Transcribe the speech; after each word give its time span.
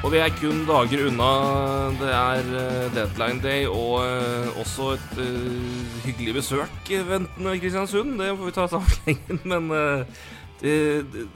Og 0.00 0.08
vi 0.14 0.16
er 0.16 0.30
kun 0.32 0.62
dager 0.64 1.02
unna. 1.10 1.30
Det 2.00 2.08
er 2.08 2.46
eh, 2.56 2.84
deadline 2.94 3.42
day 3.44 3.66
og 3.68 3.98
eh, 4.00 4.60
også 4.62 4.94
et 4.96 5.18
uh, 5.20 5.96
hyggelig 6.06 6.38
besøk 6.38 6.92
ventende 7.04 7.52
i 7.52 7.60
Kristiansund. 7.60 8.14
Det 8.16 8.30
får 8.30 8.48
vi 8.48 8.54
ta 8.56 8.64
sammenhengen, 8.72 9.40
men 9.52 9.66
uh, 9.68 10.22
det, 10.62 10.72
det, 11.12 11.26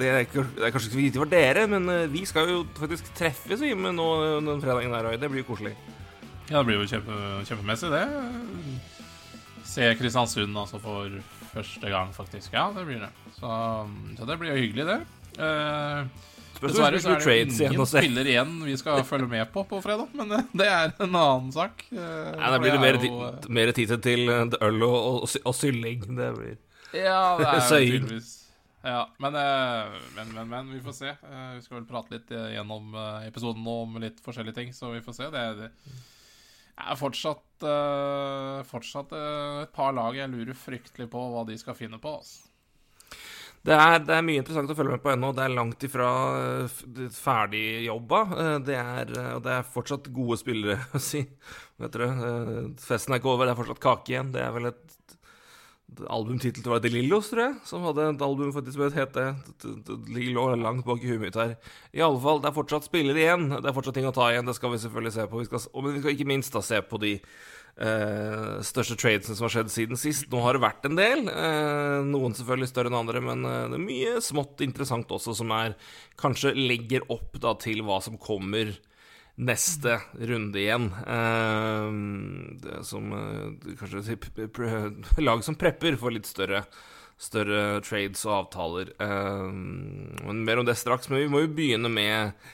det, 0.00 0.08
er, 0.08 0.26
kanskje 0.32 0.66
ikke 0.66 0.82
så 0.88 0.98
viktig 0.98 1.22
for 1.22 1.30
dere, 1.30 1.68
men 1.70 1.86
uh, 1.86 2.10
vi 2.10 2.24
skal 2.26 2.50
jo 2.50 2.64
faktisk 2.80 3.12
treffes 3.14 3.62
vi 3.62 3.70
med 3.78 3.94
nå 4.00 4.08
den 4.48 4.64
fredagen 4.64 4.96
der 4.96 5.12
òg. 5.12 5.20
det 5.22 5.30
blir 5.30 5.44
jo 5.44 5.52
koselig. 5.52 5.76
Ja, 6.48 6.58
det 6.58 6.64
blir 6.66 6.80
jo 6.80 6.88
kjempe, 6.90 7.18
kjempemessig, 7.46 7.92
det. 7.94 8.02
Se 9.68 9.92
Kristiansund 10.00 10.58
altså 10.58 10.82
for 10.82 11.20
første 11.52 11.94
gang, 11.94 12.10
faktisk. 12.16 12.50
Ja, 12.50 12.66
det 12.74 12.82
blir 12.88 12.98
det. 13.06 13.12
Så, 13.38 13.52
så 14.18 14.26
det 14.26 14.40
blir 14.42 14.56
jo 14.56 14.64
hyggelig, 14.64 14.88
det. 14.90 14.98
Uh, 15.38 16.27
Dessverre 16.62 16.98
så 17.02 17.12
er 17.14 17.20
det 17.22 17.34
ingen 17.60 17.86
se. 17.86 18.00
spiller 18.02 18.28
igjen 18.32 18.54
vi 18.66 18.76
skal 18.80 19.04
følge 19.06 19.28
med 19.30 19.50
på 19.54 19.62
på 19.68 19.78
fredag, 19.84 20.08
men 20.18 20.32
eh, 20.38 20.48
det 20.58 20.66
er 20.66 20.90
en 21.04 21.14
annen 21.14 21.52
sak. 21.54 21.84
Eh, 21.92 22.32
Nei, 22.34 22.50
da 22.54 22.58
blir 22.62 22.74
det 22.74 22.80
er 22.80 22.84
mer, 22.86 22.98
jo, 22.98 23.20
tid, 23.30 23.48
mer 23.60 23.72
tid 23.76 23.94
til 24.02 24.28
eh, 24.34 24.58
øl 24.68 24.82
og, 24.88 24.98
og, 25.22 25.36
og 25.44 25.54
sylling. 25.54 26.02
Det 26.18 26.32
blir 26.38 26.56
eh, 26.56 27.04
Ja, 27.04 27.22
det 27.38 27.46
er 27.46 27.60
jo 27.60 27.64
tydeligvis 27.78 28.34
Ja, 28.88 29.00
men, 29.22 29.34
eh, 29.38 29.96
men, 30.16 30.34
men, 30.34 30.48
men 30.52 30.68
vi 30.74 30.82
får 30.84 30.98
se. 30.98 31.14
Eh, 31.14 31.48
Vi 31.58 31.64
skal 31.64 31.80
vel 31.80 31.88
prate 31.88 32.14
litt 32.16 32.30
eh, 32.34 32.52
gjennom 32.56 32.94
eh, 32.94 33.26
episoden 33.30 33.62
nå 33.66 33.78
om 33.86 33.98
litt 34.02 34.20
forskjellige 34.24 34.58
ting, 34.60 34.70
så 34.76 34.92
vi 34.94 35.02
får 35.04 35.18
se. 35.18 35.30
Det 35.34 35.40
er, 35.50 35.58
det 35.64 35.70
er 36.78 36.98
fortsatt, 37.00 37.66
eh, 37.66 38.60
fortsatt 38.70 39.14
eh, 39.18 39.62
et 39.64 39.72
par 39.74 39.90
lag 39.98 40.14
jeg 40.16 40.30
lurer 40.30 40.54
fryktelig 40.58 41.08
på 41.10 41.24
hva 41.32 41.42
de 41.48 41.56
skal 41.58 41.74
finne 41.78 41.98
på. 42.02 42.18
Altså. 42.20 42.44
Det 43.66 43.74
er, 43.74 43.98
det 44.06 44.14
er 44.14 44.22
mye 44.24 44.40
interessant 44.40 44.70
å 44.70 44.76
følge 44.78 44.94
med 44.94 45.02
på 45.02 45.10
ennå. 45.12 45.32
Det 45.36 45.42
er 45.44 45.52
langt 45.56 45.82
ifra 45.84 46.08
eh, 46.38 46.64
f- 46.70 46.84
det- 46.94 47.10
ferdig 47.12 47.64
jobba. 47.88 48.20
Eh, 48.38 48.58
Det 48.68 48.76
er, 48.78 49.10
eh, 49.18 49.32
og 49.36 49.42
det 49.44 49.56
er 49.58 49.66
fortsatt 49.74 50.06
gode 50.14 50.38
spillere, 50.40 50.78
å 50.96 51.00
si. 51.02 51.24
Vet 51.82 51.98
eh, 52.06 52.70
festen 52.80 53.14
er 53.16 53.20
ikke 53.20 53.32
over, 53.34 53.44
det 53.50 53.56
er 53.56 53.60
fortsatt 53.62 53.82
kake 53.82 54.14
igjen. 54.14 54.30
Det 54.32 54.44
er 54.46 54.54
vel 54.54 54.70
et 54.70 54.84
albumtittel 56.12 56.62
til 56.62 56.80
De 56.84 56.90
Lillos, 56.92 57.30
tror 57.32 57.42
jeg, 57.46 57.54
som 57.66 57.84
hadde 57.88 58.04
et 58.12 58.22
album 58.22 58.50
faktisk 58.54 58.76
som 58.76 58.92
het 58.94 59.14
det. 59.16 59.28
Lillo 60.12 60.44
Lillo 60.52 60.60
langt 60.60 60.84
bak 60.86 61.00
i 61.02 61.08
huet 61.10 61.22
mitt 61.22 61.38
her. 61.38 61.54
I 61.96 62.02
alle 62.04 62.20
fall, 62.22 62.42
det 62.44 62.50
er 62.50 62.56
fortsatt 62.58 62.86
spillere 62.86 63.22
igjen. 63.24 63.48
Det 63.56 63.70
er 63.70 63.76
fortsatt 63.76 63.96
ting 63.96 64.06
å 64.08 64.12
ta 64.14 64.28
igjen. 64.30 64.46
Det 64.46 64.54
skal 64.58 64.74
vi 64.74 64.80
selvfølgelig 64.84 65.14
se 65.16 65.26
på. 65.32 65.40
Vi 65.40 65.48
skal, 65.48 65.64
og 65.72 65.88
vi 65.88 65.98
skal 66.02 66.14
ikke 66.14 66.28
minst 66.28 66.54
da 66.54 66.62
se 66.64 66.80
på 66.84 67.00
de 67.02 67.14
eh, 67.80 68.58
største 68.66 68.96
tradesene 68.98 69.36
som 69.38 69.46
har 69.46 69.54
skjedd 69.54 69.72
siden 69.72 70.00
sist. 70.00 70.28
Nå 70.32 70.42
har 70.44 70.56
det 70.56 70.64
vært 70.64 70.88
en 70.88 70.98
del. 70.98 71.24
eh, 71.30 72.00
noen 72.08 72.36
selvfølgelig 72.36 72.70
større 72.72 72.92
enn 72.92 72.98
andre, 72.98 73.22
men 73.24 73.46
eh, 73.46 73.64
det 73.70 73.78
er 73.78 73.86
mye 73.86 74.18
smått 74.24 74.64
interessant 74.66 75.10
også 75.14 75.36
som 75.38 75.54
er 75.56 75.76
kanskje 76.20 76.54
legger 76.58 77.06
opp 77.12 77.38
da 77.42 77.54
til 77.60 77.84
hva 77.86 78.00
som 78.04 78.18
kommer 78.20 78.74
neste 79.38 80.00
runde 80.18 80.58
igjen. 80.58 80.90
Eh, 81.16 82.82
som 82.86 83.12
eh, 83.14 83.74
kanskje 83.80 84.18
lag 85.28 85.44
som 85.46 85.58
prepper 85.58 85.98
for 86.00 86.14
litt 86.14 86.28
større 86.28 86.66
Større 87.18 87.80
trades 87.82 88.20
og 88.28 88.34
avtaler. 88.36 88.92
Men 89.02 90.44
mer 90.46 90.60
om 90.60 90.66
det 90.68 90.76
straks. 90.78 91.08
Men 91.10 91.24
vi 91.24 91.30
må 91.32 91.40
jo 91.42 91.48
begynne 91.50 91.90
med 91.90 92.44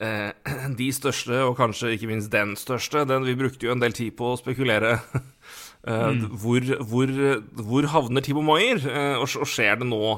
de 0.80 0.88
største, 0.96 1.42
og 1.44 1.58
kanskje 1.58 1.94
ikke 1.96 2.08
minst 2.10 2.32
den 2.32 2.56
største. 2.58 3.04
Den 3.08 3.26
vi 3.28 3.36
brukte 3.38 3.68
jo 3.68 3.74
en 3.74 3.82
del 3.82 3.96
tid 3.96 4.16
på 4.18 4.32
å 4.32 4.40
spekulere. 4.40 4.98
Eh, 5.80 6.26
hvor, 6.36 6.60
hvor, 6.90 7.10
hvor 7.64 7.86
havner 7.88 8.20
Timo 8.20 8.42
Maier, 8.44 8.82
eh, 8.84 9.14
og, 9.16 9.48
skjer 9.48 9.78
det 9.80 9.86
nå? 9.88 10.10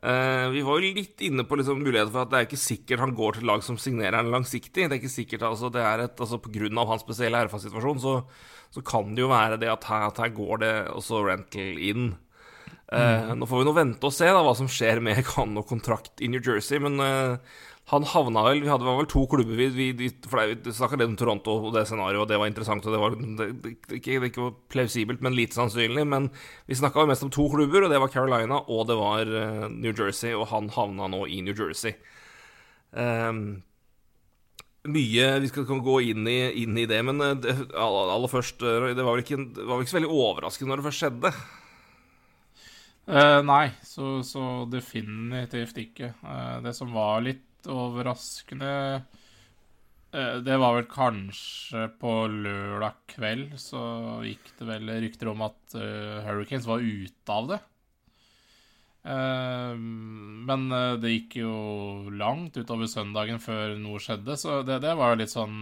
Eh, 0.00 0.46
vi 0.54 0.62
var 0.64 0.80
jo 0.80 0.92
litt 0.96 1.20
inne 1.26 1.44
på 1.44 1.58
liksom 1.60 1.82
muligheten 1.84 2.14
for 2.14 2.22
at 2.22 2.30
det 2.32 2.38
er 2.38 2.46
ikke 2.46 2.60
sikkert 2.60 3.02
han 3.04 3.12
går 3.16 3.36
til 3.36 3.48
lag 3.50 3.64
som 3.64 3.76
signerer 3.76 4.16
han 4.16 4.32
langsiktig. 4.32 4.86
Det 4.86 4.88
er 4.88 5.00
ikke 5.00 5.12
sikkert, 5.12 5.44
altså 5.50 5.68
det 5.72 5.84
er 5.84 6.06
et, 6.06 6.16
altså 6.16 6.40
På 6.40 6.52
grunn 6.54 6.80
av 6.80 6.88
hans 6.88 7.04
spesielle 7.04 7.44
erfaringssituasjon 7.44 8.02
så, 8.06 8.14
så 8.72 8.84
kan 8.88 9.12
det 9.12 9.24
jo 9.24 9.32
være 9.32 9.60
det 9.60 9.68
at 9.72 9.84
her, 9.88 10.08
at 10.08 10.22
her 10.24 10.32
går 10.36 10.62
det 10.64 10.74
også 10.96 11.22
rental 11.28 11.80
inn. 11.90 12.10
Eh, 12.92 13.32
Nå 13.34 13.48
får 13.50 13.62
vi 13.62 13.66
nå 13.66 13.72
vente 13.74 14.06
og 14.06 14.14
se 14.14 14.28
da 14.30 14.42
hva 14.46 14.52
som 14.54 14.68
skjer 14.70 15.00
med 15.02 15.24
han 15.34 15.56
og 15.58 15.66
kontrakt 15.66 16.22
i 16.22 16.30
New 16.30 16.44
Jersey, 16.44 16.78
men 16.82 17.00
eh, 17.02 17.56
han 17.86 18.02
havna 18.02 18.42
vel 18.48 18.64
Vi 18.64 18.70
hadde 18.70 18.86
vel 18.86 19.06
to 19.06 19.22
klubber 19.30 19.54
vi, 19.54 19.68
vi, 19.70 19.92
vi, 19.94 20.08
snakka 20.10 20.98
litt 20.98 21.12
om 21.12 21.18
Toronto 21.18 21.52
og 21.68 21.74
det 21.76 21.84
scenarioet, 21.86 22.24
og 22.24 22.30
det 22.32 22.40
var 22.42 22.50
interessant. 22.50 22.86
Og 22.86 22.96
det 22.96 23.02
var 23.02 23.14
det, 23.14 23.76
ikke, 24.00 24.18
det 24.24 24.48
plausibelt, 24.72 25.22
men 25.22 25.36
lite 25.38 25.54
sannsynlig. 25.54 26.02
Men 26.10 26.26
vi 26.66 26.78
snakka 26.78 27.06
mest 27.06 27.22
om 27.22 27.30
to 27.30 27.46
klubber, 27.52 27.86
og 27.86 27.94
det 27.94 28.02
var 28.02 28.10
Carolina 28.10 28.58
og 28.66 28.88
det 28.90 28.98
var 28.98 29.30
eh, 29.30 29.68
New 29.70 29.94
Jersey. 29.94 30.34
Og 30.34 30.48
han 30.50 30.72
havna 30.74 31.06
nå 31.14 31.22
i 31.30 31.38
New 31.46 31.54
Jersey. 31.54 31.94
Um, 32.90 33.62
mye 34.86 35.30
Vi 35.42 35.48
skal 35.50 35.66
gå 35.66 35.96
inn 36.10 36.26
i, 36.30 36.38
inn 36.62 36.78
i 36.78 36.86
det, 36.90 37.00
men 37.06 37.22
eh, 37.22 37.38
det, 37.38 37.56
aller 37.78 38.30
først 38.30 38.62
eh, 38.62 38.92
Det 38.96 39.02
var 39.02 39.14
vel 39.14 39.24
ikke, 39.24 39.42
var 39.62 39.76
vel 39.76 39.86
ikke 39.86 39.94
så 39.94 40.00
veldig 40.00 40.14
overraskende 40.14 40.72
når 40.72 40.82
det 40.82 40.88
først 40.90 41.04
skjedde. 41.04 41.34
Uh, 43.06 43.40
nei, 43.46 43.68
så, 43.86 44.16
så 44.26 44.64
definitivt 44.66 45.76
ikke. 45.78 46.16
Uh, 46.26 46.58
det 46.64 46.74
som 46.74 46.90
var 46.90 47.22
litt 47.22 47.44
overraskende 47.72 48.72
eh, 48.96 50.36
Det 50.44 50.58
var 50.60 50.76
vel 50.78 50.88
kanskje 50.90 51.86
på 52.00 52.12
lørdag 52.32 52.98
kveld 53.14 53.56
så 53.60 53.82
gikk 54.26 54.52
det 54.58 54.68
vel 54.68 54.92
rykter 55.04 55.32
om 55.32 55.46
at 55.46 55.78
eh, 55.78 56.22
Hurricanes 56.26 56.68
var 56.68 56.84
ute 56.84 57.36
av 57.36 57.50
det. 57.52 57.60
Eh, 59.06 59.74
men 59.76 60.66
det 61.02 61.14
gikk 61.14 61.38
jo 61.42 61.56
langt 62.14 62.58
utover 62.58 62.90
søndagen 62.90 63.42
før 63.42 63.76
noe 63.80 64.02
skjedde, 64.02 64.38
så 64.40 64.62
det, 64.66 64.80
det 64.84 64.96
var 64.98 65.14
jo 65.14 65.20
litt 65.22 65.34
sånn 65.34 65.58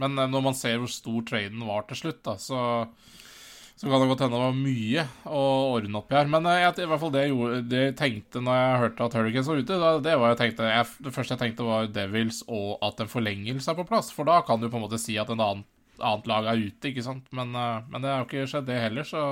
Men 0.00 0.16
når 0.16 0.44
man 0.44 0.56
ser 0.56 0.78
hvor 0.80 0.90
stor 0.90 1.24
traden 1.28 1.66
var 1.68 1.88
til 1.88 2.04
slutt, 2.04 2.22
da, 2.24 2.38
så 2.40 2.60
så 3.80 3.88
kan 3.88 4.02
det 4.02 4.10
godt 4.10 4.22
hende 4.26 4.36
det 4.36 4.44
var 4.44 4.56
mye 4.58 5.02
å 5.24 5.42
ordne 5.72 6.00
opp 6.02 6.10
i 6.12 6.16
her. 6.18 6.26
Men 6.28 6.48
eh, 6.50 6.58
jeg, 6.60 6.74
i 6.84 6.88
hvert 6.90 7.00
fall 7.00 7.12
det 7.14 7.22
jeg, 7.24 7.32
gjorde, 7.32 7.60
det 7.70 7.84
tenkte 7.96 8.42
når 8.44 8.58
jeg 8.58 8.80
hørte 8.82 9.06
at 9.06 9.16
Hurricanes 9.16 9.48
var 9.48 9.62
ute, 9.62 9.78
det 10.04 10.16
var 10.20 10.34
jeg 10.34 10.40
tenkte, 10.42 10.66
jeg, 10.68 10.88
det 11.06 11.12
første 11.14 11.32
jeg 11.32 11.40
tenkte 11.40 11.68
var 11.68 11.88
Devils 11.94 12.42
og 12.44 12.74
at 12.84 13.00
en 13.00 13.08
forlengelse 13.08 13.72
er 13.72 13.78
på 13.78 13.86
plass. 13.88 14.10
For 14.12 14.28
da 14.28 14.42
kan 14.44 14.60
du 14.60 14.68
på 14.68 14.76
en 14.76 14.84
måte 14.84 15.00
si 15.00 15.16
at 15.16 15.32
en 15.32 15.40
annen, 15.40 15.64
annet 15.96 16.28
lag 16.28 16.50
er 16.52 16.60
ute, 16.66 16.92
ikke 16.92 17.06
sant. 17.08 17.24
Men, 17.32 17.56
eh, 17.56 17.86
men 17.88 18.04
det 18.04 18.12
har 18.12 18.20
jo 18.20 18.28
ikke 18.28 18.50
skjedd, 18.52 18.68
det 18.68 18.82
heller, 18.84 19.08
så 19.08 19.24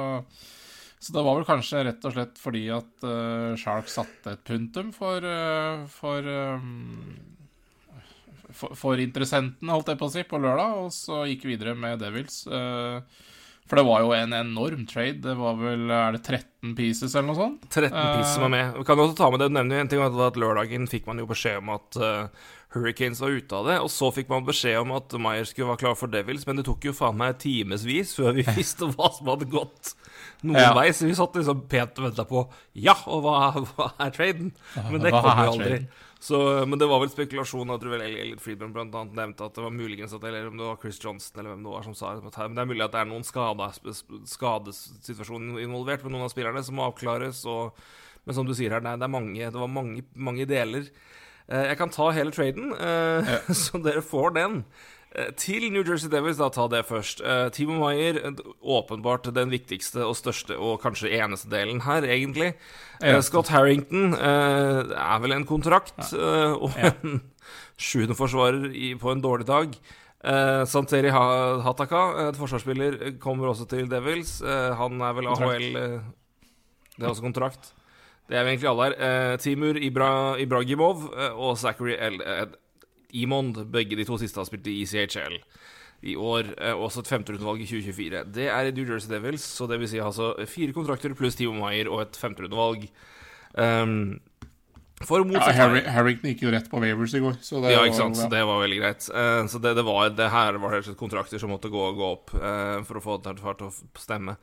så 0.98 1.12
det 1.14 1.22
var 1.22 1.36
vel 1.38 1.46
kanskje 1.46 1.84
rett 1.86 2.06
og 2.08 2.14
slett 2.14 2.40
fordi 2.42 2.64
at 2.74 3.04
uh, 3.06 3.54
Shark 3.54 3.86
satte 3.86 4.32
et 4.34 4.40
punktum 4.42 4.88
for 4.90 5.22
uh, 5.22 5.84
for, 5.92 6.26
um, 6.26 7.12
for 8.50 8.74
for 8.74 8.98
interessentene, 8.98 9.70
holdt 9.70 9.92
jeg 9.92 10.00
på 10.00 10.08
å 10.08 10.14
si, 10.16 10.24
på 10.26 10.40
lørdag, 10.42 10.80
og 10.82 10.90
så 10.94 11.22
gikk 11.30 11.46
videre 11.52 11.76
med 11.78 12.00
Devils. 12.02 12.40
Eh, 12.50 13.26
for 13.68 13.76
det 13.80 13.84
var 13.86 14.00
jo 14.04 14.12
en 14.16 14.32
enorm 14.32 14.86
trade. 14.88 15.20
Det 15.24 15.34
var 15.38 15.56
vel 15.60 15.90
Er 15.92 16.12
det 16.16 16.22
13 16.24 16.74
pieces 16.78 17.14
eller 17.14 17.28
noe 17.30 17.36
sånt? 17.38 17.66
13 17.70 17.90
pieces 17.92 18.34
som 18.34 18.46
var 18.46 18.54
med. 18.54 18.70
Vi 18.80 18.84
kan 18.88 18.98
også 19.02 19.16
ta 19.18 19.28
med 19.30 19.40
det, 19.42 19.50
du 19.52 19.58
nevner 19.58 19.76
jo 19.76 19.84
en 19.86 19.90
ting, 19.92 20.00
at 20.04 20.38
lørdagen 20.40 20.88
fikk 20.88 21.06
man 21.10 21.20
jo 21.20 21.26
beskjed 21.28 21.60
om 21.60 21.74
at 21.76 21.98
uh, 22.00 22.48
Hurricanes 22.74 23.20
var 23.24 23.32
ute 23.32 23.56
av 23.56 23.68
det, 23.70 23.76
og 23.80 23.88
så 23.92 24.10
fikk 24.12 24.28
man 24.32 24.44
beskjed 24.48 24.76
om 24.82 24.90
at 24.96 25.14
Meyer 25.20 25.46
skulle 25.48 25.70
være 25.70 25.80
klar 25.84 25.94
for 25.96 26.10
Devils, 26.12 26.44
men 26.48 26.58
det 26.60 26.66
tok 26.68 26.84
jo 26.84 26.92
faen 26.96 27.16
meg 27.16 27.38
timevis 27.40 28.12
før 28.18 28.34
vi 28.36 28.44
visste 28.58 28.88
hva 28.92 29.08
som 29.16 29.30
hadde 29.32 29.48
gått 29.52 29.94
noen 30.44 30.60
Ja. 30.60 30.74
vei, 30.76 30.88
så 30.94 31.08
vi 31.08 31.16
satt 31.16 31.34
liksom 31.38 31.62
pent 31.70 31.96
og 31.98 32.08
venta 32.10 32.24
på 32.28 32.42
Ja, 32.76 32.94
og 33.08 33.24
hva, 33.24 33.38
hva 33.72 33.88
er 34.04 34.12
traden? 34.14 34.52
Men 34.90 35.00
det 35.00 35.14
kom 35.16 35.24
jo 35.24 35.52
aldri. 35.54 35.70
traden? 35.70 35.88
Så, 36.18 36.66
men 36.66 36.78
det 36.80 36.88
var 36.90 36.98
vel 36.98 37.10
spekulasjon. 37.12 37.70
Jeg 37.70 37.80
tror 37.82 37.92
vel 37.94 38.02
Elliot 38.02 38.42
Friedman 38.42 38.72
blant 38.74 38.94
annet 38.98 39.14
nevnte 39.14 39.46
at 39.46 39.54
det 39.54 39.62
var 39.62 39.74
muligens 39.74 40.14
at 40.16 40.24
Eller 40.26 40.48
om 40.50 40.56
det 40.58 40.66
var 40.66 40.80
Chris 40.82 40.98
Johnson 40.98 41.38
eller 41.38 41.52
hvem 41.52 41.62
det 41.62 41.74
var 41.76 41.86
som 41.86 41.94
sa 41.94 42.14
det. 42.16 42.24
Men 42.26 42.56
det 42.56 42.64
er 42.64 42.72
mulig 42.72 42.84
at 42.88 42.94
det 42.96 43.02
er 43.04 43.12
noen 43.12 43.28
skadesituasjoner 44.32 45.62
involvert 45.62 46.02
med 46.02 46.12
noen 46.16 46.26
av 46.26 46.34
spillerne 46.34 46.64
som 46.66 46.74
må 46.78 46.88
avklares. 46.90 47.44
Og, 47.46 47.78
men 48.26 48.34
som 48.34 48.46
du 48.48 48.54
sier 48.58 48.74
her, 48.74 48.82
er, 48.82 48.98
det 48.98 49.10
mange, 49.14 49.38
det 49.38 49.62
var 49.62 49.70
mange, 49.70 50.02
mange 50.18 50.44
deler. 50.50 50.90
Eh, 51.46 51.64
jeg 51.70 51.78
kan 51.80 51.94
ta 51.94 52.10
hele 52.16 52.34
traden, 52.34 52.74
ja. 52.74 53.38
så 53.62 53.78
dere 53.84 54.02
får 54.02 54.34
den. 54.40 54.64
Eh, 55.16 55.30
Til 55.40 55.70
New 55.72 55.82
Jersey 55.86 56.10
Devils, 56.12 56.36
da 56.36 56.48
ta 56.52 56.66
det 56.68 56.82
først. 56.86 57.22
Eh, 57.24 57.48
Timo 57.56 57.78
Maier, 57.80 58.18
eh, 58.28 58.42
åpenbart 58.62 59.30
den 59.34 59.48
viktigste 59.50 60.04
og 60.04 60.14
største 60.18 60.58
og 60.58 60.82
kanskje 60.82 61.12
eneste 61.16 61.48
delen 61.48 61.80
her, 61.86 62.02
egentlig. 62.04 62.54
Ja. 63.00 63.20
Scott 63.22 63.48
Harrington 63.48 64.12
er 64.14 65.18
vel 65.22 65.32
en 65.32 65.46
kontrakt 65.48 66.12
eh, 66.12 66.52
og 66.52 66.76
en 66.76 67.22
sjuendeforsvarer 67.78 68.68
i- 68.74 68.94
på 69.00 69.12
en 69.12 69.22
dårlig 69.22 69.46
dag. 69.46 69.74
Eh, 70.24 70.64
Santeri 70.66 71.08
Hataka, 71.14 72.28
et 72.28 72.36
forsvarsspiller, 72.36 73.18
kommer 73.20 73.48
også 73.52 73.68
til 73.70 73.88
Devils. 73.88 74.42
Eh, 74.42 74.74
han 74.74 75.00
er 75.00 75.12
vel 75.14 75.24
Kontrakt. 75.30 75.54
AHL 75.54 75.76
eh, 75.76 76.00
Det 76.98 77.04
er 77.06 77.10
også 77.12 77.22
kontrakt. 77.22 77.72
Det 78.28 78.36
er 78.36 78.44
vi 78.44 78.50
egentlig 78.56 78.68
alle 78.68 78.88
her. 78.98 79.36
Timur 79.40 79.76
Ibra, 79.78 80.36
Ibragimov 80.36 81.06
og 81.38 81.56
Zachary 81.56 81.94
El 81.96 82.20
eh, 82.20 82.46
Imond, 83.16 83.60
begge 83.72 83.96
de 83.96 84.06
to 84.08 84.18
siste 84.20 84.40
har 84.40 84.48
spilt 84.48 84.66
i 84.68 84.80
ECHL 84.82 85.38
i 86.06 86.14
år. 86.14 86.52
Eh, 86.58 86.76
også 86.76 87.02
et 87.02 87.10
femterundevalg 87.10 87.62
i 87.64 87.68
2024. 87.68 88.24
Det 88.34 88.48
er 88.52 88.68
i 88.68 88.74
New 88.74 88.86
Jersey 88.86 89.10
Devils, 89.10 89.42
så 89.42 89.66
det 89.70 89.80
vil 89.80 89.90
si 89.90 90.00
altså 90.02 90.34
fire 90.46 90.74
kontrakter 90.76 91.14
pluss 91.18 91.38
Timo 91.38 91.56
Maier 91.58 91.90
og 91.90 92.04
et 92.04 92.18
femterundevalg. 92.20 92.88
Um, 93.58 94.20
for 94.98 95.22
Ja, 95.22 95.26
motsatt 95.30 95.54
Harry, 95.54 95.82
Harrington 95.86 96.32
gikk 96.32 96.42
jo 96.42 96.52
rett 96.52 96.66
på 96.70 96.80
Wavers 96.82 97.12
i 97.14 97.20
går, 97.22 97.36
så 97.42 97.60
det 97.62 97.70
ja, 97.70 97.84
ikke 97.86 98.00
sant. 98.00 98.18
Så 98.18 98.26
det 98.30 98.40
var 98.46 98.62
veldig 98.64 98.80
greit. 98.80 99.04
Uh, 99.14 99.44
så 99.50 99.60
det, 99.62 99.76
det 99.78 99.84
var 99.86 100.10
Det 100.10 100.30
her 100.32 100.58
var 100.58 100.74
helt 100.74 100.90
og 100.90 100.98
kontrakter 100.98 101.38
som 101.38 101.54
måtte 101.54 101.70
gå, 101.70 101.84
gå 101.94 102.08
opp 102.16 102.34
uh, 102.34 102.82
for 102.86 102.98
å 102.98 103.04
få 103.04 103.18
det 103.22 103.38
til 103.38 103.68
å 103.68 103.72
stemme. 103.98 104.38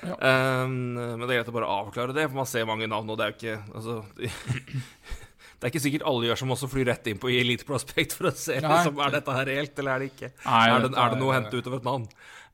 Ja. 0.00 0.16
Um, 0.64 0.96
men 0.96 1.26
det 1.26 1.34
er 1.34 1.40
greit 1.42 1.52
å 1.52 1.56
bare 1.56 1.72
avklare 1.80 2.16
det, 2.16 2.30
for 2.30 2.40
man 2.40 2.48
ser 2.48 2.68
mange 2.68 2.88
navn, 2.88 3.10
og 3.12 3.20
det 3.20 3.26
er 3.26 3.34
jo 3.34 3.36
ikke 3.36 3.58
Altså 3.76 3.98
Det 5.60 5.68
er 5.68 5.72
ikke 5.74 5.82
sikkert 5.84 6.04
alle 6.08 6.24
gjør 6.24 6.38
som 6.40 6.52
også 6.54 6.66
flyr 6.72 6.86
rett 6.88 7.08
inn 7.10 7.18
på 7.20 7.28
Elite 7.28 7.66
Prospect 7.68 8.14
for 8.16 8.30
å 8.30 8.32
se 8.32 8.54
om 8.62 8.70
liksom, 8.72 9.00
er 9.04 9.12
dette 9.12 9.34
her 9.36 9.44
reelt, 9.44 9.74
eller 9.82 9.92
er 9.92 10.00
det 10.00 10.06
ikke. 10.14 10.30
Nei, 10.46 10.60
er, 10.72 10.86
det, 10.86 10.90
er 10.96 11.12
det 11.12 11.18
noe 11.20 11.28
å 11.28 11.34
hente 11.36 11.60
ut 11.60 11.68
av 11.68 11.76
et 11.76 11.88
navn? 11.90 12.06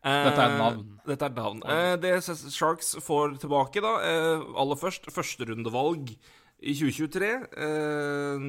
Dette 0.06 0.41
er 0.43 0.49
et 0.49 0.56
Eh, 0.56 0.58
navn. 0.58 0.82
Dette 1.06 1.29
er 1.29 1.37
navn. 1.37 1.62
Eh, 1.70 1.93
det 2.03 2.12
Sharks 2.55 2.97
får 3.03 3.38
tilbake, 3.44 3.82
da, 3.82 3.94
eh, 4.03 4.43
aller 4.58 4.79
først, 4.79 5.06
førsterundevalg 5.14 6.11
i 6.62 6.75
2023. 6.75 7.31
Eh, 7.55 8.49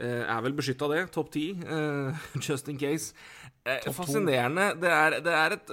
eh, 0.00 0.24
er 0.24 0.40
vel 0.40 0.56
beskytta 0.56 0.88
det. 0.94 1.04
Topp 1.12 1.30
ti, 1.32 1.52
just 2.48 2.68
in 2.68 2.80
case. 2.80 3.12
Top 3.84 3.94
fascinerende. 4.00 4.72
Det 4.80 4.88
er, 4.88 5.20
det 5.20 5.36
er 5.36 5.52
et 5.58 5.72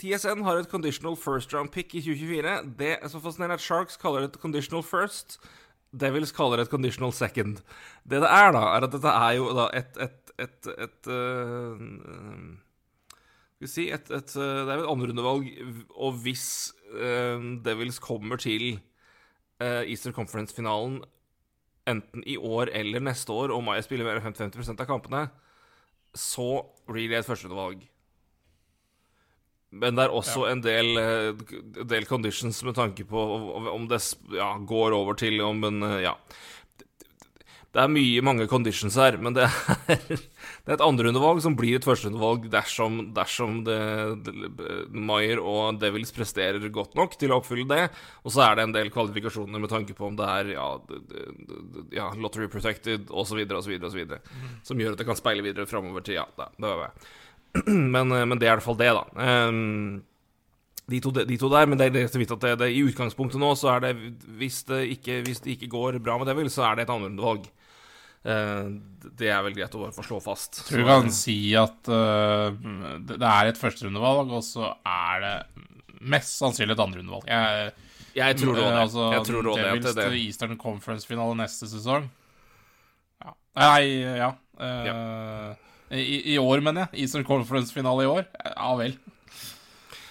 TSN 0.00 0.44
har 0.48 0.56
et 0.62 0.68
conditional 0.72 1.14
first 1.16 1.52
round 1.52 1.70
pick 1.70 1.92
i 1.92 2.00
2024. 2.00 2.76
Det 2.80 2.96
er 3.02 3.08
så 3.08 3.20
fascinerende 3.20 3.60
at 3.60 3.64
Sharks 3.64 4.00
kaller 4.00 4.24
det 4.24 4.32
et 4.32 4.40
conditional 4.40 4.82
first. 4.82 5.36
Devils 5.92 6.32
kaller 6.36 6.60
det 6.60 6.68
et 6.68 6.72
conditional 6.72 7.12
second. 7.16 7.60
Det 8.04 8.20
det 8.20 8.28
er, 8.28 8.52
da, 8.52 8.64
er 8.76 8.86
at 8.86 8.92
dette 8.92 9.12
er 9.12 9.36
jo 9.38 9.52
da 9.56 9.68
et, 9.76 10.00
et, 10.04 10.32
et, 10.44 10.70
et 10.84 11.08
uh, 11.08 11.80
Skal 13.56 13.66
vi 13.66 13.70
si 13.72 13.86
et, 13.90 14.10
et, 14.10 14.36
øh, 14.36 14.66
Det 14.66 14.72
er 14.72 14.78
jo 14.78 14.84
et 14.84 14.92
andrerundevalg, 14.92 15.48
og 15.96 16.20
hvis 16.22 16.74
uh, 16.92 17.40
Devils 17.64 17.98
kommer 17.98 18.36
til 18.36 18.78
uh, 19.62 19.82
Eastern 19.88 20.12
Conference-finalen 20.12 21.00
enten 21.88 22.22
i 22.26 22.36
år 22.36 22.68
eller 22.76 23.00
neste 23.00 23.32
år, 23.32 23.50
og 23.54 23.64
Maya 23.64 23.82
spiller 23.82 24.04
mer 24.04 24.20
enn 24.20 24.36
50% 24.36 24.84
av 24.84 24.86
kampene, 24.86 25.24
så 26.14 26.60
blir 26.88 27.08
det 27.08 27.22
et 27.22 27.28
førsterundevalg. 27.28 27.80
Men 29.70 29.98
det 29.98 30.06
er 30.06 30.14
også 30.16 30.46
en 30.48 30.62
del, 30.64 30.94
eh, 30.96 31.82
del 31.84 32.06
conditions 32.08 32.62
med 32.64 32.76
tanke 32.78 33.04
på 33.08 33.24
om 33.74 33.88
det 33.90 34.00
ja, 34.32 34.54
går 34.56 34.96
over 34.96 35.18
til 35.18 35.42
om 35.44 35.64
en 35.68 35.82
eh, 35.82 36.04
Ja. 36.08 36.16
Det 37.68 37.82
er 37.82 37.90
mye, 37.92 38.22
mange 38.24 38.46
conditions 38.48 38.94
her, 38.96 39.18
men 39.20 39.34
det 39.36 39.44
er, 39.92 39.98
det 40.08 40.70
er 40.72 40.78
et 40.78 40.82
andrerundevalg 40.82 41.42
som 41.44 41.52
blir 41.54 41.76
et 41.76 41.84
førsterundevalg 41.84 42.46
dersom, 42.50 42.96
dersom 43.14 43.58
det, 43.66 43.76
det, 44.24 44.64
Maier 44.88 45.38
og 45.38 45.76
Devils 45.78 46.10
presterer 46.16 46.64
godt 46.72 46.96
nok 46.96 47.18
til 47.20 47.30
å 47.30 47.42
oppfylle 47.42 47.68
det. 47.68 47.84
Og 48.24 48.32
så 48.32 48.46
er 48.46 48.56
det 48.56 48.64
en 48.64 48.74
del 48.74 48.88
kvalifikasjoner 48.94 49.60
med 49.60 49.70
tanke 49.70 49.94
på 49.94 50.08
om 50.08 50.16
det 50.16 50.30
er 50.32 50.54
ja, 50.56 50.66
ja 51.92 52.08
lottery 52.16 52.48
protected 52.50 53.12
osv., 53.12 53.44
osv., 53.60 53.76
osv., 53.92 54.16
som 54.64 54.80
gjør 54.80 54.96
at 54.96 55.04
det 55.04 55.10
kan 55.12 55.20
speile 55.20 55.44
videre 55.44 55.68
framover 55.68 56.08
til 56.08 56.22
Ja, 56.22 56.24
det, 56.40 56.48
det 56.56 56.72
var 56.72 56.86
det. 56.88 57.10
Men, 57.94 58.12
eh, 58.12 58.26
men 58.28 58.38
det 58.38 58.48
er 58.48 58.52
i 58.52 58.56
hvert 58.58 58.66
fall 58.66 58.78
det, 58.78 58.90
da. 58.94 59.04
Um, 59.48 60.02
de 60.88 61.00
to, 61.04 61.12
de 61.12 61.36
to 61.36 61.50
der, 61.52 61.68
men 61.68 61.76
det 61.76 61.90
er 61.92 62.08
så 62.08 62.20
vidt 62.20 62.30
at 62.32 62.44
det, 62.44 62.54
det, 62.62 62.70
i 62.72 62.84
utgangspunktet 62.88 63.40
nå, 63.40 63.50
så 63.60 63.74
er 63.74 63.82
det 63.84 63.90
hvis 64.40 64.62
det 64.70 64.86
ikke, 64.94 65.18
hvis 65.26 65.42
det 65.44 65.56
ikke 65.58 65.68
går 65.74 65.98
bra 66.00 66.16
med 66.16 66.30
Devil, 66.30 66.48
så 66.52 66.64
er 66.64 66.78
det 66.78 66.86
et 66.86 66.92
andrerundevalg. 66.94 67.48
Uh, 68.24 68.78
det 69.20 69.28
er 69.30 69.42
vel 69.44 69.56
greit 69.56 69.76
å 69.76 69.90
få 69.94 70.04
slå 70.06 70.20
fast. 70.24 70.62
tror 70.68 70.80
du 70.80 70.88
kan 70.88 71.12
si 71.12 71.36
at 71.56 71.92
uh, 71.92 72.48
det 73.04 73.18
det 73.20 73.28
er 73.28 73.50
et 73.50 73.60
førsterundevalg, 73.60 74.32
og 74.32 74.44
så 74.46 74.72
er 74.80 75.24
det 75.26 75.36
mest 76.00 76.38
sannsynlig 76.40 76.76
et 76.76 76.84
andrerundevalg. 76.86 77.28
Jeg, 77.28 77.76
jeg 78.16 78.40
tror 78.40 78.56
det 78.56 78.64
det. 78.64 78.74
altså, 78.80 79.12
jeg 79.12 79.28
tror 79.28 79.42
det, 79.42 79.54
det, 79.54 79.64
Devils 79.68 79.86
det, 79.90 79.96
til 80.00 80.18
Eastern 80.24 80.58
Conference-finale 80.60 81.38
neste 81.42 81.68
sesong. 81.70 82.08
Ja. 83.24 83.34
Nei, 83.60 83.82
ja. 84.24 84.32
øh, 84.56 85.67
i, 85.90 86.34
I 86.34 86.38
år, 86.38 86.60
mener 86.64 86.86
jeg. 86.86 87.04
Eastern 87.04 87.24
Conference-finale 87.24 88.04
i 88.04 88.10
år. 88.10 88.28
Ja 88.50 88.74
vel. 88.78 88.98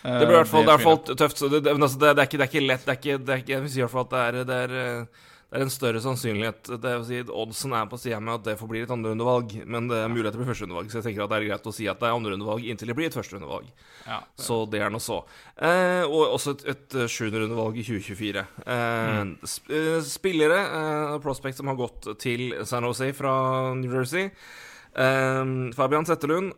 det 0.03 0.25
blir 0.25 0.35
i 0.35 0.39
hvert 0.39 0.51
fall, 0.51 0.65
det 0.68 0.75
er 0.77 1.15
tøft. 1.19 1.41
Det, 1.44 1.62
det, 1.62 1.74
altså, 1.75 1.97
det, 2.00 2.15
det, 2.15 2.24
er 2.24 2.29
ikke, 2.29 2.38
det 2.38 2.45
er 2.45 2.51
ikke 2.51 2.68
lett. 2.68 2.85
Det 2.85 2.94
er 2.94 3.00
ikke, 3.01 3.18
det 3.24 3.33
er 3.33 3.41
ikke, 3.44 3.56
jeg 3.56 3.65
vil 3.65 3.74
si 3.74 3.81
i 3.81 3.85
hvert 3.85 3.95
fall 3.95 4.07
at 4.07 4.13
det 4.13 4.27
er, 4.27 4.53
er, 4.57 4.77
eh, 4.81 5.25
det 5.47 5.62
er 5.62 5.63
en 5.63 5.71
større 5.71 6.00
sannsynlighet 6.03 6.69
Det 6.83 6.94
vil 6.97 7.06
si, 7.07 7.19
Oddsen 7.31 7.75
er 7.77 7.85
på 7.88 8.00
sida 8.01 8.18
med 8.19 8.33
at 8.33 8.47
det 8.50 8.57
får 8.59 8.68
bli 8.68 8.81
et 8.83 8.91
andrerundevalg, 8.91 9.53
men 9.63 9.88
det 9.88 10.01
er 10.03 10.12
mulighet 10.12 10.35
til 10.35 10.41
å 10.41 10.44
bli 10.44 10.50
førsterundevalg. 10.50 10.89
Så 10.91 11.00
jeg 11.00 11.06
tenker 11.06 11.24
at 11.24 11.31
det 11.31 11.38
er 11.38 11.47
greit 11.47 11.69
å 11.71 11.75
si 11.75 11.88
at 11.88 12.01
det 12.01 12.09
er 12.09 12.18
andrerundevalg 12.18 12.68
inntil 12.68 12.91
det 12.91 12.97
blir 12.97 13.07
et 13.07 13.15
førsterundevalg. 13.15 13.69
ja. 14.09 14.19
Så 14.44 14.59
det 14.68 14.81
er 14.83 14.91
nå 14.91 15.00
så. 15.03 15.21
Eh, 15.56 16.03
og 16.03 16.35
også 16.35 16.57
et, 16.57 16.68
et 16.73 16.97
sjuenderundevalg 17.13 17.80
i 17.80 17.88
2024. 17.88 18.44
Eh, 18.75 19.15
eh, 19.80 19.97
spillere, 20.03 20.59
eh, 20.81 21.18
prospect 21.23 21.62
som 21.62 21.71
har 21.71 21.80
gått 21.80 22.12
til 22.19 22.50
San 22.68 22.88
Jose 22.89 23.13
fra 23.15 23.33
New 23.80 23.95
Jersey. 23.95 24.27
Eh, 24.97 25.45
Fabian 25.77 26.05
Zetterlund 26.05 26.53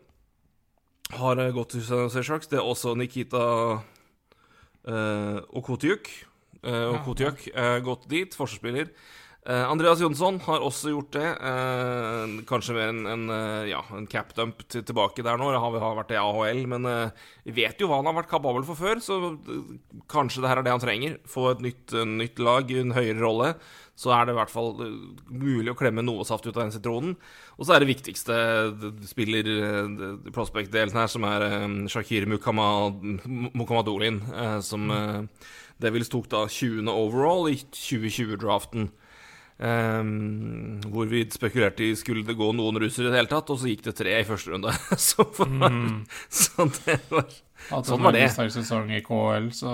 har 1.20 1.42
eh, 1.42 1.54
gått 1.56 1.76
til 1.76 1.84
San 1.84 2.10
Sharks. 2.24 2.48
Det 2.48 2.60
er 2.60 2.66
også 2.66 2.96
Nikita 2.96 3.46
eh, 4.88 5.40
Okotiuk. 5.60 6.12
Uh, 6.60 7.00
eh, 7.00 7.80
gått 7.80 8.10
dit, 8.12 8.34
forsvarsspiller. 8.36 8.90
Eh, 9.48 9.66
Andreas 9.72 10.02
Jonsson 10.04 10.36
har 10.44 10.62
også 10.62 10.92
gjort 10.92 11.14
det. 11.16 11.26
Eh, 11.26 12.34
kanskje 12.50 12.76
mer 12.76 12.92
en, 12.92 13.00
en, 13.08 13.24
eh, 13.32 13.70
ja, 13.72 13.80
en 13.96 14.08
capdump 14.08 14.66
til, 14.68 14.84
tilbake 14.84 15.24
der 15.24 15.40
nå. 15.40 15.48
Han 15.56 15.78
har 15.80 15.96
vært 16.02 16.12
i 16.14 16.20
AHL, 16.20 16.66
men 16.70 16.86
vi 17.48 17.56
vet 17.62 17.80
jo 17.80 17.88
hva 17.90 18.02
han 18.02 18.12
har 18.12 18.18
vært 18.20 18.30
kapabel 18.34 18.68
for 18.68 18.78
før, 18.78 19.00
så 19.02 19.18
kanskje 20.12 20.44
det 20.44 20.52
her 20.52 20.62
er 20.62 20.68
det 20.68 20.76
han 20.76 20.84
trenger. 20.84 21.18
Få 21.30 21.54
et 21.54 21.64
nytt, 21.64 21.96
nytt 22.20 22.44
lag, 22.44 22.76
en 22.84 22.94
høyere 22.98 23.24
rolle. 23.24 23.54
Så 24.00 24.14
er 24.16 24.26
det 24.26 24.32
i 24.32 24.40
hvert 24.40 24.54
fall 24.54 24.70
eh, 24.86 24.94
mulig 25.28 25.74
å 25.74 25.78
klemme 25.80 26.04
noe 26.06 26.24
saft 26.28 26.46
ut 26.48 26.56
av 26.56 26.64
den 26.64 26.76
sitronen. 26.76 27.18
Og 27.58 27.68
så 27.68 27.76
er 27.76 27.84
det 27.84 27.90
viktigste 27.92 28.38
spiller 29.10 29.50
eh, 29.56 29.90
prospect-delen 30.36 30.96
her, 30.96 31.10
som 31.12 31.28
er 31.28 31.48
eh, 31.50 31.68
Shakir 31.92 32.30
Mukamadolin, 32.32 34.22
som 34.64 34.88
eh, 34.96 35.50
Devils 35.84 36.12
tok 36.12 36.32
da 36.32 36.46
20. 36.48 36.88
overall 36.92 37.52
i 37.52 37.60
2020-draften. 37.76 38.90
Um, 39.60 40.80
hvor 40.88 41.10
vi 41.12 41.26
spekulerte 41.28 41.84
i 41.84 41.96
skulle 42.00 42.24
det 42.24 42.38
gå 42.40 42.46
noen 42.56 42.78
russere 42.80 43.10
i 43.10 43.12
det 43.12 43.18
hele 43.20 43.28
tatt, 43.28 43.50
og 43.52 43.58
så 43.60 43.68
gikk 43.68 43.82
det 43.90 43.94
tre 43.98 44.14
i 44.16 44.28
første 44.28 44.54
runde. 44.54 44.72
så, 45.10 45.26
så 46.40 46.68
det 46.86 46.96
var 47.12 47.28
Hatt 47.68 47.90
Sånn 47.90 48.00
var 48.00 48.16
det. 48.16 48.22
veldig 48.24 48.36
sterk 48.38 48.54
sesong 48.56 48.94
i 48.96 49.02
KL, 49.04 49.50
så, 49.52 49.74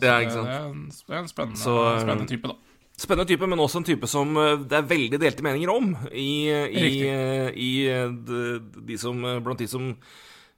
så 0.00 0.08
Ja, 0.08 0.14
det, 0.24 0.38
er 0.40 0.70
en, 0.70 0.86
det 0.88 1.12
er 1.12 1.20
en 1.20 1.28
spennende, 1.28 1.60
Så, 1.60 1.74
spennende 2.00 2.30
type, 2.30 2.48
da. 2.48 2.56
Spennende 2.96 3.28
type, 3.28 3.44
men 3.44 3.60
også 3.60 3.82
en 3.82 3.84
type 3.84 4.08
som 4.08 4.30
eh, 4.40 4.62
det 4.64 4.78
er 4.78 4.88
veldig 4.88 5.18
delte 5.20 5.44
meninger 5.44 5.68
om 5.68 5.90
i, 6.16 6.48
i, 6.48 6.86
eh, 7.04 7.50
i 7.52 7.72
eh, 7.92 8.08
de, 8.08 8.54
de 8.88 8.96
som, 9.00 9.20
blant 9.44 9.60
de 9.60 9.68
som 9.68 9.90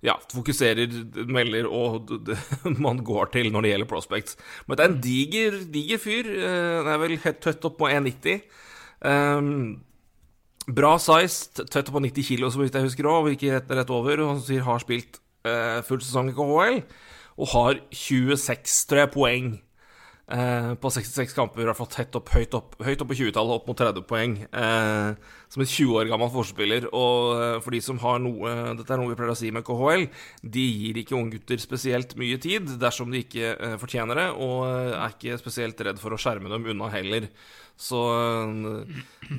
ja, 0.07 0.15
fokuserer, 0.31 0.95
melder 1.27 1.67
og 1.67 2.13
man 2.87 3.03
går 3.03 3.33
til 3.35 3.51
når 3.51 3.67
det 3.67 3.73
gjelder 3.73 3.91
prospects. 3.91 4.39
Men 4.69 4.79
det 4.79 4.85
er 4.85 4.93
en 4.93 5.01
diger, 5.03 5.59
diger 5.75 5.99
fyr. 5.99 6.31
Den 6.31 6.93
er 6.95 7.03
vel 7.03 7.19
tøtt 7.19 7.67
opp 7.67 7.81
på 7.81 7.91
1,90. 7.91 8.47
Um, 9.03 9.51
bra 10.71 10.95
size, 11.03 11.51
tøtt 11.59 11.89
opp 11.89 11.97
på 11.97 12.05
90 12.07 12.29
kilo, 12.31 12.53
så 12.55 12.63
vidt 12.63 12.79
jeg 12.79 12.87
husker 12.87 13.11
òg, 13.11 13.33
ikke 13.35 13.57
rett, 13.57 13.75
rett 13.81 13.91
over. 13.91 14.23
Og 14.23 14.37
han 14.37 14.45
sier 14.47 14.63
har 14.63 14.79
spilt 14.85 15.19
uh, 15.43 15.83
full 15.91 15.99
sesong 16.07 16.31
i 16.31 16.37
KHL, 16.39 16.85
og 17.43 17.57
har 17.57 17.83
26, 17.91 18.85
tror 18.87 19.03
jeg, 19.03 19.17
poeng. 19.19 19.57
Eh, 20.29 20.75
på 20.77 20.91
66 20.93 21.33
kamper, 21.33 21.63
i 21.63 21.69
hvert 21.71 21.79
fall 21.79 21.89
tett 21.89 22.17
opp, 22.19 22.29
høyt 22.35 22.53
opp, 22.53 22.75
høyt 22.85 23.01
opp 23.01 23.09
på 23.09 23.17
20-tallet, 23.17 23.55
opp 23.55 23.69
mot 23.71 23.79
30 23.81 24.05
poeng. 24.09 24.35
Eh, 24.45 25.37
som 25.49 25.65
en 25.65 25.71
20 25.71 25.95
år 25.97 26.11
gammel 26.11 26.29
forspiller. 26.35 26.89
Og 26.93 27.41
eh, 27.41 27.55
for 27.65 27.73
de 27.73 27.81
som 27.85 28.01
har 28.03 28.21
noe 28.21 28.53
Dette 28.77 28.93
er 28.93 29.01
noe 29.01 29.15
vi 29.15 29.17
pleier 29.17 29.33
å 29.33 29.39
si 29.39 29.53
med 29.55 29.65
KHL. 29.65 30.05
De 30.45 30.67
gir 30.67 31.01
ikke 31.01 31.17
unggutter 31.17 31.63
spesielt 31.63 32.13
mye 32.21 32.37
tid 32.45 32.75
dersom 32.81 33.15
de 33.15 33.25
ikke 33.25 33.55
eh, 33.55 33.79
fortjener 33.81 34.21
det, 34.21 34.29
og 34.37 34.67
er 34.69 35.17
ikke 35.17 35.41
spesielt 35.41 35.81
redd 35.89 36.03
for 36.03 36.13
å 36.13 36.21
skjerme 36.21 36.53
dem 36.53 36.69
unna 36.75 36.93
heller. 36.93 37.31
Så 37.79 37.99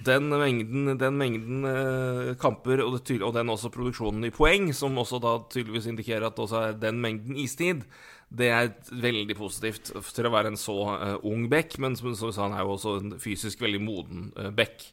den 0.08 0.30
mengden, 0.32 0.94
den 0.98 1.18
mengden 1.20 1.66
eh, 1.68 2.36
kamper, 2.40 2.86
og, 2.86 3.02
og 3.04 3.34
den 3.36 3.52
også 3.52 3.72
produksjonen 3.74 4.26
i 4.26 4.34
poeng, 4.34 4.72
som 4.74 4.96
også 4.98 5.20
da 5.22 5.34
tydeligvis 5.52 5.90
indikerer 5.92 6.30
at 6.30 6.38
det 6.38 6.46
også 6.46 6.62
er 6.64 6.80
den 6.80 7.02
mengden 7.04 7.36
istid, 7.38 7.84
det 8.30 8.50
er 8.54 8.74
veldig 8.94 9.36
positivt 9.38 9.90
til 10.14 10.28
å 10.28 10.32
være 10.34 10.52
en 10.52 10.60
så 10.60 10.76
eh, 10.96 11.16
ung 11.26 11.48
bekk, 11.50 11.80
men 11.82 11.96
som 11.98 12.12
du 12.12 12.18
sa, 12.20 12.30
han 12.44 12.54
er 12.54 12.62
jo 12.62 12.76
også 12.76 12.96
en 13.00 13.16
fysisk 13.22 13.64
veldig 13.64 13.82
moden 13.82 14.28
uh, 14.38 14.52
bekk 14.54 14.86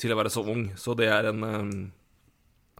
til 0.00 0.12
å 0.12 0.18
være 0.18 0.32
så 0.34 0.42
ung. 0.42 0.68
Så 0.78 0.96
det 0.98 1.08
er 1.12 1.30
en 1.30 1.46
eh, 1.46 1.70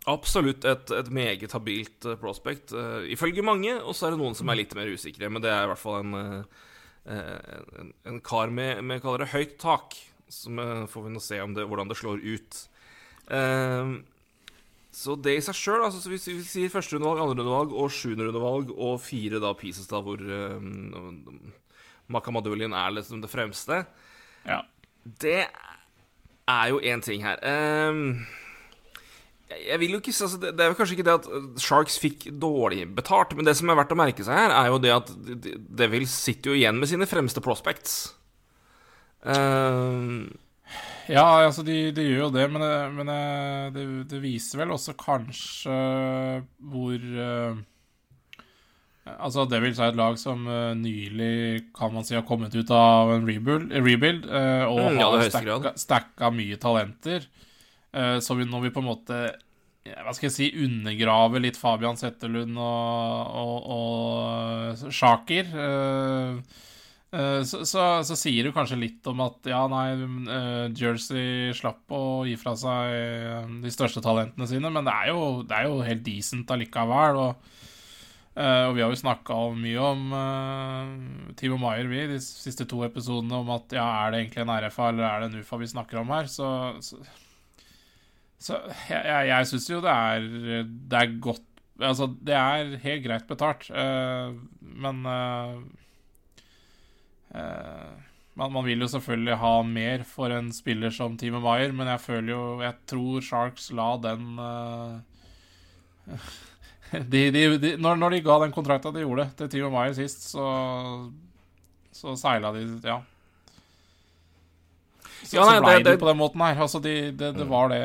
Absolutt 0.07 0.63
et, 0.71 0.91
et 0.95 1.09
meget 1.11 1.51
habilt 1.51 2.07
eh, 2.07 2.19
prospect, 2.21 2.71
uh, 2.79 3.03
ifølge 3.11 3.43
mange. 3.43 3.73
Og 3.83 3.97
så 3.97 4.07
er 4.07 4.15
det 4.15 4.21
noen 4.21 4.37
som 4.39 4.51
er 4.53 4.61
litt 4.61 4.75
mer 4.79 4.87
usikre, 4.87 5.31
men 5.33 5.43
det 5.43 5.51
er 5.51 5.65
i 5.65 5.71
hvert 5.73 5.83
fall 5.83 6.05
en, 6.05 6.13
eh, 6.21 6.69
eh, 7.11 7.57
en, 7.83 7.91
en 8.13 8.21
kar 8.23 8.53
med, 8.55 8.85
med 8.87 9.03
kaller 9.03 9.25
det 9.25 9.33
høyt 9.33 9.57
tak. 9.63 9.99
Så 10.31 10.51
får 10.91 11.07
vi 11.07 11.11
nå 11.15 11.23
se 11.23 11.41
det, 11.59 11.67
hvordan 11.67 11.91
det 11.91 11.99
slår 11.99 12.23
ut. 12.23 12.61
Eh, 13.35 13.91
så 14.97 15.13
det 15.21 15.35
i 15.37 15.45
seg 15.45 15.59
sjøl 15.59 15.85
altså, 15.85 16.01
Hvis 16.09 16.25
vi 16.31 16.39
sier 16.47 16.73
førsterundevalg, 16.73 17.21
andrerundevalg 17.21 17.75
og 17.77 17.93
sjuenderundevalg 17.93 18.73
og 18.73 18.97
fire 19.05 19.41
da 19.43 19.53
pieces, 19.59 19.89
da, 19.91 20.01
hvor 20.01 20.23
um, 20.23 21.53
Makamadulien 22.13 22.73
er 22.73 22.95
liksom 22.97 23.21
det 23.21 23.33
fremste 23.33 23.83
ja. 24.47 24.63
Det 25.05 25.43
er 26.47 26.67
jo 26.71 26.79
én 26.79 27.03
ting 27.03 27.25
her. 27.27 27.41
Um, 27.91 28.27
jeg 29.51 29.79
vil 29.83 29.95
jo 29.95 29.99
ikke 30.01 30.15
altså, 30.15 30.39
Det 30.39 30.63
er 30.63 30.71
jo 30.71 30.77
kanskje 30.79 30.97
ikke 30.97 31.07
det 31.07 31.15
at 31.19 31.61
Sharks 31.63 31.99
fikk 32.03 32.29
dårlig 32.43 32.87
betalt, 32.95 33.35
men 33.37 33.47
det 33.47 33.57
som 33.59 33.71
er 33.71 33.79
verdt 33.79 33.95
å 33.95 33.99
merke 33.99 34.27
seg 34.27 34.39
her, 34.39 34.55
er 34.55 34.71
jo 34.71 34.81
det 34.83 34.95
at 34.95 35.13
Devils 35.83 36.15
sitter 36.15 36.53
jo 36.53 36.59
igjen 36.59 36.79
med 36.79 36.91
sine 36.91 37.11
fremste 37.11 37.43
prospects. 37.43 37.99
Um, 39.27 40.31
ja, 41.07 41.25
altså, 41.45 41.63
de, 41.67 41.93
de, 41.95 42.05
gjør 42.09 42.27
jo 42.27 42.35
det, 42.35 42.45
men, 42.51 42.65
det, 42.65 42.75
men 42.97 43.11
det, 43.75 43.87
det, 44.11 44.21
viser 44.23 44.63
vel 44.63 44.75
også 44.75 44.97
kanskje 44.99 45.79
hvor 46.59 47.09
uh, 47.17 47.65
Altså, 49.07 49.45
Devils 49.47 49.79
er 49.79 49.93
et 49.93 49.99
lag 50.01 50.17
som 50.19 50.49
uh, 50.51 50.75
nylig, 50.75 51.69
kan 51.79 51.93
man 51.95 52.03
si, 52.03 52.17
har 52.19 52.27
kommet 52.27 52.57
ut 52.59 52.73
av 52.75 53.13
en 53.15 53.27
rebuild, 53.29 53.71
rebuild 53.71 54.27
uh, 54.27 54.67
og 54.67 54.81
mm, 54.83 54.99
ja, 54.99 55.11
har 55.13 55.27
stacka, 55.31 55.75
stacka, 55.79 56.31
mye 56.35 56.59
talenter. 56.59 57.29
så 58.21 58.35
vi, 58.37 58.45
når 58.45 58.67
vi 58.67 58.71
på 58.75 58.83
en 58.83 58.91
måte 58.91 59.19
hva 59.87 60.13
skal 60.13 60.27
jeg 60.27 60.35
si, 60.35 60.47
undergraver 60.67 61.41
litt 61.41 61.57
Fabian 61.57 61.97
Settelund 61.97 62.59
og, 62.59 63.39
og, 63.41 63.71
og 63.77 64.91
Shaker 64.93 65.55
uh, 65.55 66.43
Eh, 66.43 66.66
så, 67.47 67.63
så, 67.65 67.83
så, 68.05 68.17
sier 68.19 68.47
du 68.47 68.55
kanskje 68.55 68.79
litt 68.81 69.07
om 69.11 69.21
at 69.25 69.47
ja, 69.49 69.63
nei, 69.71 69.87
uh, 70.27 70.67
Jersey 70.75 71.53
slapp 71.57 71.93
å 71.95 72.25
gi 72.27 72.35
fra 72.41 72.57
seg 72.59 72.97
eh, 72.97 73.53
de 73.63 73.73
største 73.73 74.03
talentene 74.05 74.49
sine, 74.51 74.73
men 74.73 74.87
det 74.87 74.95
er 74.95 75.13
jo, 75.13 75.23
det 75.47 75.55
er 75.57 75.69
jo 75.69 75.85
helt 75.87 76.03
decent 76.07 76.51
allikevel. 76.53 77.21
Og, 77.23 77.53
uh, 78.37 78.65
og 78.67 78.75
vi 78.77 78.85
har 78.85 78.93
jo 78.93 79.01
snakka 79.01 79.39
mye 79.57 79.87
om 79.87 80.05
uh, 80.13 81.33
Timo 81.39 81.61
Maier, 81.63 81.89
vi, 81.93 82.03
de 82.11 82.21
siste 82.23 82.67
to 82.69 82.83
episodene, 82.89 83.39
om 83.39 83.55
at 83.55 83.77
ja, 83.79 83.87
er 84.03 84.13
det 84.13 84.25
egentlig 84.25 84.45
en 84.45 84.55
RFA 84.67 84.91
eller 84.91 85.09
er 85.09 85.23
det 85.23 85.31
en 85.31 85.41
UFA 85.45 85.63
vi 85.63 85.73
snakker 85.73 86.03
om 86.03 86.15
her? 86.17 86.31
Så, 86.33 86.51
så, 86.83 87.01
jeg, 88.91 88.99
jeg, 88.99 89.29
jeg 89.31 89.53
syns 89.53 89.71
jo 89.71 89.85
det 89.85 89.95
er, 89.95 90.33
det 90.67 91.05
er 91.05 91.21
godt 91.21 91.45
Altså, 91.77 92.07
det 92.25 92.33
er 92.33 92.71
helt 92.81 93.03
greit 93.05 93.27
betalt, 93.29 93.67
men 93.69 95.03
Eh, 95.05 95.59
man, 97.35 98.53
man, 98.53 98.65
vil 98.65 98.85
jo 98.85 98.89
selvfølgelig 98.93 99.39
ha 99.41 99.53
mer 99.67 100.05
for 100.09 100.33
en 100.35 100.53
spiller 100.55 100.93
som 100.95 101.17
Timo 101.19 101.41
Maier, 101.45 101.73
men 101.77 101.89
jeg 101.91 102.03
føler 102.05 102.31
jo 102.33 102.43
Jeg 102.63 102.75
tror 102.89 103.25
Sharks 103.25 103.71
la 103.77 103.89
den 104.05 104.39
uh, 104.39 105.01
de, 107.13 107.23
de, 107.35 107.45
de, 107.59 107.75
når, 107.81 107.99
når, 107.99 108.17
de 108.17 108.25
ga 108.25 108.39
den 108.45 108.55
kontrakta 108.55 108.93
de 108.95 109.05
gjorde 109.05 109.29
til 109.39 109.51
Timo 109.57 109.73
Maier 109.75 109.97
sist, 109.97 110.29
så, 110.31 110.47
så 111.93 112.17
seila 112.21 112.55
de 112.57 112.69
Ja. 112.85 113.03
Så, 115.27 115.41
ja, 115.41 115.47
nei, 115.49 115.57
så 115.57 115.63
ble 115.65 115.79
det, 115.81 115.93
de 115.97 115.99
på 115.99 116.07
den 116.07 116.19
måten 116.21 116.43
her. 116.45 116.59
Altså, 116.63 116.79
det 116.79 116.93
de, 117.19 117.33
mm. 117.35 117.49
var 117.51 117.73
det 117.73 117.81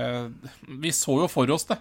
Vi 0.83 0.91
så 0.93 1.15
jo 1.23 1.29
for 1.31 1.49
oss 1.55 1.65
det. 1.71 1.79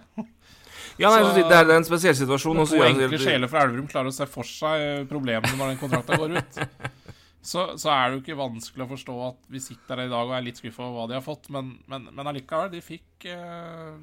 Ja, 0.97 1.11
nei, 1.11 1.19
så, 1.21 1.35
det 1.37 1.57
er 1.57 1.73
en 1.75 1.85
spesiell 1.85 2.15
situasjon. 2.17 2.63
To 2.71 2.81
enkle 2.85 3.19
sjeler 3.21 3.51
fra 3.51 3.65
Elverum 3.67 3.85
klarer 3.91 4.09
å 4.09 4.15
se 4.15 4.25
for 4.29 4.47
seg 4.47 5.05
problemene 5.11 5.53
når 5.59 5.73
den 5.73 5.79
kontrakta 5.81 6.17
går 6.17 6.39
ut. 6.39 6.59
så, 7.41 7.71
så, 7.81 7.89
er 7.89 8.07
det 8.07 8.17
jo 8.17 8.21
ikke 8.21 8.39
vanskelig 8.39 8.85
å 8.85 8.91
forstå 8.91 9.13
at 9.25 9.45
vi 9.49 9.61
sitter 9.63 9.97
der 9.97 10.07
i 10.07 10.13
dag 10.13 10.29
og 10.29 10.35
er 10.37 10.43
litt 10.45 10.61
skuffa 10.61 10.85
over 10.85 10.99
hva 10.99 11.05
de 11.09 11.17
har 11.17 11.25
fått, 11.25 11.49
men, 11.53 11.73
men, 11.89 12.09
men 12.13 12.29
allikevel, 12.29 12.69
de 12.73 12.81
fikk 12.85 13.29
uh, 13.33 13.97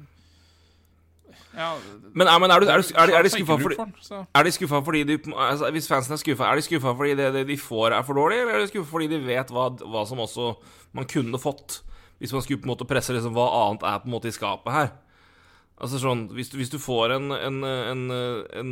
ja, 1.53 1.73
men, 2.13 2.27
er, 2.27 2.39
men 2.41 2.51
er, 2.51 2.63
du, 2.63 2.69
er, 2.69 2.81
du, 2.81 3.13
er, 3.13 3.25
de 3.25 3.31
skuffa 3.31 3.57
fordi, 3.61 3.77
er 4.35 4.47
de 4.47 4.53
skuffa 4.53 4.79
fordi 4.85 5.03
de, 5.05 5.17
altså, 5.33 5.69
Hvis 5.75 5.89
fansen 5.89 6.15
er 6.15 6.21
skuffa, 6.21 6.47
er 6.49 6.59
de 6.59 6.65
skuffa 6.65 6.93
fordi 6.97 7.15
det, 7.19 7.29
det, 7.35 7.43
de 7.47 7.57
får, 7.57 7.93
er 7.97 8.05
for 8.07 8.17
dårlig, 8.17 8.39
eller 8.41 8.57
er 8.57 8.65
de 8.65 8.71
skuffa 8.71 8.89
fordi 8.91 9.09
de 9.11 9.19
vet 9.25 9.53
hva, 9.53 9.69
hva, 9.83 10.05
som 10.09 10.21
også 10.25 10.53
man 10.97 11.07
kunne 11.09 11.41
fått? 11.41 11.81
Hvis 12.19 12.33
man 12.35 12.43
skulle 12.43 12.61
på 12.61 12.67
en 12.67 12.73
måte 12.73 12.87
presse 12.89 13.13
liksom, 13.15 13.35
hva 13.37 13.47
annet 13.63 13.85
er 13.87 14.01
på 14.01 14.09
en 14.09 14.15
måte 14.15 14.31
i 14.31 14.35
skapet 14.35 14.75
her? 14.75 14.91
Altså 15.79 15.99
sånn, 16.01 16.25
Hvis 16.35 16.51
du, 16.51 16.57
hvis 16.59 16.71
du 16.73 16.75
får 16.81 17.13
en, 17.15 17.31
en, 17.31 17.59
en, 17.63 18.01
en, 18.59 18.71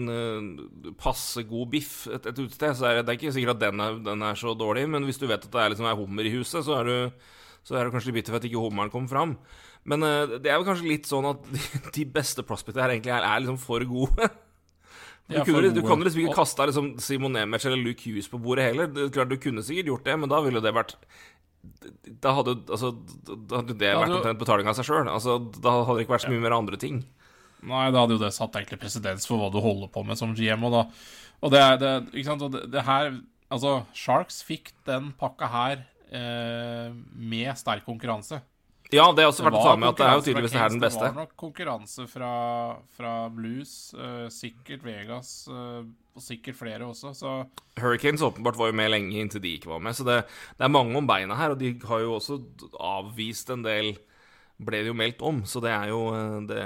passe 0.99 1.39
god 1.47 1.69
biff 1.71 2.01
et, 2.11 2.25
et 2.27 2.41
utested, 2.41 2.75
så 2.75 2.89
er 2.89 2.97
det, 2.97 3.05
det 3.07 3.13
er 3.13 3.19
ikke 3.21 3.35
sikkert 3.37 3.55
at 3.55 3.63
den 3.63 3.83
er, 3.83 4.01
den 4.03 4.25
er, 4.27 4.35
så 4.39 4.51
dårlig, 4.59 4.83
men 4.91 5.07
hvis 5.07 5.21
du 5.21 5.23
vet 5.29 5.39
at 5.39 5.53
det 5.53 5.61
er 5.63 5.71
liksom 5.71 5.87
er 5.87 5.95
hummer 5.99 6.27
i 6.27 6.33
huset, 6.35 6.65
så 6.67 6.81
er 6.81 6.89
du, 6.91 7.29
så 7.63 7.77
er 7.77 7.87
du 7.87 7.95
kanskje 7.95 8.11
litt 8.11 8.19
bitter 8.19 8.35
for 8.35 8.41
at 8.41 8.49
ikke 8.49 8.65
hummeren 8.65 8.91
kommer 8.91 9.13
fram. 9.13 9.37
Men 9.87 10.03
uh, 10.03 10.35
det 10.35 10.51
er 10.51 10.59
jo 10.59 10.67
kanskje 10.67 10.89
litt 10.89 11.07
sånn 11.07 11.29
at 11.31 11.47
de, 11.95 12.05
beste 12.11 12.43
prospectene 12.43 12.83
her 12.83 12.97
egentlig 12.97 13.15
er, 13.15 13.23
er 13.23 13.45
liksom 13.45 13.61
for 13.61 13.87
gode. 13.87 14.27
Du, 15.27 15.35
kunne, 15.43 15.73
du 15.75 15.81
kan 15.83 15.99
liksom 15.99 16.21
ikke 16.23 16.37
kaste 16.37 16.65
liksom 16.69 16.85
Simon 17.03 17.33
Nemec 17.35 17.65
eller 17.67 17.81
Luke 17.83 17.99
Hughes 17.99 18.29
på 18.31 18.39
bordet 18.39 18.69
heller. 18.69 18.87
Det, 18.87 19.09
klart 19.11 19.27
Du 19.27 19.35
kunne 19.43 19.59
sikkert 19.59 19.89
gjort 19.91 20.05
det, 20.07 20.13
men 20.21 20.31
da 20.31 20.39
ville 20.39 20.61
det 20.63 20.71
vært 20.71 20.93
da 22.23 22.33
hadde, 22.37 22.57
altså, 22.67 22.91
da 23.27 23.61
hadde 23.61 23.77
det 23.79 23.93
vært 23.97 24.15
omtrent 24.15 24.41
betaling 24.41 24.69
av 24.69 24.77
seg 24.77 24.87
sjøl. 24.89 25.07
Altså, 25.11 25.37
da 25.57 25.79
hadde 25.79 25.99
det 25.99 26.05
ikke 26.05 26.15
vært 26.15 26.25
så 26.27 26.33
mye 26.33 26.43
mer 26.43 26.57
andre 26.57 26.79
ting. 26.81 27.01
Nei, 27.67 27.87
da 27.93 28.03
hadde 28.03 28.17
jo 28.17 28.21
det 28.21 28.33
satt 28.35 28.55
egentlig 28.57 28.79
presedens 28.81 29.25
for 29.29 29.41
hva 29.41 29.49
du 29.53 29.59
holder 29.63 29.89
på 29.93 30.03
med 30.05 30.19
som 30.19 30.35
GM. 30.37 30.65
Og, 30.67 30.75
da, 30.75 30.83
og 31.41 31.53
det, 31.53 31.63
det, 31.83 31.93
ikke 32.13 32.29
sant? 32.29 32.45
Og 32.45 32.53
det, 32.53 32.67
det, 32.73 32.85
her 32.87 33.17
Altså, 33.47 33.77
Sharks 33.95 34.41
fikk 34.43 34.73
den 34.87 35.13
pakka 35.15 35.47
her 35.47 35.83
eh, 36.11 36.89
med 37.15 37.53
sterk 37.55 37.85
konkurranse. 37.87 38.41
Ja, 38.93 39.09
det 39.11 39.25
har 39.25 39.31
også 39.33 39.43
vært 39.43 39.57
ta 39.59 39.73
med 39.75 39.89
at 39.89 39.99
det 39.99 40.05
er 40.05 40.13
jo 40.15 40.23
tydeligvis 40.23 40.53
det 40.53 40.61
her 40.61 40.71
den 40.71 40.81
beste. 40.83 41.01
Det 41.03 41.11
var 41.11 41.25
nok 41.25 41.33
konkurranse 41.39 42.05
fra, 42.07 42.31
fra 42.95 43.13
Blues, 43.33 43.73
uh, 43.97 44.27
sikkert 44.31 44.85
Vegas 44.87 45.31
uh, 45.51 45.83
og 46.17 46.23
sikkert 46.23 46.57
flere 46.57 46.87
også, 46.87 47.11
så 47.17 47.33
Hurricanes 47.81 48.23
åpenbart 48.25 48.57
var 48.57 48.71
jo 48.71 48.77
med 48.79 48.93
lenge 48.93 49.19
inntil 49.19 49.43
de 49.43 49.53
ikke 49.57 49.73
var 49.73 49.83
med, 49.83 49.97
så 49.97 50.07
det, 50.07 50.21
det, 50.55 50.63
er 50.63 50.73
mange 50.73 50.95
om 50.97 51.09
beina 51.09 51.35
her, 51.37 51.53
og 51.53 51.59
de 51.61 51.73
har 51.89 52.01
jo 52.05 52.15
også 52.17 52.39
avvist 52.79 53.53
en 53.53 53.65
del 53.65 53.97
Ble 54.57 54.79
det 54.81 54.89
jo 54.89 54.97
meldt 54.97 55.19
om, 55.21 55.43
så 55.45 55.61
det 55.61 55.69
er 55.69 55.91
jo 55.91 55.99
eh, 56.17 56.37
Det, 56.49 56.61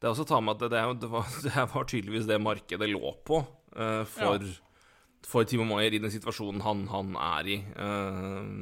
det 0.00 0.06
er 0.06 0.14
også 0.14 0.24
å 0.24 0.28
ta 0.30 0.38
med 0.40 0.54
at 0.54 0.70
det, 0.72 0.84
det, 1.02 1.10
var, 1.12 1.26
det 1.44 1.66
var, 1.74 1.84
tydeligvis 1.84 2.30
det 2.30 2.38
markedet 2.40 2.88
lå 2.88 3.12
på 3.28 3.42
uh, 3.42 4.06
for, 4.08 4.40
ja. 4.40 4.54
for 5.28 5.44
Timo 5.44 5.66
Maier 5.68 5.92
i 5.92 6.00
den 6.00 6.14
situasjonen 6.14 6.64
han, 6.64 6.86
han 6.94 7.12
er 7.20 7.50
i 7.58 7.60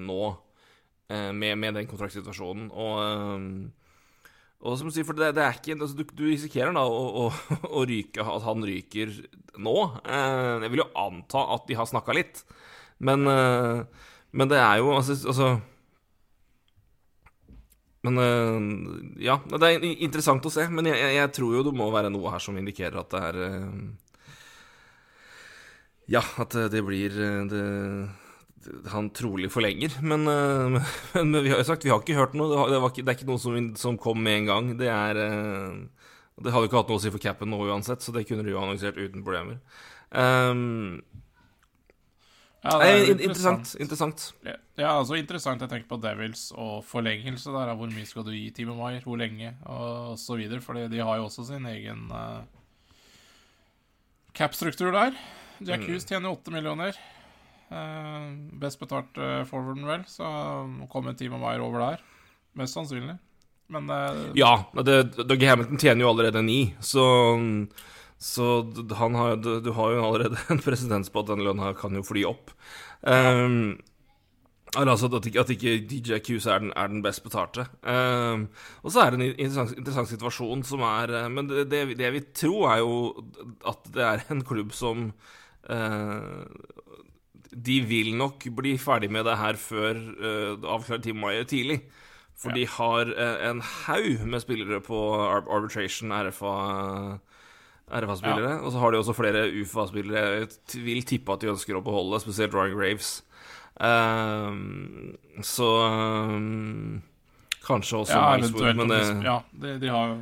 nå. 0.09 0.23
Eh, 1.09 1.33
med, 1.33 1.57
med, 1.59 1.73
den 1.75 1.89
kontraktsituasjonen. 1.89 2.69
Og, 2.69 2.97
eh, 3.01 4.33
og 4.61 4.75
som 4.77 4.91
du 4.91 4.93
sier, 4.93 5.07
for 5.09 5.17
det, 5.17 5.31
det 5.39 5.45
er 5.45 5.57
ikke 5.57 5.79
altså, 5.79 5.97
du, 5.97 6.05
du, 6.13 6.27
risikerer 6.29 6.75
da 6.77 6.85
å, 6.85 7.01
å, 7.23 7.25
å, 7.79 7.85
ryke, 7.89 8.21
at 8.21 8.45
han 8.45 8.67
ryker 8.69 9.15
nå. 9.57 9.77
Eh, 10.05 10.67
jeg 10.67 10.75
vil 10.75 10.85
jo 10.85 10.91
anta 11.01 11.47
at 11.57 11.65
de 11.71 11.79
har 11.79 11.89
snakka 11.89 12.17
litt, 12.17 12.45
men, 12.99 13.23
men 14.35 14.51
det 14.51 14.57
er 14.59 14.81
jo 14.81 14.91
altså, 14.91 15.15
altså 15.31 15.51
men 18.09 18.17
ja, 19.23 19.37
det 19.53 19.69
er 19.69 19.85
interessant 19.87 20.47
å 20.47 20.51
se. 20.51 20.65
Men 20.71 20.89
jeg, 20.91 20.99
jeg, 21.15 21.31
tror 21.37 21.55
jo 21.55 21.63
det 21.67 21.75
må 21.79 21.87
være 21.95 22.11
noe 22.11 22.33
her 22.33 22.43
som 22.43 22.59
indikerer 22.59 22.99
at 22.99 23.15
det 23.15 23.23
er 23.29 23.39
Ja, 26.11 26.23
at 26.43 26.57
det 26.73 26.83
blir 26.87 27.15
det, 27.53 27.63
han 28.93 29.11
trolig 29.15 29.51
forlenger. 29.53 29.99
Men, 30.03 30.25
men, 30.25 30.81
men, 31.15 31.43
vi 31.43 31.53
har 31.53 31.63
jo 31.63 31.69
sagt 31.69 31.87
vi 31.87 31.93
har 31.93 32.03
ikke 32.03 32.19
hørt 32.19 32.37
noe. 32.39 32.67
Det, 32.71 32.81
ikke, 32.81 33.05
det 33.05 33.13
er 33.13 33.21
ikke 33.21 33.31
noe 33.31 33.43
som, 33.43 33.71
som, 33.79 34.01
kom 34.01 34.21
med 34.25 34.43
en 34.43 34.51
gang. 34.51 34.73
Det 34.81 34.91
er 34.93 35.23
uh, 35.23 36.09
Det 36.39 36.55
hadde 36.55 36.71
ikke 36.71 36.83
hatt 36.83 36.93
noe 36.93 37.01
å 37.01 37.05
si 37.05 37.15
for 37.15 37.23
capen 37.23 37.53
nå 37.53 37.63
uansett, 37.67 38.05
så 38.05 38.15
det 38.15 38.27
kunne 38.29 38.47
du 38.47 38.53
jo 38.53 38.61
annonsert 38.63 38.99
uten 38.99 39.25
problemer. 39.27 39.63
Um, 40.11 41.01
ja, 42.59 42.75
det 42.83 42.87
er 42.91 43.11
interessant. 43.15 43.73
interessant. 43.79 44.23
Ja, 44.45 44.91
altså 44.91 45.15
interessant. 45.15 45.63
Jeg 45.63 45.71
tenker 45.71 45.89
på 45.93 46.01
Devils 46.03 46.49
og 46.59 46.83
forlengelse 46.87 47.55
der. 47.55 47.71
Hvor 47.79 47.91
mye 47.93 48.07
skal 48.09 48.27
du 48.27 48.33
gi 48.35 48.49
Timo 48.55 48.75
Maier, 48.79 49.05
hvor 49.07 49.19
lenge, 49.21 49.55
og 49.71 50.19
så 50.19 50.37
videre. 50.41 50.61
For 50.65 50.79
de 50.91 50.99
har 50.99 51.21
jo 51.21 51.29
også 51.29 51.47
sin 51.53 51.69
egen 51.71 52.09
uh, 52.11 52.43
cap-struktur 54.35 54.91
der. 54.95 55.15
Jack 55.59 55.83
mm. 55.83 55.89
Hughes 55.89 56.07
tjener 56.07 56.35
8 56.35 56.55
millioner. 56.55 56.99
Uh, 57.69 58.33
best 58.61 58.81
betalt 58.81 59.19
uh, 59.21 59.43
forwarden, 59.49 59.85
vel, 59.89 60.05
så 60.09 60.25
kommer 60.93 61.17
Team 61.17 61.37
of 61.37 61.43
Meyer 61.43 61.65
over 61.65 61.85
der. 61.85 62.05
Mest 62.57 62.79
sannsynlig. 62.79 63.19
Men 63.69 63.91
uh, 63.93 64.31
Ja, 64.39 64.65
Doug 64.73 65.45
Hamilton 65.45 65.81
tjener 65.81 66.07
jo 66.07 66.15
allerede 66.15 66.43
ni, 66.43 66.63
så 66.81 67.05
så 68.19 68.45
han 68.99 69.15
har, 69.15 69.37
du, 69.37 69.61
du, 69.63 69.71
har 69.77 69.93
jo 69.95 70.03
allerede 70.03 70.41
en 70.53 70.59
presedens 70.59 71.11
på 71.13 71.23
at 71.23 71.29
den 71.31 71.45
lønna 71.47 71.71
kan 71.79 71.95
jo 71.95 72.03
fly 72.03 72.25
opp. 72.27 72.51
Um, 73.07 73.77
altså 74.75 75.07
at 75.07 75.29
ikke, 75.31 75.45
at 75.45 75.53
ikke 75.55 75.77
DJ 75.87 76.19
Qs 76.27 76.49
er 76.51 76.65
den, 76.65 76.73
er 76.75 76.91
den 76.91 77.05
best 77.05 77.23
betalte. 77.23 77.69
Um, 77.87 78.49
og 78.83 78.91
så 78.91 79.05
er 79.05 79.15
det 79.15 79.21
en 79.21 79.29
interessant, 79.29 79.77
interessant 79.79 80.11
situasjon 80.11 80.67
som 80.67 80.83
er 80.89 81.15
Men 81.31 81.47
det, 81.53 81.69
det, 81.71 81.85
det, 82.01 82.11
vi 82.17 82.25
tror, 82.35 82.73
er 82.73 82.83
jo 82.83 82.99
at 83.71 83.87
det 83.95 84.05
er 84.09 84.27
en 84.33 84.43
klubb 84.43 84.75
som 84.75 85.13
de 87.53 87.79
vil 87.89 88.13
nok 88.19 88.45
bli 88.57 88.77
ferdig 88.81 89.11
med 89.15 89.25
det 89.29 89.39
her 89.41 89.59
før 89.61 89.97
uh, 89.97 90.69
avklart 90.75 91.07
Team 91.07 91.21
mai 91.23 91.45
tidlig. 91.49 91.81
For 92.39 92.55
de 92.55 92.67
har 92.71 93.11
uh, 93.11 93.39
en 93.51 93.61
haug 93.61 94.27
med 94.27 94.45
spillere 94.45 94.81
på 94.85 94.99
arbitration, 95.27 96.13
RFA. 96.13 97.19
RFA-spillere, 97.89 98.51
ja. 98.51 98.61
og 98.61 98.73
så 98.73 98.79
har 98.83 98.93
de 98.93 98.99
også 99.01 99.15
flere 99.17 99.47
UFA-spillere. 99.49 100.25
Jeg 100.45 100.83
vil 100.85 101.03
tippe 101.09 101.33
at 101.33 101.41
de 101.41 101.49
ønsker 101.55 101.79
å 101.79 101.81
beholde, 101.81 102.21
spesielt 102.21 102.53
Ryan 102.53 102.77
Graves. 102.77 103.23
Um, 103.81 105.15
så 105.41 105.69
um, 105.87 106.99
Kanskje 107.63 108.01
også 108.01 108.17
ja, 108.17 108.33
Miles 108.35 108.75
men 108.75 108.91
det 108.91 108.99
Ja, 109.23 109.37
de, 109.55 109.77
de 109.79 109.91
har 109.93 110.09
jo 110.09 110.17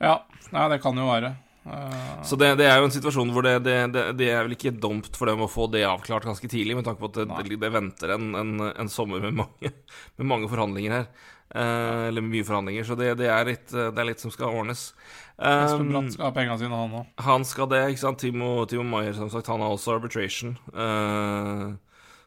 Ja, 0.00 0.14
nei, 0.54 0.62
det 0.72 0.78
kan 0.80 0.96
jo 0.96 1.04
være. 1.10 1.34
Uh, 1.68 2.22
så 2.24 2.36
det, 2.40 2.54
det, 2.60 2.66
er 2.68 2.80
jo 2.80 2.88
en 2.88 2.94
situasjon 2.94 3.32
hvor 3.34 3.44
det, 3.46 3.56
det, 3.66 3.76
det, 4.18 4.28
er 4.32 4.44
vel 4.46 4.56
ikke 4.56 4.74
dumt 4.74 5.10
for 5.16 5.30
dem 5.30 5.44
å 5.44 5.50
få 5.50 5.68
det 5.72 5.84
avklart 5.88 6.26
ganske 6.28 6.50
tidlig, 6.50 6.76
med 6.78 6.86
tanke 6.88 7.02
på 7.02 7.10
at 7.12 7.20
det, 7.48 7.72
venter 7.72 8.14
en, 8.16 8.30
en, 8.38 8.54
en, 8.70 8.92
sommer 8.92 9.22
med 9.24 9.36
mange, 9.42 9.72
med 10.16 10.30
mange 10.30 10.50
forhandlinger 10.50 10.96
her. 10.96 11.10
Eh, 11.48 12.02
eller 12.10 12.24
mye 12.24 12.44
forhandlinger, 12.44 12.84
så 12.84 12.96
det, 12.98 13.14
er 13.24 13.46
litt, 13.48 13.70
det, 13.72 13.94
er 13.96 14.08
litt, 14.10 14.20
som 14.20 14.32
skal 14.34 14.52
ordnes. 14.52 14.90
Espen 15.38 15.92
Bratt 15.94 16.12
skal 16.12 16.28
ha 16.28 16.32
pengene 16.36 16.58
sine, 16.60 16.76
han 16.76 16.96
òg. 17.00 17.12
Han 17.24 17.46
skal 17.48 17.70
det, 17.72 17.84
ikke 17.92 18.02
sant. 18.02 18.20
Timo, 18.20 18.50
Timo 18.68 18.84
Maier, 18.84 19.14
som 19.16 19.30
sagt, 19.32 19.48
han 19.48 19.64
har 19.64 19.72
også 19.72 19.94
arbitration. 19.96 20.58
Eh, 20.74 21.64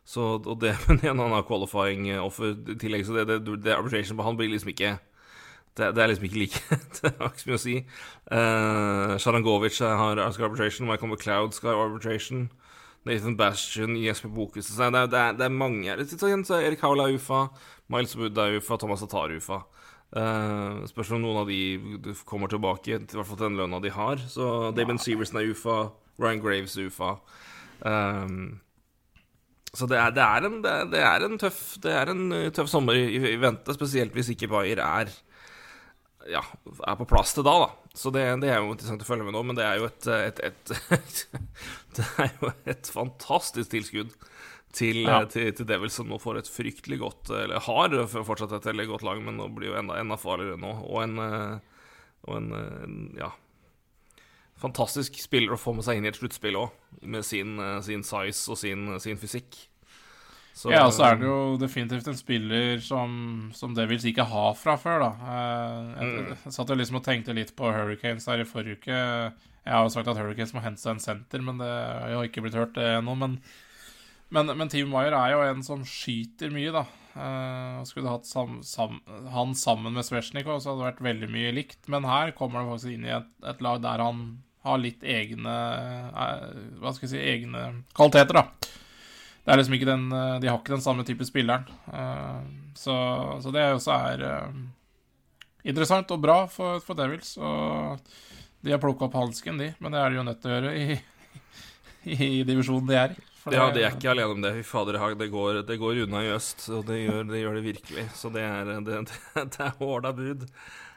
så, 0.07 0.33
og 0.39 0.57
det, 0.63 0.73
men 0.87 1.03
igjen, 1.03 1.21
han 1.21 1.37
har 1.37 1.45
qualifying 1.45 2.09
offer 2.21 2.55
i 2.55 2.77
tillegg, 2.81 3.05
så 3.05 3.19
det, 3.19 3.41
det, 3.45 3.61
det 3.61 3.77
arbitration 3.77 4.17
på 4.17 4.25
han 4.25 4.39
blir 4.39 4.49
liksom 4.55 4.73
ikke 4.73 4.95
det, 5.77 5.93
det, 5.95 6.03
er 6.03 6.11
liksom 6.11 6.25
ikke 6.27 6.39
like 6.41 6.61
Det 6.97 7.13
har 7.17 7.31
ikke 7.31 7.43
så 7.43 7.49
mye 7.49 7.59
å 7.59 7.63
si. 7.63 7.75
Uh, 8.31 9.13
Sharangovic 9.21 9.77
har 9.79 10.19
Oscar 10.25 10.49
arbitration, 10.49 10.89
Michael 10.89 11.13
McLeod 11.13 11.55
skal 11.55 11.73
ha 11.75 11.85
arbitration. 11.85 12.49
Nathan 13.07 13.33
Bastion, 13.37 13.95
Jesper 13.97 14.29
Bokus 14.29 14.67
det, 14.77 14.91
det, 14.93 15.17
er, 15.17 15.37
det 15.37 15.45
er 15.47 15.53
mange. 15.53 15.89
Igjen 15.89 16.43
så 16.45 16.59
er 16.59 16.67
Erik 16.67 16.83
Haula 16.85 17.07
UFA, 17.09 17.47
Miles 17.89 18.13
er 18.15 18.57
UFA, 18.59 18.77
Thomas 18.77 19.01
Atar 19.01 19.33
UFA. 19.33 19.63
Uh, 20.11 20.83
spørs 20.91 21.13
om 21.15 21.23
noen 21.23 21.39
av 21.41 21.47
de 21.49 22.13
kommer 22.27 22.51
tilbake, 22.51 22.99
i 22.99 22.99
hvert 22.99 23.25
fall 23.25 23.39
til 23.39 23.47
den 23.47 23.57
lønna 23.57 23.79
de 23.81 23.93
har. 23.95 24.21
Så 24.29 24.69
Damon 24.77 25.01
Severson 25.01 25.39
er 25.41 25.49
UFA, 25.49 25.77
Ryan 26.21 26.43
Graves 26.43 26.77
er 26.77 26.91
UFA. 26.91 27.15
Um, 27.81 28.59
så 29.73 29.87
det 29.87 29.97
er, 29.97 30.13
det, 30.13 30.21
er 30.21 30.45
en, 30.45 30.61
det, 30.61 31.01
er 31.01 31.25
en, 31.25 31.39
tøff, 31.39 31.61
det 31.81 31.93
er 31.95 32.11
en 32.11 32.25
tøff 32.53 32.69
sommer 32.69 32.97
i, 32.99 33.07
i 33.31 33.37
vente, 33.39 33.73
spesielt 33.73 34.13
hvis 34.13 34.33
ikke 34.35 34.51
Bayer 34.51 34.83
er 34.83 35.13
ja, 36.29 36.41
er 36.87 36.97
på 36.99 37.07
plass 37.09 37.33
til 37.35 37.45
da, 37.47 37.53
da. 37.63 37.69
Så 37.97 38.11
det, 38.13 38.23
det, 38.43 38.51
er 38.51 38.61
jo 38.61 38.73
interessant 38.73 39.03
å 39.03 39.07
følge 39.07 39.25
med 39.27 39.35
nå, 39.35 39.43
men 39.47 39.57
det 39.57 39.65
er 39.65 39.79
jo 39.81 39.87
et, 39.89 40.07
et, 40.07 40.43
et, 40.47 41.23
Det 41.97 42.07
er 42.21 42.29
jo 42.37 42.51
et 42.71 42.91
fantastisk 42.93 43.73
tilskudd 43.73 44.13
til, 44.75 45.01
ja. 45.03 45.21
til, 45.27 45.49
til, 45.55 45.67
Devils, 45.67 45.97
som 45.99 46.07
nå 46.07 46.19
får 46.21 46.41
et 46.41 46.51
fryktelig 46.51 47.01
godt 47.01 47.33
Eller 47.35 47.59
har 47.65 47.95
fortsatt 48.23 48.53
et 48.55 48.69
veldig 48.69 48.87
godt 48.93 49.05
lag, 49.07 49.21
men 49.23 49.39
nå 49.39 49.49
blir 49.55 49.73
jo 49.73 49.79
enda, 49.79 49.99
enda 49.99 50.17
farligere 50.19 50.59
nå. 50.61 50.75
Og 50.87 51.01
en, 51.03 51.17
eh, 51.25 51.81
og 52.29 52.37
en, 52.37 52.51
en 52.55 53.01
ja, 53.19 53.31
fantastisk 54.61 55.19
spiller 55.21 55.55
å 55.55 55.59
få 55.59 55.73
med 55.75 55.87
seg 55.87 55.99
inn 55.99 56.07
i 56.07 56.11
et 56.11 56.19
sluttspill 56.19 56.59
òg, 56.59 56.71
med 57.01 57.25
sin, 57.27 57.57
eh, 57.59 57.79
sin, 57.85 58.05
size 58.07 58.45
og 58.51 58.59
sin, 58.61 58.87
sin 59.03 59.19
fysikk. 59.21 59.57
Så, 60.53 60.71
ja, 60.73 60.83
så 60.91 61.05
er 61.07 61.17
det 61.17 61.25
jo 61.25 61.55
definitivt 61.61 62.09
en 62.11 62.17
spiller 62.19 62.81
som, 62.83 63.11
som 63.55 63.71
Devils 63.75 64.03
ikke 64.07 64.25
har 64.27 64.51
fra 64.59 64.75
før, 64.79 65.05
da. 65.05 65.11
Eh, 65.23 65.77
jeg, 65.95 66.09
jeg, 66.11 66.37
jeg 66.43 66.55
satt 66.57 66.73
jo 66.73 66.77
liksom 66.77 66.99
og 66.99 67.05
tenkte 67.05 67.35
litt 67.37 67.53
på 67.57 67.71
Hurricanes 67.71 68.27
her 68.29 68.43
i 68.43 68.47
forrige 68.47 68.81
uke. 68.81 68.97
Jeg 69.61 69.73
har 69.73 69.85
jo 69.85 69.93
sagt 69.93 70.11
at 70.11 70.19
Hurricanes 70.19 70.53
må 70.53 70.63
hente 70.65 70.83
seg 70.83 70.97
en 70.97 71.03
senter, 71.03 71.43
men 71.45 71.61
det 71.61 71.69
har 71.71 72.27
ikke 72.27 72.43
blitt 72.43 72.57
hørt 72.59 72.75
det 72.75 72.89
ennå. 72.97 73.15
Men, 73.17 73.39
men, 74.35 74.51
men 74.59 74.71
Team 74.73 74.91
Wire 74.93 75.17
er 75.17 75.37
jo 75.37 75.45
en 75.47 75.63
som 75.65 75.87
skyter 75.87 76.51
mye, 76.53 76.75
da. 76.75 76.85
Uh, 77.11 77.81
skulle 77.87 78.05
du 78.05 78.11
hatt 78.11 78.27
sam, 78.27 78.61
sam, 78.63 79.01
han 79.33 79.55
sammen 79.57 79.95
med 79.95 80.07
Svesjnikov, 80.07 80.61
så 80.61 80.71
hadde 80.71 80.83
det 80.83 80.89
vært 80.91 81.03
veldig 81.07 81.31
mye 81.31 81.55
likt. 81.55 81.81
Men 81.91 82.07
her 82.07 82.35
kommer 82.35 82.61
han 82.61 82.71
faktisk 82.73 82.93
inn 82.93 83.07
i 83.07 83.15
et, 83.15 83.33
et 83.47 83.63
lag 83.63 83.81
der 83.83 84.03
han 84.03 84.23
har 84.67 84.77
litt 84.77 85.01
egne 85.01 85.55
uh, 86.13 86.51
Hva 86.83 86.91
skal 86.93 87.07
jeg 87.07 87.13
si 87.15 87.21
egne 87.31 87.65
kvaliteter, 87.97 88.43
da 88.43 88.79
det 89.41 89.53
er 89.53 89.57
liksom 89.57 89.75
ikke 89.77 89.89
den 89.89 90.11
eh, 90.13 90.35
De 90.41 90.49
har 90.49 90.59
ikke 90.59 90.75
den 90.75 90.83
samme 90.83 91.05
type 91.07 91.25
spilleren. 91.25 91.65
Eh, 91.89 92.41
så, 92.77 92.95
så 93.41 93.53
det 93.53 93.65
også 93.71 93.95
er 93.95 94.25
eh, 94.27 94.59
interessant 95.71 96.13
og 96.13 96.21
bra 96.21 96.43
for, 96.51 96.81
for 96.85 96.97
Devils. 96.97 97.33
Og 97.41 98.13
de 98.61 98.75
har 98.75 98.81
plukka 98.81 99.07
opp 99.07 99.17
hansken, 99.17 99.57
de, 99.61 99.71
men 99.81 99.93
det 99.93 100.01
er 100.01 100.13
de 100.13 100.21
jo 100.21 100.27
nødt 100.27 100.43
til 100.43 100.51
å 100.51 100.59
gjøre 100.59 100.75
i, 100.77 100.99
i 102.29 102.31
divisjonen 102.45 102.89
de 102.89 102.99
er 103.01 103.17
i. 103.17 103.27
Ja, 103.49 103.71
de 103.73 103.81
er 103.81 103.95
ikke 103.95 104.11
alene 104.11 104.35
om 104.35 104.43
det. 104.43 104.53
Fy 104.59 104.67
fader, 104.69 104.99
det 105.17 105.31
går, 105.33 105.63
det 105.65 105.79
går 105.81 106.03
unna 106.03 106.21
i 106.21 106.29
øst, 106.35 106.67
og 106.69 106.85
det 106.85 106.99
gjør 106.99 107.23
det, 107.31 107.41
gjør 107.41 107.57
det 107.57 107.65
virkelig. 107.65 108.05
Så 108.13 108.29
det 108.29 108.45
er, 108.45 108.69
det, 108.85 108.99
det 109.09 109.63
er 109.65 109.77
hårda 109.81 110.13
bud. 110.13 110.45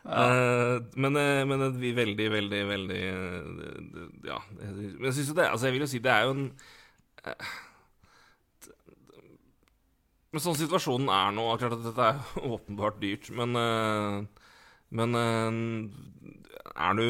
Ja. 0.05 0.25
Uh, 0.29 0.83
men, 1.01 1.17
men 1.49 1.63
vi 1.81 1.95
veldig, 1.97 2.27
veldig, 2.29 2.59
veldig 2.69 2.99
Ja. 4.29 4.37
Men 4.61 5.07
jeg 5.07 5.15
syns 5.17 5.31
jo 5.31 5.37
det 5.39 5.47
Altså, 5.49 5.65
jeg 5.65 5.73
vil 5.73 5.85
jo 5.87 5.89
si 5.89 6.01
det 6.05 6.13
er 6.13 6.27
jo 6.27 6.35
en 6.35 6.43
uh, 7.25 7.55
men 10.35 10.43
sånn 10.43 10.59
situasjonen 10.59 11.11
er 11.15 11.33
nå 11.35 11.47
Klart 11.61 11.77
at 11.77 11.87
dette 11.87 12.11
er 12.11 12.21
åpenbart 12.57 13.01
dyrt, 13.03 13.31
men 13.39 13.55
uh, 13.55 14.21
Men 14.95 15.19
uh, 15.19 15.51
er 16.75 17.01
du 17.01 17.09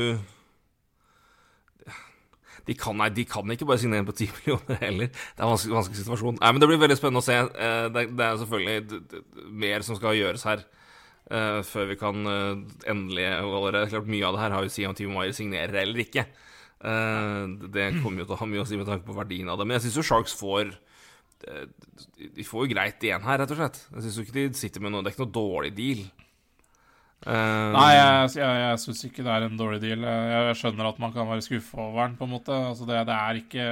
de 2.65 2.73
kan, 2.81 2.97
nei, 2.97 3.11
de 3.13 3.27
kan 3.29 3.51
ikke 3.53 3.67
bare 3.69 3.77
signere 3.83 4.07
på 4.09 4.15
10 4.17 4.31
millioner 4.39 4.79
heller. 4.81 5.09
Det 5.13 5.37
er 5.37 5.45
en 5.45 5.51
vanskelig, 5.51 5.75
vanskelig 5.77 5.99
situasjon. 5.99 6.39
Nei, 6.39 6.49
men 6.49 6.63
Det 6.63 6.69
blir 6.71 6.79
veldig 6.81 6.97
spennende 6.97 7.21
å 7.21 7.27
se. 7.27 7.35
Uh, 7.45 7.91
det, 7.93 8.05
er 8.25 8.39
selvfølgelig 8.41 9.51
mer 9.53 9.85
som 9.85 9.99
skal 9.99 10.17
gjøres 10.17 10.47
her. 10.49 10.65
før 11.65 11.87
vi 11.89 11.97
kan 11.97 12.27
endelig 12.89 13.27
Klart 13.91 14.09
Mye 14.09 14.25
av 14.29 14.35
det 14.37 14.43
her 14.43 14.57
har 14.57 14.65
jo 14.65 14.73
å 14.73 14.75
si 14.75 14.87
om 14.89 14.97
Team 14.97 15.13
Wire 15.17 15.37
signerer 15.37 15.83
eller 15.83 16.03
ikke. 16.05 16.25
det 17.77 17.87
kommer 18.03 18.21
jo 18.21 18.27
til 18.27 18.37
å 18.37 18.41
ha 18.41 18.49
mye 18.49 18.65
å 18.65 18.67
si 18.69 18.81
med 18.81 18.89
tanke 18.89 19.09
på 19.09 19.17
verdien 19.17 19.49
av 19.49 19.61
det. 19.61 19.69
Men 19.69 19.77
jeg 19.77 19.87
syns 19.87 20.01
jo 20.01 20.09
Sharks 20.09 20.37
får 20.41 20.73
de 21.45 22.45
får 22.47 22.65
jo 22.65 22.73
greit 22.73 23.05
igjen 23.05 23.25
her, 23.25 23.41
rett 23.41 23.53
og 23.55 23.59
slett. 23.59 23.81
Jeg 23.93 24.05
syns 24.05 24.21
ikke 24.23 24.37
de 24.37 24.45
sitter 24.59 24.85
med 24.85 24.95
noe 24.95 25.05
Det 25.05 25.13
er 25.13 25.17
ikke 25.17 25.27
noe 25.27 25.37
dårlig 25.39 25.73
deal. 25.77 26.05
Uh, 27.25 27.73
Nei, 27.73 27.91
jeg, 27.97 28.33
jeg, 28.37 28.57
jeg 28.61 28.81
syns 28.83 28.99
ikke 29.07 29.23
det 29.25 29.33
er 29.33 29.47
en 29.47 29.57
dårlig 29.57 29.81
deal. 29.81 30.05
Jeg, 30.05 30.57
skjønner 30.61 30.91
at 30.91 30.99
man 31.01 31.13
kan 31.15 31.29
være 31.31 31.45
skuffa 31.47 31.81
over 31.87 32.03
den, 32.03 32.19
på 32.19 32.29
en 32.29 32.35
måte. 32.35 32.57
Altså, 32.73 32.89
det, 32.89 32.99
det, 33.09 33.17
er 33.17 33.41
ikke 33.41 33.69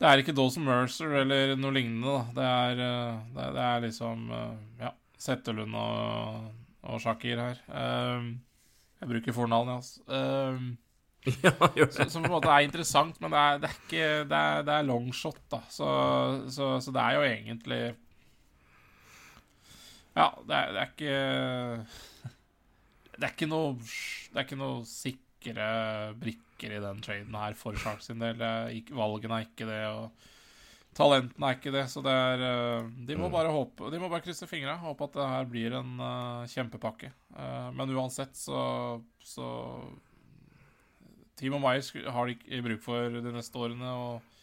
Det 0.00 0.08
er 0.08 0.22
ikke 0.22 0.36
Dawson 0.38 0.64
Mercer 0.64 1.18
eller 1.22 1.52
noe 1.60 1.74
lignende, 1.76 2.14
da. 2.16 2.24
Det 2.38 2.48
er, 2.48 2.82
eh, 2.86 3.20
det, 3.36 3.48
det 3.58 3.64
er 3.66 3.84
liksom 3.84 4.24
eh, 4.32 4.58
Ja, 4.86 4.92
Settelund 5.20 5.76
og, 5.76 6.50
og 6.88 7.00
Shakir 7.02 7.42
her. 7.42 7.64
Jeg 8.98 9.10
bruker 9.10 9.34
fornavnet 9.36 9.76
hans. 9.76 10.78
Ja, 11.46 11.52
som, 11.90 12.10
som, 12.10 12.24
på 12.24 12.28
en 12.28 12.34
måte 12.36 12.50
er 12.52 12.66
interessant, 12.66 13.18
men 13.22 13.32
det 13.34 13.40
er, 13.40 13.62
det 13.62 13.70
er 13.70 13.78
ikke 13.78 14.08
Det 14.30 14.38
er, 14.38 14.66
det 14.66 14.74
er 14.74 14.88
longshot, 14.88 15.40
da. 15.52 15.62
Så, 15.72 15.88
så, 16.54 16.70
så, 16.84 16.94
det 16.94 17.04
er 17.04 17.16
jo 17.16 17.24
egentlig 17.28 17.82
Ja, 20.16 20.28
det 20.48 20.58
er, 20.58 20.72
det 20.74 20.82
er 20.82 20.92
ikke 20.92 21.18
Det 23.14 23.28
er 23.28 23.34
ikke 23.34 23.50
noe 23.50 23.76
Det 23.82 24.36
er 24.36 24.46
ikke 24.46 24.62
noe 24.62 24.82
sikre 24.88 25.68
brikker 26.18 26.74
i 26.74 26.82
den 26.82 27.04
traden 27.04 27.38
her 27.38 27.54
for 27.54 27.76
Sharks 27.78 28.08
sin 28.10 28.18
del. 28.18 28.40
Valgene 28.98 29.36
er 29.38 29.44
ikke 29.46 29.68
det, 29.68 29.84
og 29.94 30.10
talentene 30.98 31.46
er 31.46 31.58
ikke 31.58 31.72
det. 31.74 31.84
Så 31.92 32.02
det 32.02 32.10
er 32.10 32.42
De 33.06 33.14
må 33.14 33.28
mm. 33.28 33.34
bare 33.36 33.52
håpe 33.54 33.92
De 33.92 34.00
må 34.02 34.10
bare 34.10 34.24
krysse 34.24 34.48
fingra. 34.50 34.74
Håpe 34.82 35.06
at 35.06 35.14
det 35.14 35.28
her 35.30 35.46
blir 35.52 35.76
en 35.78 35.94
uh, 36.02 36.48
kjempepakke. 36.50 37.12
Uh, 37.36 37.70
men 37.78 37.94
uansett 37.94 38.34
så, 38.34 38.60
så 39.22 39.46
Timo 41.38 41.60
Meyer 41.62 42.10
har 42.10 42.26
de 42.26 42.34
ikke 42.34 42.64
bruk 42.64 42.82
for 42.82 43.20
de 43.22 43.32
neste 43.34 43.60
årene. 43.60 43.92
og 43.94 44.38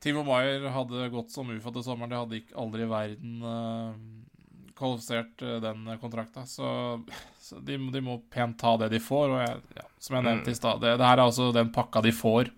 Timo 0.00 0.24
Meyer 0.24 0.64
hadde 0.72 1.10
gått 1.12 1.32
som 1.34 1.50
UFA 1.52 1.72
til 1.74 1.84
sommeren. 1.84 2.12
De 2.12 2.18
hadde 2.18 2.40
ikke 2.40 2.56
aldri 2.60 2.86
i 2.86 2.90
verden 2.90 3.44
uh, 3.44 3.92
kvalifisert 4.78 5.44
uh, 5.44 5.58
den 5.62 5.84
kontrakta. 6.00 6.46
Så, 6.48 6.66
så 7.40 7.60
de, 7.60 7.76
de, 7.92 8.02
må 8.04 8.16
pent 8.32 8.56
ta 8.60 8.76
det 8.80 8.90
de 8.94 9.02
får. 9.02 9.28
Og 9.28 9.42
jeg, 9.44 9.60
ja, 9.76 9.86
som 10.00 10.16
jeg 10.16 10.26
nevnte 10.28 10.54
i 10.54 10.58
stad, 10.58 10.80
det, 10.82 10.96
det, 10.96 11.06
her 11.06 11.18
er 11.18 11.26
altså 11.26 11.50
den 11.54 11.72
pakka 11.74 12.02
de 12.06 12.14
får. 12.16 12.52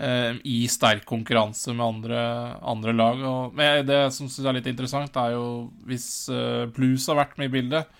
Uh, 0.00 0.38
I 0.46 0.62
sterk 0.70 1.02
konkurranse 1.10 1.74
med 1.74 1.84
andre, 1.84 2.20
andre 2.62 2.94
lag. 2.94 3.24
Og, 3.26 3.58
men 3.58 3.82
det 3.88 4.04
som 4.14 4.30
syns 4.30 4.46
er 4.46 4.60
litt 4.60 4.70
interessant, 4.70 5.18
er 5.18 5.34
jo 5.34 5.48
hvis 5.90 6.30
Blues 6.76 7.10
har 7.10 7.18
vært 7.18 7.36
med 7.40 7.50
i 7.50 7.56
bildet 7.58 7.99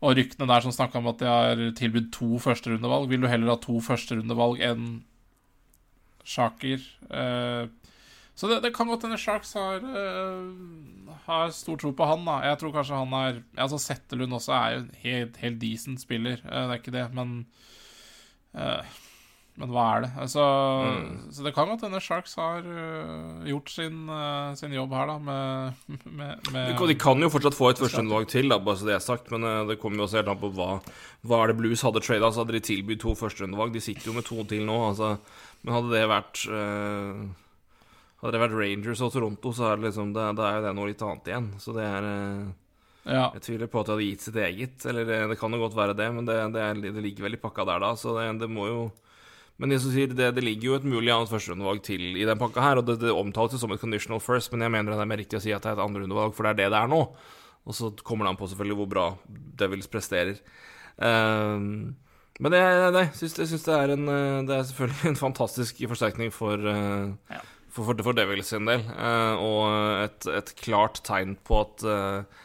og 0.00 0.16
ryktene 0.16 0.48
der 0.48 0.64
som 0.64 0.72
snakka 0.72 1.00
om 1.00 1.10
at 1.10 1.20
de 1.20 1.28
har 1.28 1.62
tilbudt 1.76 2.08
to 2.16 2.38
førsterundevalg. 2.40 3.10
Vil 3.10 3.20
du 3.20 3.28
heller 3.28 3.52
ha 3.52 3.58
to 3.60 3.80
førsterundevalg 3.84 4.62
enn 4.64 4.86
Shaker? 6.24 6.80
Eh, 7.10 7.68
så 8.40 8.48
det, 8.48 8.62
det, 8.64 8.72
kan 8.72 8.88
godt 8.88 9.02
hende 9.04 9.18
Sharks 9.20 9.52
har, 9.58 9.82
uh, 9.84 11.12
har 11.26 11.50
stor 11.52 11.76
tro 11.76 11.90
på 11.92 12.06
han. 12.08 12.22
da 12.24 12.38
Jeg 12.48 12.56
tror 12.62 12.72
kanskje 12.72 12.96
han 13.02 13.12
er 13.18 13.42
Altså 13.60 13.76
Settelund 13.82 14.32
også 14.32 14.54
er 14.56 14.70
jo 14.72 14.78
en 14.80 14.94
helt, 15.02 15.36
helt 15.42 15.60
decent 15.60 16.00
spiller, 16.00 16.40
uh, 16.46 16.62
det 16.70 16.70
er 16.70 16.80
ikke 16.80 16.94
det, 16.94 17.04
men 17.18 17.34
uh, 18.56 18.80
men 19.60 19.72
hva 19.74 19.82
er 19.94 20.04
det? 20.06 20.10
Altså, 20.24 20.44
Mm. 20.80 21.32
Så 21.36 21.44
det 21.44 21.52
kan 21.54 21.68
godt 21.68 21.82
hende 21.84 22.00
Sharks 22.00 22.34
har 22.40 22.64
uh, 22.64 23.44
gjort 23.44 23.68
sin, 23.70 24.08
uh, 24.08 24.54
sin 24.56 24.72
jobb 24.72 24.94
her, 24.96 25.10
da, 25.10 25.18
med, 25.20 25.74
med, 26.18 26.40
De 26.46 26.52
med 26.54 26.78
kan, 26.78 26.88
de 26.88 26.96
kan 26.96 27.20
jo 27.20 27.28
fortsatt 27.32 27.58
få 27.58 27.68
et 27.70 27.82
førsteundervalg 27.82 28.30
til, 28.32 28.48
da, 28.48 28.58
bare 28.58 28.80
så 28.80 28.88
det 28.88 28.96
er 28.96 29.04
sagt, 29.04 29.28
men 29.34 29.44
uh, 29.44 29.66
det 29.68 29.76
kommer 29.82 30.00
jo 30.00 30.06
også 30.08 30.22
helt 30.22 30.32
an 30.32 30.40
på 30.40 30.50
hva, 30.56 30.70
hva 31.28 31.42
er 31.42 31.52
det 31.52 31.58
Blues 31.60 31.84
hadde 31.84 32.02
trada. 32.04 32.32
Så 32.32 32.42
hadde 32.42 32.56
de 32.56 32.62
tilbudt 32.64 33.02
to 33.04 33.12
førsteundervalg. 33.18 33.76
De 33.76 33.84
sitter 33.84 34.08
jo 34.08 34.16
med 34.16 34.26
to 34.26 34.40
til 34.48 34.64
nå, 34.64 34.78
altså. 34.88 35.12
Men 35.60 35.76
hadde 35.76 35.92
det 35.92 36.06
vært 36.08 36.46
Hadde 38.20 38.32
det 38.34 38.40
vært 38.42 38.56
Rangers 38.56 39.00
og 39.04 39.12
Toronto, 39.12 39.52
så 39.56 39.66
er 39.68 39.76
det 39.78 39.90
liksom 39.90 40.14
Det, 40.16 40.24
det 40.36 40.44
er 40.46 40.56
jo 40.58 40.64
det 40.66 40.72
noe 40.76 40.88
litt 40.90 41.04
annet 41.04 41.28
igjen. 41.30 41.50
Så 41.60 41.76
det 41.76 41.84
er 41.84 42.08
Ja. 43.04 43.26
Jeg 43.36 43.44
tviler 43.44 43.68
på 43.72 43.80
at 43.80 43.88
de 43.88 43.94
hadde 43.94 44.08
gitt 44.08 44.24
sitt 44.24 44.36
eget. 44.40 44.84
Eller 44.88 45.06
det, 45.08 45.20
det 45.32 45.38
kan 45.40 45.52
jo 45.52 45.60
godt 45.62 45.76
være 45.76 45.96
det, 45.96 46.08
men 46.16 46.26
det, 46.28 46.36
det, 46.56 46.64
er, 46.64 46.80
det 46.96 47.04
ligger 47.04 47.28
vel 47.28 47.36
i 47.36 47.40
pakka 47.40 47.64
der, 47.68 47.80
da. 47.84 47.94
Så 47.96 48.16
det, 48.16 48.26
det 48.42 48.48
må 48.52 48.66
jo 48.68 48.82
Men 49.60 49.74
jeg 49.74 49.82
sier, 49.84 50.12
det, 50.16 50.30
det 50.36 50.44
ligger 50.46 50.70
jo 50.70 50.76
et 50.78 50.86
mulig 50.88 51.12
annet 51.12 51.28
førsterundevalg 51.28 51.82
til 51.84 52.16
i 52.16 52.24
den 52.24 52.40
pakka 52.40 52.62
her, 52.64 52.80
og 52.80 52.86
det, 52.88 52.96
det 53.02 53.12
omtales 53.12 53.60
som 53.60 53.74
et 53.74 53.82
conditional 53.82 54.22
first, 54.24 54.52
men 54.54 54.64
jeg 54.64 54.72
mener 54.72 54.94
det 54.94 55.04
er 55.04 55.10
mer 55.10 55.20
riktig 55.20 55.36
å 55.36 55.42
si 55.44 55.52
at 55.52 55.66
det 55.66 55.74
er 55.74 55.76
et 55.76 55.84
andreundervalg, 55.84 56.32
for 56.36 56.48
det 56.48 56.54
er 56.54 56.60
det 56.62 56.68
det 56.72 56.80
er 56.80 56.88
nå. 56.90 57.02
Og 57.68 57.76
så 57.76 57.90
kommer 58.00 58.24
det 58.24 58.32
an 58.32 58.38
på 58.40 58.48
selvfølgelig 58.48 58.78
hvor 58.78 58.88
bra 58.88 59.06
Devils 59.60 59.90
presterer. 59.92 60.40
Ehm, 61.04 61.94
men 62.40 62.54
det, 62.54 62.60
jeg 62.64 63.08
syns, 63.18 63.38
jeg 63.42 63.50
syns 63.52 63.66
det 63.66 63.74
er 63.76 63.90
en 63.94 64.06
eh, 64.08 64.42
Det 64.48 64.54
er 64.56 64.62
selvfølgelig 64.70 65.10
en 65.10 65.18
fantastisk 65.20 65.82
forsterkning 65.92 66.32
for, 66.32 66.56
uh, 66.56 67.12
Ja. 67.32 67.40
for, 67.68 67.84
for, 67.90 68.00
for 68.06 68.16
Devils 68.16 68.48
sin 68.52 68.64
del, 68.68 68.80
eh, 68.80 69.34
og 69.44 70.06
et, 70.06 70.30
et 70.40 70.54
klart 70.60 71.02
tegn 71.04 71.36
på 71.44 71.60
at 71.66 71.84
eh, 71.84 72.40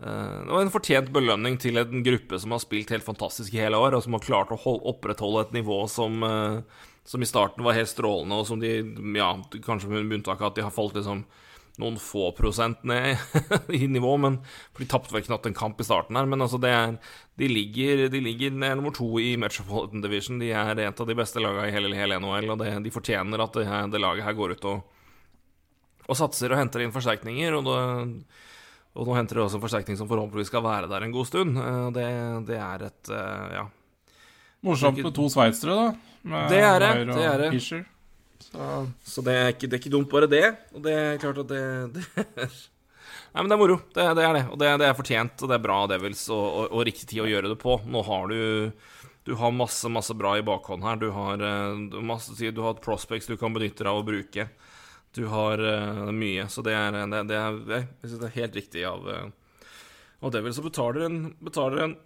det 0.00 0.48
var 0.48 0.62
en 0.64 0.72
fortjent 0.72 1.10
belønning 1.12 1.58
til 1.60 1.76
en 1.76 2.04
gruppe 2.04 2.38
som 2.40 2.54
har 2.54 2.62
spilt 2.62 2.92
helt 2.94 3.04
fantastisk 3.04 3.52
i 3.52 3.60
hele 3.60 3.76
år, 3.76 3.96
og 3.96 4.04
som 4.06 4.16
har 4.16 4.24
klart 4.24 4.54
å 4.54 4.56
hold, 4.62 4.80
opprettholde 4.88 5.42
et 5.44 5.52
nivå 5.58 5.82
som, 5.92 6.22
eh, 6.24 6.86
som 7.04 7.20
i 7.20 7.28
starten 7.28 7.66
var 7.66 7.76
helt 7.76 7.90
strålende, 7.90 8.38
og 8.40 8.48
som 8.48 8.62
de, 8.62 8.80
ja, 9.18 9.34
kanskje 9.60 9.92
med 9.92 10.08
unntak 10.08 10.40
av 10.40 10.52
at 10.52 10.56
de 10.56 10.64
har 10.64 10.72
falt 10.72 10.96
liksom 10.96 11.26
noen 11.80 11.96
få 12.00 12.30
prosent 12.36 12.82
ned 12.84 13.16
i 13.76 13.86
nivå, 13.88 14.16
men 14.20 14.38
for 14.72 14.82
de 14.82 14.88
tapte 14.90 15.14
vel 15.14 15.24
knapt 15.24 15.48
en 15.48 15.56
kamp 15.56 15.80
i 15.80 15.86
starten 15.86 16.16
her. 16.16 16.28
Men 16.28 16.44
altså, 16.44 16.60
er, 16.64 16.96
de 17.40 17.48
ligger, 17.48 18.06
de 18.12 18.20
ligger 18.24 18.56
er 18.56 18.76
nummer 18.76 18.94
to 18.96 19.08
i 19.20 19.34
Metropolitan 19.40 20.04
Division. 20.04 20.40
De 20.40 20.50
er 20.52 20.80
et 20.80 21.00
av 21.00 21.08
de 21.08 21.16
beste 21.16 21.40
lagene 21.40 21.68
i 21.68 21.74
hele, 21.76 21.92
hele 21.96 22.20
NHL, 22.20 22.52
og 22.52 22.60
det, 22.64 22.72
de 22.84 22.92
fortjener 22.94 23.44
at 23.44 23.56
det, 23.56 23.68
det 23.92 24.02
laget 24.02 24.26
her 24.26 24.36
går 24.36 24.56
ut 24.56 24.68
og, 24.72 24.82
og 26.08 26.18
satser 26.18 26.52
og 26.52 26.60
henter 26.60 26.84
inn 26.84 26.94
forsterkninger. 26.94 27.60
Og, 27.60 27.68
det, 27.68 28.48
og 29.00 29.08
nå 29.08 29.14
henter 29.16 29.38
de 29.38 29.44
også 29.46 29.56
en 29.56 29.62
forsterkning 29.64 29.96
som 29.96 30.08
forhåpentligvis 30.10 30.50
skal 30.52 30.64
være 30.66 30.88
der 30.90 31.06
en 31.06 31.14
god 31.14 31.28
stund. 31.28 31.56
Eh, 31.56 31.86
Det, 31.96 32.06
det 32.50 32.58
er 32.60 32.86
et 32.90 33.12
eh, 33.16 33.54
Ja. 33.56 33.64
Morsomt 34.62 34.98
med 35.00 35.14
to 35.16 35.24
sveitsere, 35.32 35.72
da. 35.72 35.86
Med 36.28 36.50
Det 36.52 36.58
er 36.60 36.82
det, 36.82 36.90
og 37.08 37.14
det 37.16 37.24
er 37.24 37.38
det. 37.46 37.48
Fischer. 37.54 37.86
Så 38.44 38.66
Så 39.04 39.22
det 39.24 39.32
er, 39.36 39.48
ikke, 39.54 39.68
det 39.70 39.78
er 39.78 39.80
ikke 39.80 39.92
dumt, 39.94 40.10
bare 40.12 40.28
det. 40.28 40.44
Og 40.74 40.82
det 40.84 40.92
er 40.92 41.16
klart 41.22 41.38
at 41.40 41.48
det, 41.48 41.62
det 41.96 42.04
er 42.44 42.52
Nei, 43.30 43.42
men 43.44 43.48
det 43.48 43.54
er 43.54 43.60
moro. 43.62 43.76
Det, 43.94 44.04
det 44.18 44.24
er 44.26 44.32
det. 44.34 44.44
Og 44.50 44.58
det, 44.58 44.68
det 44.82 44.86
er 44.90 44.96
fortjent, 44.98 45.42
og 45.44 45.48
det 45.48 45.54
er 45.56 45.62
bra 45.64 45.78
Devils, 45.86 46.24
og, 46.34 46.44
og, 46.44 46.64
og 46.74 46.84
riktig 46.88 47.06
tid 47.12 47.22
å 47.22 47.28
gjøre 47.30 47.52
det 47.52 47.58
på. 47.62 47.76
Nå 47.86 48.02
har 48.08 48.26
du 48.32 48.72
Du 49.24 49.34
har 49.36 49.52
masse, 49.54 49.86
masse 49.92 50.14
bra 50.18 50.34
i 50.36 50.42
bakhånd 50.42 50.82
her. 50.82 50.96
Du 51.00 51.10
har, 51.14 51.38
eh, 51.40 51.76
du 51.92 52.00
masse 52.02 52.34
Du 52.52 52.60
har 52.64 52.74
prospects 52.82 53.28
du 53.30 53.36
kan 53.38 53.54
benytte 53.54 53.84
deg 53.84 53.92
av 53.92 54.00
å 54.02 54.06
bruke. 54.06 54.48
Du 55.16 55.24
har 55.26 55.58
uh, 55.58 56.10
mye. 56.14 56.46
Så 56.48 56.62
det 56.66 56.76
er, 56.76 56.94
det, 56.94 57.24
det 57.30 57.38
er 57.38 57.58
Jeg 57.74 58.06
synes 58.06 58.20
det 58.20 58.28
er 58.28 58.38
helt 58.38 58.60
riktig 58.60 58.84
av 58.86 59.08
uh, 59.08 59.66
Og 60.22 60.32
Devils 60.34 60.58
så 60.60 60.64
betaler 60.64 61.06
en, 61.08 61.18
betaler 61.42 61.84
en 61.86 61.96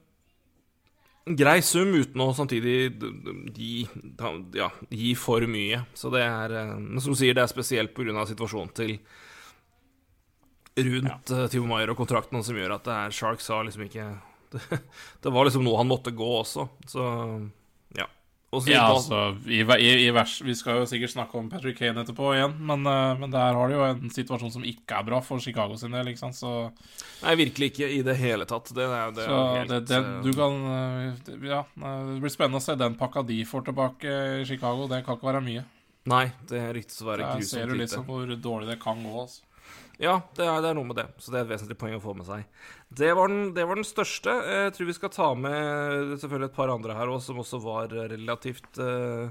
grei 1.25 1.59
sum 1.65 1.95
uten 1.97 2.21
å 2.21 2.33
samtidig 2.37 2.77
gi, 3.57 3.87
ja, 4.57 4.71
gi 4.93 5.15
for 5.17 5.45
mye. 5.49 5.85
Så 5.97 6.13
det 6.13 6.25
er 6.25 6.57
uh, 6.57 6.75
som 7.01 7.13
du 7.13 7.21
sier, 7.21 7.37
det 7.37 7.45
er 7.45 7.53
spesielt 7.53 7.95
pga. 7.97 8.27
situasjonen 8.29 8.75
til 8.77 8.99
rundt 10.75 11.31
ja. 11.31 11.45
Timo 11.47 11.69
Maier 11.71 11.93
og 11.93 12.01
kontrakten 12.01 12.43
som 12.43 12.57
gjør 12.59 12.79
at 12.79 12.87
det 12.89 12.95
er 12.95 13.13
Sharks 13.15 13.47
har 13.53 13.63
liksom 13.67 13.85
ikke 13.87 14.09
det, 14.51 14.81
det 15.23 15.33
var 15.35 15.47
liksom 15.47 15.63
noe 15.67 15.79
han 15.79 15.91
måtte 15.91 16.15
gå 16.15 16.31
også, 16.41 16.67
så 16.91 17.05
ja. 18.55 18.57
Og 18.57 18.63
så 18.63 18.71
Ja, 18.73 18.85
altså, 18.87 19.21
i, 19.51 19.61
i, 19.61 19.91
i 20.07 20.11
vers, 20.15 20.37
Vi 20.45 20.55
skal 20.59 20.81
jo 20.81 20.89
sikkert 20.89 21.13
snakke 21.15 21.39
om 21.41 21.51
Patrick 21.53 21.79
Kane 21.79 22.05
etterpå 22.05 22.33
igjen, 22.37 22.55
men, 22.61 22.87
eh, 22.87 23.15
men 23.21 23.35
der 23.35 23.59
har 23.59 23.69
de 23.69 23.77
jo 23.77 23.85
en 23.87 24.13
situasjon 24.15 24.55
som 24.55 24.67
ikke 24.69 25.01
er 25.01 25.09
bra 25.09 25.21
for 25.25 25.43
Chicago 25.43 25.79
sin 25.81 25.95
del, 25.97 26.13
ikke 26.13 26.23
sant, 26.23 26.39
så, 26.39 26.55
Nei, 27.25 27.37
virkelig 27.41 27.71
ikke 27.73 27.89
i 27.89 28.03
det 28.05 28.17
hele 28.21 28.47
tatt. 28.49 28.69
Det 28.75 28.89
det 29.17 29.25
så 29.25 29.39
helt 29.57 29.73
det, 29.73 29.81
det, 29.89 30.01
eh, 30.01 30.19
du 30.25 30.33
kan 30.37 30.61
eh, 30.75 31.49
Ja, 31.49 31.63
det 31.77 32.21
blir 32.23 32.33
spennende 32.33 32.61
å 32.61 32.65
se 32.65 32.77
den 32.79 32.99
pakka 33.01 33.25
de 33.27 33.41
får 33.49 33.71
tilbake 33.71 34.19
i 34.43 34.45
Chicago. 34.49 34.89
Det 34.91 35.05
kan 35.07 35.19
ikke 35.19 35.31
være 35.33 35.45
mye. 35.45 35.65
Nei, 36.11 36.27
det 36.51 36.61
ryktes 36.77 37.01
å 37.01 37.09
være 37.09 37.31
grusomt. 37.31 37.35
Der 37.35 37.41
grusomt 37.41 37.53
ser 37.57 37.73
du 37.73 37.81
litt 37.81 37.93
sånn 37.95 38.07
hvor 38.09 38.37
dårlig 38.37 38.73
det 38.75 38.81
kan 38.83 39.01
gå. 39.01 39.15
altså. 39.25 39.43
Ja, 40.03 40.19
det 40.35 40.43
er, 40.43 40.59
det 40.63 40.71
er 40.71 40.77
noe 40.79 40.89
med 40.89 40.99
det. 40.99 41.07
Så 41.23 41.31
det 41.31 41.39
er 41.39 41.45
et 41.47 41.53
vesentlig 41.53 41.77
poeng 41.79 41.95
å 41.97 42.03
få 42.03 42.15
med 42.19 42.27
seg. 42.27 42.47
Det 42.91 43.11
var 43.15 43.31
den, 43.31 43.53
det 43.57 43.67
var 43.69 43.79
den 43.79 43.87
største. 43.87 44.33
Jeg 44.51 44.73
tror 44.75 44.89
vi 44.91 44.97
skal 44.97 45.13
ta 45.15 45.29
med 45.39 46.17
selvfølgelig 46.23 46.51
et 46.51 46.57
par 46.57 46.73
andre 46.75 46.97
her 46.99 47.13
òg, 47.13 47.21
som 47.23 47.39
også 47.43 47.61
var 47.63 47.95
relativt 47.95 48.81
uh, 48.83 49.31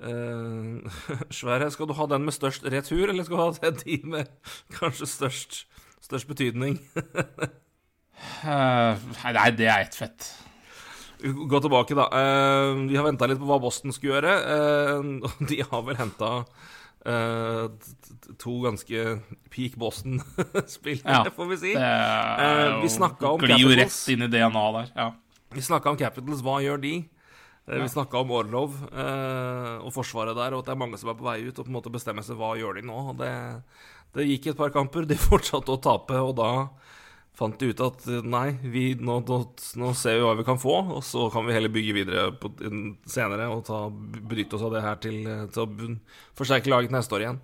svære. 1.40 1.68
Skal 1.74 1.90
du 1.90 1.96
ha 1.98 2.08
den 2.14 2.24
med 2.24 2.36
størst 2.36 2.64
retur, 2.64 3.06
eller 3.10 3.28
skal 3.28 3.36
du 3.36 3.44
ha 3.44 3.50
den 3.60 3.82
de 3.82 4.00
med 4.16 4.32
kanskje 4.78 5.10
størst, 5.10 5.60
størst 6.08 6.32
betydning? 6.32 6.80
uh, 8.48 8.96
nei, 8.96 9.48
det 9.58 9.68
er 9.68 9.84
ett 9.84 10.00
fett. 10.00 10.32
Gå 11.24 11.60
tilbake, 11.60 11.94
da. 11.96 12.04
Eh, 12.12 12.70
vi 12.90 12.96
har 12.98 13.06
venta 13.06 13.26
litt 13.30 13.40
på 13.40 13.48
hva 13.48 13.56
Boston 13.62 13.94
skulle 13.94 14.18
gjøre, 14.18 14.32
eh, 14.54 15.28
de 15.48 15.60
har 15.64 15.84
vel 15.86 15.96
henta 15.96 16.30
to 17.04 18.54
ganske 18.64 19.02
peak 19.52 19.74
Boston-spillere, 19.76 21.04
Ja, 21.26 21.32
får 21.36 21.50
vi 21.50 21.58
si. 21.60 21.72
Eh, 21.76 22.44
er 22.46 22.78
vi 22.82 22.88
snakket 22.92 23.26
om 23.28 23.42
Glir 23.42 23.60
jo 23.60 23.74
rett 23.76 23.98
inn 24.14 24.24
i 24.24 24.30
DNA 24.32 24.64
der. 24.78 24.92
Ja. 24.96 25.10
Vi 25.54 25.62
snakka 25.62 25.92
om 25.92 25.98
Capitals, 26.00 26.40
hva 26.44 26.60
gjør 26.64 26.80
de? 26.82 26.94
Eh, 26.98 27.76
Ja. 27.76 27.82
Vi 27.82 27.88
snakka 27.88 28.18
om 28.20 28.30
Orlov 28.36 28.74
eh, 28.92 29.76
og 29.84 29.92
forsvaret 29.94 30.36
der, 30.36 30.52
og 30.56 30.60
at 30.64 30.66
det 30.68 30.74
er 30.74 30.80
mange 30.82 30.98
som 31.00 31.08
er 31.12 31.16
på 31.16 31.24
vei 31.24 31.38
ut 31.46 31.58
og 31.58 31.64
på 31.64 31.70
en 31.72 31.76
måte 31.78 31.92
bestemmer 31.92 32.24
seg 32.26 32.36
hva 32.40 32.50
gjør 32.60 32.76
de 32.80 32.82
nå. 32.88 32.98
Det, 33.20 33.30
det 34.16 34.26
gikk 34.28 34.50
et 34.52 34.58
par 34.58 34.72
kamper, 34.74 35.06
de 35.08 35.16
fortsatte 35.30 35.72
å 35.72 35.80
tape, 35.80 36.18
og 36.20 36.34
da 36.40 36.50
fant 37.38 37.58
de 37.58 37.70
ut 37.72 37.82
at 37.82 38.08
eh, 38.10 38.24
nei, 38.24 38.46
vi, 38.62 38.86
nå, 38.94 39.18
nå, 39.26 39.38
nå 39.80 39.92
ser 39.98 40.18
vi 40.18 40.26
hva 40.26 40.34
vi 40.38 40.46
kan 40.46 40.60
få, 40.60 40.76
og 40.98 41.04
så 41.06 41.28
kan 41.34 41.46
vi 41.46 41.56
heller 41.56 41.72
bygge 41.74 41.96
videre 41.96 42.26
på, 42.38 42.52
senere 43.10 43.50
og 43.52 43.64
ta, 43.68 43.86
bryte 43.90 44.58
oss 44.58 44.66
av 44.66 44.74
det 44.76 44.84
her 44.84 45.00
til, 45.02 45.22
eh, 45.26 45.46
til 45.54 45.64
å 45.64 45.94
forsterke 46.38 46.70
laget 46.72 46.94
neste 46.94 47.18
år 47.18 47.26
igjen. 47.26 47.40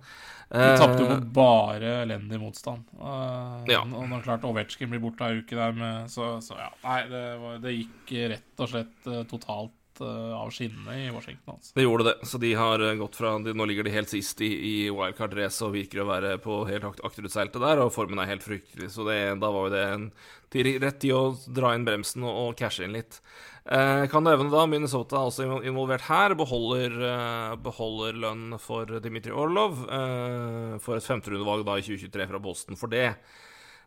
De 0.51 0.71
tapte 0.75 0.99
jo 0.99 1.07
på 1.07 1.19
bare 1.31 1.91
elendig 2.01 2.35
motstand. 2.41 2.83
Uh, 2.99 3.63
Ja. 3.71 3.85
Og 3.85 4.03
når 4.11 4.25
klart 4.25 4.43
Ovetsjkin 4.43 4.91
blir 4.91 4.99
borte 4.99 5.29
ei 5.29 5.39
uke 5.39 5.55
der 5.55 5.71
med 5.71 6.11
Så, 6.11 6.41
så 6.43 6.57
ja. 6.59 6.67
Nei, 6.83 6.97
det, 7.07 7.21
var, 7.39 7.61
det 7.63 7.75
gikk 7.77 8.11
rett 8.33 8.63
og 8.65 8.71
slett 8.73 9.07
eh, 9.07 9.21
totalt 9.31 9.71
eh, 9.71 9.80
av 10.07 10.49
skinnene 10.53 10.95
i 11.05 11.11
Washington. 11.13 11.55
Altså. 11.57 11.73
Det 11.77 11.85
gjorde 11.85 12.07
det, 12.09 12.15
så 12.27 12.39
de 12.41 12.53
har 12.57 12.83
eh, 12.87 12.95
gått 12.99 13.15
fra 13.19 13.35
de, 13.43 13.53
Nå 13.57 13.67
ligger 13.69 13.87
de 13.87 13.93
helt 13.95 14.09
sist 14.11 14.41
i, 14.41 14.49
i 14.51 14.75
wildcard-race 14.89 15.65
og 15.67 15.75
virker 15.75 16.03
å 16.03 16.09
være 16.09 16.35
på 16.43 16.61
helt 16.69 16.87
akt- 16.89 17.05
akterutseilte 17.07 17.61
der, 17.63 17.83
og 17.83 17.93
formen 17.95 18.19
er 18.23 18.31
helt 18.33 18.45
fryktelig, 18.45 18.91
så 18.95 19.05
det, 19.07 19.19
da 19.41 19.51
var 19.53 19.69
jo 19.69 19.73
det 19.75 19.85
en 19.93 20.09
rett 20.51 20.99
tid 20.99 21.13
å 21.15 21.23
dra 21.47 21.75
inn 21.77 21.85
bremsen 21.87 22.25
og, 22.27 22.35
og 22.49 22.57
cashe 22.59 22.83
inn 22.87 22.97
litt. 22.97 23.21
Eh, 23.61 24.07
kan 24.09 24.25
nevne 24.25 24.49
da 24.51 24.65
Minnesota 24.65 25.19
er 25.19 25.29
også 25.29 25.61
involvert 25.69 26.07
her, 26.07 26.33
beholder, 26.35 26.95
eh, 27.05 27.53
beholder 27.61 28.17
lønn 28.23 28.57
for 28.59 28.89
Dmitrij 29.03 29.35
Orlov, 29.37 29.83
eh, 29.85 30.75
for 30.81 30.97
et 30.97 31.05
femterundevalg 31.05 31.63
da 31.67 31.77
i 31.77 31.85
2023 31.85 32.27
fra 32.33 32.41
Boston 32.41 32.79
for 32.79 32.91
det. 32.91 33.11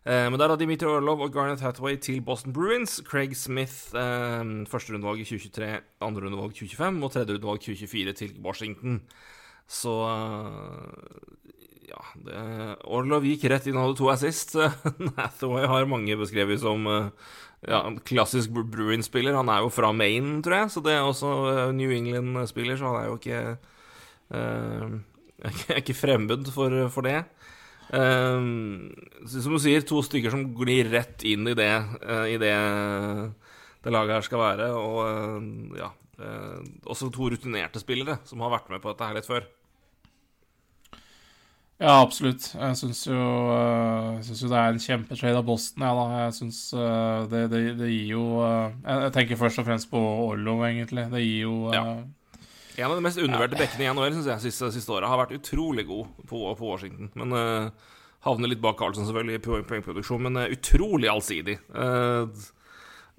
Eh, 0.05 0.27
men 0.29 0.37
der 0.37 0.51
har 0.53 0.57
Dimitri 0.61 0.85
Orlov 0.85 1.23
og 1.25 1.31
Garnet 1.33 1.63
Hathaway 1.65 1.97
til 1.97 2.21
Boston 2.21 2.53
Bruins. 2.53 2.99
Craig 3.07 3.35
Smith, 3.35 3.95
eh, 3.97 4.43
første 4.69 4.93
rundevalg 4.93 5.23
i 5.23 5.25
2023, 5.25 5.79
andre 6.01 6.21
rundevalg 6.27 6.53
2025 6.53 7.03
og 7.03 7.11
tredje 7.11 7.33
rundevalg 7.33 7.59
2024 7.59 8.13
til 8.13 8.35
Washington. 8.45 9.01
Så 9.67 9.95
eh, 10.05 11.25
ja 11.89 12.03
det, 12.21 12.43
Orlov 12.85 13.25
gikk 13.25 13.47
rett 13.49 13.65
inn 13.65 13.79
og 13.79 13.87
hadde 13.87 13.97
to 13.97 14.11
assist. 14.13 14.53
Hathaway 15.17 15.65
har 15.69 15.89
mange 15.89 16.17
beskrevet 16.21 16.61
som 16.61 16.85
eh, 16.85 17.09
ja, 17.65 17.81
klassisk 18.05 18.53
Bruins-spiller. 18.53 19.33
Han 19.33 19.49
er 19.49 19.65
jo 19.65 19.73
fra 19.73 19.89
Maine, 19.91 20.37
tror 20.45 20.59
jeg, 20.59 20.73
så 20.75 20.85
det 20.85 20.93
er 20.93 21.01
også 21.01 21.71
New 21.73 21.89
England-spiller, 21.89 22.77
så 22.77 22.93
han 22.93 23.01
er 23.01 23.09
jo 23.09 23.17
ikke 23.17 23.41
eh, 24.37 25.75
ikke 25.81 25.97
fremmed 25.97 26.45
for, 26.53 26.77
for 26.93 27.09
det. 27.09 27.23
Ehm, 27.93 28.93
som 29.29 29.53
du 29.53 29.59
sier, 29.61 29.83
to 29.85 30.01
stykker 30.05 30.33
som 30.33 30.47
glir 30.57 30.89
rett 30.93 31.25
inn 31.27 31.45
i 31.47 31.57
det, 31.57 31.73
eh, 32.01 32.25
i 32.33 32.39
det 32.41 32.55
det 33.85 33.93
laget 33.93 34.17
her 34.17 34.25
skal 34.25 34.41
være. 34.41 34.71
Og 34.73 34.97
eh, 35.05 35.83
ja 35.83 35.91
eh, 36.17 36.63
Også 36.89 37.11
to 37.13 37.29
rutinerte 37.29 37.81
spillere 37.81 38.19
som 38.25 38.41
har 38.41 38.55
vært 38.57 38.73
med 38.73 38.81
på 38.81 38.91
dette 38.91 39.05
her 39.09 39.19
litt 39.19 39.29
før. 39.29 39.45
Ja, 41.75 41.99
absolutt. 41.99 42.53
Jeg 42.55 42.77
syns 42.79 43.01
jo, 43.03 43.19
jo 43.19 44.47
det 44.47 44.57
er 44.57 44.69
en 44.71 44.79
kjempetrade 44.79 45.41
av 45.41 45.45
Boston. 45.45 45.83
Ja, 45.83 45.91
da. 45.97 46.19
Jeg 46.23 46.35
syns 46.37 46.59
det, 47.29 47.41
det, 47.51 47.63
det 47.81 47.89
gir 47.91 48.13
jo 48.13 48.27
jeg, 48.39 49.09
tenker 49.17 49.41
først 49.41 49.59
og 49.59 49.67
fremst 49.67 49.91
på 49.91 49.99
Orlov, 49.99 50.63
egentlig. 50.69 51.03
Det 51.11 51.19
gir 51.25 51.49
jo 51.49 51.57
eh, 51.75 51.99
En 52.77 52.89
av 52.89 52.97
de 52.97 53.03
mest 53.05 53.19
undervurderte 53.21 53.59
bekkene 53.59 53.85
i 53.85 53.91
NHL 53.93 54.17
synes 54.17 54.27
jeg 54.33 54.43
siste, 54.49 54.71
siste 54.75 54.91
året 54.91 55.07
har 55.07 55.19
vært 55.21 55.37
utrolig 55.37 55.85
god 55.87 56.09
på, 56.27 56.41
på 56.59 56.67
Washington. 56.67 57.11
Men 57.15 57.35
uh, 57.35 57.93
havner 58.27 58.51
litt 58.51 58.63
bak 58.63 58.77
Carlsen 58.79 59.07
selvfølgelig 59.07 59.39
i 59.39 59.43
poengproduksjon, 59.45 60.25
men 60.27 60.41
uh, 60.41 60.51
utrolig 60.51 61.09
allsidig. 61.11 61.55
Uh, 61.71 62.27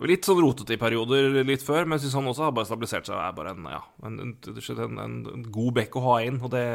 litt 0.05 0.29
sånn 0.29 0.43
rotete 0.45 0.77
i 0.77 0.81
perioder 0.81 1.41
litt 1.49 1.65
før, 1.65 1.89
men 1.89 2.03
syns 2.03 2.19
han 2.19 2.29
også 2.29 2.49
har 2.49 2.57
bare 2.57 2.69
stabilisert 2.69 3.09
seg 3.09 3.17
og 3.17 3.25
er 3.25 3.39
bare 3.39 3.55
en, 3.57 3.71
ja, 3.73 3.81
en, 4.05 4.21
en, 4.27 5.01
en 5.33 5.49
god 5.55 5.79
bekk 5.81 5.97
å 5.97 6.05
ha 6.11 6.19
inn. 6.27 6.43
Og, 6.43 6.53
det, 6.53 6.67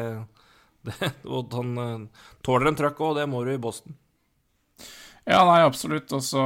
det, 0.88 1.12
og 1.22 1.54
han 1.54 2.08
tåler 2.42 2.72
en 2.72 2.82
trøkk 2.82 2.98
òg, 2.98 3.12
og 3.12 3.20
det 3.20 3.30
må 3.30 3.44
du 3.46 3.54
i 3.54 3.62
Boston. 3.62 3.94
Ja, 5.22 5.44
nei, 5.46 5.62
absolutt. 5.62 6.10
Og 6.10 6.24
så 6.26 6.42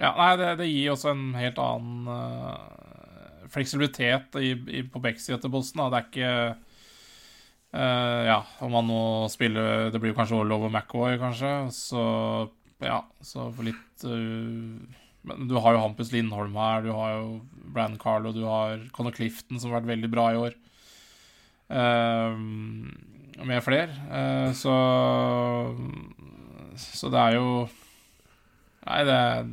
Ja, 0.00 0.14
nei, 0.16 0.32
det, 0.40 0.54
det, 0.62 0.72
gir 0.72 0.94
også 0.94 1.12
en 1.12 1.26
helt 1.36 1.60
annen 1.60 2.93
fleksibilitet 3.54 4.36
i, 4.40 4.52
i, 4.78 4.82
på 4.88 5.02
backsida 5.02 5.38
til 5.40 5.52
Boston. 5.52 5.84
Da. 5.84 5.88
Det 5.92 6.00
er 6.00 6.10
ikke 6.10 6.32
uh, 7.74 8.22
Ja, 8.28 8.40
om 8.64 8.76
han 8.78 8.90
nå 8.90 9.00
spiller 9.32 9.88
Det 9.94 10.02
blir 10.02 10.16
kanskje 10.16 10.40
Orlov 10.42 10.66
og 10.68 10.74
McAvoy, 10.74 11.18
kanskje. 11.22 11.54
Så 11.74 12.04
ja, 12.84 13.00
så 13.24 13.48
for 13.54 13.66
litt 13.66 14.06
uh, 14.08 14.76
Men 15.24 15.48
du 15.50 15.56
har 15.56 15.76
jo 15.76 15.82
Hampus 15.84 16.12
Lindholm 16.12 16.56
her, 16.60 16.84
du 16.84 16.92
har 16.92 17.16
jo 17.16 17.28
Brann 17.74 17.96
Carlo, 18.00 18.34
du 18.34 18.44
har 18.44 18.82
Conor 18.94 19.14
Clifton, 19.16 19.58
som 19.58 19.72
har 19.72 19.80
vært 19.80 19.94
veldig 19.94 20.10
bra 20.12 20.28
i 20.30 20.40
år. 20.42 20.58
Uh, 21.72 22.36
med 23.44 23.64
flere. 23.66 24.52
så 24.54 24.74
Så 26.78 27.08
det 27.10 27.18
er 27.18 27.34
jo 27.34 27.64
Nei, 28.84 29.00
det 29.08 29.14
er 29.16 29.48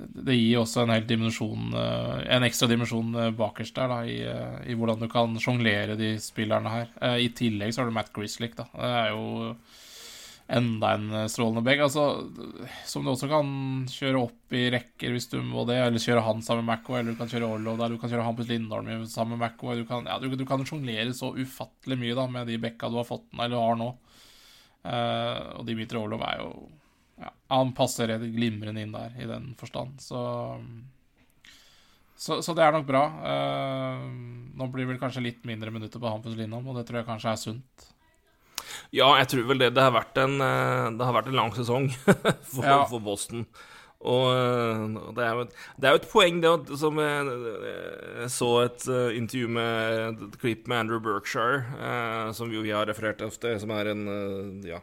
det 0.00 0.36
gir 0.36 0.60
også 0.60 0.84
en 0.84 0.94
eh, 0.94 2.22
En 2.36 2.46
ekstra 2.46 2.68
dimensjon 2.70 3.14
eh, 3.14 3.34
bakerst 3.36 3.76
der, 3.76 3.92
da, 3.92 4.00
i, 4.04 4.18
eh, 4.24 4.72
i 4.72 4.76
hvordan 4.78 5.02
du 5.02 5.08
kan 5.12 5.36
sjonglere 5.40 5.98
de 5.98 6.14
spillerne 6.22 6.72
her. 6.72 6.90
I 7.18 7.30
tillegg 7.36 7.74
så 7.74 7.82
har 7.82 7.90
du 7.90 7.96
Matt 7.96 8.12
Grizzlick, 8.14 8.56
da. 8.56 8.68
Det 8.72 8.90
er 9.02 9.12
jo 9.14 9.54
enda 10.50 10.94
en 10.96 11.28
strålende 11.30 11.62
bag. 11.62 11.82
Altså, 11.84 12.26
som 12.88 13.04
du 13.04 13.12
også 13.12 13.28
kan 13.30 13.52
kjøre 13.90 14.24
opp 14.24 14.56
i 14.56 14.64
rekker 14.74 15.14
hvis 15.14 15.30
du 15.30 15.38
må 15.46 15.62
det, 15.68 15.78
eller 15.84 16.02
kjøre 16.02 16.24
han 16.26 16.42
sammen 16.42 16.64
med 16.64 16.72
Macco, 16.72 16.96
eller 16.98 17.14
du 17.14 17.20
kan 17.20 17.30
kjøre 17.30 17.52
Orlo 17.54 17.76
der, 17.78 17.92
du 17.92 18.00
kan 18.02 18.10
kjøre 18.10 18.26
Hampus 18.26 18.50
Lindholm 18.50 18.90
sammen 19.06 19.36
med 19.36 19.44
Macco. 19.44 19.76
Du 19.78 19.86
kan, 19.88 20.08
ja, 20.10 20.18
du, 20.18 20.30
du 20.34 20.46
kan 20.48 20.66
sjonglere 20.66 21.14
så 21.14 21.34
ufattelig 21.36 22.00
mye 22.00 22.18
da 22.18 22.26
med 22.30 22.50
de 22.50 22.58
bekka 22.62 22.90
du 22.90 22.98
har 22.98 23.08
fått, 23.08 23.28
eller 23.36 23.62
har 23.62 23.78
nå. 23.78 23.94
Uh, 24.80 25.60
og 25.60 25.66
Dimitri 25.68 25.98
Orlov 26.00 26.22
er 26.24 26.38
jo 26.40 26.52
ja, 27.20 27.30
han 27.52 27.74
passer 27.76 28.12
glimrende 28.32 28.82
inn 28.82 28.94
der, 28.94 29.14
i 29.20 29.28
den 29.28 29.52
forstand. 29.60 30.00
Så, 30.00 30.20
så, 32.16 32.40
så 32.44 32.56
det 32.56 32.64
er 32.64 32.76
nok 32.76 32.86
bra. 32.88 33.04
Uh, 33.20 34.04
nå 34.56 34.68
blir 34.72 34.88
vel 34.88 35.00
kanskje 35.00 35.24
litt 35.24 35.48
mindre 35.48 35.72
minutter 35.74 36.00
på 36.00 36.10
Hampus 36.10 36.38
Lindholm, 36.38 36.70
og 36.72 36.80
det 36.80 36.86
tror 36.88 37.02
jeg 37.02 37.10
kanskje 37.10 37.34
er 37.34 37.42
sunt. 37.42 37.90
Ja, 38.94 39.12
jeg 39.20 39.28
tror 39.32 39.50
vel 39.50 39.60
det. 39.62 39.74
Det 39.76 39.82
har 39.82 39.92
vært 39.94 40.16
en, 40.20 40.40
eh, 40.42 40.86
det 40.98 41.06
har 41.06 41.14
vært 41.14 41.28
en 41.30 41.36
lang 41.38 41.52
sesong 41.54 41.88
for, 42.52 42.64
ja. 42.66 42.80
for 42.90 43.02
Boston. 43.02 43.44
Og 44.00 44.26
eh, 44.32 44.84
det 45.16 45.24
er, 45.24 45.38
jo, 45.38 45.46
det 45.80 45.88
er 45.88 45.98
et 45.98 46.08
poeng, 46.10 46.40
det 46.42 46.78
som 46.80 46.98
jeg, 47.02 47.34
jeg 48.22 48.30
så 48.34 48.50
et 48.64 48.86
intervju 49.18 49.50
med 49.56 50.22
et 50.26 50.38
klipp 50.42 50.70
med 50.70 50.84
Andrew 50.84 51.02
Berkshire, 51.02 51.64
uh, 51.78 52.30
som 52.36 52.50
vi 52.52 52.62
har 52.70 52.88
referert 52.90 53.22
ofte, 53.26 53.56
som 53.62 53.74
er 53.74 53.92
en 53.92 54.04
ja, 54.66 54.80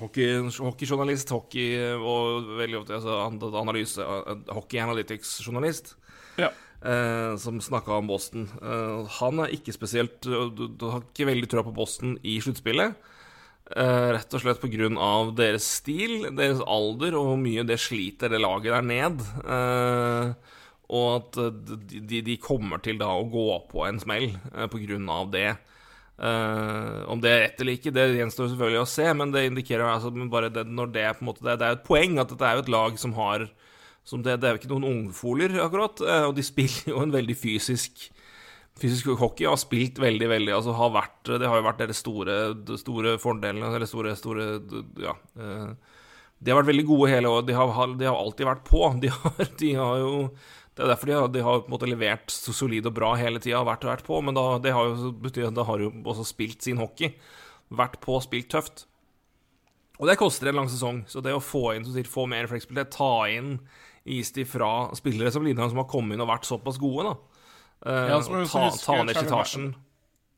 hockey, 0.00 0.40
hockeyjournalist, 0.58 1.30
hockey 1.30 1.76
og 1.94 2.48
veldig 2.58 2.80
ofte 2.80 2.96
altså, 2.96 3.18
analyse, 3.60 4.02
uh, 4.02 4.34
hockey 4.56 4.80
analytics-journalist, 4.82 5.94
ja. 6.40 6.48
uh, 6.82 7.34
som 7.38 7.60
snakka 7.62 7.98
om 8.00 8.08
Boston. 8.10 8.48
han 9.20 9.44
er 9.44 9.54
ikke 9.54 9.74
spesielt 9.76 10.24
Du, 10.24 10.66
du 10.66 10.86
har 10.90 11.04
ikke 11.04 11.28
veldig 11.28 11.50
trua 11.50 11.66
på 11.66 11.74
Boston 11.76 12.16
i 12.22 12.40
sluttspillet. 12.42 12.96
rett 14.16 14.34
og 14.34 14.42
slett 14.42 14.60
pga. 14.60 14.88
deres 15.36 15.68
stil, 15.80 16.34
deres 16.36 16.60
alder 16.66 17.14
og 17.14 17.30
hvor 17.30 17.38
mye 17.40 17.64
det 17.64 17.78
sliter 17.80 18.28
det 18.28 18.40
laget 18.40 18.72
der 18.72 18.82
ned. 18.82 19.22
og 20.88 21.06
at 21.16 21.38
de, 21.88 22.20
de, 22.20 22.36
kommer 22.36 22.78
til 22.82 22.98
da 22.98 23.08
å 23.08 23.24
gå 23.24 23.46
på 23.70 23.86
en 23.86 24.00
smell 24.00 24.32
uh, 24.56 24.66
pga. 24.66 25.24
det. 25.30 25.56
Uh, 26.14 27.02
om 27.10 27.18
det 27.18 27.30
er 27.30 27.40
rett 27.42 27.60
eller 27.62 27.74
ikke, 27.74 27.90
det 27.90 28.04
gjenstår 28.14 28.52
selvfølgelig 28.52 28.82
å 28.84 28.86
se, 28.86 29.06
men 29.18 29.32
det 29.34 29.48
indikerer 29.48 29.88
altså 29.88 30.12
bare 30.30 30.52
det, 30.54 30.62
når 30.70 30.92
det 30.94 31.02
er 31.02 31.16
på 31.16 31.24
en 31.24 31.30
måte 31.32 31.42
det, 31.42 31.56
det 31.58 31.66
er 31.66 31.74
et 31.74 31.88
poeng 31.88 32.20
at 32.22 32.30
dette 32.30 32.46
er 32.46 32.54
jo 32.54 32.62
et 32.62 32.70
lag 32.70 33.00
som 33.02 33.16
har 33.18 33.48
som 34.06 34.22
det, 34.22 34.36
det 34.38 34.46
er 34.46 34.54
jo 34.54 34.60
ikke 34.60 34.70
noen 34.70 34.86
ungfoler, 34.90 35.56
akkurat, 35.64 36.04
uh, 36.06 36.28
og 36.28 36.36
de 36.36 36.44
spiller 36.46 36.92
jo 36.92 37.02
en 37.02 37.14
veldig 37.14 37.38
fysisk 37.38 38.10
Fysisk 38.74 39.06
hockey 39.20 39.46
har 39.46 39.58
spilt 39.62 40.00
veldig, 40.02 40.26
veldig 40.32 40.54
altså 40.56 40.72
har 40.74 40.88
vært, 40.90 41.28
Det 41.38 41.46
har 41.46 41.60
jo 41.60 41.66
vært 41.68 41.78
deres 41.78 42.00
store, 42.02 42.38
store 42.80 43.12
fordelene, 43.22 43.68
eller 43.70 43.86
store, 43.86 44.16
store 44.18 44.48
Ja. 44.98 45.14
Uh, 45.38 45.76
de 46.44 46.50
har 46.50 46.58
vært 46.58 46.72
veldig 46.72 46.84
gode 46.88 47.08
hele 47.08 47.30
året. 47.30 47.46
De 47.48 47.54
har, 47.56 47.94
de 47.96 48.08
har 48.08 48.18
alltid 48.18 48.48
vært 48.48 48.64
på. 48.66 48.82
De 49.00 49.12
har, 49.14 49.46
de 49.60 49.70
har 49.78 50.00
jo 50.02 50.16
det 50.74 50.82
er 50.82 50.90
derfor 50.90 51.06
de 51.06 51.14
har, 51.14 51.28
de 51.30 51.42
har 51.46 51.60
på 51.62 51.68
en 51.68 51.74
måte 51.76 51.86
levert 51.86 52.32
så 52.34 52.52
solid 52.54 52.88
og 52.90 52.96
bra 52.96 53.12
hele 53.18 53.38
tida, 53.42 53.60
vært 53.66 53.84
og 53.86 53.92
vært 53.92 54.08
på. 54.08 54.18
Men 54.26 54.34
da, 54.34 54.46
det 54.62 54.72
har 54.74 54.90
jo 54.90 55.12
de 55.22 55.66
har 55.70 55.84
jo 55.84 55.92
også 56.02 56.26
spilt 56.26 56.66
sin 56.66 56.80
hockey. 56.82 57.12
Vært 57.74 58.00
på, 58.02 58.18
spilt 58.24 58.50
tøft. 58.50 58.84
Og 60.00 60.10
det 60.10 60.18
koster 60.18 60.50
en 60.50 60.58
lang 60.58 60.70
sesong. 60.70 61.04
Så 61.06 61.22
det 61.22 61.34
å 61.34 61.42
få 61.42 61.76
inn 61.76 61.86
sier, 61.86 62.08
få 62.10 62.26
mer 62.30 62.50
fleksibilitet, 62.50 62.96
ta 62.96 63.28
inn 63.30 63.60
istid 64.04 64.50
fra 64.50 64.90
spillere 64.98 65.30
som 65.32 65.46
Lindheim, 65.46 65.70
som 65.70 65.80
har 65.80 65.88
kommet 65.88 66.16
inn 66.16 66.24
og 66.24 66.32
vært 66.32 66.48
såpass 66.48 66.80
gode, 66.82 67.12
da. 67.12 67.14
Uh, 67.84 68.10
ja, 68.10 68.18
ta, 68.50 68.66
ta, 68.80 68.98
ned 69.04 69.16
slitasjen. 69.16 69.70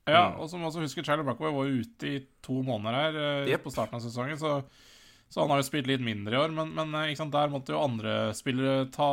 Ja, 0.07 0.29
og 0.39 0.51
som 0.51 0.63
også 0.67 0.85
husker 0.85 1.03
Charlie 1.07 1.27
Brackway 1.27 1.51
var 1.55 1.71
ute 1.71 2.11
i 2.11 2.21
to 2.45 2.61
måneder 2.67 2.99
her 3.01 3.17
uh, 3.17 3.49
yep. 3.51 3.65
på 3.65 3.73
starten 3.75 3.99
av 3.99 4.05
sesongen, 4.05 4.39
så 4.39 4.61
så 5.37 5.43
han 5.45 5.51
har 5.53 5.59
jo 5.61 5.67
spilt 5.67 5.89
litt 5.91 6.01
mindre 6.01 6.33
i 6.33 6.39
år, 6.41 6.53
men, 6.57 6.71
men 6.73 6.95
sant, 7.13 7.29
der 7.35 7.51
måtte 7.53 7.75
jo 7.75 7.83
andre 7.85 8.31
spillere 8.33 8.87
ta, 8.89 9.09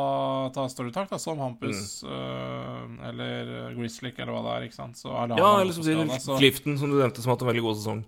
ta 0.54 0.62
større 0.72 0.88
tak, 0.94 1.10
da, 1.10 1.18
som 1.20 1.36
Hampus 1.36 1.98
mm. 2.00 2.14
øh, 2.16 2.94
eller 3.10 3.50
Grizzlick 3.76 4.16
eller 4.16 4.32
hva 4.32 4.40
det 4.46 4.54
er. 4.54 4.64
ikke 4.70 4.78
sant? 4.78 4.96
Så, 4.96 5.10
eller 5.12 5.36
ja, 5.36 5.50
eller 5.60 5.76
som 5.76 5.84
sier 5.84 6.00
så... 6.16 6.38
Clifton, 6.40 6.78
som 6.80 6.88
du 6.88 6.96
nevnte, 6.96 7.20
som 7.20 7.28
har 7.28 7.36
hatt 7.36 7.44
en 7.44 7.50
veldig 7.50 7.64
god 7.66 7.76
sesong. 7.82 8.00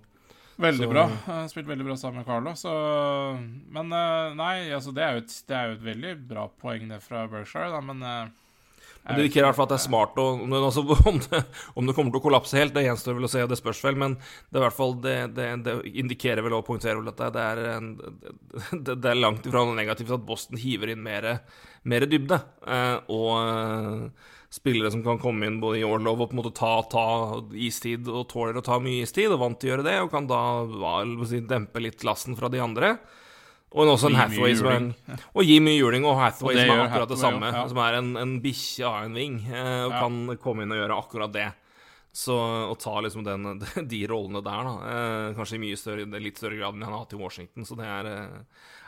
Veldig 0.64 0.88
så... 0.88 0.94
bra. 0.94 1.04
Spilt 1.52 1.68
veldig 1.68 1.88
bra 1.90 1.98
sammen 2.00 2.22
med 2.22 2.30
Carlo. 2.30 2.56
Så, 2.56 2.72
men 3.76 3.92
uh, 3.92 4.32
nei, 4.40 4.54
altså, 4.72 4.96
det 4.96 5.04
er, 5.04 5.20
et, 5.20 5.36
det 5.52 5.60
er 5.60 5.68
jo 5.68 5.76
et 5.76 5.86
veldig 5.92 6.16
bra 6.32 6.48
poeng, 6.64 6.88
det 6.88 7.02
fra 7.04 7.26
Berkshire, 7.28 7.68
da, 7.76 7.84
men 7.84 8.00
men 9.06 9.18
det 9.18 9.24
indikerer 9.26 9.44
i 9.44 9.48
hvert 9.48 9.58
fall 9.58 9.68
at 9.68 9.72
det 9.72 9.78
er 9.78 9.84
smart. 9.84 10.16
Og, 10.18 10.44
altså, 10.58 10.82
om, 11.10 11.18
det, 11.22 11.42
om, 11.74 11.86
det, 11.86 11.94
kommer 11.94 12.10
til 12.10 12.20
å 12.20 12.24
kollapse 12.24 12.58
helt, 12.58 12.74
det 12.74 12.86
gjenstår 12.88 13.18
vel 13.18 13.28
å 13.28 13.30
se, 13.30 13.42
og 13.44 13.52
det 13.52 13.60
spørs 13.60 13.82
vel. 13.86 13.98
Men 14.02 14.16
det, 14.18 14.60
hvert 14.62 14.76
fall, 14.76 14.96
det, 15.04 15.16
det, 15.36 15.48
det 15.66 15.76
indikerer 16.02 16.42
vel 16.46 16.58
og 16.58 16.64
poengterer 16.66 16.98
vel 16.98 17.12
at 17.12 17.22
det 17.36 17.44
er, 17.44 17.62
en, 17.76 17.92
det, 18.88 18.96
er 18.98 19.20
langt 19.20 19.46
ifra 19.46 19.62
noe 19.66 19.78
negativt 19.78 20.14
at 20.16 20.26
Boston 20.26 20.58
hiver 20.60 20.90
inn 20.90 21.04
mer, 21.06 21.28
mer 21.86 22.08
dybde. 22.10 22.40
Eh, 22.66 22.96
og 23.14 23.30
eh, 23.38 24.32
spillere 24.56 24.90
som 24.90 25.04
kan 25.06 25.20
komme 25.22 25.46
inn 25.46 25.60
både 25.62 25.80
i 25.80 25.86
Orlov 25.86 26.24
og 26.24 26.30
på 26.30 26.36
en 26.36 26.40
måte 26.42 26.54
ta, 26.56 26.72
ta 26.90 27.06
istid, 27.54 28.10
og 28.10 28.26
tåler 28.32 28.58
å 28.58 28.64
ta 28.66 28.80
mye 28.82 29.06
istid, 29.06 29.30
og 29.30 29.42
vant 29.42 29.60
til 29.60 29.70
å 29.70 29.74
gjøre 29.74 29.86
det, 29.86 30.00
og 30.02 30.10
kan 30.14 30.26
da 30.30 30.42
si, 31.28 31.44
dempe 31.46 31.82
litt 31.82 32.06
lasten 32.06 32.38
fra 32.38 32.50
de 32.52 32.62
andre. 32.64 32.96
Og 33.74 33.90
også 33.90 34.08
en 34.12 34.16
Hathaway 34.16 34.54
som 34.56 34.68
er 34.70 34.78
en, 34.78 34.90
Og 35.34 35.44
gi 35.44 35.58
mye 35.60 35.76
juling, 35.80 36.06
og 36.06 36.20
Hathaway 36.20 36.54
og 36.54 36.62
som 36.62 36.72
er 36.76 36.82
akkurat 36.84 37.10
det 37.10 37.18
samme. 37.20 37.52
Ja. 37.52 37.66
Som 37.70 37.80
er 37.82 37.98
en, 37.98 38.10
en 38.20 38.34
bikkje 38.42 38.86
av 38.88 39.06
en 39.08 39.16
ving, 39.18 39.40
eh, 39.50 39.82
og 39.88 39.94
ja. 39.96 40.02
kan 40.04 40.36
komme 40.42 40.64
inn 40.64 40.74
og 40.74 40.80
gjøre 40.80 40.98
akkurat 41.02 41.34
det. 41.34 41.48
Så 42.16 42.32
å 42.70 42.76
ta 42.80 42.94
liksom 43.04 43.26
den, 43.26 43.58
de 43.92 44.00
rollene 44.08 44.40
der, 44.44 44.70
da, 44.70 44.92
eh, 44.92 45.34
kanskje 45.36 45.58
i 45.66 45.74
større, 45.76 46.06
litt 46.22 46.38
større 46.40 46.60
grad 46.60 46.78
enn 46.78 46.86
han 46.86 46.94
har 46.94 47.02
hatt 47.04 47.12
i 47.12 47.20
Washington, 47.20 47.66
så 47.68 47.76
det 47.78 47.90
er 47.90 48.10
eh, 48.12 48.40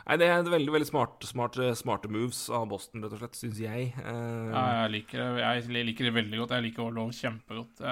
Nei, 0.09 0.15
det 0.17 0.25
er 0.31 0.47
veldig 0.47 0.71
veldig 0.73 0.87
smart, 0.87 1.25
smart, 1.27 1.57
smarte 1.77 2.09
moves 2.09 2.39
av 2.49 2.63
Boston, 2.71 3.03
rett 3.03 3.11
og 3.13 3.19
slett, 3.19 3.35
syns 3.37 3.59
jeg. 3.61 3.91
Ja, 3.99 4.61
jeg 4.79 4.93
liker, 4.95 5.21
det, 5.35 5.43
jeg 5.43 5.83
liker 5.85 6.07
det 6.07 6.13
veldig 6.15 6.39
godt. 6.39 6.55
Jeg 6.55 6.65
liker 6.65 6.81
Orlov 6.87 7.11
kjempegodt. 7.13 7.83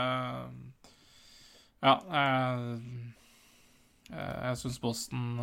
Ja, 1.86 1.94
jeg, 2.16 2.80
jeg 4.10 4.58
syns 4.64 4.82
Boston 4.82 5.38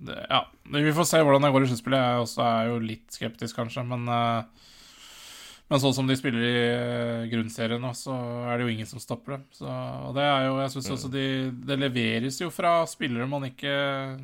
det, 0.00 0.16
ja, 0.30 0.44
vi 0.70 0.94
får 0.94 1.06
se 1.10 1.20
hvordan 1.24 1.44
det 1.44 1.52
går 1.54 1.64
i 1.64 1.68
sluttspillet. 1.72 2.02
Jeg 2.04 2.24
også 2.24 2.42
er 2.44 2.70
jo 2.70 2.80
litt 2.82 3.14
skeptisk, 3.14 3.56
kanskje, 3.58 3.84
men 3.88 4.06
uh, 4.10 4.66
men 5.68 5.82
sånn 5.82 5.92
som 5.92 6.06
de 6.08 6.14
spiller 6.16 6.44
i 6.48 6.52
uh, 6.72 7.26
grunnserien 7.28 7.82
nå, 7.82 7.90
så 7.96 8.14
er 8.48 8.56
det 8.56 8.64
jo 8.64 8.72
ingen 8.72 8.88
som 8.88 9.02
stopper 9.02 9.36
dem. 9.36 9.42
Så, 9.52 9.68
og 9.68 10.14
det 10.16 10.24
er 10.24 10.46
jo, 10.46 10.54
jeg 10.62 10.72
syns 10.72 10.88
også 10.94 11.10
de, 11.12 11.24
Det 11.68 11.76
leveres 11.76 12.40
jo 12.40 12.48
fra 12.52 12.72
spillere 12.88 13.28
man 13.28 13.44
ikke 13.50 13.74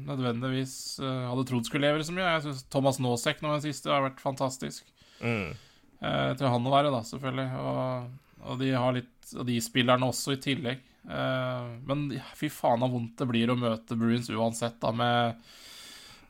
nødvendigvis 0.06 0.76
uh, 1.04 1.28
hadde 1.28 1.44
trodd 1.50 1.68
skulle 1.68 1.84
levere 1.84 2.06
så 2.06 2.16
mye. 2.16 2.30
Jeg 2.38 2.46
syns 2.46 2.64
Thomas 2.72 3.00
Nåsek 3.02 3.44
nå 3.44 3.52
den 3.52 3.66
siste 3.66 3.92
har 3.92 4.06
vært 4.06 4.24
fantastisk. 4.24 4.88
Mm. 5.20 5.52
Til 6.04 6.50
han 6.52 6.66
å 6.68 6.72
være, 6.72 6.90
da, 6.92 6.98
selvfølgelig. 7.06 7.60
Og, 7.64 8.08
og, 8.42 8.56
de 8.60 8.72
har 8.76 8.96
litt 8.96 9.30
Og 9.38 9.46
de 9.48 9.54
spillerne 9.64 10.08
også, 10.10 10.34
i 10.34 10.40
tillegg. 10.42 10.82
men 11.88 12.02
fy 12.36 12.50
faen 12.52 12.84
så 12.84 12.88
vondt 12.92 13.22
det 13.22 13.28
blir 13.30 13.52
å 13.52 13.56
møte 13.56 13.96
Bruins 13.96 14.28
uansett, 14.28 14.76
da, 14.82 14.90
med 14.92 15.38
Eh, 15.38 15.63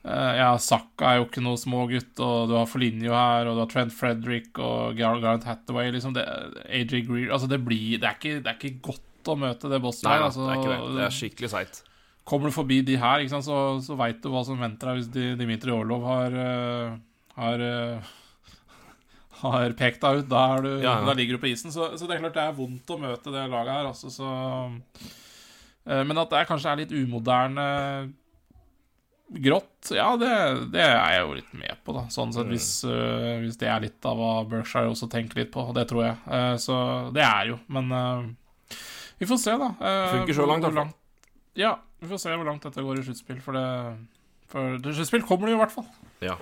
ja, 0.05 0.51
Saka 0.61 1.13
er 1.15 1.19
jo 1.23 1.25
ikke 1.31 1.41
noe 1.45 1.57
smågutt, 1.57 2.19
og 2.21 2.51
du 2.51 2.55
har 2.59 2.67
Foligno 2.69 3.15
her, 3.17 3.49
og 3.49 3.57
du 3.57 3.63
har 3.63 3.71
Trent 3.73 3.95
Frederick 3.97 4.59
og 4.61 4.99
Gar- 4.99 5.21
Gareth 5.23 5.49
Hathaway, 5.49 5.89
liksom. 5.95 6.13
Det, 6.17 6.25
AJ 6.69 7.07
Greer 7.09 7.33
Altså, 7.33 7.49
det 7.49 7.63
blir 7.65 7.97
det 8.03 8.11
er, 8.11 8.19
ikke, 8.19 8.43
det 8.45 8.53
er 8.53 8.59
ikke 8.61 8.83
godt 8.93 9.31
å 9.33 9.37
møte 9.41 9.71
det 9.73 9.81
bosset 9.81 10.11
her. 10.11 10.27
Altså, 10.27 10.45
det 10.51 10.59
er 10.59 10.69
det. 10.75 10.79
Det 10.99 11.05
er 11.07 11.15
skikkelig 11.17 11.51
seigt. 11.55 11.81
Kommer 12.29 12.49
du 12.53 12.57
forbi 12.57 12.83
de 12.85 12.99
her, 13.01 13.25
sant, 13.33 13.45
så, 13.49 13.57
så 13.85 13.97
veit 14.01 14.21
du 14.25 14.29
hva 14.33 14.43
som 14.45 14.61
venter 14.61 14.91
deg 14.93 15.01
hvis 15.01 15.39
Dimitri 15.41 15.73
Orlov 15.73 16.05
har 16.09 16.37
eh, 16.41 16.95
har, 17.41 17.65
eh, 17.65 18.13
har 19.45 19.75
pekt 19.81 20.05
deg 20.05 20.21
ut. 20.23 20.29
Da, 20.31 20.43
er 20.59 20.63
du, 20.65 20.71
Ja, 20.85 20.99
ja. 20.99 21.07
da 21.09 21.15
ligger 21.17 21.37
du 21.39 21.43
på 21.47 21.49
isen. 21.53 21.73
Så, 21.73 21.91
så 21.97 22.09
det 22.09 22.17
er 22.19 22.23
klart 22.27 22.37
det 22.37 22.45
er 22.45 22.57
vondt 22.61 22.93
å 22.93 23.01
møte 23.01 23.33
det 23.33 23.47
laget 23.53 23.73
her, 23.79 23.89
altså, 23.93 24.13
så 24.13 24.29
eh, 25.89 26.05
Men 26.05 26.21
at 26.23 26.33
det 26.37 26.45
kanskje 26.53 26.73
er 26.77 26.83
litt 26.85 26.93
umoderne 26.97 27.67
grått, 29.29 29.91
ja, 29.97 30.11
det, 30.21 30.31
det 30.75 30.83
er 30.85 31.15
jeg 31.15 31.25
jo 31.25 31.37
litt 31.39 31.53
med 31.57 31.81
på, 31.85 31.95
da. 31.97 32.05
Sånn 32.13 32.33
sett, 32.35 32.49
hvis, 32.53 32.71
uh, 32.87 33.41
hvis 33.43 33.59
det 33.61 33.71
er 33.73 33.85
litt 33.87 34.09
av 34.09 34.21
hva 34.21 34.33
Berkshire 34.49 34.93
også 34.93 35.09
tenker 35.13 35.43
litt 35.43 35.53
på, 35.55 35.65
og 35.71 35.77
det 35.79 35.87
tror 35.91 36.05
jeg. 36.07 36.17
Uh, 36.29 36.55
så 36.61 36.77
det 37.17 37.25
er 37.25 37.55
jo, 37.55 37.59
men 37.73 37.91
uh, 37.91 38.27
vi 39.19 39.27
får 39.27 39.41
se, 39.41 39.55
da. 39.57 39.71
Eh, 39.81 40.11
Funker 40.19 40.37
så 40.37 40.47
langt, 40.47 40.67
fall. 40.75 40.91
Ja, 41.57 41.79
vi 42.03 42.11
får 42.11 42.21
se 42.21 42.35
hvor 42.35 42.49
langt 42.49 42.65
dette 42.67 42.83
går 42.85 43.01
i 43.01 43.07
sluttspill, 43.07 43.41
for 43.45 43.57
det 43.57 43.67
For 44.53 44.77
sluttspill 44.85 45.25
kommer 45.27 45.49
det 45.49 45.55
jo 45.55 45.59
i 45.59 45.63
hvert 45.63 45.73
fall. 45.75 45.87
Ja. 46.23 46.35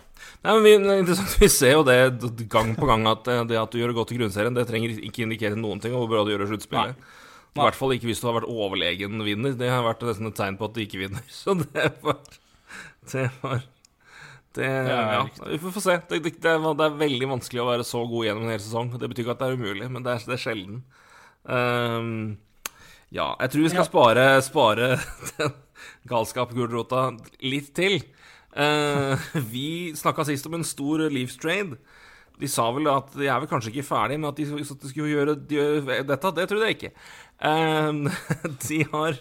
Nei, 0.42 0.54
men 0.54 0.64
vi, 0.64 0.72
det 0.82 0.94
er 0.94 1.02
interessant, 1.04 1.36
vi 1.40 1.48
ser 1.52 1.76
jo 1.76 1.84
det 1.86 2.46
gang 2.52 2.74
på 2.76 2.88
gang 2.88 3.06
at 3.10 3.28
eh, 3.30 3.44
det 3.48 3.60
at 3.60 3.72
du 3.72 3.78
gjør 3.80 3.92
det 3.92 3.98
godt 4.00 4.14
i 4.14 4.18
grunnserien, 4.18 4.56
det 4.56 4.66
trenger 4.68 4.96
ikke 4.98 5.26
indikere 5.26 5.58
noen 5.58 5.82
ting 5.82 5.94
om 5.94 6.04
hvor 6.04 6.10
bra 6.10 6.24
du 6.26 6.32
gjør 6.32 6.46
i 6.46 6.50
sluttspillet. 6.52 7.06
I 7.52 7.60
hvert 7.60 7.76
fall 7.76 7.92
ikke 7.92 8.08
hvis 8.08 8.22
du 8.22 8.26
har 8.30 8.38
vært 8.38 8.48
overlegen 8.48 9.20
vinner. 9.26 9.52
Det 9.60 9.68
har 9.68 9.84
vært 9.84 10.02
nesten 10.08 10.30
et 10.30 10.36
tegn 10.38 10.56
på 10.56 10.70
at 10.70 10.76
du 10.76 10.80
ikke 10.82 11.02
vinner. 11.02 11.24
Så 11.42 11.54
det 11.60 11.90
var 12.00 12.22
Det 13.10 13.28
var 13.42 13.62
det, 14.52 14.68
ja. 14.68 15.28
Vi 15.48 15.58
får 15.58 15.72
få 15.72 15.80
se. 15.80 15.94
Det, 16.10 16.18
det, 16.20 16.34
det, 16.44 16.50
er, 16.50 16.64
det 16.76 16.84
er 16.84 16.96
veldig 17.00 17.28
vanskelig 17.30 17.62
å 17.62 17.68
være 17.70 17.86
så 17.88 18.02
god 18.04 18.26
gjennom 18.26 18.44
en 18.44 18.52
hel 18.52 18.60
sesong. 18.60 18.90
Det 19.00 19.08
betyr 19.08 19.24
ikke 19.24 19.36
at 19.36 19.40
det 19.40 19.48
er 19.48 19.56
umulig, 19.60 19.88
men 19.88 20.04
det 20.04 20.12
er, 20.12 20.26
det 20.28 20.36
er 20.36 20.42
sjelden. 20.42 20.82
Um, 21.48 22.10
ja, 23.12 23.30
jeg 23.40 23.52
tror 23.54 23.64
vi 23.64 23.72
skal 23.72 23.86
Ja. 23.86 23.88
spare, 23.88 24.26
spare 24.44 24.90
den 25.38 25.56
galskap-gulrota 26.12 27.06
litt 27.40 27.72
til. 27.76 28.02
Uh, 28.52 29.16
vi 29.54 29.94
snakka 29.96 30.28
sist 30.28 30.46
om 30.50 30.60
en 30.60 30.68
stor 30.68 31.06
Leafs 31.08 31.40
trade. 31.40 31.80
De 32.40 32.48
sa 32.50 32.68
vel 32.74 32.88
at 32.90 33.12
de 33.16 33.28
er 33.28 33.40
vel 33.40 33.48
kanskje 33.48 33.72
ikke 33.72 33.88
ferdig 33.88 34.18
med 34.20 34.32
at 34.32 34.40
de, 34.40 34.46
at 34.64 34.84
de 34.84 34.92
skulle 34.92 35.12
gjøre 35.12 35.36
de, 35.48 35.60
dette. 36.08 36.36
Det 36.36 36.48
trodde 36.50 36.68
jeg 36.68 36.78
ikke. 36.78 36.92
Eh, 37.48 37.92
de 38.68 38.84
har 38.92 39.20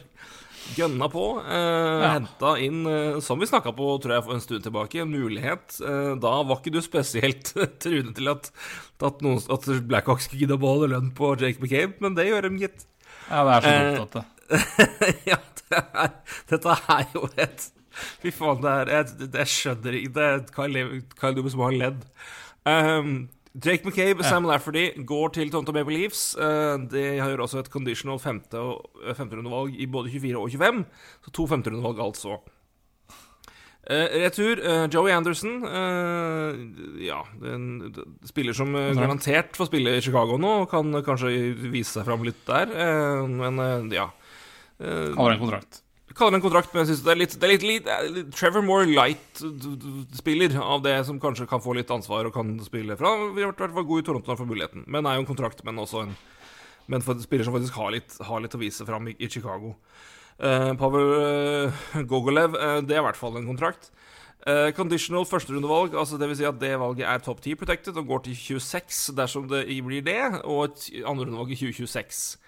gønna 0.77 1.07
på. 1.11 1.23
Eh, 1.41 2.01
Ja. 2.01 2.11
Henta 2.15 2.53
inn, 2.61 2.81
eh, 2.87 3.19
som 3.23 3.39
vi 3.41 3.47
snakka 3.49 3.73
på 3.77 3.89
tror 4.01 4.15
jeg 4.15 4.23
for 4.27 4.33
en 4.37 4.43
stund 4.43 4.63
tilbake, 4.65 5.01
en 5.01 5.11
mulighet. 5.13 5.77
Eh, 5.81 6.13
da 6.21 6.33
var 6.43 6.61
ikke 6.61 6.73
du 6.75 6.81
spesielt 6.85 7.53
truende 7.83 8.13
til 8.17 8.31
at, 8.31 8.51
at, 9.01 9.21
noen, 9.25 9.41
at 9.51 9.67
Blackhawks 9.89 10.29
skulle 10.29 10.45
gidde 10.45 10.57
å 10.57 10.61
beholde 10.63 10.91
lønn 10.93 11.11
på 11.17 11.33
Jake 11.41 11.61
McCabe, 11.61 11.97
men 12.03 12.15
det 12.17 12.27
gjør 12.29 12.47
de, 12.49 12.53
gitt. 12.65 12.87
Ja, 13.29 13.43
det 13.47 13.53
er 13.57 13.61
så 13.61 13.75
Eh, 13.75 13.95
dumt 13.97 14.15
at 14.15 14.21
det 14.21 14.27
ja, 15.31 15.37
det 15.71 15.77
er, 15.95 16.09
dette 16.51 16.73
er 16.91 17.05
jo 17.13 17.21
et 17.39 17.69
Fy 18.19 18.31
faen, 18.35 18.59
det 18.63 18.71
er 18.71 18.89
Jeg, 18.91 19.29
jeg 19.35 19.47
skjønner 19.51 19.95
ikke 19.99 20.11
Det 20.17 20.51
Kyle, 20.55 20.73
Lev- 20.75 21.55
må 21.59 21.67
ha 21.69 21.71
ledd. 21.75 22.01
Um, 22.67 23.13
Jake 23.51 23.83
McCabe, 23.83 24.21
og 24.21 24.25
Sam 24.25 24.47
Lafferty 24.47 24.93
går 25.07 25.33
til 25.35 25.51
Tonto 25.51 25.73
Baby 25.75 25.97
Leaves. 25.97 26.23
Uh, 26.39 26.79
de 26.87 27.03
gjør 27.17 27.43
også 27.43 27.59
et 27.59 27.69
conditional 27.71 28.19
femte- 28.19 28.59
og 28.59 29.03
eh, 29.03 29.15
femterundevalg 29.15 29.75
i 29.75 29.89
både 29.91 30.11
24 30.13 30.39
og 30.39 30.51
25. 30.51 30.85
Så 31.25 31.33
to 31.35 31.47
femterundevalg, 31.51 31.99
altså. 31.99 32.37
Uh, 33.81 34.07
retur 34.23 34.61
Joey 34.93 35.11
Anderson. 35.11 35.59
Ja, 37.03 37.19
en 37.51 37.91
spiller 38.29 38.55
som 38.55 38.71
garantert 38.71 39.57
får 39.57 39.67
spille 39.67 39.97
i 39.97 40.05
Chicago 40.05 40.39
nå, 40.39 40.61
og 40.63 40.71
kan 40.71 41.01
kanskje 41.03 41.51
vise 41.73 41.97
seg 41.97 42.07
fram 42.07 42.23
litt 42.23 42.39
der. 42.47 42.71
Men 43.27 43.91
ja. 43.91 44.07
Har 44.79 45.33
en 45.33 45.43
kontrakt. 45.43 45.80
Kaller 46.17 46.35
det 46.35 46.39
en 46.41 46.45
kontrakt, 46.45 46.73
men 46.73 46.83
jeg 46.83 46.91
synes 46.91 47.05
det 47.05 47.13
er 47.13 47.19
litt, 47.21 47.37
det 47.37 47.47
er 47.47 47.53
litt, 47.53 47.65
litt, 47.67 47.89
litt 48.15 48.33
Trevor 48.35 48.65
Moore 48.65 48.89
light-spiller 48.89 50.57
av 50.61 50.83
det 50.85 50.97
som 51.07 51.21
kanskje 51.21 51.47
kan 51.49 51.63
få 51.63 51.75
litt 51.77 51.91
ansvar 51.93 52.27
og 52.27 52.35
kan 52.35 52.53
spille. 52.65 52.97
Vi 52.97 53.45
har 53.45 53.55
vært 53.55 53.77
god 53.77 54.01
i 54.01 54.05
Toronto 54.07 54.35
for 54.35 54.49
muligheten, 54.49 54.85
men 54.87 55.07
er 55.07 55.17
jo 55.17 55.25
en 55.25 55.31
kontrakt, 55.33 55.63
men 55.67 55.81
også 55.81 56.05
en 56.05 56.15
men 56.91 57.03
for 57.05 57.19
spiller 57.23 57.47
som 57.47 57.55
faktisk 57.55 57.77
har 57.79 57.93
litt, 57.95 58.15
har 58.25 58.43
litt 58.43 58.55
å 58.57 58.61
vise 58.61 58.85
fram 58.87 59.07
i, 59.11 59.15
i 59.21 59.29
Chicago. 59.31 59.75
Uh, 60.41 60.71
Pavel 60.79 61.11
uh, 61.13 61.83
Gogolev, 62.09 62.57
uh, 62.57 62.79
det 62.83 62.97
er 62.97 63.03
i 63.03 63.05
hvert 63.05 63.19
fall 63.19 63.37
en 63.39 63.49
kontrakt. 63.49 63.91
Uh, 64.41 64.71
conditional 64.73 65.27
førsterundevalg, 65.29 65.93
altså 65.93 66.17
vil 66.17 66.33
si 66.39 66.47
at 66.49 66.57
det 66.61 66.73
valget 66.81 67.05
er 67.05 67.21
top 67.21 67.43
10 67.43 67.59
protected 67.61 67.99
og 68.01 68.07
går 68.09 68.23
til 68.25 68.39
26 68.57 69.13
dersom 69.19 69.45
det 69.51 69.67
blir 69.85 70.01
det, 70.05 70.21
og 70.41 70.71
et 70.71 70.87
andrerundevalg 71.05 71.53
i 71.53 71.59
2026. 71.61 72.40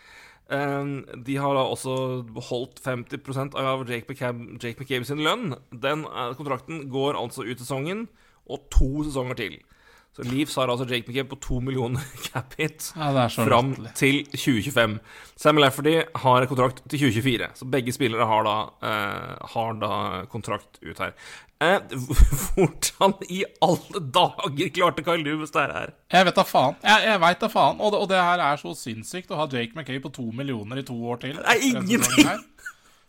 Um, 0.54 1.06
de 1.26 1.38
har 1.42 1.56
da 1.58 1.64
også 1.66 1.96
beholdt 2.36 2.82
50% 2.84 3.56
av 3.58 3.88
Jake 3.90 4.06
McCabe, 4.06 4.58
Jake 4.62 4.78
McCabe 4.78 5.08
sin 5.08 5.24
lønn. 5.26 5.56
Den 5.72 6.04
eh, 6.06 6.34
kontrakten 6.38 6.84
går 6.94 7.18
altså 7.18 7.46
ut 7.48 7.62
sesongen 7.62 8.06
og 8.46 8.68
to 8.74 9.06
sesonger 9.08 9.40
til. 9.40 9.56
Så 10.14 10.26
Leafs 10.28 10.60
har 10.60 10.70
altså 10.70 10.86
Jake 10.86 11.10
McCabe 11.10 11.32
på 11.32 11.40
to 11.42 11.58
millioner 11.64 12.04
cap 12.28 12.54
hit 12.60 12.92
Ja, 12.94 13.26
fram 13.34 13.74
til 13.98 14.22
2025. 14.30 15.00
Sam 15.42 15.58
Lafferty 15.58 15.96
har 16.26 16.46
kontrakt 16.52 16.84
til 16.86 17.08
2024, 17.08 17.50
så 17.58 17.70
begge 17.74 17.96
spillere 17.96 18.28
har 18.30 18.46
da, 18.46 18.58
eh, 18.86 19.48
har 19.56 19.80
da 19.82 19.96
kontrakt 20.30 20.78
ut 20.84 21.02
her. 21.02 21.18
Eh, 21.64 21.98
hvordan 22.56 23.16
i 23.32 23.44
alle 23.64 24.02
dager 24.16 24.72
klarte 24.76 25.06
Kyle 25.06 25.24
Lewis 25.24 25.54
det 25.56 25.66
her? 25.72 25.94
Jeg 26.14 26.28
vet 26.28 26.40
da 26.40 26.46
faen. 26.48 26.80
Jeg, 26.84 27.06
jeg 27.10 27.22
vet 27.24 27.44
da 27.44 27.52
faen. 27.52 27.82
Og 27.82 27.94
det, 27.94 28.02
og 28.04 28.10
det 28.12 28.22
her 28.22 28.44
er 28.52 28.62
så 28.62 28.74
sinnssykt 28.78 29.32
å 29.34 29.40
ha 29.42 29.50
Jake 29.52 29.78
McKay 29.78 30.02
på 30.04 30.12
to 30.14 30.30
millioner 30.36 30.82
i 30.82 30.88
to 30.88 30.98
år 31.10 31.22
til. 31.24 31.38
Det 31.40 31.56
er 31.56 31.70
ingenting. 31.70 32.44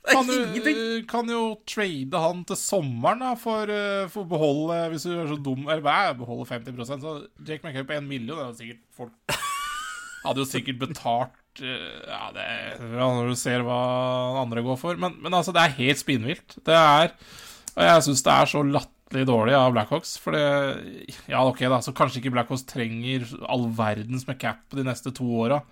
Kan 0.04 0.26
du, 0.28 1.04
kan 1.08 1.30
jo 1.32 1.54
trade 1.64 2.20
han 2.20 2.42
til 2.44 2.58
sommeren, 2.60 3.22
da, 3.24 3.30
for, 3.40 3.70
eh, 3.72 4.02
for 4.12 4.26
å 4.26 4.28
beholde 4.28 4.76
Hvis 4.92 5.06
du 5.08 5.14
er 5.14 5.30
så 5.30 5.38
dum 5.40 5.62
Eller 5.64 5.80
hva 5.80 5.94
er 6.10 6.18
beholde 6.18 6.44
50% 6.44 7.00
Så 7.00 7.14
Jake 7.40 7.64
McKay 7.64 7.86
på 7.88 7.96
én 7.96 8.04
million, 8.04 8.36
det 8.36 8.44
er 8.44 8.58
sikkert 8.58 8.82
folk 8.98 9.38
Hadde 10.26 10.44
jo 10.44 10.50
sikkert 10.50 10.82
betalt 10.82 11.64
eh, 11.64 12.04
Ja, 12.04 12.28
det 12.36 12.44
Når 12.92 13.32
du 13.32 13.38
ser 13.40 13.64
hva 13.64 13.78
andre 14.42 14.66
går 14.66 14.76
for. 14.80 15.00
Men, 15.00 15.16
men 15.24 15.40
altså, 15.40 15.56
det 15.56 15.64
er 15.64 15.78
helt 15.78 16.00
spinnvilt. 16.02 16.58
Det 16.68 16.76
er 16.76 17.14
Og 17.74 17.82
jeg 17.82 18.04
syns 18.06 18.22
det 18.26 18.34
er 18.34 18.50
så 18.50 18.62
latterlig 18.66 19.26
dårlig 19.28 19.56
av 19.58 19.72
Blackhawks. 19.74 20.16
For 20.22 20.36
det 20.36 20.44
Ja, 21.30 21.42
ok, 21.46 21.64
da, 21.70 21.80
så 21.82 21.94
kanskje 21.96 22.22
ikke 22.22 22.34
Blackhawks 22.36 22.66
trenger 22.70 23.26
all 23.50 23.66
verdens 23.74 24.28
med 24.28 24.38
cap 24.42 24.62
de 24.74 24.86
neste 24.86 25.12
to 25.14 25.26
åra. 25.44 25.62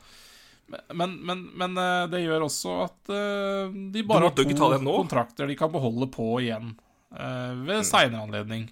Men, 0.95 1.17
men, 1.27 1.43
men 1.59 1.77
eh, 1.77 2.05
det 2.13 2.23
gjør 2.25 2.47
også 2.47 2.77
at 2.87 3.11
eh, 3.13 3.73
de 3.93 4.05
bare 4.09 4.31
har 4.31 4.37
to 4.37 4.47
det 4.47 4.81
kontrakter 4.87 5.51
de 5.51 5.57
kan 5.59 5.73
beholde 5.73 6.09
på 6.13 6.29
igjen 6.41 6.71
eh, 7.13 7.51
ved 7.67 7.85
seinere 7.89 8.25
anledning. 8.29 8.71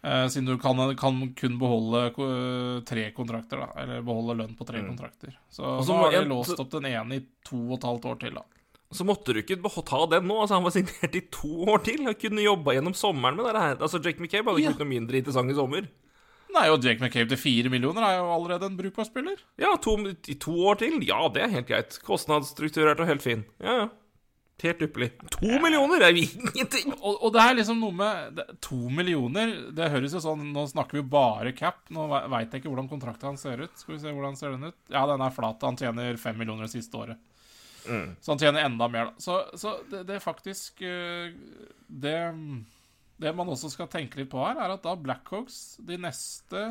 Siden 0.00 0.46
du 0.48 0.54
kan, 0.56 0.78
kan 0.96 1.16
kun 1.36 1.58
beholde 1.60 2.06
tre 2.88 3.02
kontrakter, 3.12 3.60
da. 3.60 3.82
Eller 3.82 3.98
beholde 4.00 4.38
lønn 4.38 4.54
på 4.56 4.64
tre 4.64 4.80
kontrakter. 4.80 5.34
Så 5.52 5.60
Mm. 5.60 5.82
Så 5.84 5.92
nå 5.92 5.98
må 5.98 6.06
har 6.06 6.14
de 6.14 6.30
låst 6.30 6.62
opp 6.62 6.70
den 6.72 6.86
ene 6.88 7.18
i 7.18 7.24
to 7.44 7.58
og 7.66 7.74
et 7.76 7.84
halvt 7.84 8.06
år 8.08 8.16
til, 8.22 8.38
da. 8.38 8.59
Så 8.92 9.04
måtte 9.06 9.30
du 9.32 9.38
ikke 9.42 9.56
ta 9.86 10.00
den 10.10 10.26
nå. 10.26 10.40
Altså 10.42 10.56
Han 10.58 10.64
var 10.66 10.74
signert 10.74 11.14
i 11.14 11.20
to 11.30 11.50
år 11.70 11.84
til. 11.86 12.02
Han 12.08 12.16
kunne 12.18 12.42
jobba 12.42 12.74
gjennom 12.74 12.94
sommeren 12.98 13.36
med 13.38 13.46
det 13.54 13.60
her. 13.62 13.76
Altså 13.78 14.00
Jake 14.02 14.18
McCabe 14.18 14.50
hadde 14.50 14.58
ikke 14.64 14.70
Ja. 14.70 14.72
blitt 14.74 14.82
noe 14.82 14.94
mindre 14.96 15.20
interessant 15.20 15.50
i 15.52 15.54
sommer. 15.54 15.86
Nei, 16.50 16.64
og 16.74 16.82
Jake 16.82 16.98
McCabe 16.98 17.28
til 17.30 17.38
fire 17.38 17.70
millioner 17.70 18.02
er 18.02 18.16
jo 18.18 18.32
allerede 18.34 18.66
en 18.66 18.76
brukbar 18.76 19.06
spiller. 19.06 19.38
Ja, 19.62 19.76
to, 19.78 19.94
i 20.26 20.34
to 20.34 20.50
år 20.66 20.80
til. 20.82 20.96
Ja, 21.06 21.28
det 21.30 21.44
er 21.44 21.52
helt 21.54 21.68
greit. 21.68 22.00
Kostnadsstrukturert 22.02 22.98
og 22.98 23.06
helt 23.06 23.22
fin. 23.22 23.44
Ja, 23.62 23.76
ja. 23.84 23.88
Helt 24.60 24.82
ypperlig. 24.84 25.12
To 25.38 25.54
millioner 25.62 26.02
er 26.04 26.10
jo 26.12 26.20
ingenting! 26.26 26.90
Og, 26.98 27.14
og 27.24 27.30
det 27.32 27.40
er 27.46 27.54
liksom 27.56 27.78
noe 27.80 27.94
med 27.96 28.34
det, 28.36 28.44
To 28.66 28.76
millioner 28.92 29.54
Det 29.72 29.86
høres 29.88 30.12
jo 30.12 30.20
sånn 30.20 30.42
Nå 30.52 30.66
snakker 30.68 30.98
vi 30.98 31.04
bare 31.14 31.54
cap. 31.56 31.78
Nå 31.88 32.04
veit 32.10 32.50
jeg 32.52 32.60
ikke 32.60 32.68
hvordan 32.74 32.90
kontrakten 32.90 33.30
hans 33.30 33.46
ser 33.46 33.62
ut. 33.62 33.72
Skal 33.80 33.94
vi 33.94 34.02
se 34.02 34.12
hvordan 34.12 34.36
ser 34.36 34.52
den 34.58 34.68
ut? 34.68 34.76
Ja, 34.92 35.06
den 35.08 35.22
er 35.24 35.32
flat. 35.32 35.62
Han 35.64 35.78
tjener 35.80 36.18
fem 36.20 36.36
millioner 36.36 36.66
det 36.68 36.74
siste 36.74 36.98
året. 36.98 37.16
Så 37.86 38.32
han 38.34 38.38
tjener 38.42 38.64
enda 38.66 38.88
mer, 38.92 39.10
da. 39.10 39.22
Så, 39.22 39.38
så 39.58 39.76
det, 39.90 40.02
det 40.08 40.16
er 40.18 40.22
faktisk 40.24 40.82
eh, 40.82 41.30
Det 41.88 42.16
Det 43.20 43.32
man 43.36 43.48
også 43.52 43.70
skal 43.72 43.88
tenke 43.92 44.16
litt 44.20 44.30
på 44.32 44.40
her, 44.44 44.56
er 44.60 44.74
at 44.74 44.82
da 44.84 44.94
Blackhawks 44.96 45.76
de 45.84 45.96
neste 46.00 46.62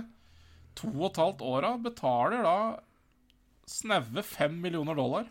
to 0.80 0.88
og 0.94 1.10
et 1.12 1.20
halvt 1.22 1.42
åra 1.46 1.74
betaler 1.82 2.46
da 2.46 2.56
snaue 3.70 4.24
fem 4.26 4.56
millioner 4.62 4.96
dollar 4.98 5.28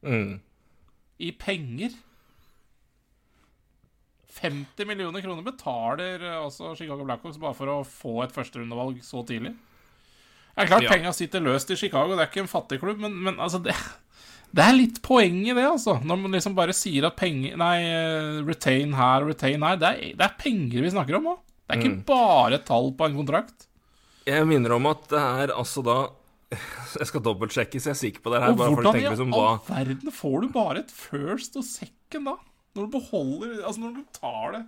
Mm. 0.00 0.38
i 1.20 1.30
penger. 1.36 1.92
50 4.30 4.86
millioner 4.86 5.20
kroner 5.20 5.42
betaler 5.44 6.22
eh, 6.22 6.36
altså 6.44 6.70
Chicago 6.78 7.04
Blackhawks 7.04 7.36
bare 7.42 7.56
for 7.58 7.72
å 7.72 7.80
få 7.84 8.12
et 8.24 8.32
førsterundevalg 8.34 9.00
så 9.04 9.24
tidlig. 9.26 9.52
Det 10.54 10.64
er 10.64 10.70
klart 10.70 10.86
Ja. 10.86 10.92
penga 10.94 11.12
sitter 11.16 11.40
løst 11.42 11.70
i 11.70 11.76
Chicago, 11.76 12.14
det 12.16 12.24
er 12.24 12.30
ikke 12.30 12.44
en 12.44 12.50
fattig 12.52 12.78
klubb, 12.82 12.98
men, 13.02 13.12
men 13.26 13.36
altså 13.42 13.58
det, 13.64 13.74
Det 14.52 14.64
er 14.64 14.74
litt 14.74 14.96
poeng 15.02 15.36
i 15.46 15.52
det, 15.54 15.62
altså. 15.64 15.98
Når 16.02 16.18
man 16.24 16.32
liksom 16.34 16.54
bare 16.56 16.74
sier 16.74 17.06
at 17.06 17.16
penger 17.16 17.56
Nei, 17.60 17.76
eh, 17.86 18.40
retain 18.46 18.92
her 18.98 19.24
retain 19.28 19.62
her. 19.62 19.76
Det 19.78 19.90
er, 19.90 20.00
det 20.18 20.26
er 20.26 20.34
penger 20.40 20.82
vi 20.82 20.90
snakker 20.90 21.18
om 21.20 21.28
òg. 21.34 21.38
Det 21.68 21.76
er 21.76 21.80
ikke 21.84 21.92
Mm. 21.94 22.04
bare 22.08 22.54
et 22.58 22.64
tall 22.66 22.90
på 22.98 23.06
en 23.06 23.14
kontrakt. 23.20 23.66
Jeg 24.26 24.46
minner 24.46 24.72
om 24.74 24.86
at 24.90 25.06
det 25.08 25.18
er 25.20 25.52
altså 25.54 25.82
da 25.86 25.98
Jeg 26.98 27.06
skal 27.06 27.22
dobbeltsjekke, 27.22 27.78
så 27.78 27.92
jeg 27.92 27.94
er 27.94 28.00
sikker 28.00 28.20
på 28.24 28.32
det 28.34 28.40
her. 28.42 28.50
Og 28.50 28.58
Bare 28.58 28.74
hvordan 28.74 28.98
i 28.98 29.06
all 29.06 29.30
hva 29.30 29.52
verden 29.68 30.10
får 30.10 30.40
du 30.42 30.48
bare 30.56 30.78
et 30.82 30.90
first 30.90 31.54
og 31.56 31.62
second 31.64 32.26
da? 32.26 32.34
Når 32.74 32.86
du 32.88 32.98
beholder 32.98 33.64
Altså, 33.64 33.80
når 33.80 33.94
du 33.94 34.02
tar 34.18 34.52
det 34.56 34.64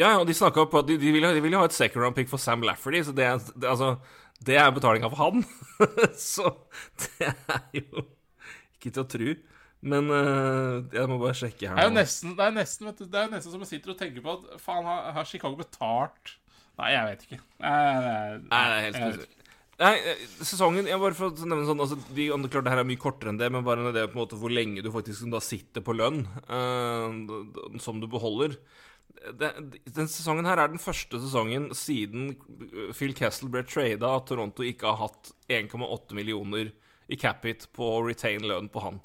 Ja, 0.00 0.14
ja, 0.16 0.24
de 0.24 0.32
snakka 0.36 0.64
på 0.72 0.80
at 0.80 0.88
de, 0.88 0.96
de, 1.00 1.12
ville, 1.12 1.28
de 1.36 1.40
ville 1.44 1.56
ha 1.60 1.64
et 1.68 1.76
second 1.76 2.02
round 2.04 2.16
pick 2.16 2.28
for 2.32 2.40
Sam 2.40 2.64
Lafferty, 2.64 3.00
så 3.04 3.12
det 3.16 3.28
det, 3.56 3.68
altså, 3.68 3.98
det 4.44 4.56
er 4.60 4.70
betalinga 4.76 5.08
for 5.12 5.16
han. 5.22 5.44
så 6.16 6.50
det 7.04 7.30
er 7.30 7.62
jo 7.80 8.04
ikke 8.86 8.96
til 8.96 9.04
å 9.04 9.10
tru. 9.16 9.28
Men 9.86 10.08
øh, 10.08 10.86
jeg 10.94 11.10
må 11.10 11.18
bare 11.20 11.36
sjekke 11.36 11.68
her 11.68 11.76
Det 11.76 11.82
er 11.84 11.90
jo 11.90 11.94
nesten, 11.98 12.32
det 12.38 12.44
er 12.46 12.54
nesten, 12.56 12.88
vet 12.88 13.00
du, 13.02 13.06
det 13.12 13.20
er 13.20 13.32
nesten 13.34 13.52
som 13.52 13.60
jeg 13.62 13.74
sitter 13.74 13.92
og 13.92 13.98
tenker 14.00 14.24
på 14.24 14.32
at 14.32 14.62
Faen, 14.62 14.86
har, 14.88 15.10
har 15.18 15.28
Chicago 15.28 15.58
betalt 15.60 16.32
Nei, 16.76 16.90
jeg 16.92 17.04
vet 17.08 17.22
ikke. 17.24 17.38
Nei, 17.64 17.74
nei, 18.04 18.16
Nei, 18.50 18.62
det 18.68 18.76
er 18.76 18.82
helt 18.84 18.98
spesielt. 18.98 19.44
Nei, 19.76 19.92
eh, 20.08 20.24
sesongen 20.44 20.88
jeg 20.88 21.00
bare 21.00 21.16
for 21.16 21.28
å 21.28 21.48
nevne 21.48 21.68
sånn, 21.68 21.80
altså, 21.84 21.98
de, 22.16 22.26
Klart 22.48 22.64
det 22.64 22.72
her 22.72 22.80
er 22.80 22.88
mye 22.88 23.00
kortere 23.00 23.32
enn 23.32 23.40
det, 23.40 23.48
men 23.52 23.64
bare 23.64 23.92
det 23.92 24.06
på 24.08 24.16
en 24.16 24.22
måte 24.22 24.38
hvor 24.40 24.52
lenge 24.52 24.84
du 24.84 24.88
faktisk 24.92 25.28
da 25.32 25.40
sitter 25.44 25.84
på 25.84 25.96
lønn 25.96 26.22
uh, 26.48 27.80
som 27.80 28.00
du 28.00 28.08
beholder. 28.12 28.56
Det, 29.40 29.50
den 29.96 30.08
sesongen 30.12 30.48
her 30.48 30.60
er 30.60 30.72
den 30.72 30.80
første 30.80 31.20
sesongen 31.20 31.70
siden 31.76 32.34
Phil 32.96 33.16
Kessel 33.16 33.50
ble 33.52 33.64
trada 33.68 34.14
at 34.16 34.28
Toronto 34.28 34.64
ikke 34.64 34.88
har 34.88 35.10
hatt 35.10 35.32
1,8 35.52 36.16
millioner 36.16 36.72
i 37.08 37.16
cap 37.20 37.44
hit 37.46 37.68
på 37.76 37.86
å 37.98 38.04
retain 38.06 38.42
lønn 38.42 38.68
på 38.72 38.82
han. 38.84 39.00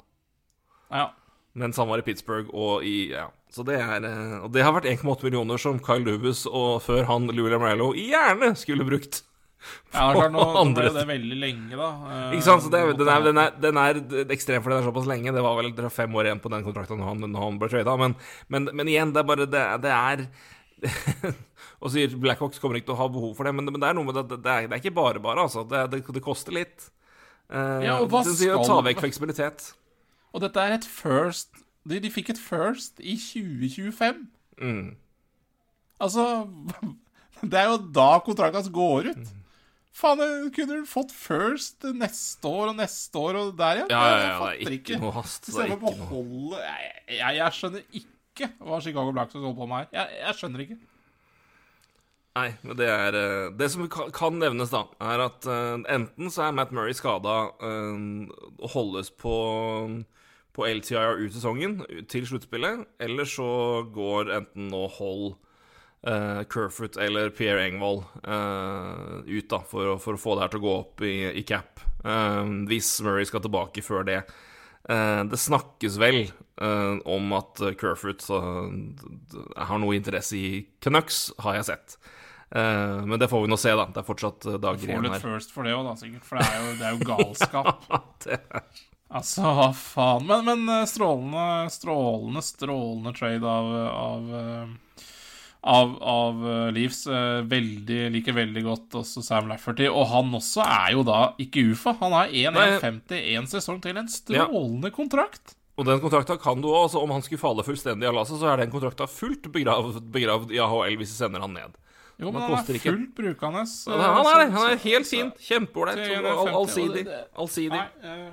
Ja. 0.92 1.10
Mens 1.54 1.76
han 1.80 1.88
var 1.90 2.00
i 2.00 2.06
Pittsburgh 2.06 2.48
og 2.54 2.84
i 2.88 3.10
Ja. 3.12 3.28
Så 3.52 3.60
det 3.68 3.74
er 3.84 4.00
eh, 4.08 4.38
Og 4.46 4.48
det 4.54 4.62
har 4.64 4.72
vært 4.72 4.86
1,8 4.88 5.26
millioner 5.26 5.58
som 5.60 5.76
Kyle 5.84 6.00
Lubus 6.06 6.46
og 6.48 6.78
før 6.86 7.04
han 7.10 7.26
Louis 7.36 7.52
Amarello 7.52 7.90
gjerne 7.92 8.54
skulle 8.56 8.86
brukt. 8.88 9.18
Ja, 9.92 10.06
det 10.08 10.14
er 10.14 10.16
klart, 10.16 10.32
nå, 10.32 10.44
andre 10.58 10.86
ble 10.88 10.94
det 10.96 11.02
veldig 11.10 11.36
lenge, 11.38 11.76
da. 11.76 11.90
Eh, 12.08 12.32
Ikke 12.38 12.46
sant? 12.46 12.64
Så 12.64 12.70
det, 12.72 12.80
er- 12.80 12.96
den, 12.96 13.10
er, 13.12 13.20
den, 13.28 13.38
er, 13.42 13.52
den 13.62 13.76
er 13.82 14.32
ekstrem 14.32 14.64
for 14.64 14.72
den 14.72 14.80
er 14.80 14.88
såpass 14.88 15.06
lenge. 15.06 15.34
Det 15.36 15.44
var 15.44 15.60
vel 15.60 15.68
fem 15.92 16.16
år 16.16 16.30
igjen 16.30 16.40
på 16.42 16.50
den 16.54 16.64
kontrakten 16.64 16.98
når 16.98 17.10
han, 17.12 17.28
når 17.28 17.44
han 17.44 17.60
ble 17.60 17.68
trada. 17.74 17.98
Men, 18.00 18.16
men, 18.48 18.70
men 18.72 18.88
igjen, 18.90 19.12
det 19.14 19.20
er 19.22 19.28
bare 19.28 19.46
Det, 19.52 19.62
det 19.84 19.92
er 19.92 20.24
Og 21.82 21.92
sier 21.92 22.16
Blackhawks 22.18 22.58
kommer 22.62 22.80
ikke 22.80 22.88
til 22.90 22.96
å 22.96 23.00
ha 23.04 23.06
behov 23.12 23.36
for 23.36 23.46
det, 23.46 23.52
men, 23.54 23.68
men 23.68 23.78
det 23.84 23.88
er 23.92 23.96
noe 24.00 24.08
med 24.08 24.16
det, 24.18 24.40
det, 24.42 24.50
er, 24.50 24.66
det 24.70 24.76
er 24.78 24.82
ikke 24.82 24.96
bare 24.96 25.20
bare, 25.22 25.44
altså. 25.44 25.62
Det, 25.68 25.84
det, 25.92 26.00
det 26.16 26.24
koster 26.24 26.56
litt. 26.56 26.88
Eh, 27.52 27.84
Ja, 27.84 27.98
og 28.00 28.08
hva 28.12 28.22
den 28.24 28.36
sier 28.38 28.56
ta 28.64 28.78
vekk 28.86 29.02
fleksibilitet. 29.04 29.72
Og 30.32 30.40
dette 30.40 30.60
er 30.62 30.78
et 30.78 30.86
first 30.88 31.50
De, 31.84 31.98
de 32.00 32.08
fikk 32.14 32.30
et 32.32 32.38
first 32.40 33.00
i 33.02 33.16
2025. 33.18 34.22
Mm. 34.62 34.92
Altså 36.00 36.24
Det 37.42 37.58
er 37.58 37.66
jo 37.72 37.78
da 37.90 38.10
kontrakten 38.22 38.60
hans 38.60 38.70
går 38.72 39.10
ut. 39.12 39.32
Faen, 39.92 40.22
kunne 40.54 40.78
du 40.78 40.86
fått 40.88 41.10
first 41.12 41.84
neste 41.92 42.48
år 42.48 42.70
og 42.70 42.78
neste 42.78 43.18
år 43.18 43.36
og 43.40 43.50
der 43.58 43.82
igjen? 43.82 43.90
Ja, 43.92 43.98
ja, 44.06 44.14
Jeg 44.14 44.30
ja, 44.30 44.46
det 44.62 44.70
er 44.70 44.76
ikke 44.78 45.00
noe 45.02 45.12
hast. 45.18 45.48
Er 45.48 45.52
Istedenfor 45.52 45.76
å 45.76 45.96
beholde 45.98 46.62
jeg, 46.62 46.94
jeg, 47.18 47.36
jeg 47.42 47.56
skjønner 47.58 47.84
ikke 48.00 48.48
hva 48.62 48.78
Chicago 48.80 49.12
Blackhawks 49.12 49.42
holder 49.42 49.58
på 49.58 49.68
med 49.68 49.82
her. 49.82 49.90
Jeg, 49.98 50.22
jeg 50.22 50.38
skjønner 50.38 50.64
ikke. 50.64 50.78
Nei, 52.32 52.48
men 52.64 52.78
det 52.78 52.88
er 52.88 53.16
eh, 53.18 53.50
Det 53.60 53.68
som 53.68 53.84
kan, 53.90 54.38
nevnes, 54.40 54.72
da, 54.72 54.86
er 55.04 55.20
at 55.26 55.46
eh, 55.48 55.84
enten 55.92 56.32
så 56.32 56.46
er 56.46 56.56
Matt 56.56 56.72
Murray 56.72 56.96
skada 56.96 57.36
og 57.52 58.68
holdes 58.72 59.12
på, 59.12 59.36
på 60.56 60.68
LTIR 60.68 61.20
ut 61.20 61.34
sesongen, 61.34 61.80
til 62.08 62.28
sluttspillet, 62.28 62.86
eller 63.04 63.28
så 63.28 63.48
går 63.92 64.32
enten 64.38 64.70
nå 64.72 64.86
Hall, 64.98 65.34
uh, 66.08 66.40
Kerfoot 66.52 66.96
eller 67.00 67.32
Pierre 67.36 67.66
Engvold 67.68 68.02
uh, 68.24 69.20
ut, 69.26 69.48
da, 69.50 69.60
for, 69.68 69.96
for 70.02 70.16
å 70.16 70.22
få 70.22 70.36
det 70.36 70.46
her 70.46 70.54
til 70.54 70.62
å 70.62 70.66
gå 70.66 70.74
opp 70.78 71.04
i, 71.04 71.16
i 71.36 71.44
cap. 71.48 71.84
Uh, 72.00 72.64
hvis 72.70 72.94
Murray 73.04 73.28
skal 73.28 73.44
tilbake 73.44 73.84
før 73.84 74.08
det. 74.08 74.22
Eh, 74.90 75.20
det 75.30 75.38
snakkes 75.38 75.96
vel 76.02 76.24
eh, 76.26 76.94
om 77.06 77.34
at 77.36 77.60
Kerfoot 77.78 78.24
har 78.32 79.78
noe 79.78 79.94
interesse 79.94 80.38
i 80.38 80.64
Canucks, 80.82 81.28
har 81.44 81.60
jeg 81.60 81.68
sett. 81.70 81.96
Eh, 82.52 83.02
men 83.08 83.16
det 83.18 83.28
får 83.32 83.46
vi 83.46 83.48
nå 83.52 83.56
se, 83.60 83.72
da. 83.78 83.86
Det 83.88 84.02
er 84.02 84.08
fortsatt 84.08 84.44
uh, 84.50 84.56
dager 84.60 84.90
Får 84.92 85.04
litt 85.06 85.14
her. 85.16 85.22
first 85.24 85.54
for 85.54 85.64
det 85.64 85.72
òg, 85.72 85.86
da, 85.88 85.94
sikkert. 85.96 86.24
For 86.28 86.36
det 86.40 86.48
er 86.50 86.58
jo, 86.66 86.72
det 86.80 86.88
er 86.88 86.96
jo 86.98 87.06
galskap. 87.12 87.86
Det 88.26 88.38
er- 88.40 88.88
Altså, 89.12 89.42
hva 89.44 89.66
faen. 89.76 90.22
Men, 90.24 90.46
men 90.46 90.68
eh, 90.72 90.86
strålende, 90.88 91.68
strålende, 91.74 92.40
strålende 92.46 93.10
trade 93.12 93.44
av 93.44 93.66
av, 93.92 94.30
eh, 94.38 95.02
av, 95.68 95.90
av 96.00 96.38
Leaves. 96.72 97.02
Eh, 97.06 97.42
Veldig, 97.44 97.98
liker 98.14 98.32
veldig 98.38 98.62
godt 98.64 98.96
også 99.02 99.20
Sam 99.26 99.50
Lafferty. 99.52 99.84
Og 99.90 100.06
han 100.14 100.32
også 100.38 100.64
er 100.64 100.94
jo 100.96 101.04
da 101.04 101.18
ikke 101.44 101.66
UFA. 101.74 101.92
Han 102.00 102.16
har 102.16 102.32
1,150 102.32 103.28
én 103.36 103.50
sesong 103.52 103.82
til. 103.84 104.00
En 104.00 104.08
strålende 104.08 104.88
kontrakt. 104.96 105.58
Og 105.76 105.86
den 105.88 106.00
kontrakta 106.00 106.38
kan 106.40 106.60
du 106.64 106.70
òg. 106.72 106.86
Altså, 106.86 107.00
om 107.04 107.12
han 107.12 107.24
skulle 107.24 107.40
falle 107.44 107.64
fullstendig 107.68 108.08
av 108.08 108.16
lasset, 108.16 108.40
så 108.40 108.48
er 108.52 108.64
den 108.64 108.72
kontrakta 108.72 109.04
fullt 109.08 109.48
begravd, 109.52 110.00
begravd 110.12 110.56
i 110.56 110.60
AHL 110.64 110.96
hvis 111.00 111.12
de 111.12 111.20
sender 111.20 111.44
han 111.44 111.52
ned. 111.56 111.76
Jo, 112.22 112.30
men 112.30 112.44
Han 112.44 112.54
er 112.54 112.78
fullt 112.84 113.14
brukende. 113.18 113.64
Ja, 113.66 114.12
han 114.14 114.28
er 114.30 114.38
det. 114.44 114.46
Han 114.54 114.68
er 114.70 114.80
helt 114.84 115.08
fint 115.10 115.42
Kjempeålreit. 115.42 116.02
All- 116.30 116.52
Allsidig. 116.60 117.04
Allsidig. 117.42 117.82
Eh, 118.06 118.30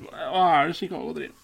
hva 0.00 0.44
er 0.62 0.70
det 0.70 0.76
Chicago 0.78 1.12
driver 1.12 1.36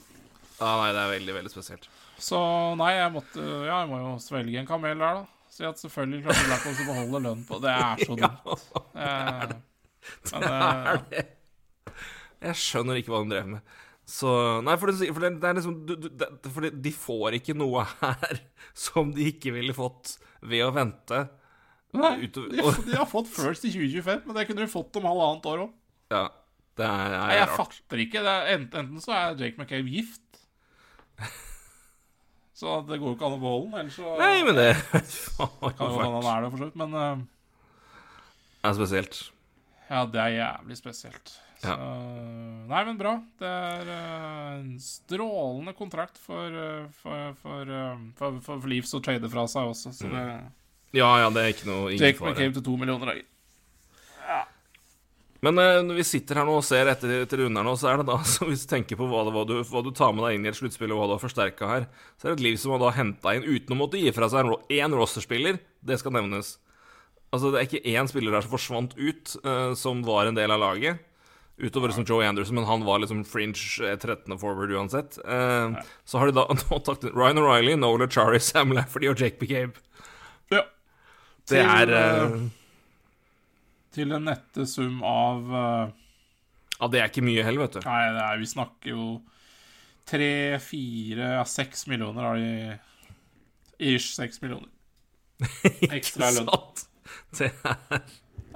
Ja, 0.56 0.70
nei, 0.80 0.90
det 0.96 1.00
er 1.02 1.10
veldig, 1.12 1.34
veldig 1.36 1.52
spesielt. 1.52 1.88
Så 2.16 2.38
nei, 2.80 2.94
jeg 2.96 3.12
måtte 3.12 3.44
Ja, 3.66 3.82
jeg 3.82 3.90
må 3.92 3.98
jo 4.00 4.12
svelge 4.24 4.62
en 4.62 4.68
kamel 4.70 4.96
der, 4.96 5.18
da. 5.20 5.26
Si 5.52 5.64
at 5.68 5.76
selvfølgelig 5.80 6.24
klarte 6.24 6.46
Blackhawks 6.48 6.80
å 6.80 6.86
beholde 6.88 7.20
lønn 7.26 7.42
på 7.48 7.58
Det 7.64 7.72
er 7.76 8.04
så 8.08 8.16
dumt. 8.22 8.68
Eh, 8.96 9.48
men, 10.32 10.40
det 10.40 10.50
er 10.54 11.00
det? 11.10 11.22
Jeg 12.46 12.58
skjønner 12.60 12.98
ikke 13.00 13.10
hva 13.12 13.20
de 13.24 13.32
drev 13.34 13.48
med. 13.56 13.72
Så 14.06 14.30
Nei, 14.62 14.76
for 14.78 14.86
det, 14.92 15.08
for 15.10 15.24
det, 15.24 15.32
det 15.42 15.48
er 15.50 15.56
liksom 15.58 15.74
du, 15.88 15.96
du, 15.98 16.06
det, 16.14 16.28
For 16.54 16.62
det, 16.62 16.70
de 16.84 16.92
får 16.94 17.36
ikke 17.40 17.56
noe 17.58 17.82
her 18.00 18.38
som 18.86 19.10
de 19.16 19.26
ikke 19.32 19.50
ville 19.56 19.74
fått 19.76 20.14
ved 20.46 20.62
å 20.62 20.70
vente. 20.76 21.24
Nei, 22.00 22.28
de, 22.32 22.46
de 22.50 22.96
har 22.96 23.08
fått 23.10 23.30
first 23.38 23.66
i 23.68 23.72
2025, 23.74 24.26
men 24.26 24.38
det 24.38 24.46
kunne 24.48 24.64
de 24.64 24.72
fått 24.72 24.98
om 25.00 25.08
halvannet 25.08 25.48
år 25.52 25.64
òg. 25.66 25.76
Ja, 26.14 26.24
det 26.76 26.86
er, 26.86 27.16
er 27.18 27.34
Jeg 27.38 27.48
rart. 27.50 27.56
fatter 27.60 28.02
ikke. 28.04 28.22
Det 28.22 28.32
er, 28.32 28.52
enten, 28.56 28.80
enten 28.84 29.02
så 29.04 29.14
er 29.16 29.40
Jake 29.40 29.56
McCabe 29.58 29.90
gift 29.90 30.22
Så 32.56 32.78
det 32.88 32.98
går 33.00 33.10
jo 33.10 33.16
ikke 33.16 33.28
an 33.28 33.36
å 33.36 33.40
beholde 33.40 33.70
den, 33.70 33.80
ellers 33.82 33.96
så 33.98 34.12
Nei, 34.20 34.44
men 34.46 34.56
det 34.56 34.68
kan 35.36 35.82
jo 35.82 35.98
hende 36.00 36.20
han 36.20 36.28
er 36.32 36.44
det, 36.44 36.52
for 36.52 36.60
så 36.60 36.68
vidt. 36.68 36.78
Men 36.80 37.00
eh, 37.00 37.24
er 38.64 38.78
spesielt. 38.78 39.18
Ja, 39.90 40.04
det 40.10 40.22
er 40.22 40.36
jævlig 40.36 40.78
spesielt. 40.80 41.34
Så, 41.56 41.72
Ja. 41.72 41.76
Nei, 42.68 42.80
men 42.84 42.98
bra. 43.00 43.14
Det 43.40 43.48
er 43.48 43.88
uh, 43.88 44.56
en 44.58 44.74
strålende 44.82 45.72
kontrakt 45.76 46.18
for, 46.20 46.52
uh, 46.52 46.88
for, 47.00 47.36
for, 47.40 47.70
for, 48.18 48.40
for, 48.44 48.66
Leafs 48.68 48.92
å 48.96 49.00
trade 49.04 49.30
fra 49.32 49.46
seg 49.50 49.70
også. 49.70 49.92
Så 49.96 50.10
det 50.12 50.24
Ja, 50.96 51.10
ja, 51.20 51.30
det 51.32 51.42
er 51.42 51.54
ikke 51.54 51.68
noe 51.68 51.90
ingen 51.92 52.02
Jake 52.02 52.20
fare. 52.20 52.32
McCabe 52.32 52.58
til 52.58 52.64
to 52.66 52.76
millioner 52.80 53.12
dager. 53.12 53.24
Men 55.44 55.58
eh, 55.60 55.80
når 55.84 55.98
vi 56.00 56.04
sitter 56.06 56.40
her 56.40 56.46
nå 56.48 56.56
og 56.58 56.64
ser 56.66 56.88
etter, 56.90 57.12
etter 57.22 57.42
runden 57.44 57.66
nå, 57.68 57.74
så 57.78 57.90
er 57.90 58.00
det 58.00 58.08
da 58.08 58.18
så 58.32 58.48
Hvis 58.48 58.64
du 58.64 58.70
tenker 58.72 58.98
på 58.98 59.08
hva, 59.10 59.24
det, 59.26 59.34
hva, 59.36 59.44
du, 59.48 59.56
hva 59.68 59.82
du 59.84 59.92
tar 59.94 60.14
med 60.16 60.24
deg 60.26 60.38
inn 60.38 60.46
i 60.46 60.52
et 60.52 60.58
sluttspill, 60.58 60.94
og 60.94 61.02
hva 61.02 61.08
du 61.10 61.16
har 61.16 61.22
forsterka 61.22 61.70
her, 61.70 61.88
så 62.16 62.26
er 62.26 62.32
det 62.32 62.38
et 62.38 62.46
liv 62.48 62.60
som 62.62 62.74
har 62.74 62.82
da 62.82 62.94
henta 62.96 63.34
inn 63.36 63.46
uten 63.46 63.76
å 63.76 63.80
måtte 63.82 64.00
gi 64.00 64.12
fra 64.16 64.30
seg 64.32 64.46
en 64.46 64.78
én 64.78 64.96
rosterspiller. 64.96 65.60
Det 65.86 65.98
skal 66.00 66.16
nevnes. 66.16 66.56
Altså, 67.34 67.50
det 67.52 67.60
er 67.60 67.68
ikke 67.68 67.92
én 67.92 68.08
spiller 68.08 68.32
der 68.32 68.46
som 68.46 68.54
forsvant 68.54 68.96
ut, 68.96 69.36
eh, 69.42 69.74
som 69.78 70.00
var 70.06 70.30
en 70.30 70.38
del 70.38 70.54
av 70.54 70.62
laget. 70.62 71.04
Utover 71.56 71.88
liksom 71.88 72.04
Joe 72.04 72.24
Anderson, 72.26 72.58
men 72.58 72.66
han 72.68 72.84
var 72.84 73.00
liksom 73.00 73.22
fringe 73.28 73.60
eh, 73.84 73.96
13. 73.96 74.34
forward 74.40 74.72
uansett. 74.76 75.18
Eh, 75.24 75.76
så 76.04 76.20
har 76.20 76.30
de 76.30 76.36
da 76.36 76.46
nå 76.60 76.80
tatt 76.84 77.06
Ryan 77.12 77.42
O'Reilly, 77.42 77.76
Nola 77.80 78.08
Chari, 78.08 78.40
Sam 78.40 78.74
Lafferty 78.76 79.10
og 79.12 79.20
Jake 79.20 79.40
McCabe. 79.40 79.80
Ja. 80.52 80.64
Det 81.46 81.62
Til, 81.62 81.68
er 81.70 81.92
eh, 81.94 82.32
Til 83.94 84.14
en 84.16 84.26
nette 84.26 84.66
sum 84.68 84.98
av 85.06 85.52
uh, 85.52 85.84
Ja, 86.80 86.88
det 86.90 87.00
er 87.00 87.10
ikke 87.10 87.24
mye 87.26 87.44
heller, 87.46 87.66
vet 87.66 87.78
du. 87.78 87.86
Nei, 87.86 88.02
det 88.16 88.24
er, 88.24 88.40
vi 88.42 88.48
snakker 88.50 88.92
jo 88.92 89.06
tre, 90.06 90.32
fire, 90.62 91.30
ja, 91.38 91.44
seks 91.48 91.86
millioner 91.90 92.26
har 92.28 92.40
de 92.40 92.76
Ish 93.76 94.14
seks 94.16 94.40
millioner. 94.42 94.70
Ekstra 95.96 96.30
lønn. 96.32 96.48
Det 97.36 97.50
er 97.52 97.98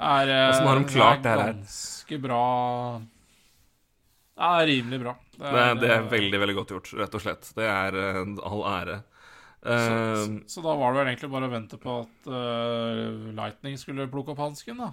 Er, 0.01 0.31
Hvordan 0.31 0.67
har 0.67 0.79
de 0.81 0.93
klart 0.95 1.25
det 1.25 1.33
her? 1.35 1.43
Ganske 1.51 2.19
bra 2.23 2.45
Ja, 4.41 4.47
det 4.57 4.63
er 4.63 4.71
rimelig 4.71 5.01
bra. 5.03 5.13
Det 5.35 5.43
Det 5.45 5.65
er, 5.65 5.75
det 5.83 5.91
er 5.93 6.07
veldig, 6.15 6.41
veldig 6.41 6.57
godt 6.57 6.73
gjort, 6.75 6.93
rett 7.03 7.17
og 7.19 7.23
slett. 7.27 7.51
Det 7.57 7.67
er 7.69 7.99
all 8.01 8.65
ære. 8.73 8.97
Så, 9.63 9.69
Eh, 9.71 10.15
så, 10.25 10.41
så 10.47 10.63
da 10.65 10.75
var 10.75 10.93
det 10.93 11.01
vel 11.01 11.11
egentlig 11.13 11.31
bare 11.33 11.49
å 11.49 11.53
vente 11.53 11.79
på 11.81 11.97
at 12.01 12.29
uh, 12.33 13.33
Lightning 13.37 13.77
skulle 13.81 14.09
plukke 14.13 14.33
opp 14.33 14.41
hansken, 14.41 14.81
da. 14.81 14.93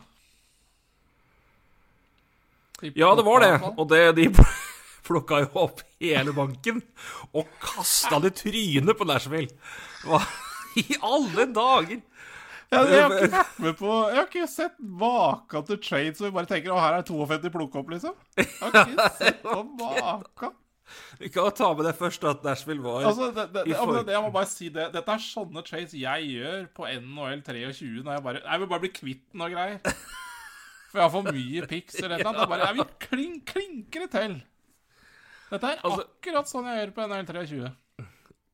De 2.82 2.91
ja, 2.99 3.13
det 3.18 3.24
var 3.26 3.41
det. 3.41 3.53
Og 3.74 3.88
det, 3.89 4.01
de 4.20 4.28
plukka 5.07 5.39
jo 5.45 5.53
opp 5.63 5.82
hele 6.03 6.34
banken 6.36 6.82
og 7.32 7.47
kasta 7.63 8.20
det 8.22 8.36
i 8.36 8.38
trynet 8.43 8.99
på 8.99 9.07
Nashville. 9.07 9.55
Hva 10.03 10.22
i 10.78 10.99
alle 11.01 11.47
dager? 11.55 12.03
Ja, 12.68 12.84
jeg 12.84 12.99
har 12.99 13.13
ikke 13.15 13.32
vært 13.38 13.59
med 13.63 13.76
på 13.80 13.89
Jeg 14.11 14.18
har 14.18 14.26
ikke 14.28 14.47
sett 14.51 14.74
maken 14.84 15.68
til 15.70 15.78
trade 15.80 16.18
så 16.18 16.26
vi 16.26 16.34
bare 16.36 16.49
tenker 16.49 16.74
Å, 16.76 16.80
her 16.84 16.97
er 16.97 17.05
52 17.07 17.51
plukke 17.53 17.80
opp, 17.80 17.93
liksom. 17.95 18.18
Jeg 18.36 18.49
har 18.59 18.76
ikke 18.84 19.11
sett 19.22 19.39
på 19.45 19.61
maken. 19.80 20.57
Vi 21.21 21.29
kan 21.33 21.49
ta 21.57 21.69
med 21.75 21.85
det 21.89 21.95
først, 21.99 22.23
at 22.29 22.43
Nashville 22.45 22.83
var 22.83 23.07
Altså, 23.09 23.31
det, 23.35 23.47
det, 23.55 23.65
i 23.67 23.73
ja, 23.73 23.81
jeg 23.83 24.21
må 24.23 24.31
bare 24.35 24.49
si 24.49 24.69
det. 24.73 24.89
Dette 24.93 25.15
er 25.17 25.23
sånne 25.23 25.63
trades 25.67 25.95
jeg 25.97 26.29
gjør 26.33 26.67
på 26.77 26.88
NHL 26.88 27.41
23 27.47 28.03
når 28.05 28.13
jeg 28.17 28.25
bare 28.29 28.43
Jeg 28.45 28.61
vil 28.63 28.71
bare 28.73 28.85
bli 28.85 28.93
kvitt 28.95 29.25
noe 29.38 29.51
greier. 29.53 29.81
For 30.91 31.01
jeg 31.01 31.03
har 31.03 31.11
for 31.11 31.27
mye 31.35 31.65
pics 31.67 31.97
eller 31.99 32.21
noe. 32.23 32.45
Bare, 32.47 32.69
jeg 32.69 32.77
vil 32.77 32.85
klin, 33.03 33.33
klinke 33.43 34.05
det 34.05 34.11
til. 34.13 34.38
Dette 35.49 35.73
er 35.73 35.81
Altså- 35.83 36.05
akkurat 36.07 36.47
sånn 36.47 36.69
jeg 36.71 36.79
gjør 36.79 36.93
på 36.95 37.07
NHL 37.11 37.27
23. 37.33 37.73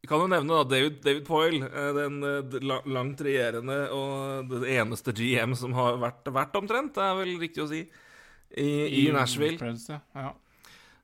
Kan 0.04 0.20
jo 0.20 0.26
nevne 0.28 0.58
da 0.58 0.64
David, 0.68 0.98
David 1.06 1.24
Poyle, 1.24 1.64
eh, 1.64 1.92
den 1.96 2.18
eh, 2.28 2.58
langt 2.92 3.22
regjerende 3.24 3.78
og 3.96 4.50
den 4.52 4.66
eneste 4.68 5.14
GM 5.16 5.54
som 5.56 5.72
har 5.78 5.96
vært, 6.02 6.28
vært 6.28 6.58
omtrent, 6.60 6.92
det 6.98 7.06
er 7.06 7.14
vel 7.22 7.38
riktig 7.40 7.64
å 7.64 7.70
si, 7.70 7.80
i, 8.60 8.68
i 9.00 9.06
Nashville. 9.16 9.56
Prince, 9.62 9.96
ja. 10.18 10.34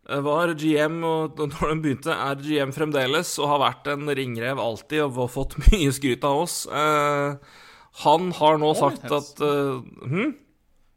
Ja. 0.10 0.18
Eh, 0.18 0.26
Var 0.26 0.54
GM, 0.60 1.00
og 1.06 1.40
når 1.54 1.74
den 1.74 1.82
begynte, 1.86 2.18
er 2.18 2.44
GM 2.44 2.74
fremdeles, 2.76 3.38
og 3.40 3.54
har 3.54 3.64
vært 3.68 3.90
en 3.94 4.10
ringrev 4.10 4.62
alltid 4.62 5.06
og 5.06 5.18
har 5.24 5.34
fått 5.34 5.58
mye 5.70 5.96
skryt 5.96 6.28
av 6.28 6.44
oss. 6.44 6.62
Eh, 6.68 7.58
han 8.04 8.30
har 8.38 8.60
nå 8.62 8.70
Og 8.72 8.78
sagt 8.78 9.10
at 9.12 9.42
uh, 9.44 9.82
hm? 10.06 10.36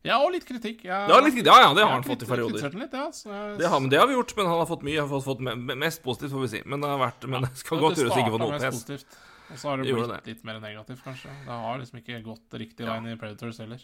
ja, 0.07 0.19
og 0.21 0.35
litt 0.35 0.45
kritikk. 0.47 0.85
Jeg, 0.85 1.09
ja, 1.09 1.19
litt, 1.25 1.39
ja, 1.41 1.57
ja, 1.65 1.71
det 1.75 1.83
har 1.83 1.95
han 1.97 2.05
fått 2.07 2.23
i 2.27 2.29
perioder. 2.29 2.77
Litt, 2.79 2.95
ja, 2.95 3.07
så 3.17 3.33
jeg, 3.33 3.57
Det 3.59 3.71
har, 3.73 3.81
men 3.81 3.91
det 3.91 3.99
har 3.99 4.11
vi 4.11 4.15
gjort, 4.15 4.35
men 4.39 4.51
han 4.51 4.61
har 4.61 4.69
fått 4.71 4.85
mye. 4.87 5.01
Har 5.01 5.25
fått, 5.25 5.43
mest 5.43 6.03
positivt, 6.05 6.35
får 6.37 6.45
vi 6.45 6.51
si. 6.53 6.61
Men 6.69 6.85
det 6.85 6.93
har 6.93 7.01
vært 7.01 7.27
Men 7.33 7.49
det 7.49 7.55
skal 7.59 7.83
godt 7.83 7.99
gjøres 7.99 8.15
å 8.15 8.21
ikke 8.21 8.35
få 8.37 8.43
noe 8.45 8.61
pes. 8.61 8.69
positivt, 8.77 9.19
Og 9.49 9.57
så 9.57 9.73
har 9.73 9.81
det 9.81 9.89
Det 9.89 9.97
blitt 9.99 10.31
litt 10.35 10.47
mer 10.47 10.61
negativt, 10.63 11.03
kanskje. 11.07 11.33
Det 11.49 11.59
har 11.65 11.83
liksom 11.83 12.03
ikke 12.05 12.23
gått 12.29 12.61
riktig 12.63 12.87
veien 12.87 13.11
i 13.11 13.19
Predators 13.19 13.63
heller. 13.65 13.83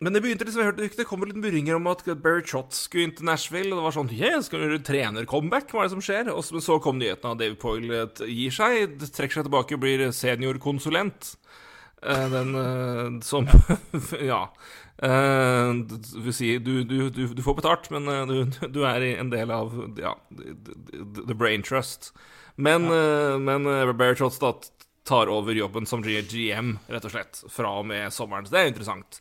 Men 0.00 0.14
det 0.16 0.22
begynte 0.24 0.46
liksom, 0.48 0.62
jeg 0.62 0.70
hørte, 0.70 0.86
det 0.96 1.04
kom 1.08 1.24
litt 1.28 1.36
murringer 1.36 1.76
om 1.76 1.88
at 1.90 2.06
Barry 2.24 2.40
Trotz 2.46 2.86
skulle 2.86 3.04
inn 3.04 3.16
til 3.16 3.26
Nashville. 3.28 3.68
Og 3.68 3.80
det 3.80 3.84
var 3.84 3.96
sånn 3.98 4.12
Yeah, 4.16 4.38
skal 4.40 4.62
du 4.62 4.64
gjøre 4.64 4.84
trener-comeback? 4.86 5.68
Hva 5.68 5.82
er 5.82 5.90
det 5.90 5.94
som 5.94 6.04
skjer? 6.04 6.30
Og 6.32 6.40
så, 6.46 6.62
så 6.64 6.78
kom 6.80 6.96
nyheten 7.00 7.28
av 7.28 7.36
David 7.40 7.58
Poyle 7.60 8.06
eh, 8.06 8.22
gir 8.32 8.54
seg, 8.56 8.96
trekker 9.04 9.40
seg 9.40 9.48
tilbake 9.50 9.76
og 9.76 9.82
blir 9.82 10.06
seniorkonsulent. 10.16 11.34
Eh, 12.00 12.26
den 12.32 12.56
eh, 12.56 13.18
som 13.28 13.48
Ja. 14.32 14.46
Eh, 15.04 15.74
det 15.92 16.24
vil 16.24 16.36
si, 16.36 16.54
du, 16.64 16.80
du, 16.88 17.10
du, 17.12 17.26
du 17.36 17.44
får 17.44 17.58
betalt, 17.60 17.90
men 17.92 18.08
eh, 18.08 18.24
du, 18.28 18.64
du 18.72 18.80
er 18.88 19.04
en 19.10 19.32
del 19.32 19.52
av 19.52 19.76
ja, 20.00 20.14
the, 20.32 21.36
brain 21.36 21.60
trust. 21.66 22.14
Men, 22.56 22.88
eh, 22.88 23.36
men 23.36 23.68
eh, 23.68 23.92
Barry 23.92 24.16
Trotz 24.16 24.40
da 24.40 24.54
tar 25.08 25.28
over 25.32 25.52
jobben 25.56 25.84
som 25.88 26.00
GM, 26.04 26.74
rett 26.88 27.04
og 27.04 27.12
slett, 27.12 27.44
fra 27.52 27.76
og 27.80 27.88
med 27.92 28.12
sommeren. 28.16 28.48
Så 28.48 28.56
det 28.56 28.64
er 28.64 28.72
interessant. 28.72 29.20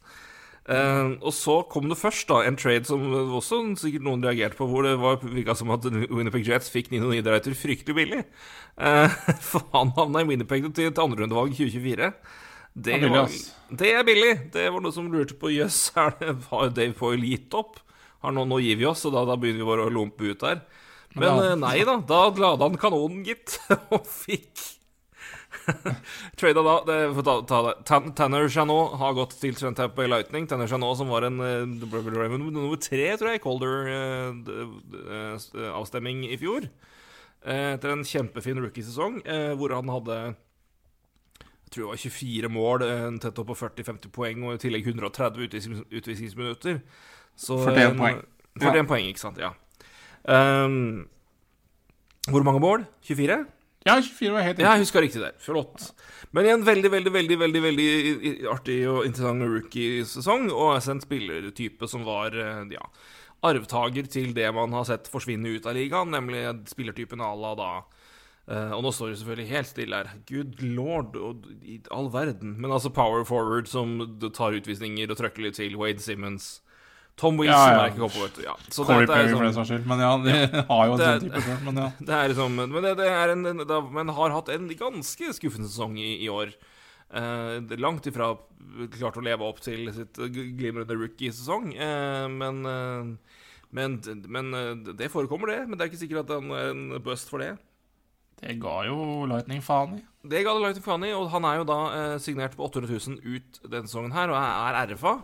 Eh, 0.70 1.14
og 1.24 1.32
så 1.34 1.60
kom 1.72 1.88
det 1.90 1.98
først 1.98 2.28
da 2.30 2.42
en 2.46 2.58
trade 2.60 2.86
som 2.86 3.02
også 3.40 3.62
sikkert 3.80 4.06
noen 4.06 4.26
reagerte 4.26 4.60
på, 4.60 4.68
hvor 4.70 4.86
det 4.86 4.98
var 5.02 5.22
virka 5.24 5.56
som 5.58 5.72
at 5.74 5.88
Winnipeg 5.88 6.46
Jets 6.46 6.70
fikk 6.74 6.92
Nino 6.92 7.10
Niederreiter 7.10 7.56
fryktelig 7.58 7.96
billig. 7.98 8.22
Uh, 8.80 9.10
for 9.50 9.66
han 9.74 9.96
havna 9.98 10.24
i 10.24 10.30
Winnipeg 10.30 10.68
til, 10.70 10.92
til 10.92 11.04
andrerundevalg 11.06 11.56
2024. 11.58 12.12
Det, 12.80 13.00
Det 13.02 13.10
var, 13.12 13.32
det 13.82 13.94
er 13.98 14.06
billig. 14.08 14.34
Det 14.54 14.68
var 14.72 14.84
noe 14.84 14.94
som 14.94 15.10
lurte 15.12 15.38
på 15.40 15.52
Jøss, 15.52 15.90
yes, 15.96 16.50
har 16.52 16.70
Dave 16.76 16.94
Poyle 16.98 17.26
gitt 17.26 17.56
opp? 17.58 17.80
Har 18.24 18.36
nå, 18.36 18.46
nå 18.46 18.60
gir 18.62 18.78
vi 18.80 18.88
oss, 18.88 19.06
og 19.08 19.16
da, 19.16 19.24
da 19.26 19.40
begynner 19.40 19.64
vi 19.64 19.70
bare 19.72 19.88
å 19.88 19.94
lompe 19.94 20.28
ut 20.28 20.44
der. 20.44 20.62
Men 21.16 21.26
Ja. 21.26 21.46
eh, 21.50 21.56
nei 21.58 21.80
da, 21.88 21.98
da 22.06 22.28
lada 22.30 22.68
han 22.68 22.78
kanonen, 22.78 23.24
gitt, 23.26 23.58
og 23.96 24.06
fikk 24.06 24.79
Trada 26.40 26.62
da 26.66 26.76
det, 26.88 27.00
ta, 27.24 27.34
ta 27.48 27.58
det. 27.68 27.74
Tan- 27.88 28.14
Tanner 28.18 28.46
Chanot 28.50 28.88
har 29.02 29.14
gått 29.18 29.34
til 29.40 29.56
Bay 29.96 30.08
Lightning. 30.08 30.48
Tanner 30.48 30.68
Chanot 30.68 30.98
som 31.00 31.10
var 31.12 31.22
en 31.28 31.38
uh, 31.40 31.66
nummer 31.66 32.78
tre, 32.82 33.18
tror 33.18 33.30
jeg, 33.34 33.44
Colder-avstemning 33.46 36.18
i 36.30 36.38
fjor. 36.42 36.62
Eh, 37.40 37.72
etter 37.78 37.90
en 37.94 38.04
kjempefin 38.04 38.60
rookiesesong, 38.60 39.14
hvor 39.56 39.70
han 39.72 39.88
hadde 39.94 40.36
jeg 41.70 41.76
tror 41.76 41.84
det 41.84 41.90
var 41.92 42.00
24 42.02 42.50
mål, 42.50 42.82
eh, 42.82 43.18
tett 43.22 43.38
opp 43.38 43.52
på 43.52 43.56
40-50 43.60 44.10
poeng, 44.10 44.42
og 44.48 44.56
i 44.56 44.58
tillegg 44.58 44.88
130 44.90 45.44
utvisnings 45.46 45.84
utvisningsminutter. 45.94 46.80
Så, 47.38 47.60
41 47.62 47.94
poeng. 48.00 48.24
41 48.58 48.88
poeng, 48.90 49.06
ikke 49.06 49.22
sant. 49.22 49.38
Ja. 49.38 49.54
Um, 50.26 51.06
hvor 52.26 52.42
mange 52.42 52.60
mål? 52.60 52.88
24? 53.06 53.46
Ja, 53.88 53.96
24 54.02 54.34
var 54.36 54.44
helt 54.44 54.60
Ja, 54.60 54.74
jeg 54.76 54.84
husker 54.84 55.04
riktig 55.04 55.22
der. 55.24 55.38
Flott. 55.40 55.94
Men 56.36 56.46
igjen 56.46 56.66
veldig, 56.68 56.92
veldig, 56.92 57.14
veldig 57.16 57.38
veldig, 57.40 57.62
veldig 57.64 57.88
artig 58.52 58.82
og 58.92 59.06
interessant 59.08 59.46
rookie-sesong, 59.48 60.50
og 60.52 60.76
en 60.78 61.02
spillertype 61.04 61.88
som 61.90 62.04
var 62.08 62.36
eh, 62.36 62.66
ja, 62.76 62.84
arvtaker 63.48 64.10
til 64.12 64.36
det 64.36 64.50
man 64.56 64.76
har 64.76 64.86
sett 64.90 65.08
forsvinne 65.12 65.56
ut 65.56 65.70
av 65.70 65.80
ligaen, 65.80 66.12
nemlig 66.12 66.44
spillertypen 66.70 67.24
à 67.24 67.32
la 67.40 67.56
da 67.56 67.72
eh, 68.52 68.72
Og 68.76 68.84
nå 68.84 68.92
står 68.92 69.14
det 69.14 69.22
selvfølgelig 69.22 69.54
helt 69.54 69.72
stille 69.72 70.02
her. 70.04 70.12
Good 70.28 70.60
lord, 70.62 71.16
og 71.16 71.48
i 71.64 71.80
all 71.90 72.12
verden. 72.12 72.58
Men 72.60 72.76
altså 72.76 72.92
power 72.92 73.24
forward 73.24 73.72
som 73.72 73.96
tar 74.36 74.60
utvisninger 74.60 75.08
og 75.08 75.22
trøkker 75.24 75.48
litt 75.48 75.56
til. 75.62 75.80
Wade 75.80 76.04
Simmons. 76.04 76.60
Tom 77.20 77.36
Wilson 77.42 77.52
Ja, 77.60 77.74
ja. 77.76 77.80
er 77.84 77.92
ikke 77.92 78.00
cowboy, 78.06 78.22
vet 78.30 78.38
du. 78.40 78.44
Ja. 78.46 78.54
Så 78.72 78.86
Corey 78.88 79.08
Perry, 79.10 79.26
liksom, 79.28 79.38
for 79.42 79.46
den 79.50 79.56
saks 79.58 79.70
skyld. 79.74 79.86
Men 79.92 80.00
ja, 80.06 80.12
de 80.24 80.36
har 80.72 80.84
jo 80.88 80.94
en 80.96 81.00
Det- 81.02 81.08
sånn 81.12 81.26
type 81.28 81.42
selv. 81.50 81.64
Men 81.68 81.80
ja. 81.84 81.88
det 82.00 82.16
er 82.20 82.32
liksom 82.32 82.56
Men 82.62 82.78
det, 82.86 82.94
det 83.02 83.08
er 83.12 83.34
en, 83.36 83.44
det, 83.60 83.80
Men 84.00 84.14
har 84.16 84.36
hatt 84.38 84.52
en 84.56 84.70
ganske 84.80 85.34
skuffende 85.36 85.68
sesong 85.68 85.98
i, 86.00 86.14
i 86.24 86.30
år. 86.32 86.54
Uh, 87.10 87.58
langt 87.82 88.06
ifra 88.06 88.36
klart 88.94 89.16
å 89.18 89.24
leve 89.26 89.42
opp 89.48 89.60
til 89.66 89.88
sitt 89.96 90.20
glimrende 90.30 90.94
rookie-sesong. 90.94 91.72
Uh, 91.74 92.28
men, 92.30 92.60
uh, 92.70 93.42
men, 93.74 93.98
men 94.30 94.54
det 94.94 95.10
forekommer, 95.10 95.50
det. 95.50 95.64
Men 95.68 95.76
det 95.80 95.88
er 95.88 95.92
ikke 95.92 96.04
sikkert 96.04 96.28
at 96.30 96.36
han 96.38 96.54
er 96.54 96.70
en 96.76 96.86
bust 97.04 97.32
for 97.34 97.42
det. 97.42 97.56
Det 98.40 98.56
ga 98.62 98.78
jo 98.88 99.26
Lightning 99.28 99.60
faen 99.66 99.98
i. 99.98 100.02
Det 100.30 100.46
ga 100.46 100.54
det 100.56 100.64
Lightning 100.64 100.86
faen 100.86 101.04
i, 101.10 101.12
og 101.18 101.28
han 101.34 101.44
er 101.50 101.58
jo 101.60 101.66
da 101.68 101.80
signert 102.24 102.54
på 102.56 102.70
800 102.70 102.94
000 102.96 103.20
ut 103.26 103.60
denne 103.66 103.90
sesongen 103.90 104.14
her, 104.16 104.32
og 104.32 104.38
er, 104.40 104.78
RFA. 104.94 105.18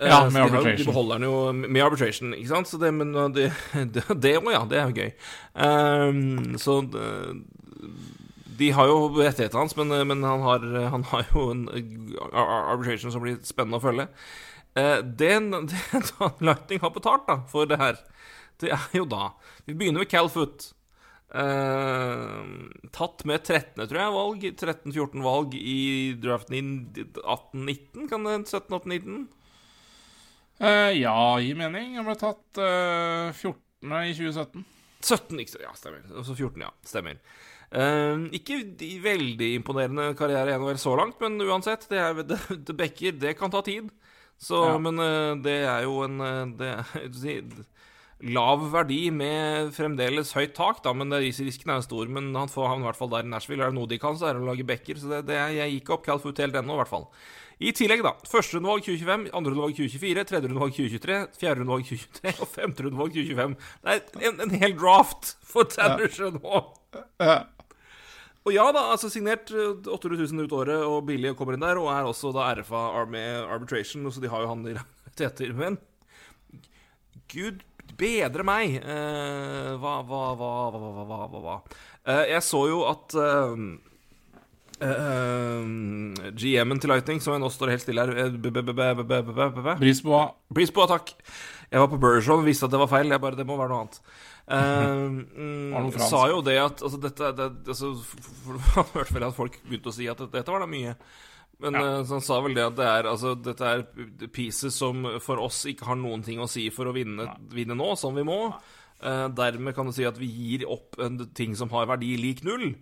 Ja, 0.00 0.22
så 0.24 0.30
med 0.32 0.34
de 0.34 0.40
har 0.40 0.48
arbitration. 0.48 0.78
De 0.78 0.88
beholder 0.88 1.18
den 1.18 1.26
jo 1.28 1.34
med 1.52 1.82
arbitration, 1.84 2.34
ikke 2.34 2.48
sant? 2.48 2.68
Så 2.70 2.80
det, 2.80 2.92
men 2.96 3.14
uh, 3.14 3.28
det, 3.28 3.50
å 4.40 4.54
ja, 4.54 4.62
det 4.68 4.80
er 4.80 4.88
jo 4.88 4.96
gøy. 4.96 5.10
Um, 5.54 6.58
så 6.60 6.80
de 8.60 8.70
har 8.76 8.88
jo 8.88 8.96
rettighetene 9.16 9.62
hans, 9.62 9.76
men, 9.76 9.92
men 10.08 10.24
han, 10.24 10.44
har, 10.44 10.64
han 10.94 11.04
har 11.12 11.28
jo 11.34 11.46
en 11.52 11.66
uh, 11.68 12.40
arbitration 12.40 13.12
som 13.12 13.24
blir 13.24 13.40
spennende 13.44 13.80
å 13.80 13.84
følge. 13.84 14.08
Uh, 14.78 14.98
det, 15.04 15.32
det 15.70 16.32
Lightning 16.44 16.82
har 16.82 16.96
betalt 16.96 17.28
da, 17.28 17.40
for 17.50 17.68
det 17.68 17.80
her, 17.80 18.00
det 18.60 18.74
er 18.76 18.92
jo 18.94 19.06
da 19.08 19.32
Vi 19.66 19.74
begynner 19.74 20.04
med 20.04 20.12
Cal 20.12 20.28
Foot. 20.32 20.72
Eh, 21.30 22.38
tatt 22.90 23.22
med 23.28 23.44
13. 23.44 23.86
tror 23.86 24.00
jeg 24.00 24.14
valg 24.16 24.46
13-14 24.50 25.22
valg 25.22 25.52
i 25.54 26.10
draften 26.18 26.56
i 26.58 26.62
18-19, 27.22 28.08
kan 28.10 28.26
det 28.26 28.38
17-18-19? 28.50 29.28
Eh, 30.60 30.92
ja, 31.00 31.16
gir 31.40 31.56
mening. 31.56 31.96
Han 31.96 32.06
ble 32.08 32.16
tatt 32.20 32.60
uh, 32.60 33.30
14. 33.32 33.56
i 34.04 34.12
2017. 34.16 34.66
17, 35.00 35.40
ikke? 35.40 35.62
Ja, 35.64 35.72
stemmer. 35.78 36.02
Altså 36.10 36.34
så 36.34 36.36
14, 36.36 36.60
ja. 36.66 36.70
Stemmer. 36.86 37.20
Uh, 37.70 38.26
ikke 38.34 38.58
veldig 39.04 39.52
imponerende 39.60 40.10
karriere 40.18 40.58
i 40.58 40.76
så 40.82 40.92
langt, 40.98 41.20
men 41.22 41.38
uansett, 41.46 41.86
det, 41.88 42.00
er, 42.02 42.22
det, 42.26 42.40
det 42.66 42.76
bekker, 42.76 43.16
det 43.22 43.36
kan 43.38 43.52
ta 43.52 43.62
tid. 43.64 43.88
Så, 44.40 44.56
Ja. 44.64 44.78
Men 44.80 44.96
eh, 45.04 45.34
det 45.44 45.58
er 45.68 45.82
jo 45.84 45.98
en 46.06 46.20
eh, 46.24 46.46
det, 46.56 46.68
er- 46.80 47.66
Lav 48.36 48.62
verdi 48.72 49.10
med 49.12 49.70
fremdeles 49.72 50.32
høyt 50.36 50.52
tak, 50.56 50.82
da, 50.84 50.92
men 50.96 51.12
risken 51.12 51.70
er 51.72 51.80
stor. 51.84 52.08
Men 52.12 52.34
han 52.36 52.50
får 52.52 52.66
han 52.68 52.82
i 52.82 52.84
hvert 52.88 52.98
fall 52.98 53.12
der 53.14 53.24
i 53.24 53.30
Nashville. 53.32 53.64
Er 53.64 53.72
det 53.72 53.78
noe 53.78 53.88
de 53.88 53.96
kan, 54.00 54.16
så 54.16 54.28
er 54.28 54.36
det 54.36 54.42
å 54.44 54.48
lage 54.50 54.66
bekker. 54.68 55.00
Så 55.00 55.08
det, 55.12 55.22
det 55.30 55.38
er, 55.40 55.54
jeg 55.56 55.78
gikk 55.78 55.92
opp 55.96 56.04
Calfoot 56.04 56.40
helt 56.40 56.56
ennå, 56.60 56.76
i 56.76 56.80
hvert 56.82 56.92
fall. 56.92 57.06
I 57.60 57.74
tillegg, 57.76 58.00
da. 58.00 58.14
Første 58.24 58.56
rundevalg 58.56 58.86
2025, 58.86 59.26
andre 59.36 59.50
rundevalg 59.52 59.74
2024, 59.76 60.22
tredje 60.30 60.48
rundevalg 60.48 60.76
2023, 60.78 61.16
fjerde 61.36 61.60
rundevalg 61.60 61.82
2023 61.90 62.32
og 62.40 62.48
femte 62.54 62.86
rundevalg 62.86 63.16
2025. 63.18 63.56
Det 63.84 63.96
er 63.96 64.28
en, 64.30 64.38
en 64.46 64.54
hel 64.62 64.76
draft 64.80 65.34
for 65.44 65.68
Tannersjø 65.68 66.30
nå. 66.38 66.62
Og 68.48 68.54
ja 68.54 68.64
da, 68.72 68.86
altså 68.94 69.10
signert 69.12 69.52
eh, 69.52 69.74
800 69.92 70.24
000 70.32 70.48
ut 70.48 70.54
året 70.56 70.86
og 70.86 71.04
billig 71.10 71.34
og 71.34 71.36
kommer 71.42 71.58
inn 71.58 71.66
der, 71.66 71.76
og 71.76 71.90
er 71.92 72.08
også 72.08 72.32
da 72.32 72.48
RFA 72.56 72.86
Army 73.02 73.20
Arbitration, 73.44 74.08
så 74.08 74.24
de 74.24 74.32
har 74.32 74.46
jo 74.46 74.54
han 74.54 74.64
i 74.64 74.78
rettigheter. 74.78 75.52
Men 75.60 75.76
gud 77.28 77.60
bedre 78.00 78.46
meg! 78.48 78.80
Eh, 78.80 79.70
hva, 79.84 79.98
hva, 80.08 80.24
hva, 80.40 80.50
hva, 80.72 81.04
hva, 81.12 81.22
hva, 81.36 81.60
eh, 82.08 82.24
Jeg 82.32 82.48
så 82.48 82.64
jo 82.72 82.82
at 82.88 83.20
Eh, 84.80 84.88
eh, 84.88 85.60
uh, 85.60 86.30
GM-en 86.32 86.78
til 86.80 86.88
Lightning, 86.88 87.20
som 87.20 87.36
nå 87.36 87.50
står 87.52 87.74
helt 87.74 87.84
stille 87.84 88.00
her 88.00 88.12
eh, 88.16 88.32
Brisboa. 89.76 90.22
Brisboa, 90.48 90.86
takk. 90.88 91.12
Jeg 91.70 91.82
var 91.82 91.90
på 91.92 91.98
Bergeron 92.00 92.40
og 92.40 92.48
visste 92.48 92.64
at 92.66 92.72
det 92.72 92.80
var 92.80 92.88
feil. 92.90 93.12
Jeg 93.12 93.20
bare, 93.20 93.36
Det 93.36 93.46
må 93.46 93.58
være 93.60 93.72
noe 93.74 93.86
annet. 93.86 94.00
Uh, 94.50 95.94
sa 96.02 96.24
jo 96.26 96.40
det 96.42 96.56
at 96.58 96.80
altså, 96.82 96.98
dette, 96.98 97.28
det, 97.38 97.44
altså, 97.70 97.92
hørte 98.74 99.12
vel 99.14 99.26
at 99.28 99.36
folk 99.36 99.60
begynte 99.62 99.92
å 99.92 99.94
si 99.94 100.08
at 100.10 100.18
dette 100.24 100.50
var 100.50 100.64
da 100.64 100.66
mye. 100.66 100.96
Men 101.62 101.78
ja. 101.78 101.84
uh, 102.00 102.08
han 102.08 102.24
sa 102.24 102.40
vel 102.42 102.56
det 102.58 102.64
at 102.64 102.74
det 102.80 102.88
er, 102.88 103.06
altså, 103.12 103.36
dette 103.38 103.62
er 103.62 103.84
pieces 104.34 104.74
som 104.74 105.06
for 105.22 105.38
oss 105.44 105.60
ikke 105.70 105.86
har 105.92 106.00
noen 106.00 106.26
ting 106.26 106.42
å 106.42 106.50
si 106.50 106.66
for 106.74 106.90
å 106.90 106.96
vinne, 106.96 107.28
vinne 107.54 107.78
nå, 107.78 107.92
som 108.00 108.18
vi 108.18 108.26
må. 108.26 108.40
Uh, 108.98 109.28
dermed 109.30 109.76
kan 109.76 109.86
du 109.86 109.94
si 109.94 110.08
at 110.08 110.18
vi 110.18 110.26
gir 110.26 110.66
opp 110.66 110.98
en 110.98 111.22
ting 111.30 111.54
som 111.54 111.70
har 111.76 111.86
verdi 111.92 112.16
lik 112.18 112.42
null 112.42 112.72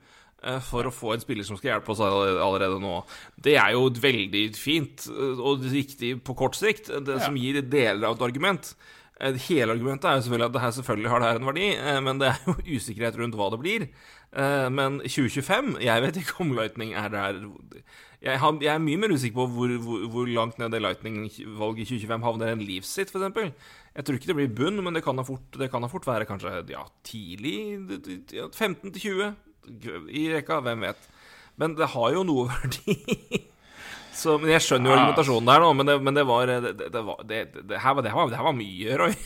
for 0.62 0.86
å 0.86 0.92
få 0.94 1.14
en 1.16 1.20
spiller 1.24 1.42
som 1.44 1.56
skal 1.58 1.72
hjelpe 1.74 1.90
oss 1.90 1.98
allerede, 2.00 2.78
nå. 2.82 3.00
Det 3.42 3.56
er 3.58 3.72
jo 3.74 3.88
veldig 3.90 4.44
fint 4.54 5.08
eh, 5.10 5.40
og 5.42 5.64
riktig 5.72 6.12
på 6.22 6.36
kort 6.38 6.54
sikt, 6.54 6.92
det 7.04 7.16
Ja. 7.18 7.24
som 7.26 7.34
gir 7.36 7.60
deler 7.62 8.06
av 8.08 8.14
et 8.16 8.22
argument. 8.28 8.74
Eh, 9.20 9.34
Hele 9.48 9.72
argumentet 9.74 10.04
er 10.06 10.20
jo 10.20 10.28
selvfølgelig 10.28 10.46
at 10.46 10.52
det 10.54 10.62
her 10.62 10.70
selvfølgelig 10.78 11.10
har 11.10 11.18
det 11.24 11.28
her 11.32 11.40
en 11.42 11.48
verdi, 11.50 11.68
eh, 11.74 12.00
men 12.00 12.18
det 12.22 12.28
er 12.30 12.38
jo 12.46 12.54
usikkerhet 12.78 13.18
rundt 13.18 13.34
hva 13.34 13.50
det 13.50 13.58
blir. 13.64 13.88
Eh, 14.30 14.68
Men 14.70 15.00
2025 15.00 15.80
Jeg 15.80 16.02
vet 16.04 16.16
ikke 16.20 16.42
om 16.44 16.50
Lightning 16.52 16.90
er 16.92 17.08
der 17.08 17.38
Jeg, 18.20 18.36
har, 18.38 18.52
jeg 18.60 18.68
er 18.74 18.78
mye 18.78 18.98
mer 19.00 19.08
usikker 19.16 19.38
på 19.40 19.46
hvor, 19.54 19.72
hvor, 19.80 20.02
hvor 20.12 20.26
langt 20.28 20.58
ned 20.60 20.70
det 20.70 20.82
Lightning-valget 20.84 21.80
i 21.80 21.86
2025 21.96 22.26
havner 22.26 22.52
enn 22.52 22.60
Leafs 22.60 22.92
sitt, 22.92 23.08
f.eks. 23.08 23.54
Jeg 23.96 24.04
tror 24.04 24.18
ikke 24.18 24.28
det 24.30 24.36
blir 24.36 24.52
bunn, 24.54 24.84
men 24.84 24.92
det 24.94 25.02
kan 25.02 25.16
da 25.16 25.24
fort, 25.24 25.56
kan 25.72 25.88
fort 25.88 26.04
være 26.06 26.26
kanskje 26.28 26.52
ja, 26.70 26.84
tidlig 27.02 27.56
15 28.52 28.92
til 28.92 29.00
20 29.00 29.32
i 29.66 30.28
rekka. 30.32 30.60
Hvem 30.64 30.84
vet. 30.88 31.08
Men 31.58 31.74
det 31.78 31.90
har 31.94 32.12
jo 32.14 32.24
noe 32.26 32.48
verdi. 32.52 32.94
Så, 34.18 34.38
men 34.42 34.50
Jeg 34.56 34.64
skjønner 34.66 34.90
jo 34.90 34.94
Ja. 34.96 35.00
argumentasjonen 35.02 35.46
der, 35.50 35.60
nå, 35.62 35.72
men 35.78 35.86
det, 35.86 35.98
men 36.02 36.14
det 36.16 36.24
var 36.26 36.46
Det, 36.50 36.56
det, 36.78 36.88
det, 36.94 37.02
var, 37.06 37.20
det, 37.26 37.42
her 37.82 37.94
var, 37.94 38.08
her 38.08 38.16
var, 38.18 38.42
var 38.50 38.56
mye, 38.56 38.96
Roy. 38.98 39.14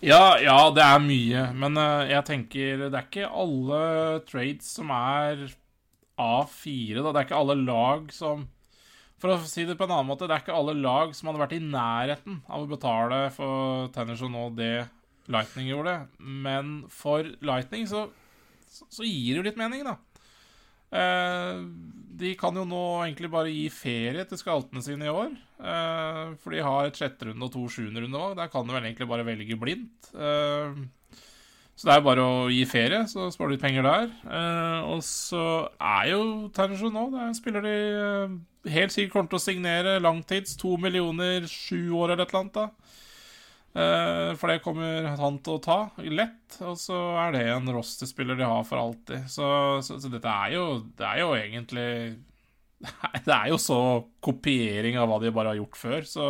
Ja, 0.00 0.38
ja, 0.40 0.56
det 0.72 0.80
er 0.80 1.02
mye. 1.04 1.42
Men 1.52 1.76
uh, 1.76 2.06
jeg 2.08 2.24
tenker 2.24 2.86
det 2.86 2.96
er 2.96 3.04
ikke 3.04 3.26
alle 3.28 3.80
trades 4.24 4.70
som 4.78 4.88
er 4.96 5.42
A4, 6.20 7.02
da. 7.02 7.10
Det 7.12 7.20
er 7.20 7.26
ikke 7.28 7.40
alle 7.42 7.56
lag 7.60 8.08
som 8.16 8.46
For 9.20 9.34
å 9.34 9.36
si 9.44 9.66
det 9.68 9.76
på 9.76 9.84
en 9.84 9.92
annen 9.92 10.08
måte, 10.08 10.24
det 10.24 10.32
er 10.38 10.40
ikke 10.40 10.56
alle 10.56 10.72
lag 10.80 11.12
som 11.12 11.28
hadde 11.28 11.42
vært 11.42 11.52
i 11.58 11.60
nærheten 11.60 12.38
av 12.48 12.64
å 12.64 12.70
betale 12.70 13.18
for 13.34 13.90
Tennerson 13.92 14.32
nå 14.32 14.46
det 14.56 14.86
Lightning 15.30 15.68
gjorde. 15.68 15.98
Men 16.16 16.70
for 16.88 17.28
Lightning 17.44 17.84
så, 17.90 18.06
så, 18.70 19.04
gir 19.04 19.34
det 19.34 19.40
jo 19.40 19.46
litt 19.48 19.60
mening, 19.60 19.84
da. 19.86 19.96
Eh, 20.90 21.60
de 22.20 22.34
kan 22.38 22.56
jo 22.56 22.66
nå 22.68 22.84
egentlig 23.04 23.30
bare 23.32 23.52
gi 23.52 23.66
ferie 23.72 24.24
til 24.28 24.40
skaltene 24.40 24.82
sine 24.84 25.06
i 25.08 25.12
år. 25.12 25.34
eh, 25.60 26.36
for 26.40 26.54
de 26.54 26.62
har 26.64 26.86
et 26.86 26.96
sjetterunde 26.96 27.46
og 27.46 27.52
to 27.52 27.66
sjuenderundevalg. 27.68 28.36
Der 28.36 28.48
kan 28.48 28.66
du 28.66 28.72
vel 28.72 28.84
egentlig 28.84 29.08
bare 29.08 29.26
velge 29.26 29.58
blindt. 29.58 30.10
Eh, 30.14 30.80
så 31.80 31.88
det 31.88 31.94
er 31.96 32.04
bare 32.04 32.20
å 32.20 32.48
gi 32.52 32.64
ferie, 32.68 33.06
så 33.08 33.30
sparer 33.32 33.48
du 33.48 33.54
litt 33.54 33.62
penger 33.64 33.86
der. 33.86 34.10
Eh, 34.28 34.80
og 34.92 35.00
så 35.06 35.68
er 35.80 36.10
jo 36.10 36.50
Tannerson 36.52 36.92
nå 36.92 37.06
Der 37.14 37.32
spiller 37.32 37.64
de 37.64 37.72
eh, 37.72 38.34
helt 38.74 38.92
sikkert 38.92 39.14
kommer 39.14 39.30
til 39.32 39.40
å 39.40 39.46
signere 39.46 40.00
langtids. 40.02 40.58
To 40.60 40.76
millioner, 40.76 41.46
sju 41.48 41.92
år 41.96 42.12
eller 42.12 42.26
et 42.26 42.34
eller 42.34 42.40
annet. 42.44 42.54
da 42.58 42.68
for 43.70 44.50
det 44.50 44.62
kommer 44.64 45.12
han 45.20 45.36
til 45.46 45.54
å 45.54 45.62
ta 45.62 45.76
lett, 46.02 46.56
og 46.66 46.74
så 46.80 46.96
er 47.22 47.36
det 47.36 47.44
en 47.52 47.70
rosterspiller 47.70 48.38
de 48.40 48.48
har 48.48 48.64
for 48.66 48.80
alltid. 48.80 49.28
Så, 49.30 49.46
så, 49.86 50.00
så 50.02 50.10
dette 50.10 50.32
er 50.32 50.56
jo 50.56 50.64
Det 50.98 51.06
er 51.06 51.20
jo 51.22 51.30
egentlig 51.38 51.86
Det 53.28 53.36
er 53.36 53.52
jo 53.52 53.60
så 53.62 53.78
kopiering 54.24 54.98
av 54.98 55.06
hva 55.10 55.20
de 55.22 55.30
bare 55.34 55.52
har 55.54 55.60
gjort 55.60 55.78
før, 55.78 56.08
så 56.08 56.28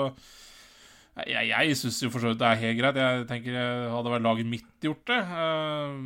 jeg, 1.26 1.50
jeg 1.50 1.76
syns 1.76 1.98
jo 2.04 2.08
for 2.12 2.22
så 2.22 2.30
vidt 2.30 2.40
det 2.40 2.48
er 2.48 2.60
helt 2.62 2.78
greit. 2.78 2.98
Jeg 3.00 3.26
tenker 3.28 3.56
Hadde 3.92 4.12
vært 4.14 4.24
laget 4.24 4.48
mitt 4.48 4.86
gjort 4.86 5.02
det, 5.10 5.18
eh, 5.20 5.98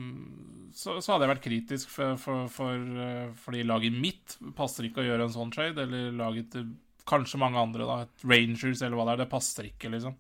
så, 0.75 0.97
så 0.99 1.13
hadde 1.15 1.27
jeg 1.27 1.33
vært 1.35 1.45
kritisk, 1.45 1.93
for, 1.93 2.17
for, 2.21 2.49
for, 2.51 2.89
eh, 3.05 3.29
fordi 3.45 3.63
laget 3.67 3.95
mitt 3.95 4.39
passer 4.59 4.89
ikke 4.89 5.05
å 5.05 5.07
gjøre 5.07 5.29
en 5.29 5.35
sånn 5.37 5.53
trade, 5.55 5.87
eller 5.87 6.17
laget 6.19 6.51
til 6.57 6.73
kanskje 7.07 7.39
mange 7.43 7.61
andre, 7.61 7.87
da. 7.87 7.99
Rangers 8.27 8.83
eller 8.83 8.99
hva 8.99 9.07
det 9.07 9.15
er. 9.15 9.23
Det 9.23 9.31
passer 9.37 9.69
ikke, 9.71 9.93
liksom. 9.93 10.17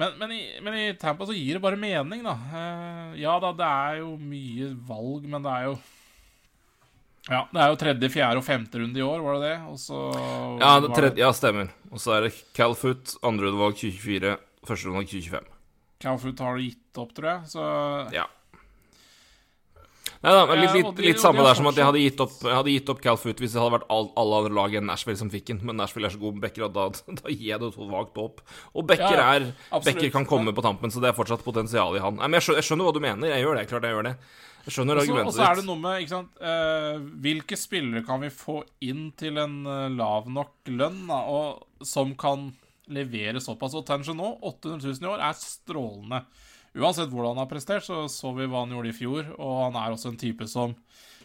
Men, 0.00 0.14
men, 0.16 0.32
i, 0.32 0.42
men 0.64 0.76
i 0.78 0.84
Tampa 0.96 1.26
så 1.28 1.34
gir 1.36 1.58
det 1.58 1.60
bare 1.62 1.76
mening, 1.76 2.22
da. 2.24 2.32
Eh, 2.56 3.16
ja 3.20 3.34
da, 3.42 3.50
det 3.56 3.66
er 3.68 3.98
jo 4.00 4.14
mye 4.16 4.70
valg, 4.88 5.26
men 5.28 5.44
det 5.44 5.52
er 5.52 5.66
jo 5.68 5.74
Ja, 7.28 7.42
det 7.52 7.60
er 7.60 7.68
jo 7.68 7.78
tredje, 7.82 8.08
fjerde 8.14 8.40
og 8.40 8.46
femte 8.46 8.80
runde 8.80 8.96
i 8.96 9.04
år, 9.04 9.20
var 9.20 9.36
det 9.36 9.50
det? 9.50 9.56
Og 9.68 9.76
så 9.82 10.00
Ja, 10.62 10.72
det 10.80 10.94
tredje, 10.96 11.20
ja 11.20 11.30
stemmer. 11.36 11.68
Og 11.92 12.00
så 12.00 12.16
er 12.16 12.26
det 12.26 12.32
Calfoot, 12.56 13.12
andreutvalg 13.28 13.76
2024, 13.76 14.36
førsteutvalg 14.70 15.10
2025. 15.12 15.50
Calfoot 16.00 16.40
har 16.46 16.56
du 16.56 16.64
gitt 16.64 17.00
opp, 17.04 17.12
tror 17.18 17.32
jeg. 17.34 17.50
Så 17.52 17.66
Ja. 18.16 18.24
Nei 20.20 20.32
da, 20.36 20.42
litt, 20.52 20.74
litt, 20.76 20.98
litt 21.00 21.20
samme 21.22 21.40
der 21.46 21.56
som 21.56 21.68
at 21.70 21.78
jeg 21.80 21.86
hadde 21.88 22.00
gitt 22.02 22.18
opp, 22.20 22.34
jeg 22.44 22.52
hadde 22.52 22.72
gitt 22.74 22.90
opp 22.92 22.98
Calfoot 23.00 23.38
hvis 23.40 23.54
det 23.54 23.60
hadde 23.62 23.72
vært 23.78 23.86
all, 23.94 24.10
alle 24.20 24.40
andre 24.42 24.56
lag 24.58 24.74
enn 24.76 24.84
Nashville 24.90 25.16
som 25.16 25.30
fikk 25.32 25.46
den. 25.48 25.62
Men 25.64 25.78
Nashville 25.80 26.10
er 26.10 26.12
så 26.12 26.20
god 26.20 26.36
med 26.36 26.44
backer 26.44 26.66
at 26.66 26.74
da, 26.76 26.84
da 27.22 27.32
gir 27.32 27.46
jeg 27.46 27.62
det 27.62 27.70
så 27.72 27.88
vagt 27.88 28.20
opp. 28.20 28.42
Og 28.74 28.84
backer 28.90 29.16
Ja, 29.16 29.30
ja, 29.32 29.38
er. 29.38 29.80
Backer 29.86 30.12
kan 30.12 30.28
komme 30.28 30.52
på 30.56 30.64
tampen, 30.66 30.92
så 30.92 31.00
det 31.00 31.08
er 31.12 31.16
fortsatt 31.16 31.44
potensial 31.46 31.96
i 31.96 32.04
han. 32.04 32.20
Nei, 32.20 32.28
men 32.28 32.36
jeg 32.36 32.50
skjønner, 32.50 32.60
jeg 32.60 32.68
skjønner 32.68 32.90
hva 32.90 32.94
du 32.98 33.00
mener. 33.06 33.32
Jeg 33.32 33.46
gjør 33.46 33.56
det. 33.56 33.64
Klart 33.72 33.88
jeg 33.88 33.96
gjør 33.96 34.08
det. 34.10 34.14
Jeg 34.60 34.76
skjønner 34.76 35.00
argumentet 35.00 35.24
ditt. 35.24 35.32
Og 35.32 35.38
så 35.38 35.46
er 35.46 35.56
det 35.56 35.66
noe 35.70 35.80
med 35.80 36.04
ikke 36.04 36.12
sant, 36.12 36.44
uh, 36.44 37.08
Hvilke 37.24 37.56
spillere 37.56 38.04
kan 38.04 38.20
vi 38.20 38.32
få 38.34 38.58
inn 38.84 39.06
til 39.16 39.40
en 39.40 39.56
eh, 39.64 39.86
lav 39.96 40.28
nok 40.28 40.68
lønn, 40.68 41.00
da, 41.08 41.22
og 41.32 41.86
som 41.86 42.12
kan 42.20 42.50
levere 42.92 43.40
såpass? 43.40 43.78
Og 43.78 43.88
nå, 43.88 44.30
800 44.52 44.84
000 44.84 45.00
i 45.00 45.12
år, 45.14 45.24
er 45.30 45.40
strålende. 45.40 46.24
Uansett 46.78 47.10
hvordan 47.10 47.34
han 47.34 47.44
har 47.44 47.50
prestert, 47.50 47.84
så 47.86 48.04
så 48.10 48.30
vi 48.36 48.46
hva 48.46 48.64
han 48.64 48.74
gjorde 48.74 48.92
i 48.92 48.96
fjor, 48.96 49.32
og 49.38 49.56
han 49.66 49.78
er 49.80 49.94
også 49.94 50.12
en 50.12 50.20
type 50.20 50.46
som 50.50 50.76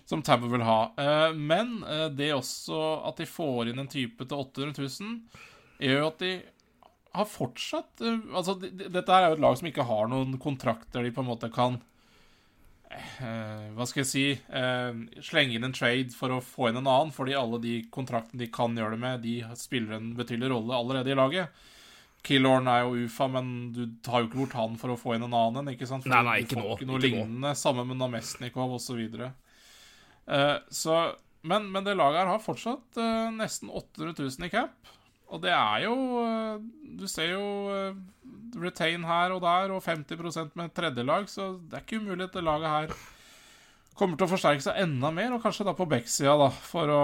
som 0.06 0.22
Tampa 0.22 0.48
vil 0.48 0.62
ha. 0.66 0.94
Eh, 0.98 1.34
men 1.34 1.80
eh, 1.84 2.08
det 2.14 2.34
også 2.36 2.82
at 3.10 3.22
de 3.22 3.30
får 3.30 3.72
inn 3.72 3.82
en 3.82 3.90
type 3.90 4.26
til 4.26 4.44
800 4.44 4.78
000, 4.78 5.42
gjør 5.82 6.00
jo 6.04 6.12
at 6.12 6.22
de 6.22 6.32
har 7.16 7.28
fortsatt 7.32 8.04
eh, 8.04 8.22
Altså, 8.36 8.58
de, 8.60 8.70
de, 8.76 8.90
dette 8.94 9.12
er 9.12 9.30
jo 9.30 9.38
et 9.38 9.44
lag 9.44 9.58
som 9.58 9.70
ikke 9.70 9.88
har 9.90 10.10
noen 10.12 10.38
kontrakter 10.42 11.06
de 11.06 11.14
på 11.16 11.24
en 11.24 11.30
måte 11.32 11.52
kan 11.54 11.82
Hva 12.96 13.86
skal 13.90 14.04
jeg 14.04 14.08
si 14.08 14.26
Slenge 15.26 15.58
inn 15.58 15.66
en 15.68 15.74
trade 15.76 16.14
for 16.16 16.32
å 16.32 16.44
få 16.44 16.70
inn 16.70 16.78
en 16.80 16.86
annen, 16.88 17.12
fordi 17.16 17.34
alle 17.36 17.60
de 17.64 17.80
kontraktene 17.92 18.44
de 18.44 18.52
kan 18.54 18.78
gjøre 18.78 18.94
det 18.94 19.02
med, 19.02 19.26
de 19.26 19.40
spiller 19.60 19.98
en 19.98 20.14
betydelig 20.16 20.52
rolle 20.54 20.78
allerede 20.78 21.12
i 21.12 21.18
laget. 21.18 21.66
Killorn 22.26 22.70
er 22.72 22.84
jo 22.84 23.06
UFA, 23.06 23.28
men 23.38 23.52
du 23.76 23.84
tar 24.06 24.24
jo 24.24 24.30
ikke 24.30 24.42
bort 24.42 24.58
han 24.58 24.80
for 24.82 24.94
å 24.94 24.98
få 25.00 25.16
inn 25.16 25.28
en 25.28 25.38
annen. 25.38 25.72
ikke 25.76 25.88
sant? 25.90 26.06
For 26.06 26.14
Nei, 26.14 26.24
nei, 26.26 26.40
du 26.42 26.48
ikke 26.48 26.60
får 26.60 26.66
nå, 26.66 26.78
Ikke 26.80 26.90
noe 26.90 27.04
ikke 27.12 27.28
nå. 27.30 27.54
Samme 27.60 27.86
med 27.88 28.02
Namestnikov 28.02 28.76
osv. 28.80 29.04
Uh, 30.26 30.58
så 30.74 31.00
men, 31.46 31.68
men 31.70 31.86
det 31.86 31.94
laget 31.98 32.24
her 32.24 32.32
har 32.34 32.42
fortsatt 32.42 32.98
uh, 32.98 33.30
nesten 33.36 33.70
800 33.70 34.16
000 34.18 34.48
i 34.48 34.54
cap. 34.54 34.94
Og 35.34 35.42
det 35.42 35.54
er 35.54 35.86
jo 35.86 35.96
uh, 36.22 36.62
Du 36.98 37.06
ser 37.10 37.34
jo 37.36 37.46
uh, 37.70 37.98
retain 38.62 39.06
her 39.06 39.34
og 39.36 39.44
der, 39.44 39.74
og 39.76 39.84
50% 39.84 40.56
med 40.58 40.74
tredjelag, 40.74 41.28
så 41.30 41.56
det 41.60 41.78
er 41.78 41.86
ikke 41.86 42.02
umulig 42.02 42.30
at 42.30 42.38
det 42.38 42.46
laget 42.46 42.72
her 42.72 42.96
kommer 43.96 44.20
til 44.20 44.28
å 44.28 44.32
forsterke 44.32 44.64
seg 44.64 44.80
enda 44.84 45.12
mer, 45.16 45.34
og 45.36 45.44
kanskje 45.44 45.66
da 45.68 45.74
på 45.76 45.88
backsida, 45.92 46.36
da, 46.40 46.50
for 46.52 46.92
å 46.92 47.04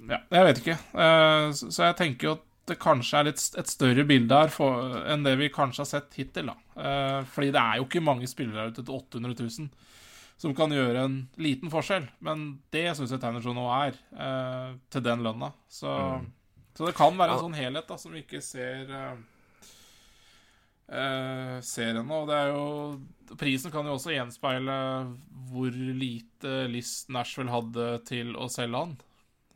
Ja, 0.00 0.20
jeg 0.32 0.46
vet 0.46 0.60
ikke. 0.62 0.76
Eh, 1.04 1.46
så, 1.54 1.68
så 1.70 1.84
jeg 1.88 1.98
tenker 2.00 2.28
jo 2.28 2.32
at 2.38 2.46
det 2.68 2.76
kanskje 2.82 3.20
er 3.20 3.28
litt, 3.30 3.44
et 3.58 3.70
større 3.70 4.04
bilde 4.06 4.36
her 4.42 4.52
for, 4.52 4.98
enn 5.10 5.24
det 5.26 5.36
vi 5.40 5.48
kanskje 5.52 5.84
har 5.84 5.88
sett 5.88 6.18
hittil, 6.18 6.52
da. 6.52 6.56
Eh, 6.80 7.20
fordi 7.32 7.52
det 7.54 7.62
er 7.62 7.80
jo 7.80 7.86
ikke 7.88 8.04
mange 8.04 8.28
spillere 8.30 8.68
ute 8.70 8.84
til 8.84 8.98
800 8.98 9.38
000 9.40 9.70
som 10.40 10.54
kan 10.56 10.72
gjøre 10.72 11.02
en 11.04 11.16
liten 11.36 11.72
forskjell. 11.72 12.06
Men 12.24 12.46
det 12.72 12.86
syns 12.96 13.12
jeg 13.12 13.20
Tannerson 13.20 13.58
nå 13.58 13.66
er, 13.76 13.98
eh, 14.16 14.70
til 14.92 15.04
den 15.04 15.24
lønna. 15.26 15.50
Så, 15.68 15.92
så 16.76 16.88
det 16.88 16.96
kan 16.96 17.18
være 17.18 17.36
en 17.36 17.44
sånn 17.44 17.58
helhet 17.58 17.90
da, 17.90 17.98
som 18.00 18.14
vi 18.14 18.22
ikke 18.24 18.40
ser 18.44 18.88
eh, 18.88 19.18
eh, 20.96 21.58
ser 21.60 21.92
ennå. 21.92 22.22
Og 22.22 22.30
det 22.30 22.38
er 22.38 22.54
jo 22.54 23.36
Prisen 23.38 23.70
kan 23.70 23.86
jo 23.86 23.94
også 23.94 24.10
gjenspeile 24.10 24.76
hvor 25.52 25.76
lite 25.76 26.64
lyst 26.72 27.12
Nashville 27.14 27.52
hadde 27.52 27.92
til 28.08 28.32
å 28.34 28.48
selge 28.50 28.80
han. 28.80 28.96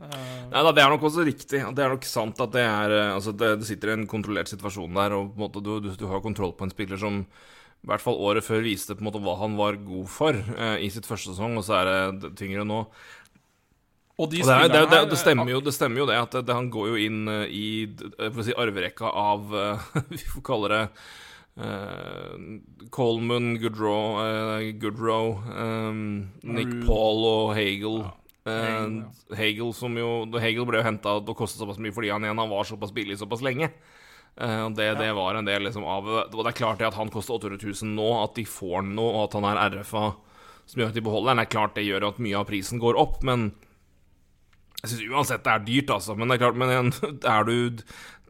Eh, 0.03 0.47
Nei 0.51 0.63
da, 0.67 0.73
Det 0.75 0.83
er 0.83 0.91
nok 0.91 1.07
også 1.07 1.25
riktig. 1.27 1.61
Det 1.63 1.85
er 1.85 1.93
nok 1.93 2.07
sant 2.09 2.41
at 2.43 2.55
det 2.55 2.65
er 2.67 2.95
eh, 2.95 3.13
Altså, 3.15 3.35
det, 3.37 3.55
det 3.61 3.69
sitter 3.69 3.95
en 3.95 4.07
kontrollert 4.11 4.51
situasjon 4.51 4.97
der, 4.97 5.15
og 5.17 5.37
måte 5.39 5.63
du, 5.63 5.77
du, 5.85 5.93
du 5.95 6.07
har 6.11 6.25
kontroll 6.25 6.55
på 6.59 6.67
en 6.67 6.75
spiller 6.75 7.01
som 7.01 7.25
i 7.25 7.89
hvert 7.91 8.01
fall 8.01 8.17
året 8.17 8.47
før 8.47 8.63
viste 8.65 8.95
på 8.97 9.05
en 9.05 9.11
måte 9.11 9.21
hva 9.21 9.35
han 9.43 9.59
var 9.59 9.77
god 9.85 10.07
for 10.09 10.39
eh, 10.39 10.79
i 10.87 10.89
sitt 10.93 11.05
første 11.05 11.35
sesong, 11.35 11.59
og 11.61 11.67
så 11.67 11.83
er 11.83 11.91
det 12.17 12.31
tyngre 12.41 12.65
nå. 12.65 12.79
og 14.17 14.31
de 14.33 14.41
Og 14.41 14.49
det, 14.49 14.55
er, 14.55 14.71
det, 14.73 14.81
det, 14.89 15.01
det, 15.11 15.19
stemmer 15.21 15.53
jo, 15.53 15.61
det 15.61 15.75
stemmer 15.77 16.01
jo 16.01 16.07
det 16.09 16.17
at 16.17 16.49
han 16.49 16.71
går 16.73 16.95
jo 16.95 17.03
inn 17.05 17.29
eh, 17.29 17.45
i 17.53 17.67
si, 18.41 18.57
arverekka 18.57 19.13
av 19.13 19.53
Vi 20.15 20.23
får 20.23 20.47
kalle 20.49 20.73
det 20.73 20.81
eh, 21.61 22.89
Coleman, 22.89 23.53
Goodrow, 23.61 24.17
eh, 24.25 24.73
Goodrow 24.81 25.37
eh, 25.53 25.93
Nick 26.57 26.73
Paul 26.89 27.21
og 27.29 27.55
Hagel. 27.59 28.01
Hagel, 28.45 28.97
ja. 29.01 29.37
Hagel, 29.39 29.71
som 29.77 29.95
jo 29.97 30.09
Hagel 30.37 30.67
ble 30.69 30.83
jo 30.83 30.87
henta 30.87 31.17
og 31.17 31.31
kostet 31.37 31.63
såpass 31.63 31.79
mye 31.81 31.95
fordi 31.97 32.11
han 32.13 32.27
igjen 32.27 32.43
han 32.43 32.51
var 32.51 32.67
såpass 32.69 32.93
billig 32.93 33.17
såpass 33.21 33.45
lenge. 33.45 33.71
Uh, 34.35 34.67
det, 34.75 34.91
det, 34.99 35.13
var 35.15 35.39
en 35.39 35.47
del 35.47 35.63
liksom 35.63 35.85
av 35.87 36.09
Og 36.11 36.41
det 36.41 36.49
er 36.51 36.57
klart 36.59 36.81
det 36.81 36.89
at 36.89 36.97
han 36.99 37.13
koster 37.15 37.37
800 37.37 37.61
000 37.71 37.93
nå, 37.95 38.09
at 38.19 38.35
de 38.35 38.43
får 38.49 38.83
noe, 38.89 39.13
og 39.13 39.29
at 39.29 39.37
han 39.39 39.47
er 39.47 39.79
RFA 39.79 40.09
som 40.67 40.81
gjør 40.81 40.91
at 40.91 40.97
de 40.97 41.05
beholder 41.05 41.33
den, 41.33 41.43
er 41.45 41.53
klart 41.53 41.77
det 41.77 41.87
gjør 41.87 42.09
at 42.09 42.21
mye 42.25 42.41
av 42.41 42.49
prisen 42.49 42.81
går 42.83 42.99
opp, 43.01 43.21
men 43.27 43.51
jeg 44.81 44.91
syns 44.91 45.13
uansett 45.13 45.45
det 45.45 45.53
er 45.53 45.65
dyrt, 45.65 45.93
altså. 45.97 46.17
Men 46.17 46.29
det 46.29 46.37
er 46.37 46.45
klart, 46.45 46.59
men 46.61 46.73
igjen, 46.73 46.93
er 47.35 47.49
du 47.49 47.85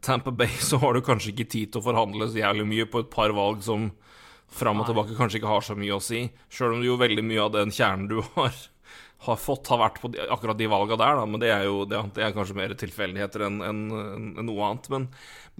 Tamper 0.05 0.35
Bay, 0.35 0.51
så 0.69 0.79
har 0.83 0.95
du 0.95 1.03
kanskje 1.05 1.33
ikke 1.33 1.49
tid 1.51 1.73
til 1.73 1.81
å 1.81 1.87
forhandle 1.89 2.29
så 2.29 2.43
jævlig 2.43 2.67
mye 2.71 2.89
på 2.91 3.03
et 3.03 3.11
par 3.13 3.35
valg 3.35 3.63
som 3.65 3.91
fram 4.55 4.79
og 4.79 4.87
tilbake 4.87 5.17
kanskje 5.17 5.41
ikke 5.41 5.51
har 5.51 5.63
så 5.65 5.75
mye 5.79 5.97
å 5.97 6.03
si. 6.03 6.27
Sjøl 6.53 6.77
om 6.77 6.83
du 6.83 6.89
jo 6.91 6.99
veldig 7.01 7.23
mye 7.25 7.43
av 7.43 7.55
den 7.55 7.73
kjernen 7.75 8.07
du 8.11 8.19
har, 8.35 8.55
har 9.25 9.41
fått, 9.41 9.67
har 9.73 9.81
vært 9.81 9.99
på 10.03 10.11
de, 10.13 10.21
akkurat 10.31 10.59
de 10.59 10.69
valga 10.71 10.97
der, 11.01 11.19
da. 11.19 11.25
Men 11.29 11.41
det 11.41 11.51
er 11.53 11.65
jo 11.67 11.83
det, 11.89 11.99
det 12.15 12.23
er 12.25 12.35
kanskje 12.35 12.57
mer 12.57 12.75
tilfeldigheter 12.79 13.47
enn 13.47 13.59
en, 13.65 13.83
en 13.95 14.47
noe 14.47 14.69
annet. 14.69 14.89
Men, 14.93 15.09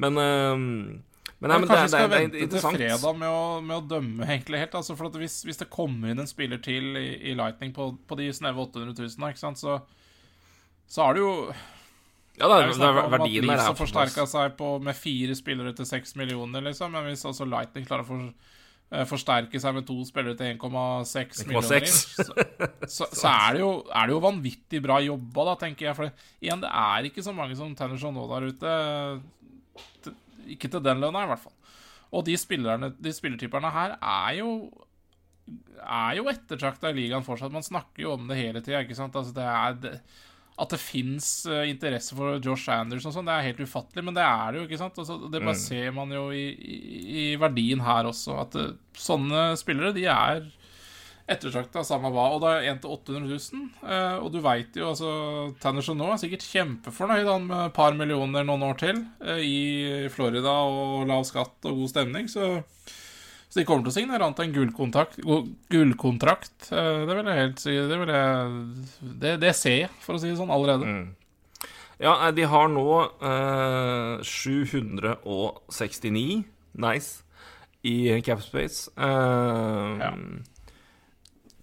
men 0.01 0.22
uh, 0.22 1.03
men, 1.36 1.51
nei, 1.51 1.57
men 1.59 1.68
kanskje 1.68 1.84
vi 1.84 1.91
skal 1.91 2.09
det, 2.09 2.18
vente 2.24 2.47
til 2.53 2.63
fredag 2.63 3.18
med 3.20 3.28
å, 3.28 3.41
med 3.59 3.76
å, 3.76 3.86
dømme 3.86 4.28
egentlig 4.30 4.61
helt. 4.63 4.78
Altså, 4.80 4.95
for 4.97 5.20
hvis, 5.20 5.41
hvis, 5.45 5.59
det 5.59 5.68
kommer 5.74 6.13
inn 6.13 6.24
en 6.24 6.30
spiller 6.30 6.61
til 6.63 6.95
i, 6.95 7.07
i 7.32 7.36
Lightning 7.38 7.74
på, 7.76 7.89
på 8.07 8.18
de 8.18 8.30
snaue 8.34 8.55
800 8.63 8.95
000, 8.95 9.30
ikke 9.30 9.43
sant, 9.43 9.59
så, 9.59 9.82
så 10.88 11.03
er 11.05 11.18
det 11.18 11.26
jo 11.26 11.34
ja, 12.36 12.49
det 12.49 12.55
er, 12.55 12.72
det 12.76 12.88
er 12.88 13.11
verdien 13.13 13.47
der. 13.47 13.61
har 13.63 13.76
forsterka 13.78 14.26
seg 14.28 14.57
på, 14.59 14.74
med 14.84 14.97
fire 14.97 15.36
spillere 15.38 15.72
til 15.76 15.88
seks 15.88 16.18
millioner, 16.20 16.63
liksom. 16.66 16.91
Men 16.95 17.07
hvis 17.07 17.24
altså 17.28 17.47
Lightning 17.47 17.86
klarer 17.88 18.03
å 18.03 18.09
for, 18.09 18.26
uh, 18.26 18.55
forsterke 19.09 19.59
seg 19.59 19.75
med 19.75 19.88
to 19.88 19.97
spillere 20.07 20.38
til 20.38 20.53
1,6 20.53 21.41
millioner, 21.47 21.88
så, 21.89 22.25
så, 22.86 23.07
så, 23.09 23.31
er, 23.31 23.57
det 23.57 23.63
jo, 23.63 23.71
er 23.89 24.07
det 24.07 24.13
jo 24.15 24.21
vanvittig 24.23 24.81
bra 24.86 24.99
jobba, 25.03 25.47
da, 25.49 25.55
tenker 25.65 25.89
jeg. 25.89 25.97
For 25.97 26.11
igjen, 26.43 26.61
det 26.63 26.69
er 26.69 27.09
ikke 27.09 27.25
så 27.25 27.33
mange 27.36 27.57
som 27.57 27.73
tenner 27.77 27.99
sånn 28.01 28.15
nå 28.15 28.27
der 28.29 28.49
ute. 28.53 28.75
Ikke 30.53 30.69
til 30.69 30.83
den 30.86 31.01
lønna, 31.01 31.25
i 31.25 31.31
hvert 31.33 31.43
fall. 31.43 31.55
Og 32.15 32.23
de, 32.27 32.38
spillerne, 32.39 32.93
de 33.01 33.13
spillertyperne 33.15 33.73
her 33.73 33.97
er 33.97 34.38
jo 34.39 34.51
er 35.86 36.15
jo 36.17 36.29
ettertrakta 36.31 36.89
i 36.89 36.95
ligaen 36.97 37.25
fortsatt. 37.25 37.53
Man 37.53 37.65
snakker 37.65 38.05
jo 38.05 38.13
om 38.15 38.29
det 38.29 38.39
hele 38.39 38.61
tida. 38.65 38.81
Altså, 38.81 39.33
det 39.36 39.45
er 39.45 39.75
det, 39.81 39.91
at 40.55 40.71
det 40.71 40.79
fins 40.79 41.29
eh, 41.51 41.67
interesse 41.67 42.15
for 42.15 42.37
Josh 42.39 42.71
Anders 42.71 43.05
og 43.07 43.15
sånn, 43.15 43.27
det 43.27 43.35
er 43.35 43.47
helt 43.49 43.63
ufattelig, 43.65 44.03
men 44.07 44.15
det 44.15 44.23
er 44.23 44.53
det 44.53 44.61
jo, 44.61 44.67
ikke 44.69 44.79
sant? 44.79 44.99
Altså, 45.01 45.17
det 45.27 45.41
bare 45.41 45.57
mm. 45.57 45.63
ser 45.65 45.89
man 45.95 46.13
jo 46.15 46.29
i, 46.31 46.45
i, 46.55 46.77
i, 46.95 47.25
verdien 47.41 47.83
her 47.83 48.07
også, 48.07 48.37
at 48.45 48.55
det, 48.55 48.69
sånne 48.95 49.49
spillere, 49.59 49.91
de 49.95 50.05
er 50.07 50.45
ettertrakta 51.27 51.81
samme 51.83 52.11
hva. 52.13 52.29
Og 52.35 52.43
det 52.43 52.53
er 52.53 52.69
1 52.75 52.83
til 52.83 52.93
800 52.93 53.27
000, 53.33 53.67
uh, 53.81 54.17
og 54.21 54.29
du 54.31 54.37
veit 54.45 54.77
jo, 54.77 54.91
altså 54.93 55.11
Tannerson 55.59 55.97
nå 55.99 56.11
er 56.13 56.21
sikkert 56.21 56.45
kjempefornøyd 56.47 57.27
han, 57.27 57.47
med 57.49 57.63
et 57.65 57.75
par 57.75 57.97
millioner 57.97 58.45
noen 58.47 58.67
år 58.69 58.79
til 58.79 59.01
i 59.41 60.07
Florida 60.13 60.53
og 60.69 61.09
lav 61.09 61.25
skatt 61.27 61.65
og 61.67 61.81
god 61.81 61.91
stemning, 61.91 62.29
så 62.31 62.53
så 63.55 63.61
de 63.61 63.69
kommer 63.69 63.85
til 63.85 63.93
å 63.93 63.95
signere 63.95 64.25
annet 64.25 64.39
enn 64.43 64.51
gullkontrakt. 64.51 65.13
gullkontrakt. 65.71 66.65
Eh, 66.75 67.05
det 67.07 67.13
vil 67.15 67.29
jeg 67.31 67.39
helt 67.39 67.61
si 67.63 67.71
Det, 67.71 67.95
vil 68.01 68.09
jeg, 68.11 68.59
det, 69.21 69.31
det 69.39 69.53
ser 69.55 69.77
jeg, 69.85 69.91
for 70.03 70.17
å 70.17 70.19
si 70.19 70.27
det 70.27 70.35
sånn, 70.35 70.51
allerede. 70.51 70.83
Mm. 70.83 71.15
Ja, 72.03 72.27
de 72.35 72.43
har 72.51 72.67
nå 72.67 72.83
eh, 72.99 74.19
769 74.27 76.43
Nice 76.83 77.23
i 77.87 78.19
Capspace. 78.27 78.91
Eh, 78.91 80.03
ja. 80.03 80.11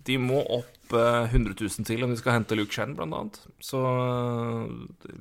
De 0.09 0.17
må 0.17 0.41
opp 0.49 0.97
eh, 0.97 1.29
100 1.29 1.61
000 1.61 1.85
til 1.93 2.09
om 2.09 2.17
de 2.17 2.21
skal 2.25 2.39
hente 2.39 2.57
Luke 2.57 2.73
Chen, 2.73 2.97
blant 2.97 3.13
annet. 3.21 3.37
Så 3.61 3.85
eh, 3.85 4.65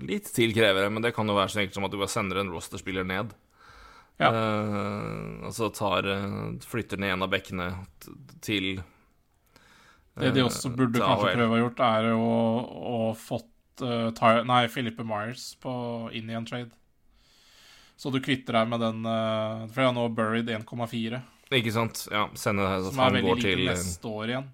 litt 0.07 0.31
til 0.31 0.55
krever 0.55 0.87
det, 0.87 0.95
men 0.95 1.03
det 1.03 1.11
kan 1.19 1.27
jo 1.27 1.35
være 1.35 1.51
så 1.51 1.59
enkelt 1.65 1.75
som 1.81 1.91
at 1.91 1.91
du 1.91 1.99
bare 1.99 2.15
sender 2.15 2.39
en 2.39 2.55
rosterspiller 2.55 3.03
ned. 3.11 3.35
Ja. 4.21 4.29
Uh, 4.29 5.47
og 5.47 5.53
så 5.55 5.69
tar, 5.73 6.05
uh, 6.05 6.51
flytter 6.67 6.99
ned 7.01 7.15
en 7.15 7.25
av 7.25 7.31
bekkene 7.31 7.71
til 8.45 8.75
uh, 8.77 10.21
Det 10.21 10.33
de 10.35 10.43
også 10.45 10.69
burde 10.75 11.01
kanskje 11.01 11.33
prøve 11.39 11.57
å 11.57 11.61
gjort, 11.63 11.81
er 11.87 12.11
å, 12.13 12.27
å 12.91 12.99
fått 13.17 13.47
Ty 13.81 14.43
Nei, 14.45 14.67
Philippe 14.69 15.01
Myers 15.07 15.55
på 15.57 15.71
Indian 16.13 16.45
trade. 16.45 16.69
Så 17.97 18.11
du 18.13 18.19
kvitter 18.21 18.59
deg 18.59 18.67
med 18.69 18.81
den 18.83 18.99
For 19.07 19.79
jeg 19.79 19.87
har 19.87 19.95
nå 19.95 20.03
buried 20.13 20.51
1,4. 20.53 21.21
Ikke 21.57 21.73
sant. 21.73 22.03
Ja, 22.11 22.27
sende 22.37 22.67
det 22.67 22.91
Som 22.91 23.01
er 23.01 23.15
veldig 23.15 23.35
lite 23.39 23.71
neste 23.71 24.11
år 24.11 24.33
igjen. 24.35 24.51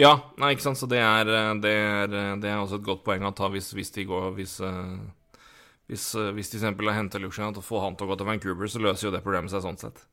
Ja, 0.00 0.12
nei, 0.40 0.54
ikke 0.56 0.64
sant. 0.64 0.80
Så 0.80 0.88
det 0.90 0.98
er, 1.04 1.30
det 1.62 1.74
er, 1.76 2.16
det 2.42 2.50
er 2.50 2.58
også 2.58 2.80
et 2.80 2.88
godt 2.88 3.04
poeng 3.06 3.28
å 3.28 3.34
ta 3.36 3.52
hvis, 3.52 3.70
hvis 3.76 3.94
de 3.94 4.08
går 4.10 4.32
Hvis 4.40 4.56
hvis, 5.90 6.06
uh, 6.16 6.30
hvis 6.36 6.52
de 6.52 6.60
f.eks. 6.62 6.94
henter 6.96 7.22
Lucian 7.22 7.56
og 7.56 7.64
får 7.66 7.86
han 7.86 7.96
til 7.96 8.06
å 8.06 8.12
gå 8.12 8.18
til 8.20 8.28
Vancouver, 8.28 8.70
så 8.70 8.82
løser 8.82 9.08
jo 9.08 9.14
det 9.14 9.22
problemet 9.24 9.52
seg 9.52 9.64
sånn 9.64 9.80
sett. 9.80 10.04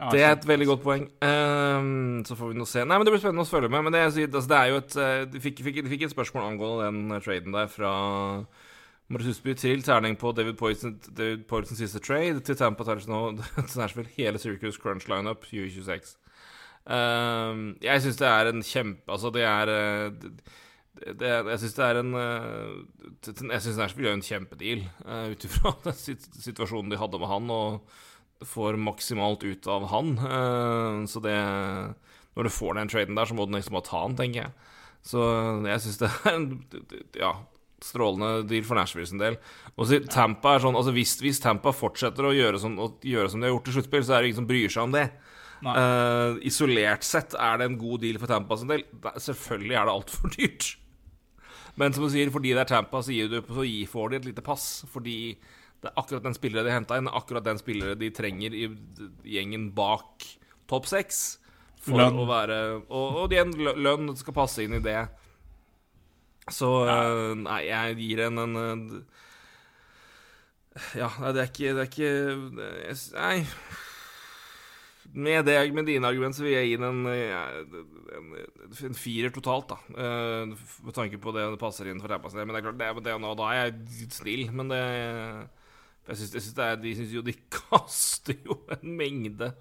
Ja, 0.00 0.08
det 0.14 0.20
er 0.24 0.30
et 0.32 0.46
veldig 0.48 0.66
godt 0.70 0.84
poeng. 0.84 1.02
Um, 1.20 2.22
så 2.24 2.36
får 2.38 2.52
vi 2.52 2.60
nå 2.60 2.66
se. 2.68 2.84
Nei, 2.86 2.96
men 2.96 3.04
Det 3.04 3.12
blir 3.12 3.20
spennende 3.20 3.44
å 3.44 3.50
følge 3.50 3.68
med. 3.72 3.84
Men 3.84 3.92
det, 3.96 4.04
altså, 4.08 4.48
det 4.48 4.58
er 4.58 4.70
jo 4.70 4.78
et 4.80 4.96
uh, 4.96 5.24
De 5.28 5.42
fikk, 5.44 5.60
fikk, 5.66 5.80
fikk, 5.92 6.06
et 6.06 6.14
spørsmål 6.14 6.46
angående 6.46 6.86
den 6.88 7.16
uh, 7.16 7.20
traden 7.20 7.56
der 7.56 7.68
fra 7.68 7.92
Marius 9.10 9.34
Husby 9.34 9.56
til 9.58 9.82
terning 9.84 10.16
på 10.16 10.32
David 10.32 10.56
Poison 10.56 10.94
siste 11.74 12.00
trade 12.00 12.40
til 12.46 12.56
Tampa 12.56 12.86
Tars 12.86 13.08
og 13.08 13.42
Nashville. 13.80 14.08
Hele 14.16 14.40
Circus 14.40 14.78
Crunch 14.80 15.08
Lineup 15.10 15.44
2026. 15.44 16.16
Um, 16.86 17.74
jeg 17.82 18.00
syns 18.00 18.16
det 18.16 18.26
er 18.26 18.48
en 18.48 18.62
kjempe 18.64 19.12
Altså, 19.12 19.28
det 19.30 19.42
er 19.44 19.68
uh, 19.68 20.30
det, 21.00 21.30
jeg 21.32 21.60
syns 21.62 21.76
det 21.76 21.84
er 21.86 21.98
en 22.00 22.10
eh, 22.18 23.28
Jeg 23.48 23.62
syns 23.64 23.78
Nashville 23.78 24.08
gjør 24.08 24.16
en 24.18 24.24
kjempedeal 24.26 24.82
uh, 25.06 25.30
ut 25.32 25.46
ifra 25.48 25.72
den 25.86 25.96
situasjonen 25.96 26.92
de 26.92 26.98
hadde 27.00 27.20
med 27.20 27.30
han, 27.30 27.52
og 27.54 28.48
får 28.48 28.78
maksimalt 28.80 29.44
ut 29.44 29.68
av 29.68 29.86
han. 29.92 30.12
Uh, 30.20 31.06
så 31.08 31.22
det 31.24 31.36
Når 32.36 32.46
du 32.46 32.52
får 32.52 32.76
den 32.76 32.92
traden 32.92 33.16
der, 33.16 33.28
så 33.28 33.36
må 33.36 33.46
du 33.46 33.56
liksom 33.56 33.78
bare 33.78 33.88
ta 33.88 34.02
den, 34.06 34.18
tenker 34.18 34.44
jeg. 34.44 34.76
Så 35.04 35.24
jeg 35.64 35.84
syns 35.86 36.02
det 36.02 36.12
er 36.28 36.36
en 36.36 36.50
ja, 37.16 37.32
strålende 37.84 38.44
deal 38.48 38.66
for 38.68 38.76
Nashville 38.76 39.08
sin 39.08 39.22
del. 39.22 39.40
Og 39.76 39.88
så 39.88 40.02
Tampa 40.04 40.54
er 40.56 40.64
sånn 40.64 40.76
Altså 40.76 40.92
hvis, 40.96 41.16
hvis 41.24 41.40
Tampa 41.40 41.72
fortsetter 41.72 42.28
å 42.28 42.36
gjøre, 42.36 42.60
sånn, 42.60 42.76
å 42.80 42.92
gjøre 43.00 43.32
som 43.32 43.40
de 43.40 43.48
har 43.48 43.56
gjort 43.56 43.72
i 43.72 43.76
sluttspill, 43.78 44.04
så 44.04 44.16
er 44.16 44.20
det 44.20 44.30
ingen 44.30 44.42
som 44.42 44.50
bryr 44.50 44.72
seg 44.72 44.88
om 44.88 44.96
det. 44.96 45.08
Uh, 45.60 46.40
isolert 46.48 47.04
sett 47.04 47.34
er 47.36 47.58
det 47.60 47.66
en 47.68 47.80
god 47.80 48.04
deal 48.04 48.20
for 48.20 48.32
Tampa 48.32 48.56
sin 48.60 48.70
del. 48.70 48.84
Selvfølgelig 49.16 49.76
er 49.76 49.88
det 49.88 49.96
altfor 49.96 50.36
dyrt. 50.36 50.70
Men 51.78 51.94
som 51.94 52.06
du 52.06 52.10
sier, 52.12 52.30
fordi 52.32 52.54
det 52.56 52.64
er 52.64 52.70
Tampa, 52.72 53.02
så, 53.04 53.14
du, 53.30 53.40
så 53.40 53.66
får 53.92 54.10
de 54.10 54.18
et 54.18 54.28
lite 54.30 54.44
pass. 54.44 54.84
Fordi 54.90 55.18
det 55.80 55.88
er 55.90 56.00
akkurat 56.00 56.26
den 56.26 56.36
spillere 56.36 56.66
de 56.66 56.74
henta 56.74 56.98
inn, 57.00 57.08
akkurat 57.08 57.46
den 57.46 57.60
spillere 57.60 57.96
de 57.98 58.10
trenger 58.14 58.56
i 58.56 58.66
gjengen 59.36 59.70
bak 59.76 60.26
topp 60.70 60.90
seks. 60.90 61.38
For 61.80 61.96
lønn. 61.96 62.18
å 62.20 62.26
være 62.28 62.56
Og, 62.92 63.22
og 63.22 63.32
igjen, 63.32 63.54
lønn 63.56 64.12
skal 64.18 64.36
passe 64.36 64.66
inn 64.66 64.76
i 64.76 64.84
det. 64.84 65.00
Så 66.52 66.68
uh, 66.84 67.32
Nei, 67.38 67.62
jeg 67.68 67.96
gir 68.00 68.24
en, 68.26 68.40
en, 68.42 68.58
en 68.60 68.82
Ja, 70.98 71.08
det 71.30 71.44
er 71.44 71.48
ikke 71.48 71.72
Det 71.76 71.84
er 71.84 71.90
ikke 71.90 72.96
Nei 73.14 73.36
med, 75.12 75.44
det, 75.46 75.56
med 75.74 75.86
dine 75.88 76.06
argument 76.06 76.36
så 76.36 76.44
vil 76.44 76.54
jeg 76.54 76.70
gi 76.70 76.76
den 76.78 76.86
en, 76.86 77.06
en, 77.10 78.28
en, 78.86 78.96
firer 78.98 79.32
totalt, 79.34 79.72
da. 79.72 79.78
Uh, 79.90 80.54
med 80.86 80.94
tanke 80.96 81.18
på 81.22 81.34
det 81.34 81.48
det 81.50 81.60
passer 81.60 81.90
inn 81.90 82.02
for 82.02 82.12
Tampa. 82.12 82.30
Men 82.38 82.54
det 82.54 82.60
er 82.60 82.66
klart, 82.68 82.80
det, 82.80 83.04
det, 83.08 83.16
nå, 83.22 83.32
da 83.38 83.50
er 83.50 83.60
jeg 83.64 84.10
snill, 84.20 84.46
men 84.54 84.70
det 84.72 84.82
Jeg 86.10 86.18
syns 86.18 86.54
de 86.82 86.94
syns 86.98 87.14
jo 87.14 87.22
de 87.22 87.36
kaster 87.60 88.38
jo 88.46 88.60
en 88.76 88.96
mengde 88.98 89.52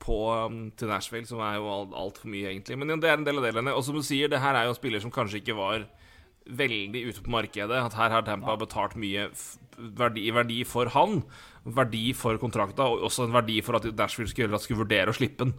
på 0.00 0.18
um, 0.32 0.70
til 0.76 0.88
Nashville, 0.88 1.28
som 1.28 1.42
er 1.44 1.58
jo 1.58 1.68
altfor 1.68 2.00
alt 2.02 2.20
mye, 2.24 2.52
egentlig. 2.52 2.78
Men 2.80 3.00
det 3.00 3.10
er 3.10 3.18
en 3.18 3.26
del 3.26 3.40
av 3.40 3.48
delene. 3.48 3.74
Og 3.76 3.84
som 3.84 3.96
du 3.96 4.04
sier, 4.04 4.30
det 4.32 4.40
her 4.40 4.56
er 4.56 4.68
jo 4.68 4.74
en 4.74 4.78
spiller 4.78 5.02
som 5.02 5.12
kanskje 5.12 5.42
ikke 5.42 5.58
var 5.58 5.84
veldig 6.46 7.04
ute 7.08 7.24
på 7.24 7.32
markedet. 7.32 7.76
At 7.76 7.96
her 7.98 8.14
har 8.14 8.24
Tampa 8.24 8.56
betalt 8.60 8.96
mye 9.00 9.28
verdi, 9.76 10.30
verdi 10.34 10.62
for 10.68 10.92
han 10.96 11.22
verdi 11.64 12.10
for 12.16 12.38
kontrakta, 12.40 12.86
og 12.88 13.04
også 13.10 13.26
en 13.26 13.34
verdi 13.34 13.60
for 13.64 13.78
at 13.78 13.90
Dashfield 13.96 14.32
skulle, 14.32 14.60
skulle 14.62 14.82
vurdere 14.84 15.12
å 15.12 15.16
slippe 15.16 15.44
den. 15.44 15.54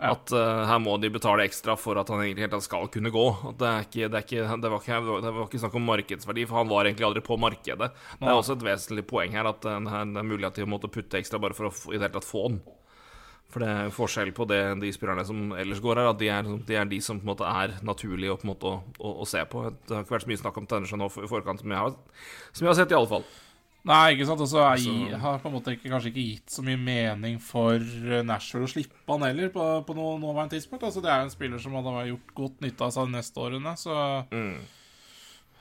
Ja. 0.00 0.14
At 0.14 0.32
uh, 0.32 0.64
her 0.64 0.78
må 0.80 0.94
de 0.96 1.10
betale 1.12 1.44
ekstra 1.44 1.74
for 1.76 1.98
at 2.00 2.08
han 2.08 2.22
egentlig 2.24 2.46
helt 2.46 2.64
skal 2.64 2.88
kunne 2.92 3.12
gå. 3.12 3.24
Det, 3.60 3.68
er 3.68 3.84
ikke, 3.84 4.08
det, 4.08 4.16
er 4.16 4.24
ikke, 4.24 4.58
det, 4.62 4.72
var 4.72 4.80
ikke, 4.80 5.00
det, 5.26 5.32
var 5.36 5.44
ikke, 5.44 5.60
snakk 5.60 5.76
om 5.76 5.88
markedsverdi, 5.90 6.46
for 6.48 6.62
han 6.62 6.70
var 6.72 6.88
egentlig 6.88 7.08
aldri 7.10 7.24
på 7.26 7.36
markedet. 7.40 7.90
Det 8.16 8.28
er 8.28 8.32
også 8.32 8.56
et 8.56 8.64
vesentlig 8.70 9.04
poeng 9.10 9.36
her 9.36 9.50
at 9.52 9.68
uh, 9.68 9.76
det 9.80 10.22
er 10.22 10.30
mulig 10.30 10.48
at 10.48 10.56
de 10.56 10.68
måtte 10.68 10.92
putte 10.92 11.20
ekstra 11.20 11.42
bare 11.42 11.56
for 11.56 11.68
å 11.68 11.74
i 11.92 11.98
det 11.98 12.06
hele 12.06 12.16
tatt 12.16 12.28
få 12.28 12.46
den. 12.48 12.62
For 13.50 13.64
det 13.64 13.68
er 13.68 13.92
forskjell 13.92 14.30
på 14.34 14.46
det, 14.46 14.60
de 14.78 14.92
spillerne 14.94 15.24
som 15.26 15.52
ellers 15.58 15.82
går 15.82 15.98
her, 15.98 16.12
at 16.12 16.20
de 16.20 16.28
er 16.30 16.46
de, 16.46 16.74
er 16.78 16.88
de 16.88 17.00
som 17.02 17.18
på 17.18 17.26
en 17.26 17.32
måte 17.32 17.50
er 17.50 17.74
naturlige 17.86 18.36
å, 18.36 18.38
å, 18.38 18.74
å, 18.94 19.14
å, 19.24 19.26
se 19.26 19.42
på. 19.50 19.64
Det 19.74 19.96
har 19.96 20.04
ikke 20.06 20.14
vært 20.14 20.26
så 20.26 20.30
mye 20.30 20.42
snakk 20.44 20.60
om 20.60 20.68
Tennersen 20.70 21.02
nå 21.02 21.08
i 21.10 21.30
forkant, 21.30 21.62
som 21.62 21.74
jeg 21.74 21.82
har, 21.82 21.96
som 22.52 22.62
jeg 22.62 22.70
har 22.70 22.78
sett, 22.78 22.94
i 22.94 22.98
alle 23.00 23.10
fall. 23.10 23.26
Nei, 23.88 24.12
ikke 24.12 24.26
sant. 24.28 24.42
Og 24.44 24.48
så 24.50 24.60
altså, 24.60 24.92
har 25.22 25.38
på 25.40 25.48
en 25.48 25.54
måte 25.54 25.72
ikke, 25.72 25.88
kanskje 25.88 26.10
ikke 26.12 26.24
gitt 26.26 26.52
så 26.52 26.64
mye 26.64 26.76
mening 26.80 27.38
for 27.40 27.80
eh, 27.80 28.24
Nashville 28.26 28.68
å 28.68 28.72
slippe 28.72 29.14
han 29.14 29.24
heller 29.24 29.52
på, 29.54 29.68
på 29.86 29.96
noe 29.96 30.18
nåværende 30.20 30.58
tidspunkt. 30.58 30.84
Altså, 30.84 31.00
det 31.04 31.12
er 31.12 31.22
jo 31.22 31.28
en 31.30 31.32
spiller 31.32 31.62
som 31.62 31.78
hadde 31.78 32.08
gjort 32.10 32.34
godt 32.36 32.60
nytte 32.66 32.84
av 32.84 32.92
seg 32.96 33.08
de 33.08 33.16
neste 33.16 33.40
årene, 33.40 33.74
så 33.80 33.96
mm. 34.28 34.58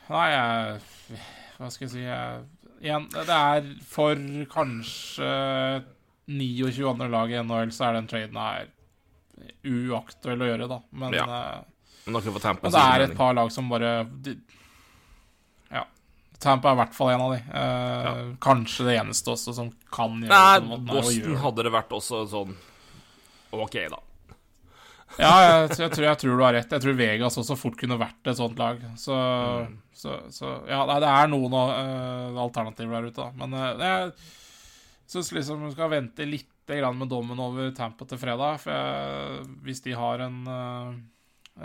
Nei, 0.09 0.25
jeg 0.33 1.19
Hva 1.59 1.67
skal 1.69 1.85
jeg 1.85 1.91
si 1.93 2.01
jeg, 2.01 2.45
Igjen, 2.79 3.07
det 3.13 3.35
er 3.35 3.71
for 3.85 4.19
kanskje 4.49 5.31
29 6.29 6.85
andre 6.87 7.09
lag 7.11 7.31
i 7.33 7.39
NHL, 7.43 7.73
så 7.75 7.89
er 7.89 7.97
den 7.97 8.07
traden 8.07 8.39
her 8.39 8.69
uaktuell 9.67 10.43
å 10.43 10.47
gjøre, 10.47 10.67
da. 10.71 10.77
Men, 10.91 11.13
Ja. 11.13 11.25
eh, 11.25 11.63
Men 12.05 12.13
men 12.13 12.71
det 12.71 12.81
er 12.81 13.01
et 13.05 13.15
par 13.17 13.33
lag 13.35 13.51
som 13.51 13.69
bare 13.69 14.03
de. 14.23 14.37
Tampa 16.39 16.71
er 16.71 16.77
i 16.77 16.79
hvert 16.79 16.95
fall 16.95 17.13
en 17.13 17.23
av 17.25 17.33
de. 17.35 17.39
Eh, 17.61 18.19
Kanskje 18.43 18.87
det 18.87 18.99
eneste 19.01 19.33
også 19.33 19.55
som 19.57 19.71
kan 19.91 20.21
gjøre 20.23 20.31
Nei, 20.31 20.59
det 20.63 20.75
og 20.75 20.85
Boston 20.87 21.41
hadde 21.43 21.65
det 21.67 21.73
vært 21.73 21.97
også 21.97 22.21
sånn 22.31 22.53
OK, 23.55 23.75
da. 23.91 23.99
Ja, 25.17 25.31
jeg, 25.41 25.71
jeg, 25.73 25.91
tror, 25.91 26.05
jeg 26.05 26.19
tror 26.21 26.35
du 26.37 26.43
har 26.45 26.53
rett. 26.55 26.73
Jeg 26.75 26.83
tror 26.83 26.97
Vegas 26.99 27.37
også 27.41 27.57
fort 27.57 27.77
kunne 27.79 27.97
vært 27.99 28.29
et 28.29 28.37
sånt 28.37 28.59
lag. 28.61 28.81
Så, 28.99 29.15
så, 29.95 30.19
så 30.31 30.51
ja, 30.69 30.83
det 31.01 31.09
er 31.09 31.31
noen 31.31 31.55
uh, 31.57 32.37
alternativer 32.39 32.99
der 32.99 33.09
ute, 33.09 33.25
da. 33.25 33.31
Men 33.39 33.57
uh, 33.57 33.83
jeg 33.83 34.13
syns 35.09 35.33
liksom 35.35 35.65
vi 35.65 35.73
skal 35.73 35.91
vente 35.95 36.29
litt 36.29 36.53
grann 36.69 36.99
med 36.99 37.09
dommen 37.09 37.41
over 37.41 37.71
Tampa 37.75 38.05
til 38.07 38.21
fredag. 38.21 38.61
For 38.61 38.75
jeg, 38.75 39.47
hvis 39.65 39.81
de 39.87 39.97
har 39.97 40.23
en, 40.27 40.39
uh, 40.45 40.93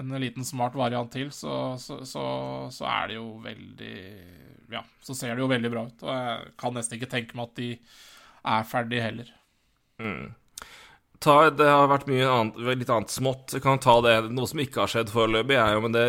en 0.01 0.17
liten 0.25 0.49
smart 0.49 0.75
variant 0.81 1.13
til, 1.13 1.29
så, 1.37 1.77
så, 1.79 2.01
så, 2.09 2.25
så 2.73 2.89
er 2.91 3.13
det 3.13 3.21
jo 3.21 3.29
veldig 3.45 3.99
Ja, 4.75 4.83
så 5.05 5.15
ser 5.17 5.35
det 5.35 5.45
jo 5.45 5.51
veldig 5.51 5.71
bra 5.73 5.87
ut. 5.89 6.03
Og 6.05 6.11
jeg 6.15 6.55
kan 6.61 6.75
nesten 6.77 6.99
ikke 6.99 7.11
tenke 7.13 7.39
meg 7.39 7.51
at 7.53 7.61
de 7.61 7.71
er 8.55 8.67
ferdige 8.69 9.05
heller. 9.07 9.31
Ta, 11.25 11.35
det 11.55 11.65
har 11.71 11.87
vært 11.89 12.09
mye 12.11 12.27
annet, 12.29 12.59
litt 12.83 12.91
annet 12.93 13.13
smått. 13.15 13.55
Jeg 13.55 13.63
kan 13.65 13.79
ta 13.81 13.95
det, 14.05 14.17
Noe 14.35 14.49
som 14.51 14.61
ikke 14.61 14.83
har 14.83 14.91
skjedd 14.93 15.13
foreløpig, 15.15 15.57
er 15.57 15.77
jo 15.77 15.85
Men 15.87 15.95
det, 15.95 16.03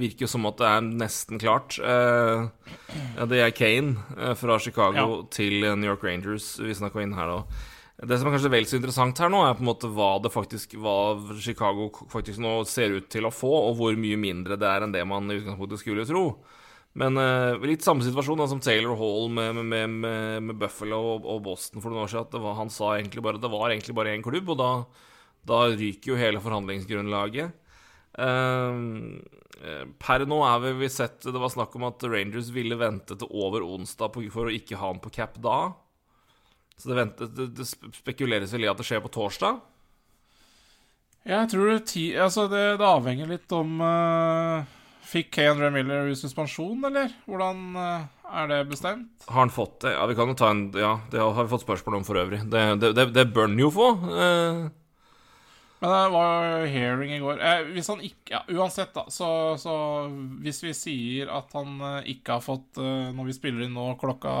virker 0.00 0.24
jo 0.26 0.30
som 0.32 0.48
at 0.48 0.58
det 0.58 0.66
er 0.72 0.88
nesten 0.88 1.38
klart. 1.42 1.76
Eh, 1.78 2.48
det 3.30 3.42
er 3.44 3.54
Kane 3.54 3.94
eh, 4.16 4.34
fra 4.38 4.58
Chicago 4.58 4.96
Ja. 4.96 5.22
til 5.30 5.60
New 5.76 5.86
York 5.86 6.02
Rangers. 6.02 6.56
Vi 6.58 6.74
snakka 6.74 7.04
inn 7.04 7.14
her 7.14 7.30
da. 7.30 7.40
Det 7.96 8.18
som 8.18 8.28
er 8.28 8.34
kanskje 8.34 8.52
vel 8.52 8.66
så 8.68 8.76
interessant 8.76 9.22
her 9.22 9.30
nå, 9.32 9.38
er 9.46 9.54
på 9.56 9.62
en 9.64 9.70
måte 9.70 9.88
hva 9.88 10.16
det 10.20 10.28
faktisk 10.34 10.74
Hva 10.76 10.96
Chicago 11.40 11.86
faktisk 12.12 12.42
nå 12.44 12.58
ser 12.68 12.92
ut 12.98 13.06
til 13.12 13.24
å 13.24 13.32
få, 13.32 13.52
og 13.70 13.78
hvor 13.78 13.96
mye 13.96 14.18
mindre 14.20 14.58
det 14.60 14.68
er 14.68 14.84
enn 14.84 14.92
det 14.92 15.04
man 15.08 15.30
i 15.30 15.38
utgangspunktet 15.38 15.80
skulle 15.80 16.04
tro. 16.08 16.26
Men 16.96 17.20
uh, 17.20 17.60
litt 17.68 17.84
samme 17.84 18.04
situasjon 18.04 18.40
da, 18.40 18.46
som 18.48 18.62
Taylor 18.64 18.96
Hall 18.96 19.28
med, 19.28 19.58
med, 19.58 19.98
med, 20.00 20.46
med 20.48 20.60
Buffalo 20.60 21.02
og, 21.16 21.28
og 21.28 21.42
Boston 21.44 21.84
for 21.84 21.92
noen 21.92 22.06
år 22.06 22.12
siden. 22.14 22.40
Var, 22.46 22.56
han 22.56 22.72
sa 22.72 22.94
egentlig 22.96 23.24
bare 23.26 23.40
at 23.40 23.44
det 23.44 23.52
var 23.52 23.68
egentlig 23.68 23.96
bare 23.98 24.16
én 24.16 24.24
klubb, 24.24 24.54
og 24.54 24.60
da, 24.62 24.70
da 25.46 25.60
ryker 25.74 26.14
jo 26.14 26.20
hele 26.20 26.40
forhandlingsgrunnlaget. 26.44 27.52
Eh, 28.16 29.92
per 30.00 30.24
nå 30.28 30.38
er 30.46 30.60
vi, 30.62 30.70
vi 30.80 30.88
sett 30.92 31.26
Det 31.28 31.40
var 31.40 31.50
snakk 31.52 31.74
om 31.76 31.84
at 31.88 32.04
Rangers 32.08 32.48
ville 32.54 32.78
vente 32.80 33.16
til 33.18 33.28
over 33.28 33.64
onsdag 33.64 34.12
på, 34.14 34.24
for 34.32 34.48
å 34.48 34.54
ikke 34.54 34.78
ha 34.80 34.92
han 34.92 35.02
på 35.02 35.12
cap 35.12 35.36
da. 35.42 35.74
Så 36.76 36.90
det, 36.90 36.98
ventet, 36.98 37.32
det, 37.36 37.50
det 37.56 37.66
spekuleres 37.96 38.52
vel 38.52 38.66
i 38.66 38.70
at 38.70 38.80
det 38.80 38.84
skjer 38.88 39.00
på 39.04 39.12
torsdag. 39.12 39.60
Jeg 41.26 41.50
tror 41.50 41.70
det, 41.72 41.78
ti, 41.90 42.04
altså 42.20 42.44
det, 42.52 42.64
det 42.78 42.86
avhenger 42.86 43.30
litt 43.32 43.52
om 43.56 43.80
uh, 43.82 44.75
Fikk 45.06 45.28
Kane 45.36 45.68
Miller 45.70 46.08
suspensjon, 46.18 46.80
eller? 46.88 47.12
Hvordan 47.28 47.60
eh, 47.78 48.06
er 48.40 48.48
det 48.50 48.56
bestemt? 48.72 49.26
Har 49.28 49.44
han 49.44 49.52
fått 49.54 49.80
det? 49.84 49.92
Ja, 49.94 50.06
vi 50.10 50.16
kan 50.18 50.32
jo 50.32 50.34
ta 50.38 50.50
en 50.50 50.64
Ja, 50.74 50.96
det 51.12 51.20
har 51.22 51.36
vi 51.44 51.52
fått 51.52 51.62
spørsmål 51.66 52.00
om 52.00 52.08
for 52.08 52.18
øvrig. 52.18 52.40
Det, 52.50 52.64
det, 52.82 52.90
det, 52.98 53.06
det 53.14 53.28
bør 53.36 53.46
han 53.46 53.60
jo 53.62 53.70
få. 53.70 53.86
Eh, 54.10 54.66
Men 55.78 55.92
det 55.92 56.02
var 56.16 56.66
hearing 56.72 57.14
i 57.14 57.20
går. 57.22 57.38
Eh, 57.38 57.70
hvis 57.76 57.90
han 57.92 58.02
ikke 58.02 58.34
ja, 58.34 58.42
Uansett, 58.56 58.90
da, 58.96 59.04
så, 59.12 59.28
så 59.60 59.76
Hvis 60.42 60.62
vi 60.64 60.74
sier 60.74 61.30
at 61.36 61.54
han 61.54 61.78
eh, 61.92 62.10
ikke 62.16 62.38
har 62.40 62.42
fått 62.44 62.80
eh, 62.82 63.10
Når 63.14 63.28
vi 63.30 63.36
spiller 63.36 63.66
inn 63.68 63.76
nå 63.76 63.92
klokka 64.00 64.32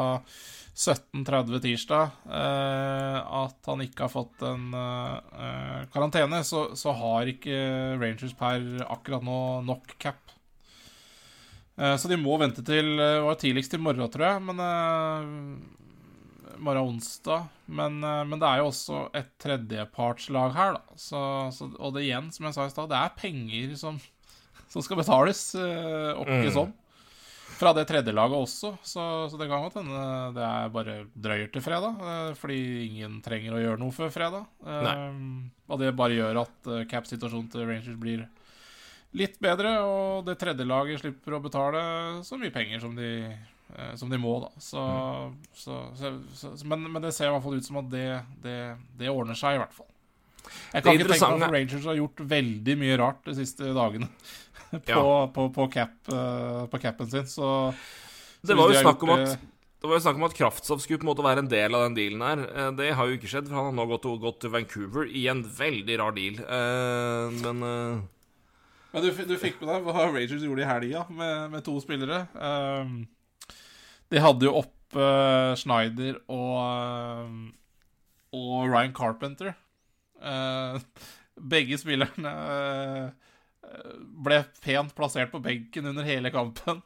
17.30 0.76 1.60
tirsdag, 1.64 2.10
eh, 2.28 3.14
at 3.16 3.68
han 3.70 3.80
ikke 3.80 4.02
har 4.04 4.10
fått 4.12 4.42
en 4.44 4.66
eh, 4.76 5.14
eh, 5.40 5.78
karantene, 5.94 6.42
så, 6.44 6.66
så 6.76 6.92
har 6.98 7.30
ikke 7.32 7.56
Rangers 7.96 8.34
per 8.36 8.66
akkurat 8.84 9.24
nå 9.24 9.38
nok 9.64 9.94
cap. 10.02 10.20
Eh, 11.76 11.96
så 12.00 12.08
de 12.08 12.16
må 12.20 12.36
vente 12.40 12.62
til 12.64 12.94
eh, 12.96 13.20
var 13.26 13.36
tidligst 13.40 13.74
i 13.76 13.80
morgen, 13.82 14.08
tror 14.12 14.26
jeg. 14.30 14.44
Men 14.48 14.62
eh, 14.64 16.56
morgen 16.56 16.94
onsdag. 16.94 17.50
Men, 17.68 17.98
men 18.00 18.38
det 18.40 18.48
er 18.48 18.62
jo 18.62 18.70
også 18.70 19.02
et 19.18 19.28
tredjepartslag 19.42 20.54
her, 20.56 20.78
da. 20.78 20.96
Så, 20.96 21.20
så, 21.52 21.68
og 21.76 21.92
det 21.96 22.06
igjen, 22.06 22.30
som 22.32 22.46
jeg 22.48 22.56
sa 22.56 22.64
i 22.68 22.72
stad, 22.72 22.88
det 22.92 22.96
er 23.00 23.16
penger 23.18 23.74
som, 23.76 23.98
som 24.72 24.84
skal 24.86 25.00
betales 25.02 25.42
oppi 25.56 26.42
Mm. 26.46 26.52
sånn. 26.54 26.72
Fra 27.56 27.70
det 27.72 27.86
tredje 27.88 28.12
laget 28.12 28.36
også, 28.36 28.70
så, 28.84 29.02
så 29.32 29.38
det 29.40 29.46
kan 29.48 29.62
godt 29.64 29.78
hende 29.78 30.00
det 30.36 30.42
er 30.44 30.72
bare 30.74 30.96
drøyer 31.16 31.48
til 31.54 31.62
fredag. 31.64 32.00
Fordi 32.36 32.58
ingen 32.84 33.14
trenger 33.24 33.56
å 33.56 33.60
gjøre 33.62 33.80
noe 33.80 33.94
før 33.96 34.10
fredag. 34.12 34.44
Nei. 34.64 34.96
og 35.68 35.80
det 35.80 35.94
bare 35.96 36.18
gjør 36.18 36.42
at 36.42 36.68
cap-situasjonen 36.90 37.48
til 37.52 37.64
Rangers 37.64 37.96
blir 38.00 38.26
litt 39.14 39.38
bedre, 39.40 39.78
og 39.86 40.24
det 40.26 40.38
tredje 40.40 40.64
laget 40.66 41.00
slipper 41.00 41.36
å 41.36 41.42
betale 41.42 41.82
så 42.26 42.36
mye 42.40 42.50
penger 42.52 42.80
som 42.80 42.94
de, 42.96 43.10
eh, 43.76 43.92
som 43.96 44.10
de 44.10 44.18
må, 44.18 44.34
da. 44.42 44.50
Så, 44.60 44.82
så, 45.54 45.78
så, 45.96 46.12
så, 46.34 46.52
men, 46.68 46.82
men 46.92 47.02
det 47.02 47.14
ser 47.16 47.28
i 47.28 47.34
hvert 47.34 47.42
fall 47.46 47.56
ut 47.56 47.64
som 47.64 47.78
at 47.82 47.90
det, 47.90 48.06
det, 48.42 48.56
det 48.98 49.08
ordner 49.12 49.34
seg, 49.38 49.56
i 49.56 49.62
hvert 49.62 49.72
fall. 49.76 49.88
Jeg 50.72 50.82
kan 50.84 50.94
ikke 50.94 51.08
tenke 51.10 51.30
meg 51.38 51.42
at 51.48 51.54
Rangers 51.56 51.86
har 51.90 51.96
gjort 51.98 52.20
veldig 52.30 52.74
mye 52.78 52.96
rart 53.00 53.24
de 53.26 53.34
siste 53.34 53.72
dagene 53.74 54.06
på, 54.70 54.78
Ja. 54.92 55.00
på, 55.34 55.48
på, 55.54 55.68
cap, 55.74 55.96
eh, 56.12 56.64
på 56.70 56.78
capen 56.82 57.08
sin, 57.10 57.26
så 57.26 57.50
så 58.46 58.52
Det 58.52 58.56
var 58.58 58.68
jo 58.70 58.76
de 58.76 58.82
snakk 58.84 59.02
om 59.02 59.10
at 59.16 59.24
det- 59.32 59.38
det 59.82 59.88
var 59.90 59.98
jo 59.98 60.02
snakk 60.04 60.16
om 60.16 60.24
at 60.24 60.34
Kraftsov 60.34 60.80
skulle 60.80 60.98
på 60.98 61.04
en 61.04 61.10
måte 61.10 61.22
være 61.24 61.38
en 61.42 61.48
del 61.50 61.74
av 61.76 61.82
den 61.86 61.94
dealen 61.94 62.22
her. 62.24 62.40
Eh, 62.48 62.70
Det 62.78 62.94
har 62.96 63.06
jo 63.06 63.16
ikke 63.18 63.28
skjedd, 63.30 63.46
for 63.48 63.54
han 63.58 63.66
har 63.68 63.74
nå 63.76 63.84
gått, 63.90 64.06
gått 64.22 64.38
til 64.40 64.50
Vancouver 64.50 65.04
i 65.06 65.26
en 65.30 65.42
veldig 65.44 65.96
rar 66.00 66.14
deal. 66.16 66.38
Eh, 66.42 67.34
Men 67.42 67.62
eh, 67.62 68.00
Men 68.96 69.04
du, 69.04 69.10
du 69.28 69.36
fikk 69.36 69.58
med 69.60 69.68
deg 69.68 69.84
hva 69.84 70.06
Ragers 70.08 70.40
gjorde 70.40 70.62
i 70.64 70.68
helga 70.70 71.02
med, 71.12 71.50
med 71.52 71.64
to 71.66 71.74
spillere. 71.84 72.22
Um, 72.32 73.02
de 74.08 74.22
hadde 74.24 74.46
jo 74.48 74.54
opp 74.62 74.96
eh, 74.96 75.52
Schneider 75.60 76.16
og, 76.32 76.54
um, 77.28 77.42
og 78.32 78.70
Ryan 78.70 78.94
Carpenter. 78.96 79.52
Eh, 80.16 80.78
begge 81.36 81.76
spillerne 81.76 82.32
eh, 82.32 83.26
ble 84.24 84.38
pent 84.64 84.94
plassert 84.96 85.32
på 85.34 85.42
benken 85.44 85.90
under 85.92 86.06
hele 86.06 86.32
kampen. 86.32 86.80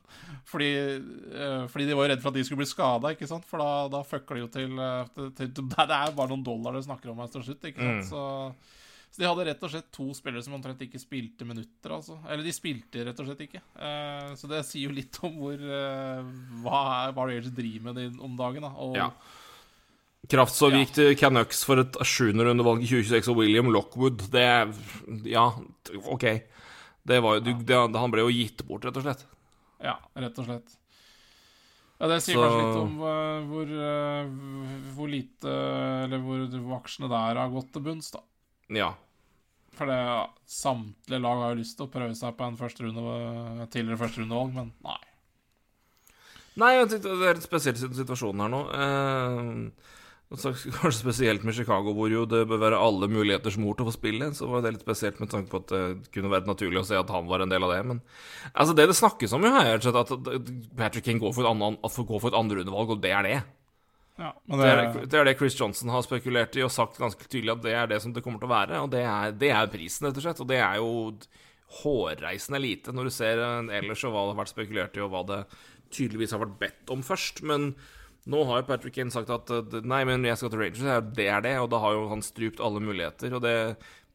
Fordi, 0.51 0.73
eh, 0.97 1.63
fordi 1.71 1.87
de 1.87 1.95
var 1.95 2.09
jo 2.09 2.11
redde 2.11 2.25
for 2.25 2.33
at 2.33 2.41
de 2.41 2.45
skulle 2.49 2.65
bli 2.65 2.73
skada, 2.73 3.15
ikke 3.15 3.31
sant? 3.31 3.47
For 3.47 3.63
da, 3.63 3.87
da 3.93 4.03
fucker 4.03 4.35
de 4.35 4.45
jo 4.49 4.51
til, 4.51 4.75
eh, 4.75 5.31
til, 5.39 5.55
til 5.55 5.71
Det 5.77 5.87
er 5.87 6.17
bare 6.17 6.33
noen 6.33 6.43
dollar 6.47 6.75
det 6.75 6.89
snakker 6.89 7.13
om 7.13 7.23
her 7.23 7.31
til 7.31 7.47
slutt, 7.47 7.71
ikke 7.71 7.87
sant? 7.87 8.03
Mm. 8.03 8.11
Så 8.11 8.80
så 9.11 9.19
de 9.19 9.27
hadde 9.27 9.45
rett 9.49 9.63
og 9.67 9.71
slett 9.73 9.89
to 9.93 10.05
spillere 10.15 10.43
som 10.47 10.55
omtrent 10.55 10.81
ikke 10.87 11.01
spilte 11.03 11.45
minutter, 11.49 11.91
altså. 11.97 12.19
Eller 12.31 12.45
de 12.47 12.53
spilte 12.55 13.03
rett 13.09 13.19
og 13.19 13.27
slett 13.27 13.41
ikke. 13.49 13.61
Uh, 13.75 14.31
så 14.39 14.47
det 14.53 14.61
sier 14.69 14.87
jo 14.89 14.95
litt 14.95 15.19
om 15.27 15.35
hvor 15.41 15.59
uh, 15.59 16.23
hva, 16.63 16.81
er- 17.09 17.15
hva 17.17 17.27
Rangers 17.27 17.51
driver 17.57 17.91
med 17.93 18.21
om 18.23 18.37
dagen, 18.39 18.63
da. 18.69 18.73
Og, 18.79 18.95
Ja. 19.01 19.11
Kraftsov 20.31 20.75
gikk 20.77 20.91
til 20.95 21.15
Canucks 21.19 21.63
for 21.65 21.81
et 21.81 21.97
sjuenderundevalg 22.07 22.83
i 22.85 22.89
2026, 22.91 23.31
og 23.33 23.39
William 23.41 23.71
Lockwood 23.73 24.27
Det 24.31 24.45
Ja, 25.33 25.47
OK. 26.13 26.27
Det 27.09 27.19
var 27.25 27.41
du, 27.41 27.55
det, 27.65 27.79
han 27.97 28.13
ble 28.13 28.27
jo 28.27 28.35
gitt 28.37 28.61
bort, 28.69 28.85
rett 28.85 28.99
og 29.01 29.07
slett. 29.07 29.25
ja, 29.83 29.97
rett 30.21 30.39
og 30.39 30.45
slett. 30.47 30.77
Ja, 32.01 32.07
Det 32.13 32.19
sier 32.23 32.37
Så- 32.37 32.45
kanskje 32.45 32.67
litt 32.67 32.83
om 32.85 33.01
uh, 33.01 33.41
hvor, 33.49 33.73
uh, 33.73 34.93
hvor 34.95 35.09
lite 35.13 35.55
Eller 36.05 36.23
hvor, 36.25 36.45
hvor 36.53 36.77
aksjene 36.79 37.09
der 37.13 37.41
har 37.41 37.51
gått 37.57 37.73
til 37.75 37.83
bunns, 37.89 38.11
da. 38.15 38.21
Ja. 38.71 38.95
For 39.77 39.89
det, 39.89 40.01
samtlige 40.51 41.23
lag 41.23 41.45
har 41.45 41.55
jo 41.55 41.61
lyst 41.61 41.79
til 41.79 41.87
å 41.87 41.93
prøve 41.93 42.17
seg 42.19 42.35
på 42.37 42.47
en 42.47 42.59
første 42.59 42.85
runde, 42.85 43.69
tidligere 43.73 44.01
førsterundevalg, 44.03 44.53
men 44.59 44.75
nei. 44.85 44.99
Nei, 46.61 46.75
det 46.91 47.01
er 47.07 47.37
en 47.37 47.45
spesiell 47.45 47.79
situasjon 47.79 48.43
her 48.43 48.51
nå. 48.53 48.61
Eh, 48.75 49.97
kanskje 50.31 50.93
spesielt 50.99 51.47
med 51.47 51.57
Chicago, 51.57 51.95
hvor 51.97 52.11
jo 52.13 52.27
det 52.29 52.43
bør 52.51 52.61
være 52.67 52.81
alle 52.83 53.09
muligheters 53.11 53.57
mor 53.63 53.79
til 53.79 53.87
å 53.87 53.91
få 53.91 53.95
spille. 53.97 54.33
Så 54.37 54.51
var 54.51 54.63
det 54.63 54.75
litt 54.75 54.85
spesielt 54.85 55.23
med 55.23 55.31
tanke 55.33 55.51
på 55.51 55.63
at 55.63 55.73
det 55.73 56.11
kunne 56.15 56.33
vært 56.35 56.51
naturlig 56.51 56.83
å 56.83 56.87
se 56.87 56.99
at 56.99 57.15
han 57.15 57.31
var 57.31 57.47
en 57.47 57.55
del 57.55 57.65
av 57.67 57.73
det. 57.75 57.81
Men 57.93 58.03
altså, 58.53 58.75
det 58.77 58.91
det 58.91 58.99
snakkes 58.99 59.35
om 59.39 59.47
jo 59.47 59.55
her, 59.55 59.73
er 59.79 60.03
at 60.03 60.13
Patrick 60.77 61.07
King 61.07 61.23
går 61.23 61.35
for 61.35 61.47
et, 61.47 61.51
andre, 61.51 61.95
for 61.95 62.31
et 62.31 62.39
andrerundevalg, 62.43 62.95
og 62.95 63.03
det 63.07 63.15
er 63.17 63.27
det. 63.27 63.41
Ja, 64.21 64.35
Det 64.45 64.59
det, 64.61 64.71
er, 64.71 64.97
det 65.09 65.19
er 65.19 65.29
det 65.31 65.37
Chris 65.41 65.55
Johnson 65.57 65.93
har 65.95 66.03
spekulert 66.05 66.57
i 66.59 66.65
og 66.67 66.73
sagt 66.75 66.99
ganske 67.01 67.25
tydelig 67.25 67.55
at 67.55 67.63
det 67.65 67.73
er 67.73 67.87
det 67.89 68.03
som 68.05 68.13
det 68.13 68.23
kommer 68.25 68.43
til 68.43 68.51
å 68.51 68.53
være. 68.53 68.83
Og 68.85 68.91
det 68.93 69.01
er, 69.09 69.33
det 69.33 69.53
er 69.57 69.71
prisen, 69.73 70.09
rett 70.09 70.21
og 70.21 70.27
slett. 70.27 70.43
Og 70.45 70.51
det 70.51 70.59
er 70.61 70.81
jo 70.81 70.91
hårreisende 71.81 72.61
lite 72.61 72.93
når 72.93 73.09
du 73.09 73.15
ser 73.15 73.41
ellers 73.79 74.03
og 74.05 74.13
hva 74.13 74.27
det 74.27 74.35
har 74.35 74.41
vært 74.43 74.53
spekulert 74.53 74.99
i, 74.99 75.05
og 75.05 75.15
hva 75.15 75.23
det 75.29 75.41
tydeligvis 75.95 76.35
har 76.35 76.43
vært 76.43 76.59
bedt 76.61 76.93
om 76.93 77.05
først. 77.07 77.41
Men 77.47 77.71
nå 78.31 78.43
har 78.49 78.61
jo 78.61 78.69
Patrick 78.69 78.99
Kane 78.99 79.15
sagt 79.15 79.33
at 79.33 79.51
eh, 79.55 79.81
nei, 79.89 80.03
men 80.09 80.27
jeg 80.27 80.37
skal 80.37 80.53
til 80.53 80.63
Rangers, 80.63 81.09
det 81.17 81.27
er 81.31 81.47
det. 81.47 81.57
Og 81.63 81.71
da 81.73 81.81
har 81.83 81.97
jo 81.97 82.07
han 82.13 82.25
strupt 82.25 82.61
alle 82.61 82.83
muligheter. 82.85 83.33
Og 83.39 83.45
det 83.45 83.57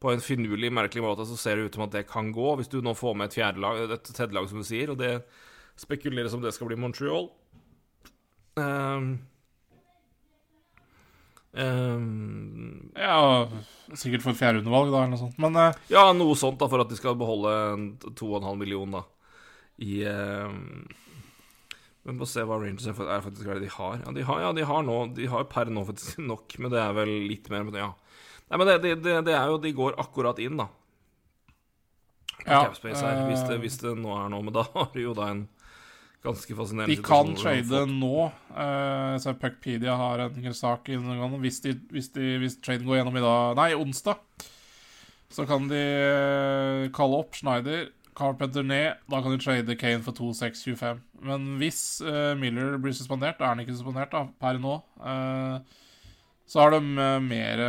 på 0.02 0.12
en 0.12 0.22
finurlig, 0.22 0.70
merkelig 0.76 1.02
måte 1.02 1.26
så 1.26 1.38
ser 1.40 1.58
det 1.58 1.66
ut 1.66 1.78
som 1.78 1.86
at 1.86 1.94
det 1.96 2.06
kan 2.10 2.28
gå, 2.34 2.50
hvis 2.60 2.70
du 2.70 2.78
nå 2.84 2.92
får 2.94 3.16
med 3.16 3.30
et 3.30 3.38
fjerdelag, 3.38 3.96
et 3.96 4.10
tredjelag, 4.12 4.50
som 4.52 4.60
du 4.62 4.68
sier. 4.68 4.92
Og 4.92 5.00
det 5.00 5.16
spekuleres 5.80 6.36
om 6.36 6.44
det 6.44 6.54
skal 6.54 6.70
bli 6.70 6.78
Montreal. 6.80 7.30
Um, 8.56 9.16
um, 11.56 12.92
Ja, 12.96 13.48
sikkert 13.96 14.24
for 14.24 14.38
fjerdeundervalg, 14.38 14.92
da, 14.92 15.02
eller 15.02 15.14
noe 15.16 15.24
sånt. 15.24 15.36
Men 15.42 15.58
uh, 15.58 15.84
ja, 15.92 16.08
noe 16.16 16.38
sånt 16.38 16.60
da, 16.62 16.70
for 16.70 16.84
at 16.84 16.92
de 16.92 16.98
skal 16.98 17.18
beholde 17.18 17.52
2,5 18.12 18.48
millioner, 18.60 19.02
da 19.02 19.06
i 19.76 20.08
uh, 20.08 20.52
Men 22.02 22.18
få 22.20 22.28
se 22.28 22.44
hva 22.46 22.58
Rangers 22.60 22.86
er 22.88 22.96
faktisk 22.96 23.44
hva 23.44 23.56
er 23.56 23.60
det 23.60 23.66
de 23.66 23.74
har. 23.74 24.00
Ja, 24.04 24.14
de 24.14 24.24
har, 24.24 24.40
ja, 24.44 24.54
de 24.56 24.64
har 24.70 24.86
nå 24.86 24.98
De 25.16 25.28
har 25.30 25.46
per 25.52 25.70
nå 25.72 25.84
faktisk 25.88 26.22
nok, 26.32 26.58
men 26.58 26.72
det 26.72 26.80
er 26.82 26.96
vel 26.96 27.12
litt 27.28 27.50
mer. 27.52 27.66
Men 27.66 27.80
ja. 27.82 27.92
Nei, 28.46 28.60
men 28.60 28.70
det, 28.70 28.80
det, 28.84 28.96
det, 29.04 29.20
det 29.26 29.36
er 29.36 29.50
jo 29.50 29.60
De 29.62 29.74
går 29.76 29.98
akkurat 30.00 30.40
inn, 30.42 30.60
da. 30.60 30.70
Ja, 32.46 32.60
her, 32.62 32.70
hvis 32.78 33.42
det, 33.42 33.56
eh, 33.56 33.58
hvis 33.58 33.78
det 33.80 33.96
nå 33.98 34.12
er 34.14 34.28
noe. 34.30 34.44
Men 34.46 34.54
da 34.54 34.62
har 34.70 34.92
du 34.94 35.00
jo 35.02 35.16
da 35.18 35.32
en 35.32 35.46
ganske 36.26 36.56
fascinerende 36.58 36.94
de 36.94 37.04
kan 37.04 37.32
trade 37.38 37.84
nå. 37.90 38.28
Uh, 38.50 39.16
så 39.22 39.34
Puckpedia 39.38 39.96
har 39.98 40.24
en 40.26 40.54
sak. 40.54 40.90
Hvis, 40.90 41.60
de, 41.64 41.74
hvis, 41.92 42.10
de, 42.14 42.36
hvis 42.42 42.58
traden 42.60 42.86
går 42.88 43.00
gjennom 43.00 43.18
i 43.18 43.24
dag 43.24 43.56
Nei, 43.58 43.70
onsdag. 43.78 44.22
Så 45.32 45.46
kan 45.48 45.66
de 45.70 45.82
uh, 45.82 46.86
kalle 46.94 47.22
opp 47.22 47.38
Schneider, 47.38 47.90
Carpenter 48.16 48.66
ned. 48.66 49.02
Da 49.10 49.22
kan 49.22 49.34
de 49.34 49.40
trade 49.42 49.78
Kane 49.78 50.04
for 50.04 50.16
2,625. 50.16 51.02
Men 51.26 51.56
hvis 51.62 51.82
uh, 52.06 52.34
Miller 52.38 52.78
blir 52.82 52.94
suspendert, 52.96 53.40
da 53.40 53.48
er 53.48 53.56
han 53.56 53.64
ikke 53.64 53.76
suspendert 53.76 54.14
da, 54.14 54.26
per 54.40 54.62
nå, 54.62 54.78
så 56.46 56.60
har 56.62 56.70
de 56.76 56.78
mer 57.26 57.60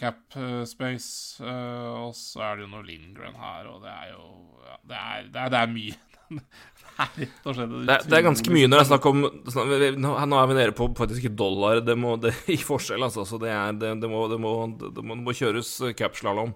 cap 0.00 0.32
space. 0.64 1.44
og 1.44 2.14
så 2.16 2.40
er 2.40 2.56
det 2.56 2.64
jo 2.64 2.70
noe 2.72 2.86
Lindgren 2.86 3.36
her, 3.36 3.68
og 3.68 3.84
det 3.84 3.92
er 3.92 4.14
jo 4.14 4.22
ja, 4.64 4.78
det, 4.80 4.96
er, 4.96 5.26
det, 5.28 5.42
er, 5.42 5.52
det 5.52 5.60
er 5.60 5.74
mye. 5.74 6.13
det 7.16 7.26
er 7.26 7.66
det, 7.88 7.96
det 8.06 8.18
er 8.18 8.22
ganske 8.22 8.52
mye 8.54 8.68
når 8.70 8.78
det 8.78 8.84
er 8.84 8.90
snakk 8.92 9.08
om 9.10 9.24
nå, 9.24 10.12
er 10.14 10.48
vi 10.50 10.56
nede 10.58 10.74
på 10.78 10.88
faktisk 10.98 11.26
dollar. 11.34 11.82
Det 11.82 11.96
må 11.98 12.14
det 12.22 12.34
i 12.54 12.58
forskjell, 12.60 13.02
altså. 13.02 13.26
Så 13.28 13.40
det, 13.42 13.50
er, 13.50 13.74
det, 13.74 13.96
det, 14.02 14.10
må, 14.10 14.24
det, 14.30 14.38
må, 14.42 14.54
det, 14.78 15.02
må, 15.02 15.18
det 15.18 15.26
må 15.26 15.36
kjøres 15.36 15.74
eh, 15.82 15.94
capslalåm. 15.98 16.54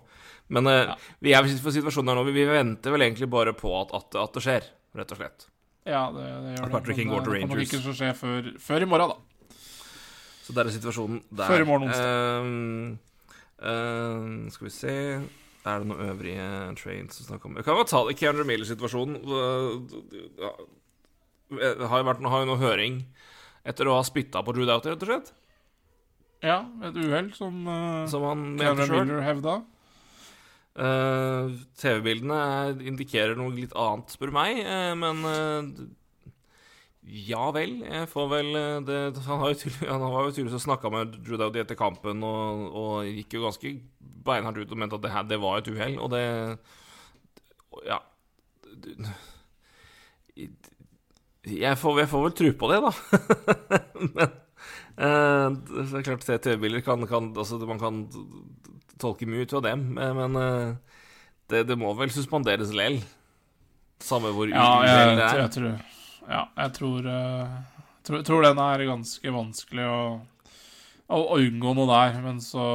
Men 0.54 0.70
ja. 0.70 0.96
vi 1.20 1.34
er 1.36 1.48
for 1.60 1.74
situasjonen 1.74 2.12
her 2.12 2.20
nå. 2.20 2.26
Vi, 2.30 2.36
vi 2.38 2.48
venter 2.48 2.94
vel 2.94 3.04
egentlig 3.08 3.28
bare 3.32 3.52
på 3.56 3.72
at, 3.82 3.92
at, 3.98 4.20
at 4.22 4.36
det 4.38 4.44
skjer, 4.46 4.68
rett 4.96 5.16
og 5.16 5.20
slett. 5.20 5.48
Ja, 5.88 6.06
det, 6.12 6.28
det 6.44 6.54
gjør 6.54 6.68
At. 6.68 6.72
Patrick 6.76 7.00
King 7.00 7.12
går 7.12 7.26
til 7.26 7.34
Rangers. 7.34 7.48
Det 7.48 7.70
kan 7.72 7.82
nok 7.82 7.90
ikke 7.90 7.98
skje 7.98 8.14
før, 8.20 8.48
før 8.68 8.84
i 8.84 8.88
morgen, 8.92 9.12
da. 9.12 9.58
Så 10.44 10.54
der 10.56 10.68
er 10.68 10.72
situasjonen 10.72 11.20
der. 11.28 11.50
Før 11.50 11.64
i 11.64 11.68
morgen 11.68 11.90
onsdag. 11.90 12.48
Uh, 12.48 13.68
uh, 13.68 14.48
skal 14.54 14.68
vi 14.68 14.72
se 14.72 14.94
Er 15.66 15.80
det 15.82 15.88
noen 15.90 16.04
øvrige 16.12 16.44
trains 16.78 17.18
å 17.20 17.26
snakke 17.26 17.48
om? 17.48 17.56
Jeg 17.58 17.64
kan 17.66 17.76
bare 17.76 17.88
ta 17.90 18.00
det 18.06 18.14
Keandre 18.20 18.44
Miller-situasjonen. 18.46 19.18
Det 21.48 21.88
har 21.88 22.02
jo 22.02 22.06
vært 22.08 22.22
har 22.28 22.44
jo 22.44 22.48
noe 22.52 22.60
høring 22.60 23.00
etter 23.68 23.88
å 23.90 23.96
ha 23.98 24.04
spytta 24.06 24.42
på 24.44 24.54
Drew 24.56 24.66
Doughty, 24.68 24.92
rett 24.92 25.02
og 25.04 25.10
slett. 25.10 25.32
Ja, 26.44 26.60
et 26.86 26.94
uhell 26.96 27.32
som, 27.34 27.64
uh, 27.66 28.06
Som 28.08 28.22
sjøl. 28.22 29.02
Miller 29.02 29.24
hevda. 29.26 29.56
Uh, 30.78 31.50
TV-bildene 31.80 32.36
er- 32.38 32.82
indikerer 32.86 33.34
noe 33.36 33.50
litt 33.56 33.74
annet, 33.74 34.12
spør 34.14 34.30
meg. 34.36 34.60
uh, 34.62 34.94
men 34.94 35.24
uh, 35.26 35.88
ja 37.08 37.48
vel. 37.56 37.78
Jeg 37.82 38.06
får 38.12 38.26
vel 38.30 38.48
eh, 38.54 38.80
det, 38.84 38.96
Han 39.24 39.38
har 39.40 39.54
jo 39.54 39.58
tydelig- 39.62 39.88
han 39.88 40.02
var 40.12 40.26
jo 40.28 40.32
tydeligvis 40.36 40.66
snakka 40.66 40.90
med 40.92 41.14
Drew 41.24 41.38
Dowdy 41.40 41.62
etter 41.62 41.74
kampen 41.80 42.20
og, 42.22 42.66
og 42.76 43.06
gikk 43.08 43.32
jo 43.38 43.46
ganske 43.46 43.70
beinhardt 44.28 44.60
ut 44.60 44.74
og 44.74 44.80
mente 44.80 44.98
at 44.98 45.04
det 45.04 45.14
her 45.14 45.26
det 45.28 45.40
var 45.42 45.60
et 45.60 45.70
uhell, 45.72 45.98
og 46.04 46.12
det 46.14 46.24
Ja. 47.88 47.98
Jeg 51.48 51.78
får, 51.80 51.98
jeg 52.02 52.10
får 52.10 52.24
vel 52.26 52.34
tro 52.36 52.50
på 52.60 52.70
det, 52.72 52.78
da. 52.84 52.92
Men 54.14 54.28
eh, 54.98 55.46
det 55.70 56.00
er 56.00 56.06
klart 56.06 56.26
TV-bilder 56.26 56.82
kan, 56.84 57.06
kan 57.08 57.30
altså, 57.36 57.58
Man 57.66 57.80
kan 57.80 58.02
tolke 58.98 59.28
mye 59.30 59.46
ut 59.46 59.54
av 59.54 59.62
dem, 59.62 59.84
men 59.94 60.16
men, 60.18 60.36
eh, 60.42 60.98
det, 61.48 61.62
det 61.70 61.76
må 61.78 61.92
vel 61.96 62.10
suspenderes 62.12 62.72
lell. 62.76 62.98
Samme 64.02 64.32
hvor 64.34 64.50
Ja, 64.50 64.82
jeg, 64.86 65.16
det 65.18 65.24
er. 65.24 65.40
jeg 65.44 65.52
tror 65.54 65.70
Ja, 66.28 66.42
jeg 66.58 66.72
tror, 66.76 67.06
uh, 67.06 67.54
tror 68.06 68.24
Tror 68.26 68.44
den 68.44 68.60
er 68.62 68.84
ganske 68.90 69.32
vanskelig 69.34 69.86
å, 69.88 70.02
å, 71.08 71.18
å 71.18 71.38
unngå 71.40 71.72
noe 71.78 71.88
der, 71.90 72.18
men 72.26 72.42
så 72.44 72.66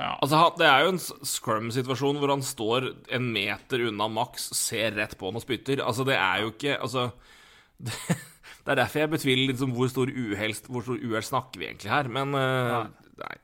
Ja. 0.00 0.14
Altså, 0.24 0.40
Det 0.56 0.66
er 0.66 0.86
jo 0.86 0.94
en 0.94 1.02
scrum-situasjon 1.28 2.20
hvor 2.22 2.32
han 2.32 2.44
står 2.46 2.88
en 3.12 3.28
meter 3.34 3.84
unna 3.90 4.08
Max, 4.08 4.48
ser 4.56 4.96
rett 4.96 5.12
på 5.20 5.28
han 5.28 5.36
og 5.40 5.44
spytter. 5.44 5.82
Altså, 5.84 6.06
det 6.08 6.16
er 6.16 6.46
jo 6.46 6.54
ikke 6.54 6.78
Altså 6.80 7.10
Det, 7.86 7.92
det 8.64 8.72
er 8.72 8.80
derfor 8.82 9.00
jeg 9.04 9.12
betviler 9.12 9.52
liksom 9.52 9.72
hvor 9.76 9.88
stor 9.92 10.10
uhell 10.12 11.24
snakker 11.24 11.60
vi 11.60 11.68
egentlig 11.70 11.92
her, 11.92 12.10
men 12.12 12.34
eh, 12.36 12.88
Nei. 13.20 13.36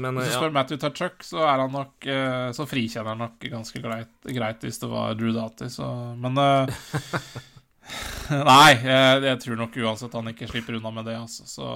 Men 0.00 0.16
Hvis 0.16 0.30
du 0.30 0.34
ja. 0.36 0.38
spør 0.38 0.54
Matthew 0.54 0.78
Tutchuk, 0.80 1.24
så 1.26 1.42
er 1.44 1.64
han 1.64 1.72
nok 1.74 2.06
eh, 2.06 2.48
Så 2.56 2.66
frikjenner 2.70 3.14
han 3.14 3.24
nok 3.26 3.46
ganske 3.52 3.82
greit, 3.82 4.12
greit 4.30 4.62
hvis 4.66 4.78
det 4.82 4.90
var 4.90 5.16
Drew 5.18 5.34
Dati. 5.34 5.70
så 5.72 5.88
Men 6.20 6.38
eh, 6.38 6.74
Nei, 8.30 8.72
jeg, 8.78 9.20
jeg 9.26 9.40
tror 9.42 9.58
nok 9.58 9.76
uansett 9.82 10.14
han 10.14 10.30
ikke 10.30 10.48
slipper 10.50 10.78
unna 10.78 10.92
med 10.94 11.08
det, 11.10 11.16
altså. 11.18 11.46
Så, 11.50 11.66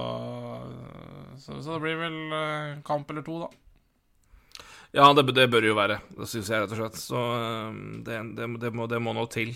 så, 1.41 1.59
så 1.59 1.75
det 1.75 1.81
blir 1.83 1.99
vel 1.99 2.17
eh, 2.37 2.73
kamp 2.87 3.11
eller 3.11 3.25
to, 3.25 3.41
da. 3.43 4.65
ja 4.95 5.09
det, 5.17 5.27
det 5.35 5.49
bør 5.51 5.67
jo 5.67 5.77
være, 5.77 5.99
det 6.15 6.29
syns 6.31 6.51
jeg, 6.51 6.63
rett 6.63 6.75
og 6.75 6.81
slett. 6.81 6.99
Så 7.01 7.23
eh, 7.37 7.79
det, 8.07 8.19
det, 8.39 8.49
det, 8.63 8.73
må, 8.75 8.87
det 8.91 9.01
må 9.03 9.15
nå 9.17 9.27
til. 9.33 9.55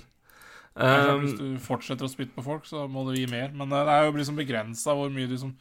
Um, 0.79 1.23
Hvis 1.23 1.35
du 1.39 1.47
fortsetter 1.63 2.07
å 2.07 2.11
spytte 2.11 2.35
på 2.35 2.45
folk, 2.45 2.67
så 2.69 2.85
må 2.91 3.07
du 3.07 3.15
gi 3.17 3.25
mer. 3.31 3.51
Men 3.55 3.71
eh, 3.71 3.85
det 3.87 3.95
er 3.95 4.07
jo 4.09 4.15
liksom 4.19 4.39
begrensa 4.39 4.95
hvor 4.97 5.11
mye 5.13 5.31
du 5.31 5.37
som 5.39 5.55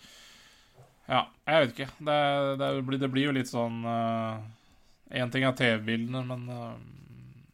Ja, 1.09 1.24
jeg 1.49 1.64
vet 1.64 1.74
ikke. 1.74 1.90
Det, 2.05 2.20
det, 2.61 2.72
blir, 2.84 3.01
det 3.01 3.12
blir 3.14 3.30
jo 3.30 3.36
litt 3.38 3.51
sånn 3.51 3.80
Én 5.09 5.30
ting 5.32 5.44
er 5.49 5.57
TV-bildene, 5.57 6.20
men 6.28 6.49
eh, 6.53 6.72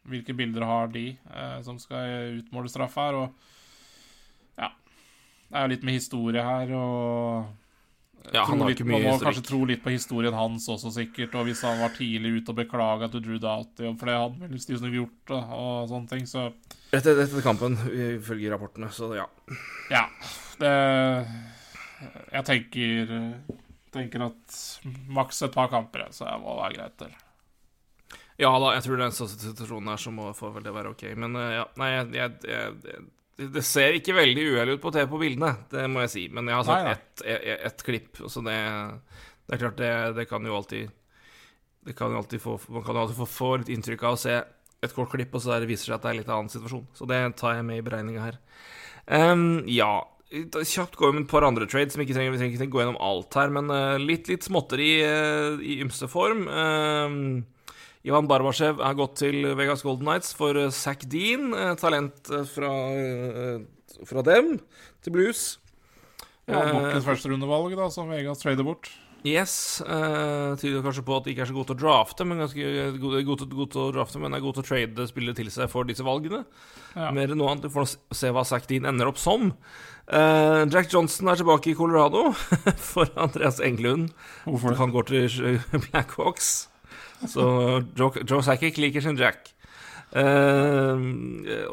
hvilke 0.09 0.35
bilder 0.37 0.65
har 0.67 0.89
de 0.93 1.09
eh, 1.15 1.59
som 1.65 1.77
skal 1.81 2.39
utmåle 2.39 2.71
straff 2.71 2.95
her? 2.99 3.17
Og 3.19 4.57
ja. 4.61 4.71
Det 5.49 5.57
er 5.57 5.65
jo 5.65 5.71
litt 5.75 5.85
med 5.87 5.97
historie 5.99 6.43
her, 6.45 6.73
og 6.77 8.31
Ja, 8.33 8.41
han 8.47 8.57
tro 8.57 8.65
har 8.65 8.71
litt, 8.71 8.81
Man 8.89 9.03
må 9.05 9.17
kanskje 9.21 9.43
tro 9.45 9.59
litt 9.69 9.83
på 9.83 9.93
historien 9.93 10.33
hans 10.33 10.65
også, 10.71 10.89
sikkert. 10.93 11.35
Og 11.37 11.49
hvis 11.49 11.61
han 11.65 11.81
var 11.83 11.93
tidlig 11.93 12.39
ute 12.39 12.53
og 12.53 12.61
beklaga 12.61 13.09
til 13.13 13.21
Drew 13.25 13.41
Doughty, 13.41 13.91
for 13.99 14.09
det 14.09 14.15
hadde 14.17 14.49
vel 14.49 14.63
Steve 14.63 14.93
gjort, 14.93 15.35
og 15.35 15.91
sånne 15.91 16.09
ting, 16.13 16.25
så 16.29 16.47
Etter, 16.95 17.19
etter 17.19 17.43
kampen, 17.43 17.75
ifølge 17.91 18.49
rapportene, 18.53 18.89
så 18.93 19.11
ja. 19.17 19.27
Ja, 19.91 20.07
det 20.61 20.73
Jeg 22.31 22.45
tenker 22.47 23.13
Tenker 23.95 24.25
at 24.25 24.57
maks 25.07 25.37
et 25.45 25.53
par 25.55 25.69
kamper, 25.71 26.09
så 26.11 26.25
det 26.27 26.39
må 26.41 26.57
være 26.57 26.75
greit. 26.75 27.05
Eller. 27.05 27.21
Ja 28.41 28.51
da, 28.59 28.73
jeg 28.75 28.83
tror 28.83 28.97
det 28.99 29.05
er 29.05 29.11
en 29.11 29.15
sånn 29.15 29.29
situasjon 29.31 29.87
her 29.91 30.01
så 30.01 30.11
må, 30.11 30.29
får 30.35 30.55
vel 30.57 30.65
det 30.65 30.73
være 30.75 30.91
ok. 30.95 31.03
Men 31.23 31.37
eh, 31.39 31.51
ja, 31.59 31.67
nei, 31.79 31.91
jeg, 31.93 32.09
jeg, 32.17 32.39
jeg, 32.51 32.79
det- 32.87 33.03
det 33.51 33.65
ser 33.67 33.91
ikke 33.97 34.13
veldig 34.15 34.43
uhell 34.53 34.69
ut 34.77 34.79
på 34.83 34.91
TV 34.95 35.09
på 35.11 35.17
bildene, 35.19 35.49
det 35.67 35.81
må 35.91 35.99
jeg 36.05 36.11
si. 36.13 36.21
Men 36.31 36.47
jeg 36.47 36.55
har 36.55 36.67
sett 36.69 36.85
ett 36.93 37.23
et, 37.33 37.65
et 37.67 37.81
klipp, 37.83 38.21
så 38.31 38.39
det, 38.45 38.53
det 39.43 39.57
er 39.57 39.59
klart, 39.59 39.75
det, 39.81 39.89
det 40.15 40.23
kan 40.29 40.45
jo 40.47 40.55
alltid 40.55 40.93
det 41.85 41.93
kan 41.99 42.15
jo 42.15 42.21
alltid 42.21 42.39
få, 42.41 42.53
Man 42.71 42.81
kan 42.85 42.95
jo 42.95 43.01
alltid 43.03 43.17
få, 43.19 43.25
få 43.29 43.49
litt 43.61 43.69
inntrykk 43.75 44.05
av 44.07 44.15
å 44.15 44.21
se 44.21 44.37
et 44.39 44.93
kort 44.95 45.11
klipp, 45.11 45.35
og 45.35 45.43
så 45.43 45.57
det 45.59 45.67
viser 45.67 45.89
seg 45.91 45.97
at 45.97 46.05
det 46.05 46.09
er 46.09 46.15
en 46.15 46.21
litt 46.23 46.31
annen 46.31 46.49
situasjon. 46.53 46.85
Så 46.95 47.05
det 47.11 47.19
tar 47.37 47.57
jeg 47.57 47.65
med 47.67 47.81
i 47.81 47.83
beregninga 47.85 48.23
her. 48.23 48.37
Um, 49.05 49.65
ja 49.69 49.91
kjapt 50.31 50.71
Kjapt 50.71 50.95
gå 50.97 51.05
gjennom 51.09 51.25
et 51.27 51.29
par 51.31 51.45
andre 51.45 51.67
trades 51.69 51.93
som 51.93 52.01
ikke 52.01 52.15
trenger, 52.15 52.33
vi 52.33 52.39
trenger 52.41 52.55
ikke 52.57 52.71
gå 52.73 52.81
gjennom 52.81 52.97
alt 53.03 53.35
her, 53.37 53.51
men 53.53 53.67
uh, 53.69 53.99
litt, 54.01 54.31
litt 54.31 54.47
småtteri 54.47 54.89
uh, 55.05 55.59
i 55.61 55.77
ymse 55.83 56.07
form. 56.11 56.47
Ehm, 56.49 57.27
Ivan 58.05 58.27
Barbasjev 58.29 58.81
er 58.85 58.97
gått 58.97 59.15
til 59.23 59.47
Vegas 59.57 59.81
Golden 59.85 60.05
Knights 60.05 60.35
for 60.37 60.57
uh, 60.59 60.69
Zack 60.73 61.07
Dean, 61.09 61.49
eh, 61.57 61.73
talent 61.81 62.29
eh, 62.29 62.43
fra, 62.45 62.69
eh, 62.93 64.03
fra 64.05 64.21
dem, 64.25 64.59
til 65.01 65.15
Blues. 65.15 65.45
Ja, 66.45 66.61
nok 66.69 66.91
Eh, 66.91 66.99
et 66.99 67.07
førsterundevalg, 67.07 67.73
som 67.91 68.11
Vegas 68.13 68.43
trader 68.43 68.65
bort. 68.67 68.91
Yes. 69.25 69.81
Uh, 69.81 70.53
tyder 70.61 70.83
kanskje 70.85 71.01
på 71.01 71.15
at 71.17 71.25
de 71.25 71.33
ikke 71.33 71.41
er 71.41 71.49
så 71.49 71.55
gode 71.55 71.71
til 71.71 71.79
å 71.79 71.81
drafte, 71.81 72.27
men 72.29 72.43
ganske 72.43 72.67
gode, 73.01 73.23
gode, 73.25 73.47
gode 73.49 73.71
til 73.73 73.81
å 73.81 73.93
drafte, 73.95 74.21
men 74.21 74.37
er 74.37 74.43
gode 74.43 74.59
til 74.59 74.65
å 74.65 74.67
trade 74.67 75.07
spillere 75.09 75.39
til 75.39 75.49
seg 75.49 75.71
for 75.71 75.89
disse 75.89 76.05
valgene. 76.05 76.43
Ja. 76.93 77.09
Mer 77.09 77.33
enn 77.33 77.41
noe 77.41 77.55
annet. 77.55 77.65
Du 77.65 77.73
får 77.73 77.95
se 78.13 78.29
hva 78.29 78.45
Zack 78.45 78.69
Dean 78.69 78.85
ender 78.85 79.09
opp 79.09 79.17
som. 79.17 79.49
Uh, 80.05 80.69
Jack 80.69 80.93
Johnson 80.93 81.33
er 81.33 81.41
tilbake 81.41 81.73
i 81.73 81.75
Colorado 81.79 82.27
for 82.91 83.09
Andreas 83.17 83.57
Englund. 83.57 84.13
Hvorfor 84.45 84.75
det? 84.75 84.81
Han 84.83 84.93
går 84.93 85.09
til 85.09 85.59
Blackhawks. 85.89 86.67
Så 87.27 87.45
Joe, 87.97 88.23
Joe 88.23 88.43
Sackick 88.45 88.77
liker 88.81 89.03
sin 89.03 89.17
Jack. 89.19 89.51
Uh, 90.15 91.01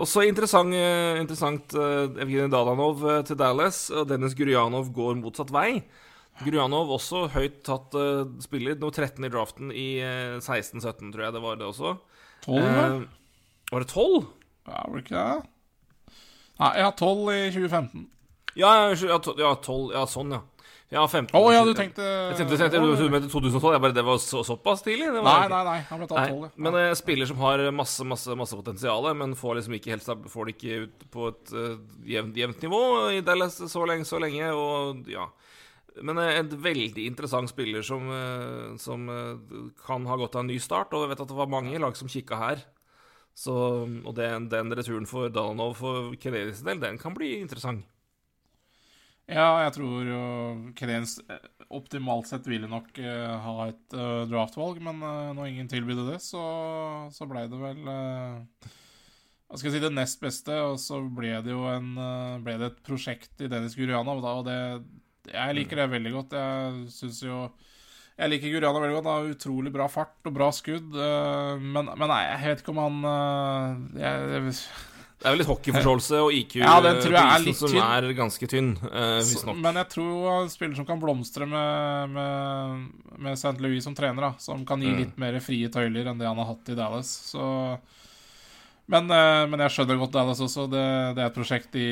også 0.02 0.24
interessant, 0.26 0.74
eh, 0.74 1.20
interessant 1.20 1.74
uh, 1.78 2.08
Evgenij 2.18 2.50
Dadanov 2.50 3.04
eh, 3.06 3.20
til 3.28 3.38
Dallas, 3.38 3.84
og 3.94 4.08
Dennis 4.10 4.34
Gurjanov 4.38 4.88
går 4.96 5.18
motsatt 5.20 5.52
vei. 5.54 5.82
Gurjanov 6.42 6.90
også 6.96 7.26
høyt 7.34 7.60
tatt 7.66 7.94
uh, 7.98 8.24
spiller, 8.42 8.78
Noe 8.80 8.90
13 8.94 9.22
i 9.28 9.30
draften 9.30 9.70
i 9.76 9.86
uh, 10.02 10.38
16-17, 10.40 11.12
tror 11.12 11.26
jeg 11.26 11.36
det 11.36 11.42
var 11.44 11.60
det 11.60 11.68
også. 11.68 11.94
Tolv, 12.42 12.64
vel? 12.66 12.96
Eh, 13.04 13.68
var 13.70 13.84
det 13.84 13.90
12? 13.92 14.24
Ja, 14.66 14.80
var 14.80 14.96
det 14.96 15.04
ikke 15.04 15.20
det? 15.20 16.16
Nei, 16.62 16.72
jeg 16.78 16.86
har 16.88 16.96
12 16.98 17.20
i 17.36 17.42
2015. 17.52 18.08
Ja, 18.58 18.72
ja, 18.72 18.88
ja, 19.12 19.18
to- 19.22 19.36
ja, 19.38 19.54
12 19.64 19.94
Ja, 19.94 20.02
sånn, 20.10 20.34
ja. 20.34 20.42
Ja, 20.92 21.08
15 21.08 21.32
oh, 21.40 21.46
ja, 21.54 21.62
du 21.64 21.72
tenkte 21.72 22.04
Jeg 22.04 22.36
tenkte, 22.36 22.56
tenkte, 22.60 22.76
tenkte 22.76 23.08
mente 23.08 23.28
2012. 23.32 23.72
Jeg 23.72 23.80
bare, 23.80 23.94
det 23.96 24.02
var 24.04 24.18
så, 24.20 24.42
såpass 24.44 24.82
tidlig? 24.84 25.06
Var 25.14 25.24
Nei, 25.24 25.46
nei, 25.48 25.60
nei. 25.64 25.76
Han 25.88 26.02
ble 26.02 26.08
tatt 26.10 26.18
Nei, 26.18 26.34
12, 26.34 26.42
ja. 26.44 26.50
men 26.66 26.76
en 26.82 26.98
spiller 26.98 27.30
som 27.30 27.38
har 27.40 27.62
masse 27.72 28.04
masse, 28.04 28.36
masse 28.36 28.58
potensial, 28.58 29.08
men 29.16 29.32
får 29.38 29.56
liksom 29.58 29.78
ikke 29.78 29.94
helt 29.94 30.28
Får 30.34 30.50
det 30.50 30.54
ikke 30.58 30.82
ut 30.82 31.06
på 31.14 31.30
et 31.30 31.54
uh, 31.56 31.78
jevnt, 32.12 32.36
jevnt 32.36 32.66
nivå 32.66 32.82
i 33.16 33.22
Dallas 33.24 33.56
så 33.72 33.86
lenge, 33.88 34.04
så 34.08 34.20
lenge. 34.20 34.50
Og 34.52 35.08
ja 35.08 35.30
Men 36.02 36.20
eh, 36.20 36.38
en 36.40 36.52
veldig 36.64 37.06
interessant 37.08 37.50
spiller 37.50 37.84
som, 37.84 38.06
eh, 38.12 38.76
som 38.80 39.08
eh, 39.12 39.56
kan 39.84 40.06
ha 40.08 40.16
godt 40.20 40.36
av 40.36 40.44
en 40.44 40.52
ny 40.52 40.58
start. 40.60 40.92
Og 40.92 41.06
jeg 41.06 41.14
vet 41.14 41.24
at 41.24 41.32
det 41.32 41.40
var 41.40 41.50
mange 41.52 41.80
lag 41.80 41.96
som 41.96 42.08
kikka 42.12 42.38
her. 42.40 42.62
Så, 43.32 43.54
og 43.88 44.12
den, 44.16 44.50
den 44.52 44.72
returen 44.76 45.08
for 45.08 45.32
Dalanov 45.32 45.78
for 45.80 46.12
Canadiens 46.20 46.60
del, 46.64 46.80
den 46.80 47.00
kan 47.00 47.16
bli 47.16 47.34
interessant. 47.40 47.84
Ja, 49.30 49.62
jeg 49.62 49.74
tror 49.76 50.06
jo 50.06 50.20
Canadiens 50.76 51.16
eh, 51.30 51.44
optimalt 51.72 52.26
sett 52.28 52.46
ville 52.50 52.68
nok 52.68 52.90
uh, 52.98 53.34
ha 53.44 53.68
et 53.70 53.94
uh, 53.94 54.24
draftvalg, 54.28 54.80
men 54.82 54.98
uh, 54.98 55.30
når 55.36 55.52
ingen 55.52 55.70
tilbydde 55.70 56.08
det, 56.10 56.18
så, 56.24 56.42
så 57.14 57.28
ble 57.30 57.46
det 57.48 57.60
vel 57.60 57.80
Hva 57.86 59.60
skal 59.60 59.68
jeg 59.68 59.76
si 59.76 59.84
det 59.84 59.92
nest 59.94 60.20
beste, 60.20 60.56
og 60.66 60.76
så 60.82 60.98
ble 61.06 61.36
det 61.44 61.54
jo 61.54 61.64
en, 61.70 61.94
ble 62.42 62.56
det 62.60 62.72
et 62.72 62.82
prosjekt 62.84 63.44
i 63.44 63.50
Dennis 63.52 63.76
Gurianov, 63.78 64.24
og 64.24 64.46
det 64.48 64.58
Jeg 65.30 65.54
liker 65.54 65.78
det 65.78 65.92
veldig 65.92 66.12
godt. 66.16 66.34
Jeg 66.34 66.88
syns 66.90 67.20
jo 67.22 67.44
jeg 68.12 68.28
liker 68.28 68.52
Guriana 68.52 68.80
veldig 68.80 68.96
godt. 68.96 69.06
Han 69.08 69.14
har 69.22 69.34
utrolig 69.34 69.70
bra 69.72 69.86
fart 69.90 70.28
og 70.28 70.34
bra 70.36 70.50
skudd. 70.52 70.92
men, 70.92 71.88
men 71.88 72.10
nei, 72.10 72.22
jeg 72.28 72.50
vet 72.50 72.62
ikke 72.62 72.74
om 72.74 72.80
han 72.82 73.94
jeg, 73.96 74.52
Det 75.22 75.28
er 75.28 75.34
vel 75.36 75.38
litt 75.44 75.50
hockeyforståelse 75.52 76.18
og 76.18 76.32
IQ 76.34 76.56
Ja, 76.58 76.72
den 76.82 76.98
tror 76.98 77.14
jeg 77.14 77.30
er 77.36 77.44
litt 77.46 77.58
som 77.60 77.70
tynn. 77.70 77.84
er 77.86 78.08
ganske 78.18 78.48
tynn, 78.50 78.72
Uh, 78.82 79.54
men 79.62 79.78
jeg 79.78 79.88
tror 79.94 80.42
en 80.42 80.50
spiller 80.50 80.74
som 80.80 80.86
kan 80.88 80.98
blomstre 81.00 81.46
med, 81.46 82.10
med, 82.10 82.88
med 83.22 83.38
St. 83.38 83.54
Louis 83.62 83.84
som 83.86 83.94
trener, 83.94 84.20
da. 84.28 84.32
Som 84.42 84.66
kan 84.66 84.82
gi 84.82 84.90
Mm. 84.90 84.98
litt 85.04 85.16
mer 85.22 85.38
frie 85.40 85.70
tøyler 85.72 86.10
enn 86.10 86.18
det 86.18 86.26
han 86.26 86.36
har 86.42 86.50
hatt 86.56 86.68
i 86.68 86.74
Dallas. 86.74 87.06
Så 87.30 87.78
men, 88.92 89.06
uh, 89.08 89.46
men 89.48 89.62
jeg 89.62 89.72
skjønner 89.76 90.00
godt 90.02 90.12
Dallas 90.16 90.40
også. 90.42 90.66
Det, 90.68 90.82
det 91.16 91.22
er 91.22 91.28
et 91.30 91.36
prosjekt 91.38 91.70
de, 91.72 91.86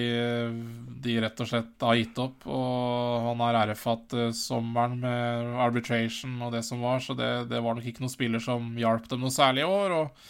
de 1.06 1.14
rett 1.22 1.40
og 1.40 1.48
slett 1.48 1.86
har 1.86 1.96
gitt 1.96 2.18
opp. 2.20 2.44
Og 2.50 3.28
han 3.28 3.40
har 3.46 3.60
RF-hatt 3.70 4.16
eh, 4.18 4.32
sommeren 4.36 4.98
med 5.00 5.54
arbitration 5.64 6.34
og 6.42 6.52
det 6.52 6.64
som 6.66 6.82
var, 6.84 6.98
så 7.00 7.14
det, 7.16 7.30
det 7.48 7.62
var 7.62 7.78
nok 7.78 7.86
ikke 7.88 8.02
noen 8.04 8.12
spiller 8.12 8.42
som 8.42 8.72
hjalp 8.76 9.06
dem 9.08 9.22
noe 9.22 9.32
særlig 9.32 9.62
i 9.64 9.70
år. 9.70 9.94
Og 10.02 10.28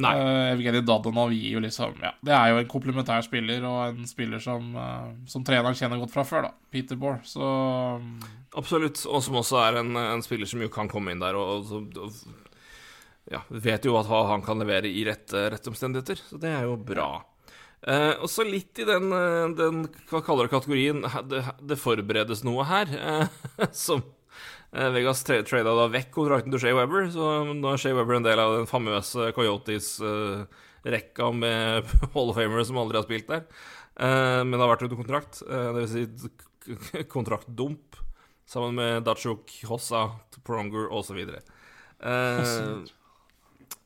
Nei. 0.00 0.12
Uh, 0.16 0.50
Evgenij 0.54 0.84
Dadonov 0.88 1.32
gir 1.34 1.56
jo 1.56 1.62
liksom 1.64 1.98
Ja, 2.00 2.14
det 2.24 2.34
er 2.36 2.52
jo 2.52 2.60
en 2.62 2.70
komplementær 2.70 3.24
spiller, 3.26 3.64
og 3.68 3.80
en 3.90 4.08
spiller 4.08 4.42
som, 4.42 4.70
uh, 4.76 5.10
som 5.30 5.44
treneren 5.46 5.76
kjenner 5.76 6.00
godt 6.00 6.14
fra 6.14 6.24
før, 6.26 6.48
da. 6.48 6.52
Peter 6.72 6.98
Bohr. 7.00 7.20
Så 7.28 7.44
um, 7.44 8.14
Absolutt, 8.58 9.02
og 9.06 9.22
som 9.22 9.40
også 9.40 9.60
er 9.62 9.80
en, 9.82 9.94
en 9.94 10.24
spiller 10.26 10.48
som 10.50 10.62
jo 10.62 10.70
kan 10.72 10.90
komme 10.90 11.12
inn 11.14 11.22
der 11.22 11.38
og, 11.38 11.70
og, 11.70 12.00
og 12.00 12.40
ja, 13.30 13.42
vet 13.48 13.86
jo 13.86 13.94
at 14.00 14.08
han 14.10 14.42
kan 14.42 14.58
levere 14.58 14.90
i 14.90 15.04
rette, 15.06 15.48
rett 15.52 15.68
omstendigheter, 15.70 16.22
så 16.26 16.38
det 16.40 16.50
er 16.50 16.64
jo 16.66 16.74
bra. 16.82 17.12
Eh, 17.80 18.14
og 18.20 18.28
så 18.28 18.44
litt 18.44 18.80
i 18.82 18.86
den, 18.88 19.08
eh, 19.14 19.52
den 19.56 19.84
hva 20.10 20.20
kaller 20.24 20.48
du 20.48 20.52
kategorien 20.52 21.04
det, 21.30 21.44
det 21.64 21.78
forberedes 21.80 22.42
noe 22.44 22.66
her, 22.68 22.90
eh, 22.92 23.38
som 23.86 24.02
eh, 24.02 24.19
Vegas 24.70 25.24
tra 25.26 25.40
trada 25.42 25.72
da 25.74 25.88
vekk 25.90 26.12
kontrakten 26.14 26.52
til 26.54 26.60
Shea 26.62 26.76
Weber, 26.78 27.08
så 27.10 27.40
nå 27.48 27.72
er 27.72 27.80
Shea 27.82 27.96
Weber 27.96 28.20
en 28.20 28.26
del 28.26 28.38
av 28.38 28.52
den 28.54 28.68
famøse 28.70 29.32
Coyotes-rekka 29.34 31.30
med 31.34 31.90
Hall 32.14 32.30
of 32.30 32.38
Famer 32.38 32.62
som 32.68 32.78
aldri 32.78 33.00
har 33.00 33.06
spilt 33.08 33.26
der, 33.32 33.42
eh, 33.98 34.42
men 34.44 34.54
det 34.54 34.62
har 34.62 34.70
vært 34.70 34.86
under 34.86 35.00
kontrakt, 35.00 35.42
eh, 35.42 35.72
vil 35.74 35.90
si 35.90 36.06
kontraktdump 37.10 37.98
sammen 38.50 38.78
med 38.78 39.02
Dachuk, 39.06 39.50
Hossa, 39.66 40.06
Pronger 40.46 40.86
osv. 40.94 41.18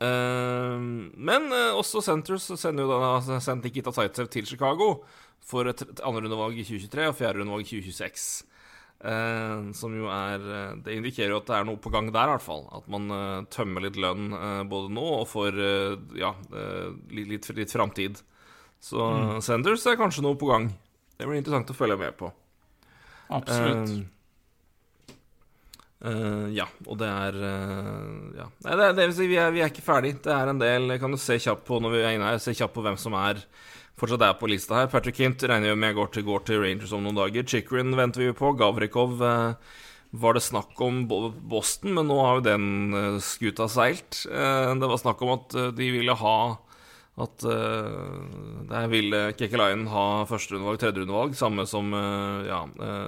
Men 0.05 1.53
også 1.81 2.03
Centres 2.05 2.49
sender 2.61 2.85
jo 2.85 2.93
da 2.93 3.13
altså, 3.15 3.41
sendt 3.45 3.65
Nikita 3.65 3.93
Zaitsev 3.95 4.29
til 4.33 4.49
Chicago 4.49 4.99
for 5.45 5.69
et 5.69 5.81
andrerundevalg 6.01 6.59
i 6.61 6.65
2023 6.67 7.09
og 7.09 7.17
fjerderundevalg 7.19 7.65
i 7.69 7.81
2026. 7.81 8.54
Uh, 9.05 9.69
som 9.77 9.93
jo 9.93 10.07
er 10.09 10.41
uh, 10.41 10.77
Det 10.81 10.95
indikerer 10.97 11.35
jo 11.35 11.41
at 11.43 11.51
det 11.51 11.57
er 11.59 11.67
noe 11.69 11.77
på 11.77 11.91
gang 11.93 12.07
der, 12.09 12.31
i 12.31 12.33
hvert 12.39 12.45
fall. 12.47 12.63
At 12.73 12.87
man 12.89 13.11
eh, 13.13 13.43
tømmer 13.53 13.85
litt 13.85 13.99
lønn 14.01 14.31
eh, 14.33 14.63
både 14.71 14.89
nå 14.97 15.05
og 15.19 15.27
for 15.29 15.53
uh, 15.53 15.99
ja, 16.17 16.31
uh, 16.55 16.89
litt, 17.13 17.29
litt, 17.35 17.51
litt 17.59 17.75
framtid. 17.77 18.23
Så 18.81 19.01
Mm. 19.05 19.43
Sanders 19.45 19.85
er 19.89 19.97
kanskje 20.01 20.25
noe 20.25 20.37
på 20.41 20.49
gang. 20.49 20.71
Det 21.19 21.29
blir 21.29 21.39
interessant 21.41 21.71
å 21.73 21.77
følge 21.77 21.97
med 22.01 22.17
på. 22.21 22.33
absolutt. 23.33 23.93
Eh, 26.05 26.11
eh, 26.11 26.49
ja, 26.57 26.67
og 26.87 26.99
det 27.01 27.09
er 27.09 27.39
eh, 27.51 28.41
Ja. 28.41 28.49
Nei, 28.67 28.75
det, 28.81 28.89
det 28.99 29.07
vil 29.09 29.17
si, 29.21 29.29
vi 29.31 29.39
er, 29.41 29.53
vi 29.55 29.63
er 29.65 29.73
ikke 29.73 29.85
ferdig. 29.87 30.17
Det 30.25 30.33
er 30.33 30.53
en 30.53 30.61
del 30.61 30.99
kan 31.01 31.13
du 31.13 31.21
se 31.21 31.39
kjapt 31.41 31.65
på 31.69 31.81
når 31.81 31.95
vi 31.97 32.03
er 32.03 32.17
inne 32.17 32.33
her, 32.33 32.43
se 32.43 32.53
kjapt 32.57 32.75
på 32.77 32.85
hvem 32.85 32.99
som 33.01 33.17
er 33.21 33.41
fortsatt 34.01 34.27
er 34.27 34.37
på 34.39 34.51
lista 34.51 34.81
her. 34.81 34.91
Patrick 34.93 35.21
Hint 35.23 35.43
regner 35.47 35.73
jo 35.73 35.79
med 35.79 35.97
går 35.97 36.13
til, 36.15 36.27
går 36.27 36.47
til 36.49 36.63
Rangers 36.65 36.95
om 36.95 37.05
noen 37.05 37.19
dager. 37.23 37.47
Chikrin 37.47 37.95
venter 37.99 38.27
vi 38.27 38.37
på. 38.37 38.53
Gavrikov 38.59 39.23
eh, 39.23 39.75
var 40.15 40.37
det 40.37 40.45
snakk 40.47 40.79
om 40.85 41.05
Boston, 41.09 41.95
men 41.97 42.07
nå 42.07 42.19
har 42.23 42.39
jo 42.39 42.47
den 42.47 42.67
eh, 42.95 43.17
skuta 43.23 43.67
seilt. 43.71 44.25
Eh, 44.31 44.71
det 44.79 44.91
var 44.91 45.01
snakk 45.01 45.23
om 45.25 45.35
at 45.35 45.57
eh, 45.59 45.73
de 45.75 45.91
ville 45.97 46.21
ha 46.21 46.39
at 47.15 47.45
der 47.47 48.89
ville 48.91 49.19
Kekkelainen 49.39 49.85
ha 49.87 50.25
førsterundevalg, 50.27 50.81
tredjerundevalg, 50.83 51.37
samme 51.39 51.63
som 51.71 51.93
ja, 51.95 52.57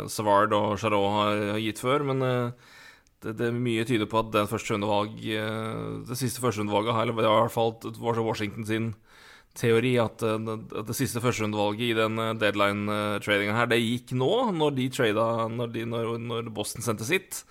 Savard 0.06 0.54
og 0.54 0.76
Charot 0.78 1.08
har, 1.10 1.40
gitt 1.58 1.82
før. 1.82 2.04
Men 2.12 2.22
det, 2.22 3.32
det 3.40 3.48
er 3.48 3.58
mye 3.58 3.82
tyder 3.88 4.06
på 4.06 4.20
at 4.20 4.30
den 4.30 4.46
førsterundevalg 4.46 5.18
uh, 5.26 6.06
Det 6.06 6.20
siste 6.20 6.38
førsterundevalget 6.44 7.00
eller 7.02 7.18
i 7.18 7.32
hvert 7.32 7.56
fall 7.56 7.74
var 7.98 8.22
Washington 8.22 8.68
sin 8.70 8.88
teori 9.58 9.94
at, 10.02 10.22
uh, 10.26 10.56
at 10.56 10.90
det 10.90 10.96
siste 10.98 11.22
førsterundevalget 11.24 11.90
i 11.90 11.96
den 11.98 12.20
uh, 12.20 12.34
deadline-tradinga 12.38 13.56
her, 13.56 13.70
det 13.72 13.80
gikk 13.82 14.14
nå, 14.18 14.30
når 14.56 14.76
de 14.76 14.90
trada 14.92 15.26
når, 15.52 15.72
de, 15.74 15.86
når, 15.88 16.14
når 16.22 16.52
Boston 16.54 16.84
sendte 16.86 17.08
sitt. 17.08 17.42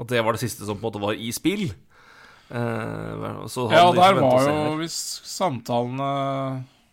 At 0.00 0.08
det 0.08 0.24
var 0.24 0.36
det 0.36 0.42
siste 0.42 0.64
som 0.64 0.78
på 0.80 0.86
en 0.86 0.88
måte 0.88 1.02
var 1.02 1.18
i 1.20 1.30
spill. 1.36 1.68
Uh, 2.50 3.46
så 3.46 3.68
Ja, 3.70 3.86
de 3.92 4.00
der 4.00 4.18
var 4.18 4.48
jo. 4.48 4.76
Hvis 4.80 4.98
samtalene 5.28 6.10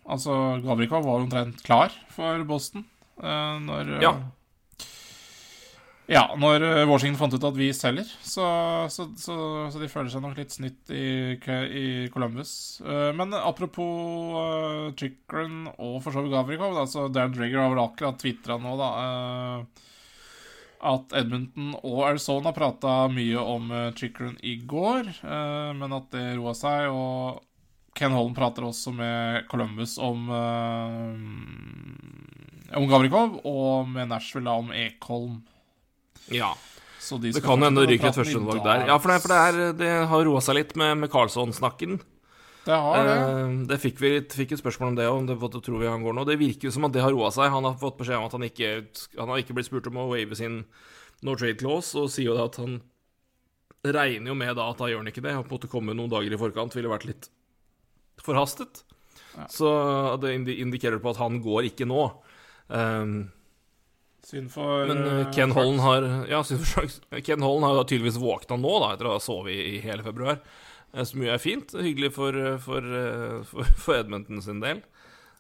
Altså, 0.07 0.31
Gavrikov 0.63 1.03
var 1.03 1.23
omtrent 1.25 1.63
klar 1.65 1.91
for 2.15 2.43
Boston 2.47 2.85
uh, 3.19 3.57
når 3.59 3.89
uh, 3.97 4.03
Ja. 4.05 4.13
Ja, 6.07 6.21
når 6.39 6.63
eh, 6.63 6.85
Washington 6.87 7.19
fant 7.19 7.33
ut 7.35 7.43
at 7.49 7.57
vi 7.59 7.65
selger, 7.75 8.07
så, 8.23 8.45
så, 8.87 9.09
så, 9.19 9.35
så 9.73 9.81
de 9.81 9.89
føler 9.91 10.07
seg 10.13 10.21
nok 10.23 10.37
litt 10.39 10.53
snytt 10.55 10.91
i, 10.95 11.35
i 11.35 12.07
Columbus. 12.13 12.79
Eh, 12.79 13.09
Men 13.17 13.35
apropos 13.35 14.37
uh, 14.39 14.93
Chikrin 14.95 15.65
og 15.75 15.97
for 16.05 16.15
så 16.15 16.23
vidt 16.23 16.31
Gavrikov, 16.31 16.79
så 16.87 17.09
Dan 17.11 17.35
Drigger 17.35 17.59
har 17.59 17.73
vel 17.73 17.83
akkurat 17.83 18.15
tvitra 18.21 18.55
nå, 18.63 18.77
da 18.79 18.89
eh, 19.03 19.83
at 20.87 21.11
Edmonton 21.19 21.73
og 21.81 22.05
Arizona 22.05 22.53
prata 22.55 23.07
mye 23.11 23.41
om 23.41 23.71
Chickren 23.97 24.37
i 24.45 24.55
går, 24.63 25.09
eh, 25.11 25.71
men 25.75 25.95
at 25.97 26.07
det 26.13 26.37
roa 26.37 26.53
seg. 26.55 26.87
Og 26.93 27.41
Ken 27.97 28.13
Holm 28.15 28.35
prater 28.37 28.63
også 28.63 28.93
med 28.95 29.47
Columbus 29.51 29.97
om 29.99 30.29
eh, 30.31 31.17
Om 32.77 32.87
Gavrikov, 32.87 33.39
og 33.43 33.89
med 33.89 34.07
Nashville 34.13 34.53
om 34.53 34.71
Ekholm. 34.71 35.41
Ja. 36.33 36.53
Så 36.99 37.19
de 37.21 37.31
Det 37.31 37.43
kan 37.43 37.61
hende 37.63 37.85
det 37.85 37.95
ryker 37.95 38.09
et 38.09 38.17
dag. 38.17 38.63
der. 38.63 38.87
Ja, 38.89 38.97
for 38.99 39.13
det, 39.13 39.21
for 39.23 39.31
det, 39.31 39.37
er, 39.37 39.73
det 39.79 39.91
har 40.11 40.25
roa 40.27 40.41
seg 40.43 40.59
litt 40.59 40.75
med, 40.75 40.97
med 41.03 41.11
Carlsson-snakken. 41.11 41.99
Det 42.67 42.75
har 42.75 43.05
det. 43.07 43.15
Eh, 43.15 43.53
det 43.69 43.77
fikk 43.79 44.01
vi 44.01 44.11
litt, 44.17 44.33
fikk 44.35 44.51
et 44.51 44.59
spørsmål 44.59 44.91
om 44.91 44.97
det 44.97 45.07
om 45.07 45.29
det 45.29 45.37
hva 45.39 45.47
tror 45.53 45.79
vi 45.79 45.87
han 45.87 46.03
går 46.03 46.17
nå. 46.17 46.25
Det 46.27 46.39
virker 46.41 46.67
jo 46.67 46.73
som 46.75 46.87
at 46.89 46.95
det 46.95 47.05
har 47.05 47.15
roa 47.15 47.31
seg. 47.31 47.47
Han 47.53 47.63
har 47.69 47.79
fått 47.79 47.99
beskjed 48.01 48.19
om 48.19 48.27
at 48.27 48.35
han 48.35 48.43
ikke 48.43 48.73
Han 49.15 49.31
har 49.31 49.39
ikke 49.39 49.55
blitt 49.55 49.69
spurt 49.69 49.87
om 49.87 50.01
å 50.03 50.09
wave 50.11 50.35
sin 50.35 50.65
no 51.23 51.35
trade 51.39 51.57
clause, 51.61 51.95
og 51.97 52.11
sier 52.11 52.27
jo 52.27 52.35
da 52.37 52.49
at 52.49 52.59
han 52.59 52.81
regner 53.87 54.33
jo 54.33 54.35
med 54.35 54.57
da 54.57 54.67
at 54.71 54.81
da 54.81 54.89
gjør 54.91 55.05
han 55.05 55.11
ikke 55.13 55.23
det. 55.23 55.33
En 55.33 55.47
måte 55.47 55.71
komme 55.71 55.95
noen 55.95 56.11
dager 56.11 56.33
i 56.33 56.41
forkant 56.41 56.75
ville 56.75 56.91
vært 56.91 57.07
litt 57.07 57.31
forhastet. 58.19 58.83
Ja. 59.37 59.47
Så 59.53 59.71
det 60.19 60.35
indikerer 60.35 60.99
på 60.99 61.13
at 61.13 61.21
han 61.21 61.39
går 61.45 61.69
ikke 61.71 61.87
nå. 61.87 62.09
Um, 62.67 63.29
Synd 64.27 64.51
for 64.51 64.89
men 64.89 65.05
eh, 65.05 65.19
eh, 65.21 65.29
Ken 65.31 65.53
Holland 65.55 65.79
har 65.79 66.07
Ja, 66.27 66.41
Ken 67.23 67.45
Holland 67.45 67.65
har 67.65 67.83
tydeligvis 67.87 68.19
våkna 68.19 68.57
nå, 68.59 68.73
da, 68.83 68.89
etter 68.93 69.07
å 69.07 69.13
ha 69.15 69.21
sovet 69.23 69.55
i, 69.55 69.77
i 69.77 69.83
hele 69.85 70.03
februar. 70.03 70.41
Så 70.91 71.05
Som 71.11 71.23
jo 71.23 71.31
er 71.31 71.41
fint. 71.41 71.71
Hyggelig 71.71 72.13
for, 72.15 72.35
eh, 72.35 72.57
for, 72.59 72.83
eh, 72.83 73.43
for, 73.51 73.75
for 73.79 73.99
Edmonton 74.01 74.41
sin 74.43 74.59
del. 74.63 74.83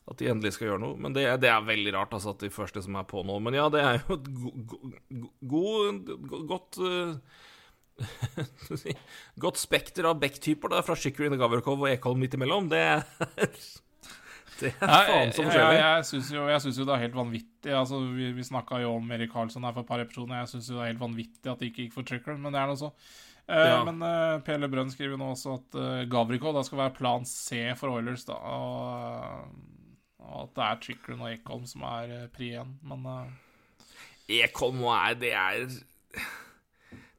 At 0.07 0.21
de 0.21 0.29
endelig 0.31 0.53
skal 0.55 0.69
gjøre 0.69 0.83
noe. 0.85 0.95
Men 1.03 1.15
det, 1.15 1.25
det 1.43 1.49
er 1.51 1.67
veldig 1.67 1.93
rart 1.97 2.15
altså, 2.15 2.31
at 2.31 2.45
de 2.45 2.51
første 2.53 2.83
som 2.85 2.95
er 2.95 3.07
på 3.09 3.25
nå. 3.27 3.39
Men 3.43 3.57
ja, 3.57 3.67
det 3.73 3.83
er 3.83 3.99
jo 3.99 4.15
et 4.15 4.29
go, 4.37 4.53
go, 4.71 5.31
god, 5.51 6.13
go, 6.29 6.39
godt 6.53 6.79
uh, 6.79 7.17
Godt 9.43 9.59
spekter 9.59 10.07
av 10.07 10.21
back-typer 10.21 10.77
fra 10.85 10.95
Shikrin, 10.95 11.35
Gavrikov 11.39 11.83
og 11.83 11.91
Ekholm 11.91 12.23
midt 12.23 12.39
imellom. 12.39 12.71
Det 12.71 12.79
er 12.85 13.03
Det 14.61 14.73
er 14.73 15.07
faen 15.07 15.31
så 15.35 15.43
jeg, 15.45 15.53
jeg, 15.55 15.77
jeg 15.77 16.05
syns 16.09 16.31
jo, 16.33 16.81
jo 16.81 16.85
det 16.87 16.93
er 16.95 17.03
helt 17.03 17.15
vanvittig 17.17 17.73
altså, 17.77 17.99
Vi, 18.15 18.31
vi 18.33 18.45
snakka 18.45 18.81
jo 18.81 18.95
om 18.97 19.11
Erik 19.13 19.31
Karlsson 19.33 19.65
her 19.67 19.75
for 19.75 19.85
et 19.85 19.89
par 19.89 20.01
episoder. 20.01 20.39
Jeg 20.39 20.51
syns 20.53 20.69
det 20.71 20.79
er 20.79 20.91
helt 20.91 21.01
vanvittig 21.03 21.51
at 21.51 21.61
det 21.61 21.71
ikke 21.71 21.85
gikk 21.85 21.95
for 21.95 22.07
Trickler, 22.07 22.39
men 22.41 22.55
det 22.55 22.61
er 22.61 22.69
nå 22.71 22.77
så. 22.79 22.91
Uh, 23.47 23.63
Ja. 23.63 23.83
Men 23.87 24.01
uh, 24.03 24.41
Pele 24.43 24.67
Brønn 24.67 24.89
skriver 24.91 25.19
nå 25.19 25.29
også 25.31 25.53
at 25.55 25.77
uh, 25.79 26.03
Gavriko 26.11 26.51
da 26.55 26.65
skal 26.67 26.81
være 26.81 26.95
plan 26.97 27.27
C 27.27 27.61
for 27.79 27.95
Oilers. 27.95 28.25
da 28.27 28.35
Og, 28.35 29.51
og 30.19 30.41
at 30.41 30.55
det 30.57 30.65
er 30.65 30.81
Trickler 30.83 31.21
og 31.21 31.29
Ekholm 31.31 31.67
som 31.69 31.85
er 31.87 32.27
pri 32.33 32.51
én. 32.59 32.73
Men 32.83 33.05
Ekholm 34.27 34.81
nå 34.81 34.91
er 34.91 35.15
Det 35.21 35.31
er 35.31 35.77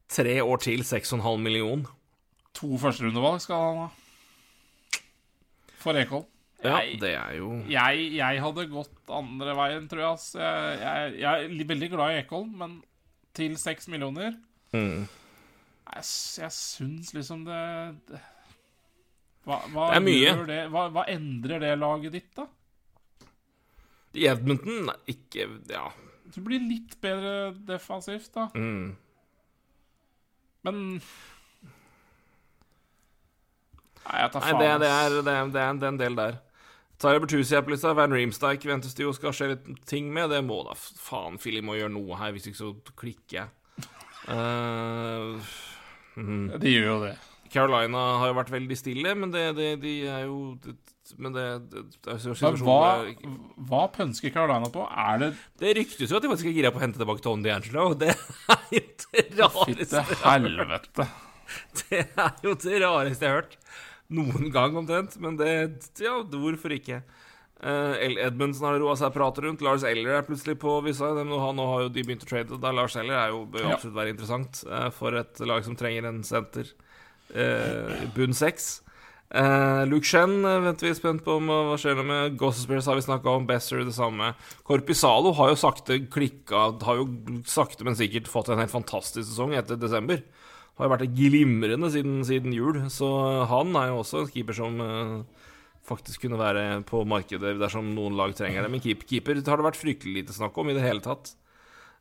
tre 0.08 0.40
år 0.44 0.60
til 0.64 0.84
6,5 0.84 1.36
million. 1.40 1.86
to 2.52 2.76
førsterundevalg 2.80 3.40
skal 3.40 3.64
han 3.64 3.80
ha. 3.84 3.88
For 5.78 5.96
Ekholm. 5.96 6.26
Ja, 6.64 6.80
Jeg- 6.82 6.98
det 7.00 7.14
er 7.14 7.34
jo 7.36 7.62
Jeg, 7.70 8.14
jeg 8.16 8.40
hadde 8.42 8.66
gått 8.66 9.10
andre 9.14 9.54
veien, 9.54 9.88
tror 9.88 10.00
jeg. 10.00 10.10
Altså. 10.10 10.38
Jeg, 10.40 10.80
jeg, 10.80 11.20
jeg 11.20 11.44
er 11.44 11.68
veldig 11.68 11.90
glad 11.90 12.10
i 12.10 12.18
Ekholm, 12.24 12.50
men 12.58 12.82
til 13.32 13.54
seks 13.56 13.86
millioner 13.88 14.34
mm. 14.72 15.06
Jeg, 15.94 16.02
jeg 16.42 16.52
syns 16.52 17.14
liksom 17.14 17.44
det, 17.46 17.60
det 18.10 18.20
hva, 19.46 19.62
hva, 19.72 19.86
Det 19.92 19.96
er 19.96 20.04
mye. 20.04 20.34
Det, 20.48 20.58
hva, 20.74 20.88
hva 20.92 21.04
endrer 21.08 21.62
det 21.62 21.78
laget 21.78 22.12
ditt, 22.12 22.32
da? 22.36 22.48
I 24.18 24.26
Edmonton 24.28 24.90
ikke 25.06 25.46
Ja. 25.70 25.86
Du 26.34 26.42
blir 26.44 26.60
litt 26.60 26.98
bedre 27.00 27.54
defensivt, 27.64 28.28
da. 28.34 28.50
Mm. 28.54 28.96
Men 30.66 30.82
Nei, 34.08 34.20
jeg 34.22 34.32
tar 34.32 34.44
Nei, 34.44 34.52
det, 34.58 34.68
det, 34.82 34.90
er, 34.90 35.16
det, 35.22 35.32
er, 35.32 35.48
det 35.54 35.62
er 35.62 35.88
en 35.88 36.00
del 36.00 36.18
der. 36.18 36.36
Tyler 36.98 37.22
Bertuzzi 37.22 37.54
er 37.54 37.62
på 37.62 37.70
lista. 37.72 37.94
Van 37.94 38.14
Reemstike 38.14 38.68
ventes 38.68 38.96
det 38.98 39.06
jo 39.06 39.14
skal 39.14 39.34
skje 39.36 39.52
litt 39.52 39.68
ting 39.86 40.10
med. 40.14 40.32
Det 40.34 40.42
må 40.46 40.64
da 40.66 40.74
faen 40.78 41.38
Philly 41.38 41.62
må 41.62 41.78
gjøre 41.78 41.94
noe 41.94 42.18
her, 42.18 42.34
hvis 42.34 42.50
ikke 42.50 42.58
så 42.58 42.72
klikker 42.98 43.40
jeg. 43.40 43.54
Uh, 44.28 45.38
mm. 46.18 46.46
ja, 46.50 46.60
De 46.60 46.72
gjør 46.74 46.88
jo 46.90 47.00
det. 47.06 47.14
Carolina 47.52 48.02
har 48.20 48.32
jo 48.32 48.36
vært 48.36 48.52
veldig 48.52 48.76
stille, 48.76 49.14
men 49.16 49.32
det, 49.32 49.44
det, 49.56 49.68
de 49.80 49.94
er 50.10 50.26
jo 50.26 50.40
det, 50.64 50.74
Men 51.16 51.32
det, 51.32 51.44
det, 51.72 51.84
det, 52.04 52.16
Men 52.42 52.58
hva, 52.66 52.82
hva 53.70 53.86
pønsker 53.94 54.34
Carolina 54.34 54.68
på? 54.74 54.84
Er 54.84 55.22
det 55.22 55.30
det 55.62 55.72
ryktes 55.78 56.10
jo 56.10 56.18
at 56.18 56.26
de 56.26 56.32
faktisk 56.34 56.50
er 56.50 56.58
gira 56.58 56.74
på 56.74 56.82
å 56.82 56.84
hente 56.84 57.00
tilbake 57.00 57.24
Tony 57.24 57.46
D'Angelo. 57.46 57.94
Det 57.96 58.12
er 58.12 58.66
jo 58.74 58.84
det 59.14 59.24
rareste 59.38 60.04
Fitte 60.04 60.20
helvete. 60.26 61.08
Det 61.80 62.02
er 62.04 62.42
jo 62.44 62.52
det 62.60 62.82
rareste 62.82 63.24
jeg 63.24 63.32
har 63.32 63.40
hørt. 63.40 63.56
Noen 64.08 64.48
gang, 64.52 64.76
omtrent. 64.76 65.18
Men 65.20 65.36
det 65.36 65.50
Ja, 66.00 66.20
hvorfor 66.22 66.72
ikke? 66.72 67.02
Uh, 67.58 67.98
Edmundsen 68.22 68.68
har 68.68 68.76
roa 68.78 68.94
seg 68.96 69.12
prat 69.14 69.38
rundt. 69.42 69.62
Lars 69.66 69.84
Eller 69.84 70.20
er 70.20 70.26
plutselig 70.26 70.58
på 70.62 70.78
vissa. 70.86 71.10
Nå 71.26 71.38
har, 71.42 71.82
jo 71.84 71.92
de 71.92 72.04
begynt 72.06 72.24
å 72.24 72.30
trade. 72.30 72.60
Da 72.62 72.72
Lars 72.72 72.96
Eller 72.96 73.18
er 73.18 73.32
jo, 73.34 73.44
bør 73.50 73.66
jo 73.66 73.72
absolutt 73.74 73.98
være 73.98 74.14
interessant 74.14 74.62
uh, 74.70 74.88
for 74.94 75.18
et 75.18 75.40
lag 75.44 75.64
som 75.66 75.76
trenger 75.78 76.08
en 76.08 76.22
senter. 76.26 76.70
Uh, 77.34 78.06
bunn 78.14 78.36
seks. 78.36 78.78
Uh, 79.28 79.84
Luke 79.84 80.08
Shen 80.08 80.40
venter 80.40 80.86
vi 80.86 80.94
spent 80.96 81.20
på 81.20 81.34
om 81.36 81.50
hva 81.52 81.74
skjer 81.76 81.98
med 82.00 82.38
Gossip 82.40 82.70
har 82.72 82.96
vi 82.96 83.04
snakka 83.04 83.34
om. 83.34 83.48
Besser 83.50 83.82
det 83.84 83.96
samme. 83.98 84.32
Korpisalo 84.64 85.34
har 85.36 85.52
jo 85.52 85.58
sakte 85.60 85.98
klikka 86.08 86.70
Har 86.86 87.02
jo 87.02 87.10
sakte, 87.44 87.84
men 87.84 87.98
sikkert 87.98 88.30
fått 88.30 88.48
en 88.54 88.62
helt 88.62 88.72
fantastisk 88.72 89.26
sesong 89.28 89.52
etter 89.58 89.76
desember. 89.76 90.22
Har 90.78 90.92
vært 90.92 91.10
glimrende 91.16 91.90
siden, 91.90 92.20
siden 92.26 92.54
jul. 92.54 92.84
Så 92.92 93.08
han 93.50 93.74
er 93.78 93.90
jo 93.90 94.00
også 94.04 94.22
en 94.22 94.30
keeper 94.30 94.56
som 94.56 94.78
eh, 94.84 95.16
faktisk 95.88 96.26
kunne 96.26 96.38
være 96.40 96.64
på 96.88 97.02
markedet 97.08 97.56
dersom 97.58 97.90
noen 97.96 98.16
lag 98.18 98.34
trenger 98.38 98.64
det. 98.64 98.72
Men 98.72 98.84
keep, 98.84 99.04
keeper 99.08 99.40
har 99.42 99.60
det 99.60 99.68
vært 99.70 99.80
fryktelig 99.80 100.22
lite 100.22 100.36
snakk 100.36 100.56
om 100.58 100.70
i 100.70 100.76
det 100.78 100.86
hele 100.86 101.04
tatt. 101.04 101.34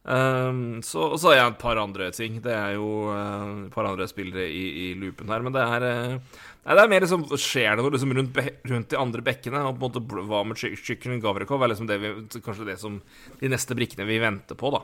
Um, 0.07 0.77
så, 0.87 1.01
og 1.03 1.17
så 1.19 1.33
har 1.33 1.35
jeg 1.35 1.49
et 1.51 1.59
par 1.59 1.79
andre 1.81 2.05
ting. 2.15 2.37
Det 2.43 2.53
er 2.53 2.77
jo 2.77 3.09
uh, 3.11 3.65
et 3.65 3.73
par 3.73 3.89
andre 3.89 4.07
spillere 4.07 4.45
i, 4.47 4.63
i 4.85 4.91
loopen 4.99 5.33
her. 5.33 5.43
Men 5.43 5.55
det 5.55 5.63
er 5.65 5.87
uh, 5.87 6.45
Nei, 6.67 6.75
det 6.75 6.83
er 6.83 6.89
mer 6.91 7.03
liksom 7.05 7.21
Skjer 7.39 7.77
det 7.77 7.83
noe 7.83 7.93
liksom 7.93 8.13
rundt, 8.15 8.39
rundt 8.67 8.89
de 8.91 8.99
andre 8.99 9.23
bekkene? 9.23 9.65
Og 9.67 9.77
på 9.79 9.87
en 9.87 9.93
måte 9.97 10.23
Hva 10.29 10.41
med 10.47 10.59
Chicken 10.59 11.21
Gavrikov? 11.23 11.63
Er 11.63 11.71
liksom 11.71 11.87
det 11.87 11.99
vi, 12.03 12.13
kanskje 12.43 12.67
det 12.67 12.77
som 12.81 13.01
de 13.41 13.51
neste 13.51 13.75
brikkene 13.75 14.07
vi 14.07 14.19
venter 14.23 14.59
på, 14.59 14.71
da. 14.75 14.83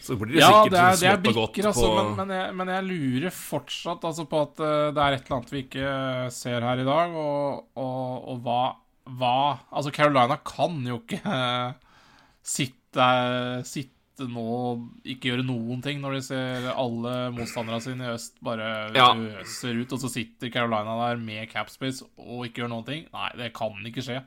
Så 0.00 0.16
blir 0.16 0.32
det 0.32 0.40
Ja, 0.40 0.48
sikkert 0.48 0.72
det 0.72 0.80
er, 0.80 0.96
det 0.96 1.08
er 1.10 1.22
brikker, 1.26 1.66
altså, 1.70 1.88
på 1.90 1.96
men, 2.00 2.14
men, 2.16 2.30
jeg, 2.38 2.54
men 2.56 2.70
jeg 2.72 2.86
lurer 2.88 3.34
fortsatt 3.36 4.04
altså, 4.08 4.24
på 4.30 4.40
at 4.46 4.62
eh, 4.64 4.88
det 4.96 5.02
er 5.04 5.16
et 5.18 5.26
eller 5.26 5.36
annet 5.38 5.52
vi 5.52 5.62
ikke 5.66 5.90
ser 6.32 6.64
her 6.64 6.80
i 6.80 6.86
dag, 6.88 7.16
og, 7.20 7.66
og, 7.76 8.28
og 8.32 8.42
hva, 8.46 8.60
hva 9.20 9.34
Altså, 9.70 9.92
Carolina 9.92 10.38
kan 10.46 10.80
jo 10.88 11.02
ikke 11.02 11.20
eh, 11.20 11.72
sitte, 12.56 13.08
sitte 13.68 13.96
nå 14.28 14.46
ikke 15.08 15.30
gjøre 15.30 15.44
noen 15.48 15.80
ting 15.84 16.00
når 16.02 16.18
de 16.18 16.24
ser 16.26 16.66
alle 16.74 17.12
motstanderne 17.32 17.80
sine 17.84 18.04
i 18.08 18.14
øst 18.16 18.34
bare 18.44 18.66
Ja. 18.96 19.12
øser 19.40 19.78
ut, 19.80 19.94
og 19.96 20.02
så 20.02 20.10
sitter 20.12 20.52
Carolina 20.52 20.96
der 21.06 21.20
med 21.20 21.48
capspace 21.52 22.04
og 22.20 22.44
ikke 22.48 22.60
gjør 22.64 22.72
noen 22.74 22.88
ting. 22.88 23.06
Nei, 23.14 23.30
det 23.40 23.52
kan 23.56 23.76
ikke 23.88 24.04
skje. 24.04 24.18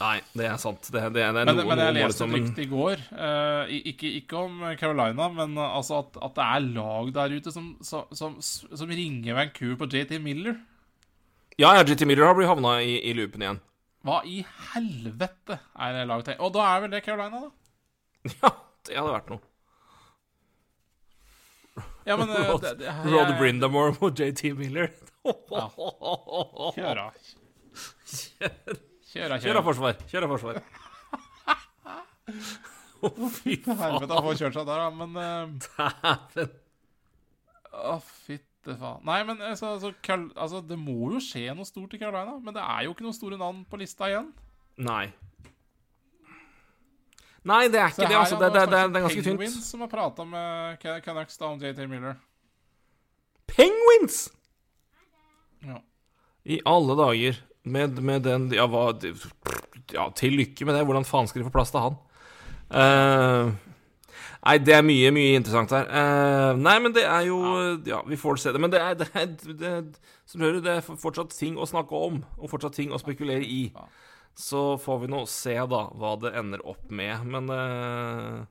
Nei, 0.00 0.16
det 0.34 0.46
er 0.48 0.56
sant. 0.58 0.86
Det, 0.88 1.00
det, 1.12 1.12
det 1.14 1.22
er 1.28 1.34
Men, 1.36 1.50
noe, 1.60 1.66
men 1.68 1.78
jeg 1.82 1.94
leste 1.98 2.24
et 2.24 2.32
rykte 2.34 2.62
i 2.64 2.68
går, 2.70 3.02
uh, 3.12 3.68
ikke, 3.92 4.08
ikke 4.22 4.38
om 4.40 4.62
Carolina, 4.80 5.26
men 5.36 5.52
uh, 5.60 5.66
altså 5.76 5.98
at, 6.00 6.16
at 6.26 6.34
det 6.38 6.46
er 6.46 6.64
lag 6.78 7.10
der 7.18 7.34
ute 7.36 7.52
som, 7.54 7.66
som, 7.84 8.08
som, 8.16 8.38
som 8.40 8.88
ringer 8.90 9.36
Vancouver 9.36 9.76
på 9.84 9.90
JT 9.92 10.16
Miller. 10.24 10.56
Ja, 11.60 11.74
ja, 11.76 11.84
JT 11.84 12.06
Miller 12.08 12.24
har 12.30 12.34
blitt 12.38 12.48
havna 12.50 12.78
i, 12.82 12.96
i 13.04 13.12
loopen 13.14 13.44
igjen. 13.44 13.60
Hva 14.02 14.22
i 14.26 14.40
helvete 14.72 15.60
er 15.78 15.92
det 15.94 16.06
laget 16.10 16.32
til? 16.32 16.38
Og 16.42 16.54
da 16.56 16.64
er 16.72 16.80
vel 16.86 16.94
det 16.96 17.04
Carolina, 17.06 17.44
da? 17.44 17.50
Ja, 18.42 18.50
det 18.88 18.96
hadde 18.98 19.12
vært 19.14 19.30
noe. 19.30 19.42
Ja, 22.08 22.16
men 22.18 22.32
uh, 22.32 22.38
Rod, 22.48 22.64
det, 22.64 22.72
det, 22.80 22.88
jeg- 22.88 23.12
Rod 23.12 23.34
Brindamore 23.38 23.92
mot 24.00 24.18
JT 24.18 24.56
Miller. 24.58 24.88
Kjør 25.28 27.04
av. 27.04 27.12
Kjør 29.12 29.34
av, 29.36 29.42
Kjør 29.44 29.60
forsvar. 29.66 29.98
Kjør 30.08 30.26
av 30.26 30.32
forsvar. 30.36 30.60
Å, 33.02 33.08
fy 33.34 33.56
Helvete, 33.66 34.12
han 34.14 34.24
får 34.28 34.38
kjørt 34.40 34.56
seg 34.56 34.68
der, 34.68 34.82
da. 34.84 34.88
Men 35.02 35.18
eh, 35.20 35.66
faen. 35.74 36.52
Å, 37.72 37.96
fytte 38.26 38.76
faen. 38.78 39.02
Nei, 39.08 39.18
men 39.28 39.42
altså, 39.42 39.72
altså, 39.74 39.90
Carl, 40.06 40.28
altså, 40.38 40.62
det 40.64 40.78
må 40.80 41.10
jo 41.16 41.20
skje 41.24 41.48
noe 41.58 41.66
stort 41.68 41.96
i 41.96 42.00
Carolina. 42.00 42.38
Men 42.44 42.56
det 42.56 42.62
er 42.64 42.86
jo 42.86 42.94
ikke 42.94 43.04
noen 43.08 43.16
store 43.18 43.40
navn 43.40 43.64
på 43.68 43.80
lista 43.82 44.08
igjen. 44.12 44.30
Nei. 44.80 45.06
Nei, 47.42 47.64
det 47.74 47.80
er 47.82 47.90
ikke 47.90 48.06
det. 48.06 48.14
Altså, 48.16 48.36
det, 48.38 48.52
det, 48.54 48.66
det, 48.70 48.82
det 48.94 49.00
er 49.00 49.06
ganske 49.08 49.22
Penguins 49.26 49.56
tynt. 49.58 49.66
som 49.66 49.82
har 49.82 49.90
prata 49.90 50.24
med 50.24 50.78
Can- 50.84 51.00
Canucks 51.02 51.40
da 51.40 51.48
om 51.50 51.58
JT 51.58 51.80
Miller. 51.90 52.20
Penguins! 53.50 54.28
Ja. 55.66 55.80
I 56.46 56.60
alle 56.70 56.94
dager. 57.02 57.40
Med, 57.64 57.98
med 58.02 58.24
den 58.26 58.48
Ja, 58.54 58.66
hva 58.66 58.90
Ja, 59.92 60.08
til 60.16 60.38
lykke 60.38 60.66
med 60.66 60.74
det. 60.74 60.86
Hvordan 60.86 61.06
faen 61.06 61.28
skal 61.30 61.42
de 61.42 61.48
få 61.48 61.54
plass 61.54 61.70
til 61.74 61.84
han? 61.84 61.98
Uh, 62.72 63.52
nei, 64.46 64.56
det 64.64 64.74
er 64.78 64.86
mye, 64.86 65.10
mye 65.12 65.34
interessant 65.36 65.74
her. 65.76 65.90
Uh, 65.92 66.58
nei, 66.58 66.78
men 66.82 66.94
det 66.96 67.04
er 67.04 67.26
jo 67.28 67.42
Ja, 67.86 68.00
vi 68.08 68.18
får 68.18 68.40
se 68.40 68.54
det. 68.54 68.62
Men 68.62 68.72
det 68.72 68.80
er, 68.80 68.96
det 69.02 69.10
er, 69.12 69.28
det 69.46 69.68
er 69.68 69.84
Som 70.26 70.46
hører, 70.46 70.62
det 70.64 70.78
er 70.78 70.86
fortsatt 70.86 71.36
ting 71.36 71.58
å 71.60 71.68
snakke 71.68 71.94
om, 71.94 72.22
og 72.38 72.50
fortsatt 72.50 72.78
ting 72.78 72.94
å 72.94 73.00
spekulere 73.02 73.44
i. 73.44 73.66
Så 74.38 74.78
får 74.80 75.02
vi 75.02 75.12
nå 75.12 75.26
se, 75.28 75.58
da, 75.68 75.84
hva 75.92 76.16
det 76.22 76.32
ender 76.40 76.64
opp 76.66 76.88
med. 76.90 77.26
Men 77.28 77.52
uh, 77.52 78.42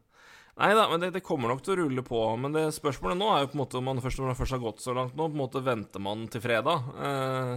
Nei 0.62 0.74
da, 0.76 0.84
men 0.92 1.02
det, 1.02 1.14
det 1.16 1.24
kommer 1.26 1.50
nok 1.50 1.64
til 1.66 1.74
å 1.74 1.84
rulle 1.86 2.04
på. 2.06 2.20
Men 2.38 2.54
det 2.54 2.68
spørsmålet 2.76 3.18
nå 3.18 3.30
er 3.34 3.44
jo 3.44 3.52
på 3.52 3.58
en 3.58 3.64
måte 3.64 3.80
om 3.80 3.88
man 3.88 4.02
først, 4.04 4.20
når 4.20 4.32
man 4.32 4.38
først 4.38 4.56
har 4.58 4.62
gått 4.62 4.84
så 4.84 4.96
langt 4.98 5.16
nå, 5.16 5.26
på 5.26 5.34
en 5.34 5.42
måte 5.42 5.64
venter 5.66 6.04
man 6.04 6.28
til 6.32 6.44
fredag. 6.44 6.92
Eh, 7.08 7.54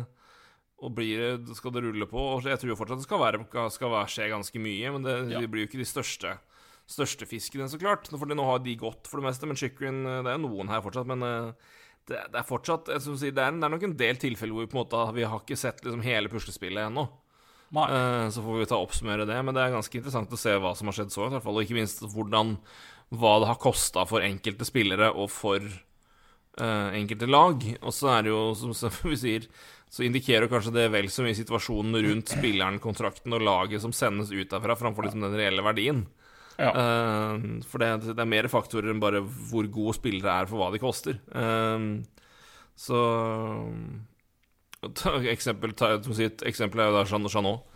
og 0.84 0.92
blir 0.96 1.20
det, 1.40 1.54
skal 1.56 1.72
det 1.74 1.82
rulle 1.86 2.06
på? 2.10 2.20
Og 2.34 2.44
jeg 2.48 2.60
tror 2.60 2.70
jo 2.74 2.76
fortsatt 2.78 3.00
det 3.00 3.06
skal, 3.06 3.22
være, 3.22 3.40
skal 3.72 3.92
være, 3.94 4.10
skje 4.12 4.26
ganske 4.32 4.60
mye, 4.60 4.90
men 4.94 5.06
det, 5.06 5.14
Ja. 5.32 5.40
det 5.40 5.48
blir 5.52 5.64
jo 5.64 5.70
ikke 5.72 5.80
de 5.82 5.88
største 5.88 6.36
Største 6.84 7.24
fiskene, 7.24 7.64
så 7.64 7.78
klart. 7.80 8.10
Fordi 8.12 8.34
nå 8.36 8.44
har 8.44 8.58
de 8.60 8.74
gått 8.76 9.06
for 9.08 9.16
det 9.16 9.24
meste. 9.24 9.46
Men 9.48 9.56
chicken 9.56 10.02
Det 10.04 10.28
er 10.34 10.36
noen 10.42 10.68
her 10.68 10.82
fortsatt, 10.84 11.06
men 11.08 11.22
eh, 11.24 11.52
det, 12.10 12.18
det 12.28 12.36
er 12.36 12.44
fortsatt 12.44 12.90
jeg 12.92 13.00
si, 13.00 13.30
det, 13.32 13.40
er, 13.40 13.56
det 13.56 13.64
er 13.64 13.72
nok 13.72 13.86
en 13.88 13.94
del 13.96 14.18
tilfeller 14.20 14.52
hvor 14.52 14.66
vi 14.66 14.68
på 14.68 14.76
en 14.76 14.82
måte 14.82 15.14
vi 15.16 15.24
har 15.24 15.40
ikke 15.40 15.56
sett 15.56 15.80
liksom 15.80 16.02
hele 16.04 16.28
puslespillet 16.28 16.90
ennå. 16.90 17.06
Eh, 17.72 18.28
Så 18.28 18.44
får 18.44 18.60
vi 18.60 18.66
ta 18.68 18.76
oppsummere 18.76 19.24
det. 19.24 19.38
Men 19.40 19.56
det 19.56 19.64
er 19.64 19.72
ganske 19.78 19.96
interessant 19.96 20.36
å 20.36 20.42
se 20.44 20.52
hva 20.60 20.74
som 20.76 20.92
har 20.92 20.98
skjedd 20.98 21.14
så 21.16 21.24
langt. 21.24 21.32
i 21.32 21.38
hvert 21.38 21.48
fall, 21.48 21.56
Og 21.56 21.64
ikke 21.64 21.80
minst 21.80 22.04
hvordan 22.04 22.58
hva 23.16 23.32
det 23.40 23.48
har 23.48 23.62
kosta 23.64 24.04
for 24.04 24.20
enkelte 24.20 24.68
spillere 24.68 25.08
og 25.14 25.32
for 25.32 25.64
Uh, 26.54 26.94
enkelte 26.94 27.26
lag. 27.26 27.64
Og 27.82 27.90
så 27.90 28.12
er 28.12 28.22
det 28.22 28.30
jo, 28.30 28.42
som, 28.54 28.70
som 28.78 28.92
vi 29.10 29.16
sier, 29.18 29.48
så 29.90 30.04
indikerer 30.06 30.50
kanskje 30.50 30.74
det 30.74 30.88
vel 30.94 31.10
så 31.12 31.24
mye 31.24 31.36
situasjonen 31.38 31.98
rundt 32.06 32.34
spilleren, 32.34 32.80
kontrakten 32.82 33.36
og 33.36 33.44
laget 33.46 33.82
som 33.84 33.94
sendes 33.94 34.32
ut 34.34 34.50
derfra, 34.50 34.76
framfor 34.78 35.06
liksom 35.06 35.22
den 35.26 35.36
reelle 35.38 35.64
verdien. 35.64 36.04
Ja. 36.58 36.70
Uh, 36.70 37.62
for 37.66 37.82
det, 37.82 38.14
det 38.14 38.22
er 38.22 38.30
mer 38.30 38.46
faktorer 38.50 38.92
enn 38.92 39.02
bare 39.02 39.22
hvor 39.22 39.66
gode 39.74 39.96
spillere 39.96 40.42
er 40.42 40.50
for 40.50 40.62
hva 40.62 40.70
de 40.74 40.82
koster. 40.82 41.18
Uh, 41.34 42.02
så 42.78 43.00
ta, 44.98 45.14
eksempel, 45.30 45.74
ta, 45.78 45.94
et 45.96 46.44
eksempel 46.48 46.82
er 46.82 46.90
jo 46.90 46.98
da 46.98 47.06
Jean 47.08 47.30
Chanot. 47.30 47.70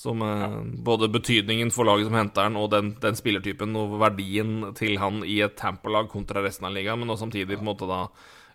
Som 0.00 0.22
eh, 0.24 0.60
Både 0.80 1.10
betydningen 1.12 1.68
for 1.74 1.84
laget 1.84 2.06
som 2.08 2.14
henter 2.16 2.46
han, 2.46 2.54
og 2.56 2.70
den, 2.72 2.94
den 3.02 3.18
spillertypen 3.18 3.74
og 3.76 3.98
verdien 4.00 4.70
til 4.78 4.96
han 5.02 5.20
i 5.28 5.40
et 5.44 5.58
Tamper-lag 5.60 6.08
kontra 6.08 6.40
resten 6.40 6.64
av 6.64 6.72
ligaen, 6.72 7.02
men 7.02 7.10
også 7.12 7.26
samtidig 7.26 7.58
på 7.58 7.64
en 7.66 7.68
måte 7.68 7.88
da 7.90 8.06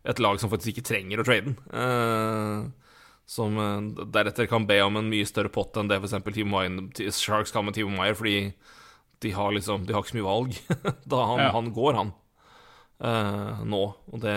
et 0.10 0.22
lag 0.23 0.40
som 0.41 0.49
faktisk 0.49 0.73
ikke 0.73 0.88
trenger 0.90 1.22
å 1.22 1.26
trade 1.27 1.52
den. 1.52 2.72
Eh, 3.26 3.32
som 3.32 3.58
eh, 3.58 4.06
deretter 4.14 4.46
kan 4.48 4.68
be 4.70 4.78
om 4.86 4.98
en 4.98 5.10
mye 5.10 5.26
større 5.26 5.50
pott 5.50 5.76
enn 5.78 5.90
det 5.90 5.98
f.eks. 5.98 6.24
Team 6.36 6.54
Wine, 6.54 6.90
Sharks 7.12 7.52
kan 7.52 7.66
med 7.66 7.74
Team 7.74 7.98
Wire, 7.98 8.16
fordi 8.16 8.54
de 9.24 9.32
har 9.32 9.52
liksom 9.52 9.86
De 9.88 9.94
har 9.94 10.04
ikke 10.04 10.12
så 10.14 10.18
mye 10.20 10.30
valg. 10.30 10.62
da 11.06 11.26
han, 11.26 11.40
Ja. 11.40 11.52
han 11.56 11.74
går, 11.74 11.94
han. 11.94 12.14
Uh, 13.02 13.64
nå. 13.68 13.82
Og 14.14 14.22
det 14.22 14.36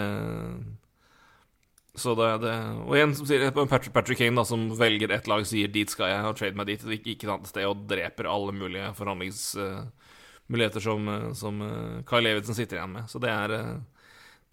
Så 1.98 2.14
det, 2.18 2.40
det 2.42 2.54
Og 2.86 2.94
igjen 2.96 3.14
som 3.14 3.26
sier 3.26 3.50
Patrick, 3.54 3.92
Patrick 3.94 4.18
Kane, 4.18 4.34
da, 4.38 4.44
som 4.46 4.68
velger 4.78 5.10
ett 5.14 5.28
lag, 5.28 5.44
sier 5.46 5.68
'dit 5.68 5.90
skal 5.90 6.08
jeg', 6.10 6.24
og 6.26 6.36
trade 6.38 6.56
meg 6.56 6.66
dit, 6.66 6.84
og 6.84 6.90
ikke, 6.94 7.10
ikke 7.10 7.26
et 7.28 7.34
annet 7.34 7.46
sted, 7.52 7.66
og 7.66 7.86
dreper 7.90 8.26
alle 8.26 8.52
mulige 8.54 8.94
forhandlingsmuligheter 8.94 10.80
som, 10.80 11.08
eh, 11.08 11.32
som 11.34 11.60
uh, 11.62 12.02
Kyle 12.06 12.22
Levinson 12.22 12.54
sitter 12.54 12.78
igjen 12.78 12.92
med. 12.92 13.08
Så 13.10 13.18
det 13.20 13.30
er 13.30 13.50
eh, 13.50 13.78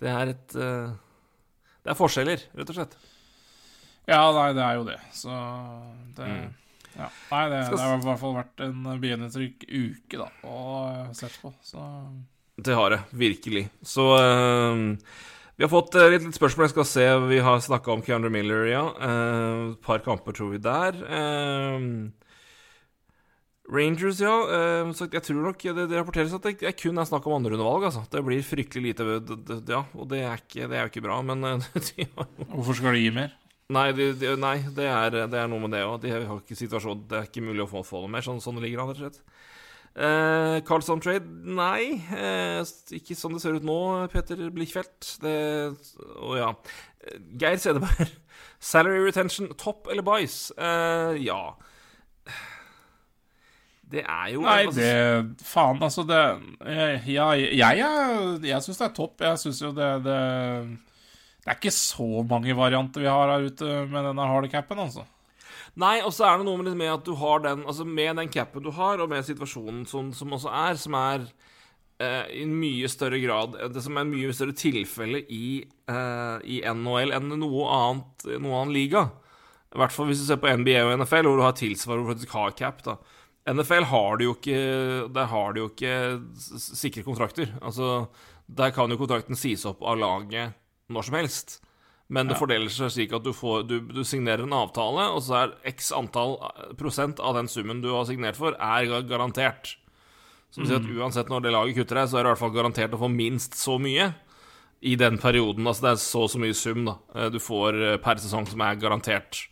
Det 0.01 0.09
er 0.09 0.27
et 0.35 0.55
eh, 0.55 0.89
Det 1.85 1.91
er 1.93 1.95
forskjeller, 2.01 2.39
rett 2.57 2.69
og 2.69 2.75
slett. 2.75 2.97
Ja, 4.05 4.21
nei, 4.35 4.49
det 4.53 4.63
er 4.65 4.79
jo 4.79 4.85
det. 4.87 4.99
Så 5.15 5.33
det 6.17 6.29
Mm. 6.29 6.53
Ja. 6.95 7.09
Nei, 7.27 7.43
det, 7.51 7.57
det 7.73 7.79
har 7.81 7.97
i 7.97 8.03
hvert 8.05 8.19
fall 8.21 8.35
vært 8.37 8.61
en 8.63 8.85
begynnertrykk 9.01 9.65
uke, 9.67 10.15
da, 10.15 10.29
å 10.47 10.59
sette 11.11 11.41
på. 11.41 11.51
Så 11.59 11.81
Det 12.55 12.77
har 12.77 12.93
det, 12.93 12.99
virkelig. 13.11 13.65
Så 13.83 14.05
uh, 14.15 14.93
vi 15.55 15.63
har 15.63 15.71
fått 15.71 15.95
eh, 15.95 16.09
litt, 16.11 16.23
litt 16.27 16.35
spørsmål. 16.35 16.67
Jeg 16.67 16.73
skal 16.73 16.87
se, 16.87 17.03
Vi 17.31 17.39
har 17.43 17.59
snakka 17.63 17.93
om 17.93 18.01
Keandre 18.03 18.31
Miller, 18.31 18.65
ja. 18.67 18.85
Eh, 18.95 19.71
Et 19.71 19.81
par 19.83 19.99
kamper, 20.03 20.35
tror 20.35 20.51
vi, 20.51 20.59
der. 20.63 20.97
Eh, 21.03 21.85
Rangers, 23.71 24.19
ja. 24.21 24.33
eh, 24.55 24.91
så 24.93 25.07
jeg 25.09 25.23
tror 25.25 25.47
nok 25.47 25.63
det, 25.63 25.87
det 25.89 25.97
rapporteres 25.97 26.35
at 26.35 26.43
det, 26.45 26.57
det 26.61 26.75
kun 26.77 26.99
er 26.99 27.07
snakk 27.07 27.25
om 27.27 27.37
andrerundevalg. 27.39 27.87
Altså. 27.87 28.03
Det 28.11 28.23
blir 28.27 28.43
fryktelig 28.45 28.91
lite 28.91 29.07
det, 29.25 29.61
Ja, 29.71 29.85
og 29.95 30.11
det 30.11 30.21
er, 30.25 30.43
ikke, 30.43 30.67
det 30.67 30.77
er 30.77 30.85
jo 30.85 30.91
ikke 30.91 31.05
bra, 31.07 31.21
men 31.25 31.43
eh, 31.47 31.65
hvorfor 32.51 32.75
skal 32.77 32.95
de 32.95 33.05
gi 33.07 33.15
mer? 33.15 33.31
Nei, 33.73 33.87
de, 33.97 34.11
de, 34.13 34.35
nei 34.37 34.59
det, 34.77 34.85
er, 34.85 35.15
det 35.31 35.39
er 35.41 35.47
noe 35.49 35.63
med 35.63 35.71
det 35.73 35.81
òg. 35.87 35.95
De 36.03 36.11
har 36.13 36.25
ikke 36.37 36.57
situasjon 36.59 36.99
Det 37.09 37.17
er 37.17 37.29
ikke 37.29 37.41
mulig 37.41 37.63
å 37.63 37.69
få, 37.71 37.81
få 37.87 38.03
det 38.03 38.11
mer. 38.13 38.25
Sånn, 38.25 38.41
sånn 38.43 38.59
ligger 38.61 38.83
an, 38.83 38.91
rett 38.93 39.01
slett. 39.01 39.21
Eh, 39.95 40.57
Carlson 40.67 40.99
Trade, 41.01 41.25
nei. 41.55 41.95
Eh, 42.13 42.59
ikke 42.99 43.15
sånn 43.17 43.33
det 43.37 43.41
ser 43.41 43.57
ut 43.57 43.65
nå, 43.65 43.77
Peter 44.13 44.43
Blikkfeldt. 44.53 45.15
Det 45.23 45.35
Å 46.21 46.35
ja. 46.37 46.51
Eh, 47.07 47.17
Geir 47.41 47.57
Sedeberg. 47.63 48.13
Salary 48.69 49.01
retention, 49.07 49.49
topp 49.57 49.89
eller 49.93 50.05
buys? 50.05 50.51
Eh, 50.57 51.17
ja. 51.25 51.41
Det 53.85 54.01
er 54.01 54.29
jo 54.33 54.41
Nei, 54.41 54.63
det 54.73 54.93
Faen, 55.45 55.77
altså, 55.85 56.01
det 56.09 56.17
Jeg, 56.65 57.01
jeg, 57.13 57.49
jeg, 57.59 57.81
er- 57.85 58.47
jeg 58.49 58.65
syns 58.65 58.79
det 58.81 58.87
er 58.91 58.95
topp. 58.97 59.21
Jeg 59.25 59.41
syns 59.41 59.61
jo 59.61 59.73
det, 59.77 59.89
det 60.05 60.21
Det 61.45 61.53
er 61.53 61.59
ikke 61.59 61.75
så 61.77 62.23
mange 62.25 62.55
varianter 62.57 63.03
vi 63.03 63.11
har 63.11 63.29
her 63.29 63.43
ute 63.45 63.73
med 63.85 64.07
denne 64.07 64.25
harde 64.25 64.49
capen, 64.49 64.79
altså. 64.81 65.03
Nei, 65.77 65.99
og 66.01 66.09
så 66.15 66.25
er 66.25 66.39
det 66.39 66.47
noe 66.47 66.73
med, 66.73 66.87
at 66.89 67.03
du 67.05 67.11
har 67.19 67.41
den 67.43 67.65
Altså 67.67 67.83
med 67.85 68.15
den 68.17 68.31
capen 68.31 68.63
du 68.63 68.71
har, 68.73 69.01
og 69.03 69.11
med 69.11 69.25
situasjonen 69.27 69.83
som, 69.85 70.09
som 70.15 70.33
også 70.33 70.49
er, 70.49 70.79
som 70.79 70.95
er 70.97 71.27
eh, 72.01 72.31
i 72.41 72.45
mye 72.49 72.89
større 72.89 73.19
grad 73.21 73.59
Det 73.75 73.83
som 73.83 73.97
er 73.97 74.07
en 74.07 74.13
mye 74.13 74.33
større 74.33 74.55
tilfelle 74.57 75.21
i, 75.29 75.59
eh, 75.91 76.47
i 76.47 76.61
NHL 76.63 77.13
enn 77.19 77.29
noe 77.35 77.67
annet, 77.75 78.27
noe 78.39 78.63
annen 78.63 78.73
liga. 78.73 79.05
I 79.75 79.83
hvert 79.83 79.93
fall 79.93 80.09
hvis 80.09 80.23
du 80.23 80.29
ser 80.31 80.41
på 80.41 80.49
NBA 80.49 80.81
og 80.81 80.95
NFL, 81.03 81.27
hvor 81.29 81.37
du 81.43 81.45
har 81.45 81.59
tilsvarende 81.59 82.07
hvor 82.07 82.15
du 82.15 82.15
faktisk 82.15 82.37
har 82.39 82.57
cap. 82.57 82.83
da 82.87 82.97
NFL 83.45 83.91
har 83.91 84.17
du 84.17 84.23
jo 84.25 84.33
ikke 84.33 84.61
Der 85.13 85.25
har 85.29 85.53
du 85.53 85.59
jo 85.59 85.69
ikke 85.69 86.21
sikre 86.57 87.03
kontrakter. 87.05 87.51
Altså, 87.61 88.07
der 88.47 88.71
kan 88.73 88.89
jo 88.89 88.97
kontrakten 88.97 89.37
sies 89.37 89.67
opp 89.69 89.83
av 89.83 89.99
laget 89.99 90.55
når 90.91 91.07
som 91.07 91.17
helst. 91.19 91.61
Men 92.07 92.27
det 92.27 92.35
Ja. 92.35 92.41
fordeler 92.43 92.69
seg 92.69 92.91
slik 92.93 93.13
at 93.17 93.23
du, 93.25 93.31
får, 93.33 93.63
du, 93.65 93.79
du 93.79 94.03
signerer 94.05 94.43
en 94.45 94.53
avtale, 94.53 95.07
og 95.09 95.23
så 95.25 95.39
er 95.39 95.55
x 95.65 95.91
antall 95.91 96.37
eh, 96.37 96.75
prosent 96.77 97.19
av 97.19 97.33
den 97.39 97.49
summen 97.49 97.81
du 97.81 97.89
har 97.93 98.05
signert 98.05 98.37
for, 98.37 98.53
er 98.53 99.01
garantert. 99.09 99.77
Så 100.53 100.61
det 100.63 100.69
vil 100.69 100.77
at 100.77 101.01
uansett 101.01 101.31
når 101.31 101.41
det 101.43 101.51
laget 101.51 101.75
kutter 101.75 101.97
deg, 101.99 102.07
så 102.07 102.19
er 102.19 102.23
du 102.23 102.29
i 102.29 102.31
hvert 102.31 102.39
fall 102.39 102.53
garantert 102.55 102.93
å 102.95 103.01
få 103.01 103.09
minst 103.11 103.57
så 103.59 103.75
mye 103.81 104.13
i 104.85 104.93
den 104.95 105.17
perioden. 105.19 105.65
Altså 105.67 105.87
det 105.87 105.91
er 105.91 105.99
så 105.99 106.21
og 106.27 106.31
så 106.31 106.39
mye 106.39 106.55
sum 106.55 106.85
da 106.87 106.95
eh, 107.15 107.27
du 107.33 107.41
får 107.41 107.81
eh, 107.81 107.97
per 107.99 108.21
sesong 108.21 108.47
som 108.47 108.63
er 108.63 108.79
garantert. 108.79 109.47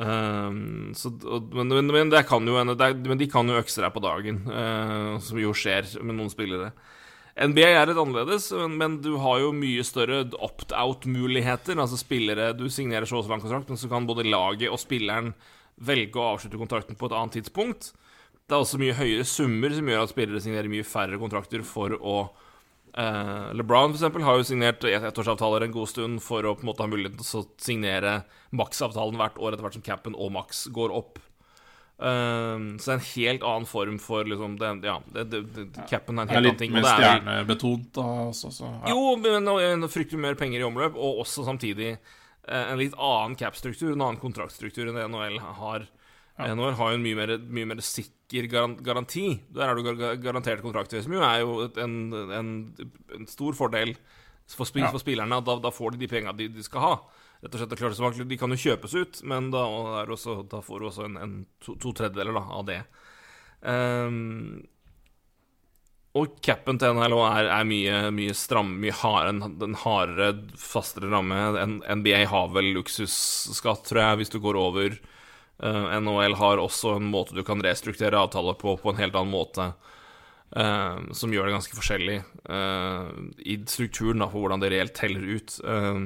Um, 0.00 0.94
så, 0.96 1.10
men, 1.52 1.68
men, 1.68 1.90
men, 1.92 2.12
det 2.12 2.22
kan 2.28 2.46
jo, 2.46 2.54
det 2.72 2.88
men 3.04 3.18
de 3.20 3.26
kan 3.28 3.50
jo 3.50 3.58
økse 3.58 3.82
deg 3.82 3.92
på 3.92 4.00
dagen, 4.00 4.38
uh, 4.48 5.18
som 5.20 5.36
jo 5.42 5.52
skjer 5.52 5.90
med 6.00 6.16
noen 6.16 6.30
spillere. 6.32 6.70
NBA 7.40 7.68
er 7.72 7.88
litt 7.88 7.98
annerledes, 8.00 8.50
men, 8.52 8.74
men 8.80 8.96
du 9.04 9.14
har 9.22 9.38
jo 9.40 9.52
mye 9.56 9.84
større 9.86 10.24
opt-out-muligheter. 10.44 11.78
Altså 11.80 11.96
spillere 12.00 12.50
Du 12.56 12.66
signerer 12.72 13.08
så 13.08 13.16
og 13.20 13.24
så 13.26 13.32
lang 13.32 13.40
kontrakt, 13.44 13.70
men 13.72 13.80
så 13.80 13.88
kan 13.90 14.08
både 14.08 14.26
laget 14.28 14.68
og 14.72 14.80
spilleren 14.82 15.32
velge 15.80 16.20
å 16.20 16.34
avslutte 16.34 16.60
kontrakten 16.60 16.98
på 17.00 17.08
et 17.08 17.16
annet 17.16 17.38
tidspunkt. 17.38 17.92
Det 18.44 18.56
er 18.56 18.60
også 18.64 18.80
mye 18.82 18.96
høyere 18.98 19.24
summer 19.24 19.72
som 19.72 19.88
gjør 19.88 20.04
at 20.04 20.12
spillere 20.12 20.42
signerer 20.44 20.68
mye 20.68 20.84
færre 20.84 21.20
kontrakter 21.22 21.62
for 21.64 21.94
å 21.96 22.16
eh, 22.98 23.48
LeBron 23.56 23.94
for 23.94 24.26
har 24.26 24.40
jo 24.40 24.46
signert 24.48 24.84
et- 24.84 25.06
ettårsavtaler 25.08 25.64
en 25.64 25.72
god 25.72 25.88
stund 25.88 26.20
for 26.24 26.42
å 26.42 26.56
på 26.58 26.64
en 26.66 26.72
måte 26.72 26.82
ha 26.84 26.90
muligheten 26.90 27.22
til 27.22 27.40
å 27.40 27.48
signere 27.62 28.24
maksavtalen 28.52 29.16
hvert 29.20 29.38
år 29.38 29.54
etter 29.54 29.64
hvert 29.64 29.78
som 29.78 29.86
capen 29.86 30.18
og 30.18 30.32
maks 30.34 30.66
går 30.74 30.92
opp. 30.92 31.20
Um, 32.00 32.78
så 32.80 32.86
det 32.86 32.92
er 32.94 32.96
en 32.96 33.08
helt 33.10 33.42
annen 33.44 33.66
form 33.68 33.98
for 34.00 34.24
liksom 34.24 34.54
det, 34.56 34.68
Ja, 34.88 34.94
det, 35.12 35.24
det, 35.28 35.40
det, 35.52 35.64
capen 35.90 36.16
er 36.16 36.22
en 36.22 36.30
helt 36.30 36.32
er 36.32 36.34
helt 36.38 36.46
annen 36.46 36.46
litt 36.48 36.58
ting. 36.62 36.72
mer 36.72 36.80
det 36.86 36.88
er 36.88 36.96
vel- 36.96 37.20
stjernebetont 37.20 37.90
da, 37.98 38.04
også, 38.30 38.50
så 38.56 38.70
ja. 38.70 38.94
jo, 38.94 39.02
men 39.20 39.88
fryktelig 39.92 40.20
mer 40.22 40.38
penger 40.40 40.62
i 40.62 40.64
omløp, 40.64 40.96
og 40.96 41.20
også 41.26 41.44
samtidig 41.44 41.90
eh, 41.98 42.64
en 42.72 42.78
litt 42.80 42.96
annen 42.96 43.36
cap-struktur, 43.36 43.92
en 43.92 44.00
annen 44.06 44.20
kontraktstruktur 44.22 44.88
enn 44.88 44.96
det 44.96 45.04
NHL 45.12 45.36
har. 45.60 45.84
Ja. 46.40 46.48
NHL 46.54 46.72
har 46.78 46.94
jo 46.94 46.96
en 47.02 47.04
mye 47.04 47.18
mer, 47.18 47.34
mye 47.52 47.68
mer 47.74 47.84
sikker 47.84 48.48
garanti. 48.80 49.26
Der 49.52 49.68
er 49.68 49.76
du 49.76 49.92
garantert 50.24 50.62
kontrakt 50.64 50.88
kontrakter, 50.88 51.04
som 51.04 51.12
jo 51.12 51.20
er 51.20 51.40
jo 51.44 51.68
en, 51.84 51.98
en, 52.32 52.50
en 53.18 53.26
stor 53.28 53.52
fordel 53.58 53.92
for, 54.48 54.64
spil, 54.64 54.86
Ja. 54.86 54.90
for 54.94 55.04
spillerne. 55.04 55.36
at 55.36 55.44
Da, 55.44 55.58
da 55.60 55.68
får 55.74 55.98
de 55.98 56.06
de 56.06 56.08
penga 56.08 56.32
de, 56.32 56.48
de 56.48 56.64
skal 56.64 56.80
ha. 56.80 56.94
Rett 57.40 57.54
og 57.54 57.62
slett, 57.62 57.72
er 57.72 57.80
klart 57.80 58.00
vanskelig, 58.02 58.28
De 58.28 58.36
kan 58.40 58.52
jo 58.52 58.60
kjøpes 58.60 58.96
ut, 58.96 59.22
men 59.28 59.48
da, 59.54 59.62
også, 60.04 60.42
da 60.50 60.60
får 60.64 60.80
du 60.80 60.88
også 60.90 61.06
en, 61.06 61.16
en 61.16 61.38
to, 61.64 61.76
to 61.80 61.94
tredjedeler 61.96 62.36
da, 62.36 62.42
av 62.58 62.66
det. 62.68 62.80
Um, 63.60 64.60
og 66.20 66.40
capen 66.42 66.78
til 66.80 66.96
NHL 66.96 67.14
er, 67.22 67.48
er 67.54 67.68
mye, 67.68 67.98
mye 68.12 68.34
stram, 68.36 68.74
mye 68.82 68.94
hardere, 68.98 69.50
en, 69.64 69.76
hardere, 69.78 70.30
fastere 70.58 71.08
ramme. 71.12 71.38
NBA 71.86 72.24
har 72.32 72.50
vel 72.52 72.72
luksusskatt, 72.76 73.86
tror 73.88 74.02
jeg, 74.02 74.20
hvis 74.20 74.34
du 74.34 74.40
går 74.42 74.58
over. 74.60 74.98
Uh, 75.62 75.86
NHL 76.02 76.36
har 76.40 76.60
også 76.60 76.96
en 76.98 77.08
måte 77.12 77.36
du 77.36 77.44
kan 77.46 77.62
restrukturere 77.64 78.20
avtaler 78.26 78.58
på, 78.60 78.74
på 78.82 78.92
en 78.92 79.00
helt 79.00 79.16
annen 79.16 79.32
måte. 79.32 79.70
Uh, 80.50 81.08
som 81.14 81.30
gjør 81.30 81.46
det 81.46 81.54
ganske 81.54 81.76
forskjellig 81.78 82.16
uh, 82.50 83.06
i 83.46 83.60
strukturen 83.70 84.18
da, 84.20 84.26
for 84.28 84.42
hvordan 84.42 84.64
det 84.64 84.74
reelt 84.74 84.96
teller 84.98 85.24
ut. 85.38 85.60
Eh, 85.62 86.00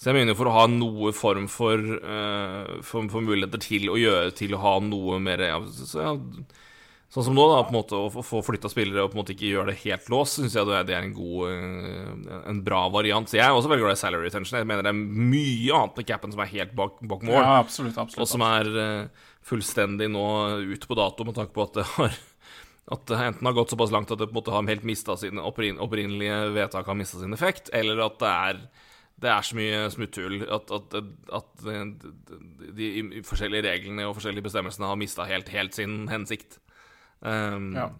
så 0.00 0.08
jeg 0.08 0.16
mener 0.16 0.36
for 0.38 0.48
å 0.48 0.54
ha 0.54 0.64
noe 0.72 1.10
form 1.12 1.44
for, 1.52 1.76
uh, 1.76 2.80
for, 2.80 3.04
for 3.12 3.20
muligheter 3.26 3.60
til 3.60 3.90
å 3.92 3.98
gjøre 4.00 4.32
til 4.38 4.56
å 4.56 4.60
ha 4.62 4.74
noe 4.80 5.18
mer 5.20 5.44
ja, 5.44 5.60
så, 5.68 6.00
ja, 6.06 6.14
Sånn 7.10 7.24
som 7.26 7.34
nå, 7.34 7.42
da, 7.50 7.64
på 7.66 7.72
en 7.72 7.74
måte 7.74 7.98
å 7.98 8.22
få- 8.22 8.38
flytta 8.46 8.68
spillere 8.70 9.02
og 9.02 9.10
på 9.10 9.16
en 9.16 9.20
måte 9.24 9.32
ikke 9.34 9.48
gjøre 9.48 9.72
det 9.72 9.80
helt 9.80 10.04
låst, 10.14 10.36
syns 10.38 10.52
jeg 10.54 10.68
det 10.86 10.94
er- 10.94 11.02
en 11.02 11.14
god 11.16 11.48
eh, 11.50 12.36
En 12.52 12.60
bra 12.62 12.84
variant. 12.88 13.26
Så 13.26 13.34
jeg 13.34 13.42
er 13.42 13.50
også 13.50 13.66
veldig 13.66 13.82
glad 13.82 13.96
i 13.96 13.98
salary 13.98 14.28
retention. 14.28 14.60
Jeg 14.60 14.68
mener 14.70 14.86
det 14.86 14.92
er 14.92 15.00
mye 15.34 15.74
annet 15.74 15.96
med 15.98 16.06
capen 16.06 16.30
som 16.30 16.42
er 16.44 16.52
helt 16.52 16.76
bak, 16.78 17.00
bak 17.02 17.24
mål, 17.26 17.40
ja, 17.42 17.56
absolutt. 17.58 17.98
absolutt, 17.98 18.22
og 18.22 18.30
som 18.30 18.44
er 18.46 18.70
uh, 18.78 19.26
fullstendig 19.42 20.06
nå 20.14 20.22
ute 20.70 20.86
på 20.86 20.94
dato 21.00 21.26
med 21.26 21.34
tanke 21.34 21.50
på 21.56 21.66
at 21.66 21.80
det 21.80 21.88
har 21.96 22.14
at 22.94 23.04
det 23.10 23.18
enten 23.26 23.46
har 23.46 23.58
gått 23.58 23.74
såpass 23.74 23.90
langt 23.90 24.10
at 24.14 24.18
det 24.22 24.30
på 24.30 24.34
en 24.36 24.38
måte 24.38 24.54
har 24.54 24.70
helt 24.70 24.86
mista 24.86 25.18
sine 25.18 25.42
opprin 25.42 25.82
opprinnelige 25.82 26.38
vedtak 26.54 26.86
har 26.86 26.94
mista 26.98 27.18
sin 27.18 27.34
effekt, 27.34 27.74
eller 27.74 28.06
at 28.06 28.22
det 28.22 28.30
er 28.30 28.62
det 29.20 29.28
er 29.30 29.44
så 29.44 29.56
mye 29.58 29.80
smutthull 29.92 30.42
at, 30.48 30.70
at, 30.72 30.94
at 31.40 31.64
de, 31.64 31.80
de, 32.72 32.86
de 33.12 33.22
forskjellige 33.26 33.66
reglene 33.66 34.06
og 34.08 34.14
forskjellige 34.16 34.46
bestemmelsene 34.46 34.88
har 34.88 34.96
mista 35.00 35.26
helt, 35.28 35.50
helt 35.52 35.76
sin 35.76 36.06
hensikt. 36.12 36.58
Um, 37.20 37.74
Ja. 37.76 37.90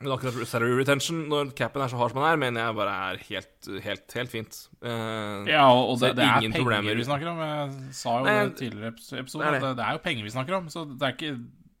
Men 0.00 0.14
akkurat 0.14 0.48
salary 0.48 0.78
retention, 0.78 1.26
når 1.28 1.50
capen 1.52 1.82
er 1.84 1.90
så 1.92 1.98
hard 2.00 2.14
som 2.14 2.22
den 2.22 2.30
er, 2.30 2.38
mener 2.40 2.62
jeg 2.64 2.76
bare 2.78 2.92
er 3.10 3.18
helt, 3.28 3.66
helt, 3.84 4.14
helt 4.16 4.30
fint. 4.32 4.60
Uh, 4.80 5.44
Ja, 5.44 5.66
og 5.68 5.98
det, 6.00 6.14
det 6.16 6.24
er 6.24 6.38
penger 6.40 6.56
problemer. 6.56 6.96
vi 6.96 7.04
snakker 7.04 7.28
om. 7.28 7.42
Jeg 7.44 7.92
sa 7.98 8.14
jo 8.16 8.24
Nei, 8.24 8.36
det 8.48 8.56
tidligere 8.62 8.94
episode, 9.20 9.50
det, 9.60 9.74
det 9.76 9.84
er 9.84 9.98
jo 9.98 10.00
penger 10.06 10.24
vi 10.24 10.32
snakker 10.32 10.56
om. 10.56 10.70
Så 10.72 10.86
det 10.88 11.04
er 11.04 11.12
ikke, 11.18 11.34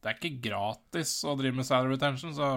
det 0.04 0.12
er 0.12 0.18
ikke 0.20 0.50
gratis 0.50 1.14
å 1.24 1.32
drive 1.40 1.56
med 1.56 1.64
salary 1.70 1.94
retention, 1.96 2.34
så 2.36 2.50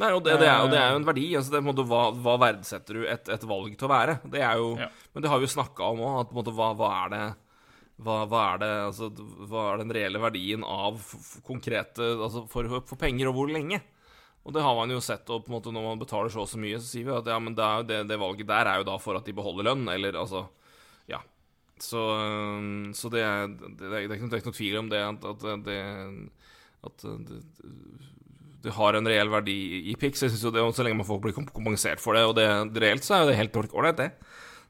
Nei, 0.00 0.10
og 0.10 0.24
det, 0.26 0.34
det, 0.42 0.48
er, 0.50 0.64
og 0.64 0.72
det 0.72 0.78
er 0.80 0.90
jo 0.90 0.98
en 0.98 1.06
verdi. 1.06 1.24
Altså, 1.38 1.52
det 1.52 1.60
på 1.60 1.62
en 1.62 1.70
måte, 1.70 1.86
hva, 1.86 2.02
hva 2.24 2.34
verdsetter 2.42 2.98
du 2.98 3.06
et, 3.06 3.28
et 3.30 3.46
valg 3.46 3.76
til 3.78 3.86
å 3.86 3.92
være? 3.92 4.18
Det 4.30 4.42
er 4.42 4.58
jo, 4.58 4.74
Ja. 4.80 4.90
Men 5.14 5.22
det 5.22 5.30
har 5.30 5.38
vi 5.38 5.46
jo 5.46 5.54
snakka 5.54 5.90
om 5.94 6.02
òg, 6.02 6.20
at 6.24 6.34
måte, 6.34 6.54
hva, 6.54 6.72
hva 6.78 6.90
er 7.04 7.12
det 7.12 7.24
hva, 8.02 8.24
hva, 8.26 8.40
er 8.56 8.64
altså, 8.88 9.06
hva 9.46 9.68
er 9.70 9.84
den 9.84 9.92
reelle 9.94 10.18
verdien 10.18 10.64
av 10.66 10.98
konkrete 11.46 12.08
Altså 12.16 12.42
for, 12.50 12.66
for, 12.80 12.98
penger, 12.98 13.30
og 13.30 13.36
hvor 13.38 13.52
lenge? 13.54 13.78
Og 14.44 14.52
det 14.52 14.64
har 14.64 14.74
man 14.76 14.90
jo 14.92 14.98
sett, 15.00 15.30
og 15.32 15.44
på 15.44 15.52
en 15.52 15.56
måte 15.56 15.72
når 15.72 15.86
man 15.86 16.00
betaler 16.02 16.32
så 16.32 16.42
og 16.42 16.50
så 16.50 16.58
mye, 16.60 16.80
så 16.82 16.90
sier 16.90 17.06
vi 17.06 17.14
at 17.14 17.30
ja, 17.30 17.38
men 17.40 17.54
det, 17.56 17.68
det, 17.88 18.02
det, 18.10 18.18
valget 18.20 18.50
der 18.50 18.68
er 18.68 18.82
jo 18.82 18.88
da 18.90 18.98
for 19.00 19.16
at 19.16 19.24
de 19.24 19.36
beholder 19.36 19.70
lønn, 19.70 19.86
eller 19.94 20.18
altså 20.20 20.48
Ja. 21.10 21.22
Så, 21.80 22.02
så 22.94 23.10
det, 23.10 23.22
er, 23.24 23.48
det, 23.50 23.88
er, 23.88 24.12
ikke 24.14 24.28
noe, 24.28 24.58
tvil 24.58 24.76
om 24.82 24.90
det 24.92 25.00
at, 25.02 25.24
at 25.30 25.46
det 25.66 25.78
at 26.84 27.06
det, 28.64 28.72
har 28.74 28.96
en 28.96 29.08
reell 29.08 29.30
verdi 29.32 29.56
i 29.92 29.96
Pix. 30.00 30.24
Jeg 30.24 30.32
synes 30.32 30.44
jo 30.46 30.52
det, 30.54 30.64
Så 30.74 30.86
lenge 30.86 30.98
man 30.98 31.08
får 31.08 31.20
bli 31.22 31.34
kompensert 31.36 32.02
for 32.02 32.16
det, 32.16 32.24
og 32.24 32.34
det, 32.38 32.48
reelt, 32.82 33.04
så 33.04 33.16
er 33.16 33.24
jo 33.24 33.30
det 33.30 33.40
helt 33.40 33.58
ålreit, 33.60 34.00
det. 34.00 34.10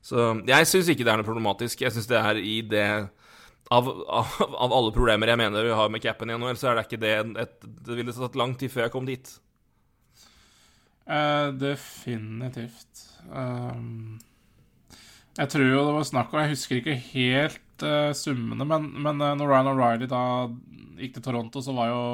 Så 0.05 0.33
jeg 0.45 0.69
syns 0.69 0.91
ikke 0.93 1.07
det 1.07 1.13
er 1.15 1.21
noe 1.23 1.27
problematisk. 1.27 1.81
Jeg 1.81 1.95
syns 1.95 2.11
det 2.11 2.19
er 2.21 2.41
i 2.43 2.59
det 2.69 2.89
av, 3.73 3.89
av, 3.89 4.35
av, 4.53 4.73
alle 4.77 4.93
problemer 4.93 5.31
jeg 5.31 5.41
mener 5.41 5.65
vi 5.65 5.79
har 5.79 5.89
med 5.93 6.03
capen 6.05 6.31
i 6.31 6.37
NHL, 6.37 6.59
så 6.61 6.71
er 6.71 6.77
det 6.77 6.85
ikke 6.85 7.01
det 7.01 7.15
et, 7.41 7.57
Det 7.65 7.97
ville 7.97 8.13
tatt 8.13 8.37
lang 8.37 8.53
tid 8.61 8.73
før 8.73 8.87
jeg 8.87 8.93
kom 8.93 9.09
dit. 9.09 9.33
Uh, 11.05 11.53
definitivt. 11.61 13.07
Um, 13.29 14.21
jeg 15.37 15.51
tror 15.53 15.65
jo 15.67 15.85
det 15.85 15.95
var 15.97 16.05
snakk 16.07 16.33
om 16.33 16.41
Jeg 16.41 16.53
husker 16.53 16.79
ikke 16.81 16.97
helt 17.11 17.85
uh, 17.85 18.13
summene, 18.17 18.69
men, 18.69 18.91
men 19.05 19.21
uh, 19.21 19.33
når 19.37 19.51
Ryan 19.51 19.73
O'Reilly 19.73 20.09
da 20.09 20.23
gikk 21.01 21.17
til 21.17 21.27
Toronto, 21.27 21.65
så 21.65 21.75
var 21.77 21.91
jo 21.91 22.05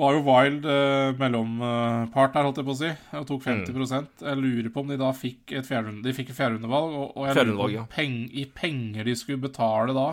var 0.00 0.16
jo 0.16 0.22
Wild 0.24 0.66
eh, 0.72 1.12
mellompart 1.20 2.36
her, 2.36 2.46
holdt 2.46 2.60
jeg 2.62 2.66
på 2.68 2.74
å 2.74 2.80
si, 2.80 2.90
og 3.18 3.26
tok 3.28 3.42
50 3.44 3.76
mm. 3.76 4.10
Jeg 4.24 4.40
lurer 4.40 4.68
på 4.72 4.84
om 4.84 4.92
de 4.92 4.98
da 5.00 5.10
fikk 5.16 5.52
et 5.58 5.68
fjerde, 5.68 5.98
de 6.04 6.14
fikk 6.16 6.32
et 6.32 6.38
fjerderundevalg, 6.38 6.94
og, 6.96 7.08
og 7.12 7.28
jeg 7.28 7.36
lurer 7.42 7.58
på 7.60 7.70
ja. 7.74 7.86
peng, 7.92 8.18
i 8.32 8.46
penger 8.48 9.08
de 9.08 9.16
skulle 9.18 9.42
betale 9.42 9.92
da 9.96 10.06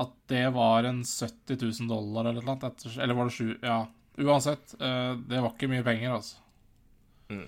At 0.00 0.14
det 0.32 0.46
var 0.56 0.88
en 0.88 1.02
70 1.04 1.60
000 1.60 1.90
dollar 1.90 2.30
eller 2.30 2.46
noe, 2.46 2.56
etter, 2.70 2.94
eller 2.96 3.18
var 3.18 3.28
det 3.28 3.36
sju 3.36 3.50
Ja, 3.60 3.82
uansett. 4.20 4.74
Eh, 4.80 5.12
det 5.28 5.42
var 5.44 5.52
ikke 5.52 5.68
mye 5.72 5.84
penger, 5.84 6.16
altså. 6.16 6.40
Mm. 7.30 7.44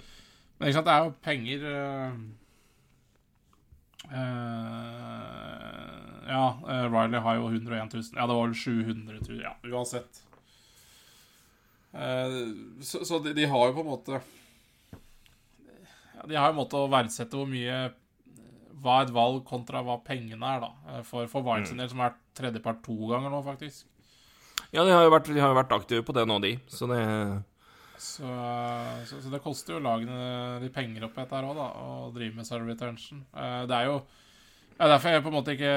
Men 0.59 0.69
ikke 0.69 0.77
sant, 0.77 0.87
det 0.87 0.93
er 0.95 1.07
jo 1.07 1.15
penger 1.27 1.63
uh, 1.67 2.13
uh, 4.13 5.97
Ja, 6.29 6.45
uh, 6.63 6.85
Riley 6.93 7.25
har 7.25 7.41
jo 7.41 7.49
101 7.49 7.97
000. 7.97 8.05
Ja, 8.15 8.29
det 8.29 8.37
var 8.37 8.45
vel 8.45 8.55
700 8.61 9.25
000. 9.25 9.41
Ja, 9.43 9.57
uansett. 9.73 10.23
Eh, 11.93 12.37
så, 12.81 13.03
så 13.05 13.19
de, 13.21 13.35
de, 13.37 13.45
har 13.49 13.67
jo 13.69 13.75
på 13.77 13.83
en 13.85 13.91
måte 13.91 14.17
ja, 14.97 16.23
De 16.25 16.39
har 16.39 16.47
jo 16.49 16.55
en 16.55 16.61
måte 16.63 16.79
å 16.81 16.89
verdsette 16.89 17.37
hvor 17.37 17.51
mye 17.51 17.91
Hva 18.81 19.03
et 19.03 19.13
valg 19.13 19.43
kontra 19.45 19.83
hva 19.85 19.99
pengene 20.01 20.55
er, 20.55 20.65
da. 20.65 20.71
Eh, 20.89 21.03
for, 21.05 21.29
for 21.31 21.45
Vines 21.45 21.75
mm. 21.75 21.83
del, 21.83 21.91
som 21.93 22.01
har 22.01 22.15
vært 22.15 22.23
tredjepart 22.39 22.81
to 22.87 22.97
ganger 23.11 23.31
nå, 23.31 23.43
faktisk. 23.45 23.85
Ja, 24.73 24.87
de 24.87 24.95
har 24.95 25.05
jo 25.05 25.13
vært, 25.13 25.29
de 25.29 25.43
har 25.43 25.53
vært 25.55 25.75
aktive 25.77 26.07
på 26.07 26.17
det 26.17 26.25
nå, 26.27 26.39
de. 26.43 26.55
Så 26.73 26.89
det 26.91 27.03
så, 28.03 28.27
så, 29.07 29.21
så, 29.21 29.29
det 29.31 29.39
koster 29.45 29.77
jo 29.77 29.85
lagene 29.85 30.59
de 30.59 30.73
penger 30.75 31.05
oppi 31.07 31.21
dette 31.21 31.37
her 31.37 31.47
òg, 31.47 31.55
da, 31.61 31.69
å 31.77 32.09
drive 32.17 32.35
med 32.35 32.49
server 32.49 32.73
retention. 32.73 33.21
Det 33.69 33.77
er 33.77 33.93
jo 33.93 34.01
ja, 34.79 34.89
derfor 34.89 35.13
jeg 35.13 35.23
på 35.23 35.31
en 35.31 35.37
måte 35.37 35.55
ikke 35.55 35.73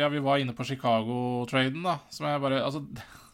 Ja, 0.00 0.08
vi 0.10 0.24
var 0.24 0.40
inne 0.42 0.54
på 0.56 0.66
Chicago-traden, 0.66 1.84
da, 1.84 1.98
som 2.10 2.26
jeg 2.26 2.42
bare 2.42 2.64
Altså 2.64 2.82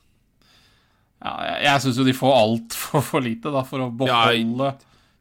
ja, 1.24 1.32
jeg 1.48 1.64
jeg 1.64 1.82
syns 1.84 1.98
jo 1.98 2.04
de 2.04 2.12
får 2.16 2.36
altfor 2.36 3.04
for 3.10 3.24
lite 3.24 3.52
da, 3.52 3.64
for 3.66 3.86
å 3.86 3.88
beholde 3.88 4.74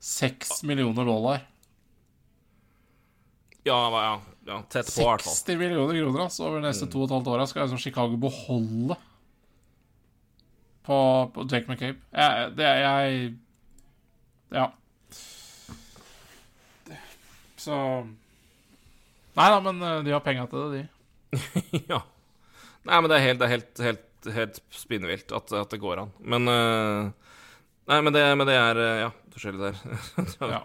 seks 0.04 0.60
millioner 0.68 1.08
dollar. 1.08 1.46
Ja, 3.64 3.80
ja, 3.88 4.16
ja 4.50 4.60
tett 4.68 4.90
på, 4.92 5.00
i 5.00 5.08
hvert 5.08 5.24
fall. 5.24 5.38
60 5.40 5.60
millioner 5.62 5.96
kroner 6.02 6.26
altså, 6.26 6.44
over 6.50 6.60
de 6.60 6.68
neste 6.68 6.90
mm. 6.90 6.92
to 6.92 7.00
og 7.00 7.08
et 7.08 7.16
halvt 7.16 7.32
åra 7.32 7.48
skal 7.48 7.64
liksom 7.64 7.80
Chicago 7.80 8.20
beholde 8.20 8.98
på, 10.84 10.98
på 11.32 11.46
Jake 11.48 11.72
McCabe. 11.72 12.00
Jeg, 12.12 12.52
det 12.58 12.74
jeg 12.84 13.24
Ja. 14.54 14.68
Så 17.64 17.78
Nei 19.34 19.46
da, 19.50 19.62
men 19.64 19.80
eh, 19.82 20.02
de 20.06 20.12
har 20.14 20.22
penga 20.22 20.44
til 20.52 20.68
det, 20.68 20.82
de. 20.84 20.90
ja. 21.94 22.04
Nei, 22.84 23.00
men 23.00 23.08
det 23.08 23.16
er 23.16 23.24
helt, 23.24 23.40
det 23.40 23.48
er 23.48 23.54
helt, 23.56 23.80
helt 23.88 24.10
helt 24.32 24.60
spinnvilt 24.74 25.34
at, 25.36 25.52
at, 25.52 25.70
det 25.74 25.82
går 25.84 26.06
an. 26.06 26.14
Men 26.20 26.50
uh, 26.50 27.12
Nei, 27.92 28.00
men 28.00 28.16
det, 28.16 28.22
men 28.40 28.48
det, 28.48 28.56
er 28.56 28.80
uh, 28.80 29.00
Ja, 29.02 29.10
forskjellig 29.34 29.66
der. 29.66 29.80
ja. 30.56 30.62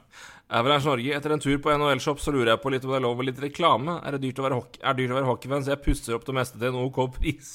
Average 0.48 0.88
Norge. 0.88 1.14
Etter 1.16 1.34
en 1.34 1.42
tur 1.42 1.58
på 1.60 1.72
NHL-shop 1.74 2.22
så 2.22 2.32
lurer 2.32 2.54
jeg 2.54 2.62
på 2.62 2.72
litt 2.72 2.86
om 2.86 2.94
det 2.94 3.00
er 3.00 3.04
lov 3.04 3.18
med 3.18 3.28
litt 3.28 3.40
reklame. 3.42 3.98
Er 4.00 4.16
det 4.16 4.22
dyrt 4.24 4.40
å 4.40 4.46
være, 4.46 4.60
hockey, 4.62 4.80
er 4.80 4.96
dyrt 4.96 5.12
å 5.12 5.18
være 5.18 5.28
hockeyfan, 5.28 5.64
så 5.66 5.74
jeg 5.74 5.82
pusser 5.84 6.16
opp 6.16 6.24
det 6.28 6.36
meste 6.38 6.60
til 6.60 6.70
en 6.70 6.78
OK 6.86 7.02
pris. 7.18 7.50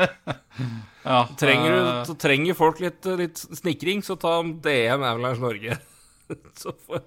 ja, 1.10 1.24
trenger, 1.40 1.74
du, 1.74 1.88
så 2.08 2.16
trenger 2.20 2.58
folk 2.58 2.82
litt, 2.84 3.08
litt 3.18 3.42
snikring, 3.42 4.04
så 4.06 4.16
ta 4.20 4.38
DM 4.44 5.02
Avalanche 5.02 5.42
Norge. 5.42 5.80
så 6.60 6.76
for, 6.86 7.02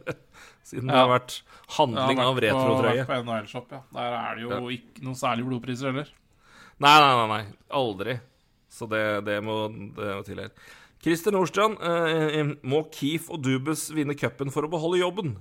siden 0.68 0.90
ja. 0.90 0.98
det 0.98 1.00
har 1.00 1.14
vært 1.14 1.38
handling 1.78 2.20
ja, 2.20 2.28
av 2.28 2.44
retrotrøye. 2.48 2.98
Ja, 3.00 3.08
på 3.08 3.22
NHL-shop, 3.22 3.72
ja. 3.72 3.82
Der 3.96 4.20
er 4.20 4.36
det 4.36 4.46
jo 4.50 4.76
ikke 4.76 5.08
noen 5.08 5.20
særlige 5.20 5.48
blodpriser 5.48 5.94
heller. 5.94 6.12
Nei, 6.84 6.96
nei, 7.00 7.12
nei. 7.16 7.28
nei. 7.32 7.58
Aldri. 7.80 8.18
Så 8.74 8.88
det, 8.90 9.04
det, 9.28 9.38
må, 9.46 9.68
det 9.70 10.16
må 10.18 10.24
tilhøre. 10.28 10.52
Christer 11.04 11.36
Nordstrand, 11.36 11.78
eh, 11.84 12.40
eh, 12.40 12.52
må 12.64 12.86
Keef 12.94 13.28
og 13.34 13.44
Dubus 13.44 13.90
vinne 13.92 14.16
cupen 14.16 14.52
for 14.54 14.64
å 14.64 14.72
beholde 14.72 15.02
jobben? 15.02 15.34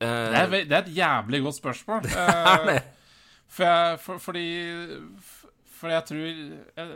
Eh, 0.00 0.08
det, 0.08 0.40
er, 0.40 0.50
det, 0.54 0.72
er, 0.72 0.80
et 0.80 0.96
jævlig 0.96 1.42
godt 1.44 1.58
spørsmål. 1.58 2.02
Det 2.08 2.16
er 2.16 2.64
det. 2.68 2.78
For 3.48 3.64
jeg, 3.64 4.00
for, 4.04 4.20
fordi 4.20 4.44
For 5.72 5.88
jeg 5.88 6.04
tror 6.04 6.18
jeg, 6.20 6.88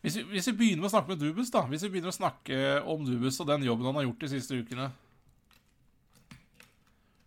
hvis, 0.00 0.16
vi, 0.16 0.22
hvis, 0.30 0.46
vi, 0.48 0.54
begynner 0.56 0.84
med 0.84 0.88
å 0.88 0.92
snakke 0.94 1.12
med 1.12 1.20
Dubus, 1.20 1.50
da 1.52 1.64
Hvis 1.68 1.84
vi 1.84 1.90
begynner 1.92 2.12
å 2.12 2.16
snakke 2.16 2.60
om 2.88 3.04
Dubus 3.04 3.40
og 3.42 3.50
den 3.50 3.66
jobben 3.66 3.90
han 3.90 3.98
har 3.98 4.06
gjort 4.06 4.24
de 4.24 4.30
siste 4.32 4.56
ukene, 4.56 4.86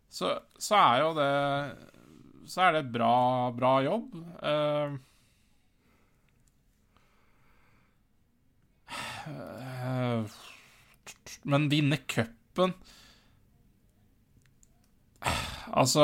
så, 0.09 0.33
så 0.57 0.79
er 0.79 1.03
jo 1.03 1.11
det 1.19 1.31
så 2.49 2.67
er 2.67 2.77
det 2.79 2.91
bra, 2.93 3.51
bra 3.55 3.75
jobb. 3.85 4.15
Uh, 4.41 4.97
men 11.47 11.69
vinne 11.71 11.97
cupen 12.09 12.73
Altså 15.71 16.03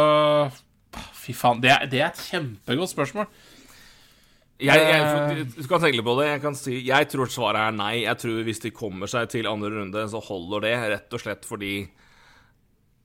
Fy 1.17 1.33
faen. 1.35 1.59
Det 1.61 1.71
er, 1.73 1.85
det 1.91 1.99
er, 1.99 2.13
et 2.13 2.21
kjempegodt 2.29 2.93
spørsmål. 2.93 3.25
Jeg, 4.63 4.79
jeg, 4.79 5.43
du 5.53 5.65
kan 5.69 5.81
tenke 5.83 6.05
på 6.05 6.15
det. 6.17 6.29
Jeg 6.31 6.41
kan 6.41 6.55
si 6.57 6.77
Jeg 6.87 7.09
tror 7.11 7.29
svaret 7.29 7.61
er 7.67 7.75
nei. 7.75 7.95
Jeg 8.05 8.21
tror 8.23 8.45
Hvis 8.47 8.63
de 8.63 8.71
kommer 8.73 9.11
seg 9.11 9.27
til 9.33 9.49
andre 9.49 9.73
runde, 9.75 10.05
så 10.09 10.21
holder 10.23 10.63
det, 10.63 10.75
rett 10.93 11.17
og 11.17 11.21
slett 11.21 11.43
fordi 11.45 11.73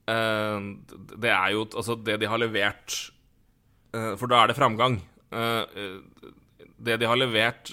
uh, 0.07 0.71
Det 0.93 1.33
er 1.33 1.49
jo 1.57 1.67
Altså, 1.67 1.99
det 1.99 2.21
de 2.23 2.31
har 2.31 2.41
levert 2.41 2.95
Eh, 2.95 3.22
for 3.93 4.31
da 4.31 4.41
er 4.41 4.51
det 4.51 4.57
framgang. 4.57 4.97
Eh, 5.33 5.63
eh, 5.75 6.31
det 6.83 6.97
de 6.99 7.07
har 7.07 7.15
levert 7.15 7.71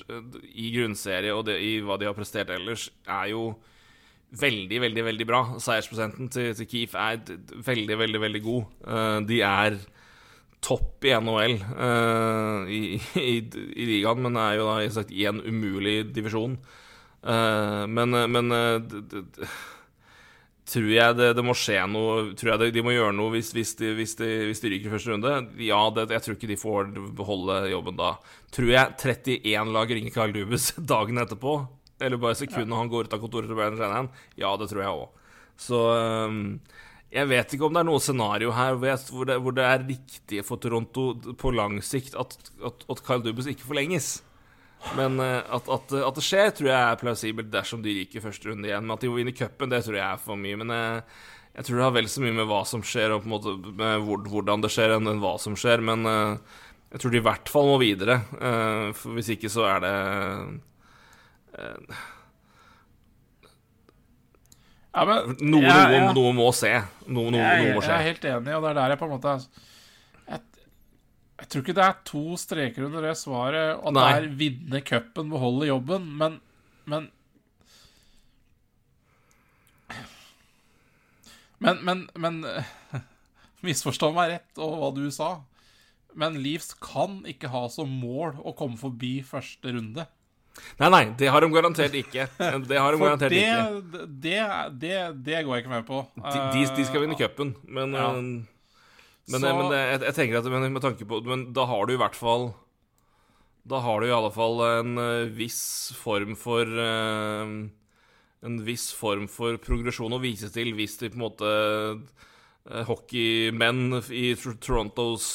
i 0.54 0.70
grunnserie 0.74 1.32
og 1.34 1.48
det, 1.48 1.56
i 1.66 1.80
hva 1.82 1.96
de 1.98 2.06
har 2.06 2.14
prestert 2.14 2.52
ellers, 2.54 2.88
er 3.10 3.32
jo 3.32 3.56
veldig, 4.38 4.78
veldig 4.84 5.04
veldig 5.08 5.26
bra. 5.26 5.40
Seiersprosenten 5.58 6.30
til, 6.30 6.52
til 6.54 6.68
Keef 6.70 6.94
er 6.94 7.18
veldig, 7.66 7.96
veldig, 8.04 8.20
veldig 8.22 8.42
god. 8.44 8.68
De 9.26 9.40
er 9.42 9.80
topp 10.62 11.08
i 11.08 11.16
NHL 11.16 11.56
i, 12.70 12.80
i, 13.32 13.34
i, 13.42 13.88
ligaen, 13.96 14.22
men 14.22 14.38
er 14.38 14.60
jo 14.60 14.68
da 14.70 14.78
sagt, 14.94 15.10
i 15.10 15.26
en 15.26 15.42
umulig 15.42 16.04
divisjon. 16.14 16.54
Men, 17.26 18.20
men 18.30 18.54
tror 20.68 20.88
jeg 20.92 21.16
det, 21.18 21.28
det, 21.38 21.44
må 21.46 21.54
skje 21.56 21.78
noe 21.90 22.34
Tror 22.38 22.52
jeg 22.52 22.60
det, 22.62 22.70
de 22.76 22.84
må 22.84 22.92
gjøre 22.94 23.14
noe 23.16 23.32
hvis, 23.34 23.52
hvis, 23.56 23.72
de, 23.80 23.92
hvis, 23.98 24.14
de, 24.18 24.28
hvis 24.50 24.62
de, 24.62 24.72
ryker 24.74 24.90
i 24.90 24.92
første 24.92 25.14
runde. 25.14 25.32
Ja, 25.64 25.80
det, 25.94 26.06
jeg 26.14 26.24
tror 26.24 26.36
ikke 26.36 26.50
de 26.50 26.58
får 26.60 26.92
beholde 27.18 27.60
jobben 27.72 27.98
da. 27.98 28.14
Tror 28.54 28.72
jeg 28.74 28.96
31 28.98 29.74
lag 29.76 29.94
ringer 29.96 30.14
Carl 30.14 30.34
Dubus 30.36 30.70
dagen 30.94 31.22
etterpå, 31.22 31.56
eller 32.00 32.20
bare 32.20 32.38
sekundet 32.38 32.70
ja. 32.70 32.78
han 32.82 32.92
går 32.92 33.08
ut 33.08 33.16
av 33.16 33.22
kontoret 33.22 33.50
til 33.50 33.58
Brian 33.58 33.78
Shanahan? 33.78 34.12
Ja, 34.40 34.54
det 34.60 34.70
tror 34.70 34.84
jeg 34.84 35.02
òg. 35.02 35.34
Så 35.60 35.82
um, 36.30 36.40
jeg 37.10 37.26
vet 37.26 37.54
ikke 37.54 37.66
om 37.66 37.74
det 37.74 37.82
er 37.82 37.88
noe 37.90 38.02
scenario 38.02 38.52
her 38.54 38.76
hvor 38.78 39.26
det, 39.26 39.36
hvor 39.42 39.54
det 39.56 39.66
er 39.66 39.86
riktig 39.88 40.44
for 40.46 40.62
Toronto 40.62 41.10
på 41.38 41.50
lang 41.52 41.80
sikt 41.82 42.14
at, 42.14 42.36
at, 42.62 42.84
at 42.86 43.02
Kyle 43.06 43.24
Dubus 43.24 43.50
ikke 43.50 43.66
forlenges. 43.66 44.20
Men 44.96 45.20
uh, 45.20 45.40
at, 45.56 45.68
at, 45.68 45.92
at, 46.00 46.14
det 46.16 46.24
skjer, 46.24 46.52
tror 46.56 46.70
jeg 46.70 46.78
er 46.80 47.00
plausibelt 47.00 47.50
dersom 47.52 47.82
de 47.84 47.94
ryker 48.00 48.24
første 48.24 48.50
runde 48.50 48.68
igjen. 48.70 48.86
Men 48.86 48.96
at 48.96 49.04
de 49.04 49.10
vinner 49.10 49.30
vinne 49.32 49.36
cupen, 49.38 49.72
det 49.72 49.82
tror 49.86 49.98
jeg 50.00 50.06
er 50.06 50.22
for 50.22 50.40
mye. 50.40 50.58
Men 50.62 50.74
jeg, 50.74 51.02
jeg 51.58 51.66
tror 51.68 51.76
det 51.80 51.86
har 51.88 51.96
vel 51.98 52.10
så 52.12 52.24
mye 52.24 52.38
med 52.40 52.50
hva 52.50 52.60
som 52.68 52.84
skjer, 52.86 53.14
og 53.14 53.22
på 53.24 53.30
en 53.30 53.34
måte 53.36 53.56
med 53.82 54.08
hvordan 54.32 54.64
det 54.64 54.72
skjer, 54.74 54.96
enn 54.96 55.22
hva 55.22 55.34
som 55.42 55.58
skjer. 55.58 55.84
Men 55.84 56.06
jeg 56.06 57.02
tror 57.02 57.12
de 57.14 57.20
i 57.20 57.26
hvert 57.28 57.52
fall 57.52 57.68
må 57.70 57.76
videre. 57.82 58.20
for 58.98 59.18
hvis 59.18 59.32
ikke 59.36 59.50
så 59.52 59.66
er 59.68 59.84
det 59.84 59.94
Ja, 64.90 65.04
men 65.06 65.36
Noe, 65.38 65.62
jeg- 65.62 65.70
noe, 65.70 65.90
jeg- 65.94 66.14
noe 66.14 66.32
må 66.34 66.52
se. 66.54 66.72
Noe, 67.06 67.30
noe, 67.30 67.40
noe 67.40 67.74
må 67.76 67.82
jeg 67.82 67.90
er 67.90 68.02
helt 68.08 68.24
enig, 68.24 68.54
og 68.56 68.62
det 68.62 68.70
er 68.70 68.74
der 68.74 68.88
jeg 68.90 68.98
på 68.98 69.04
en 69.06 69.12
måte 69.18 69.34
Jeg, 69.38 69.46
jeg 71.40 71.48
tror 71.50 71.62
ikke 71.64 71.74
det 71.78 71.84
er 71.86 71.98
to 72.08 72.22
streker 72.40 72.86
under 72.88 73.04
det 73.08 73.14
svaret, 73.18 73.78
og 73.80 73.94
Nei. 73.96 74.06
er 74.18 74.28
vinne 74.40 74.80
cupen, 74.86 75.30
beholde 75.32 75.68
jobben, 75.70 76.06
men, 76.20 76.38
men 76.90 77.08
Men, 81.60 81.76
men, 81.84 82.06
men 82.16 82.38
Misforstå 83.66 84.08
meg 84.16 84.30
rett 84.32 84.60
og 84.64 84.78
hva 84.80 84.86
du 84.96 85.02
sa, 85.12 85.26
men 86.16 86.38
Leeds 86.40 86.70
kan 86.80 87.18
ikke 87.28 87.50
ha 87.52 87.66
som 87.68 87.90
mål 88.00 88.38
å 88.48 88.54
komme 88.56 88.80
forbi 88.80 89.18
første 89.26 89.74
runde. 89.76 90.06
Nei, 90.80 90.88
nei, 90.90 91.02
det 91.20 91.28
har 91.30 91.44
de 91.44 91.50
garantert 91.52 91.92
ikke. 92.00 92.24
Det 92.40 92.78
har 92.80 92.96
de 92.96 92.98
For 92.98 93.04
garantert 93.04 93.34
det, 93.34 93.42
ikke. 93.44 94.06
det, 94.24 94.38
det, 94.80 94.96
det 95.28 95.42
går 95.46 95.52
jeg 95.58 95.64
ikke 95.66 95.74
med 95.76 95.84
på. 95.88 96.00
De, 96.16 96.38
de, 96.56 96.64
de 96.80 96.86
skal 96.88 97.04
vinne 97.04 97.18
cupen, 97.20 97.52
men 97.68 97.94
Ja. 97.94 98.08
Eh, 99.30 99.38
Men, 99.38 99.40
Så- 99.46 99.56
men 99.56 99.72
jeg, 99.76 100.00
jeg 100.08 100.14
tenker 100.18 100.38
at 100.42 100.50
men, 100.50 100.72
med 100.74 100.82
tanke 100.82 101.06
på 101.06 101.22
Men 101.24 101.52
da 101.56 101.64
har 101.70 101.86
du 101.86 101.94
i 101.94 102.00
hvert 102.00 102.18
fall 102.18 102.50
Da 103.70 103.78
har 103.84 104.00
du 104.00 104.06
i 104.08 104.14
alle 104.16 104.30
fall 104.34 104.60
en 104.66 104.96
eh, 104.98 105.28
viss 105.36 105.92
form 105.94 106.34
for 106.36 106.64
eh, 106.64 107.52
En 108.42 108.56
viss 108.64 108.88
form 108.96 109.26
for 109.28 109.58
progresjon 109.60 110.16
å 110.16 110.20
vise 110.22 110.48
til 110.52 110.72
hvis 110.74 110.98
de 111.02 111.10
på 111.12 111.18
en 111.20 111.24
måte 111.26 111.50
eh, 112.70 112.84
Hockeymenn 112.88 113.98
i 114.16 114.30
Torontos 114.36 115.26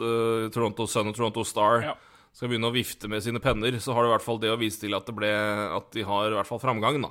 eh, 0.00 0.48
Toronto 0.54 0.86
Sun 0.90 1.10
og 1.12 1.16
Toronto 1.18 1.44
Star 1.46 1.82
Ja. 1.86 1.94
skal 2.34 2.50
begynne 2.50 2.70
å 2.70 2.74
vifte 2.74 3.08
med 3.10 3.22
sine 3.22 3.38
penner, 3.42 3.78
så 3.82 3.94
har 3.94 4.02
du 4.04 4.10
i 4.10 4.14
hvert 4.16 4.26
fall 4.26 4.38
det 4.42 4.50
å 4.52 4.58
vise 4.60 4.78
til 4.82 4.94
at, 4.98 5.06
det 5.06 5.14
ble, 5.16 5.30
at 5.74 5.88
de 5.94 6.04
har 6.06 6.28
i 6.30 6.36
hvert 6.36 6.46
fall 6.50 6.60
framgang, 6.62 7.00
da. 7.02 7.10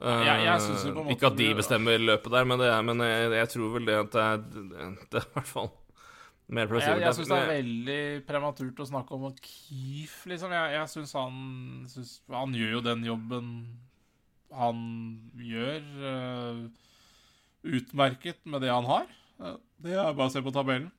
Jeg- 0.00 0.42
jeg 0.44 0.54
Eh, 0.54 0.58
synes 0.60 0.84
jo 0.84 0.92
på 0.92 0.98
en 1.00 1.06
måte 1.06 1.14
ikke 1.16 1.26
at 1.30 1.36
de 1.38 1.54
bestemmer 1.54 1.98
løpet 2.02 2.30
der, 2.34 2.44
men, 2.44 2.58
det 2.58 2.66
er, 2.72 2.82
men 2.82 2.98
jeg, 2.98 3.30
jeg 3.32 3.48
tror 3.48 3.72
vel 3.76 3.84
det 3.86 3.94
at 3.94 4.10
det 4.10 4.22
er, 4.22 4.36
det 5.10 5.20
er 5.20 5.26
i 5.28 5.32
hvert 5.34 5.46
fall 5.46 5.70
mer 6.48 6.60
Jeg, 6.66 6.68
plausibelt. 6.68 7.00
jeg 7.06 7.14
syns 7.14 7.28
det 7.28 7.38
er 7.38 7.52
veldig 7.54 8.26
prematurt 8.26 8.80
å 8.82 8.86
snakke 8.90 9.12
om 9.14 9.34
Keef, 9.40 10.16
liksom. 10.26 10.50
Jeg, 10.52 10.72
jeg 10.74 10.88
syns 10.92 11.12
han 11.14 11.86
synes, 11.88 12.20
Han 12.28 12.52
gjør 12.52 12.70
jo 12.74 12.80
den 12.80 13.04
jobben 13.04 13.48
han 14.54 14.82
gjør, 15.34 15.80
uh, 15.98 16.68
utmerket 17.64 18.44
med 18.46 18.60
det 18.62 18.70
han 18.70 18.84
har. 18.86 19.06
Eh, 19.40 19.56
det 19.82 19.94
er 19.98 20.12
bare 20.14 20.28
å 20.28 20.32
se 20.32 20.42
på 20.44 20.52
tabellen. 20.54 20.90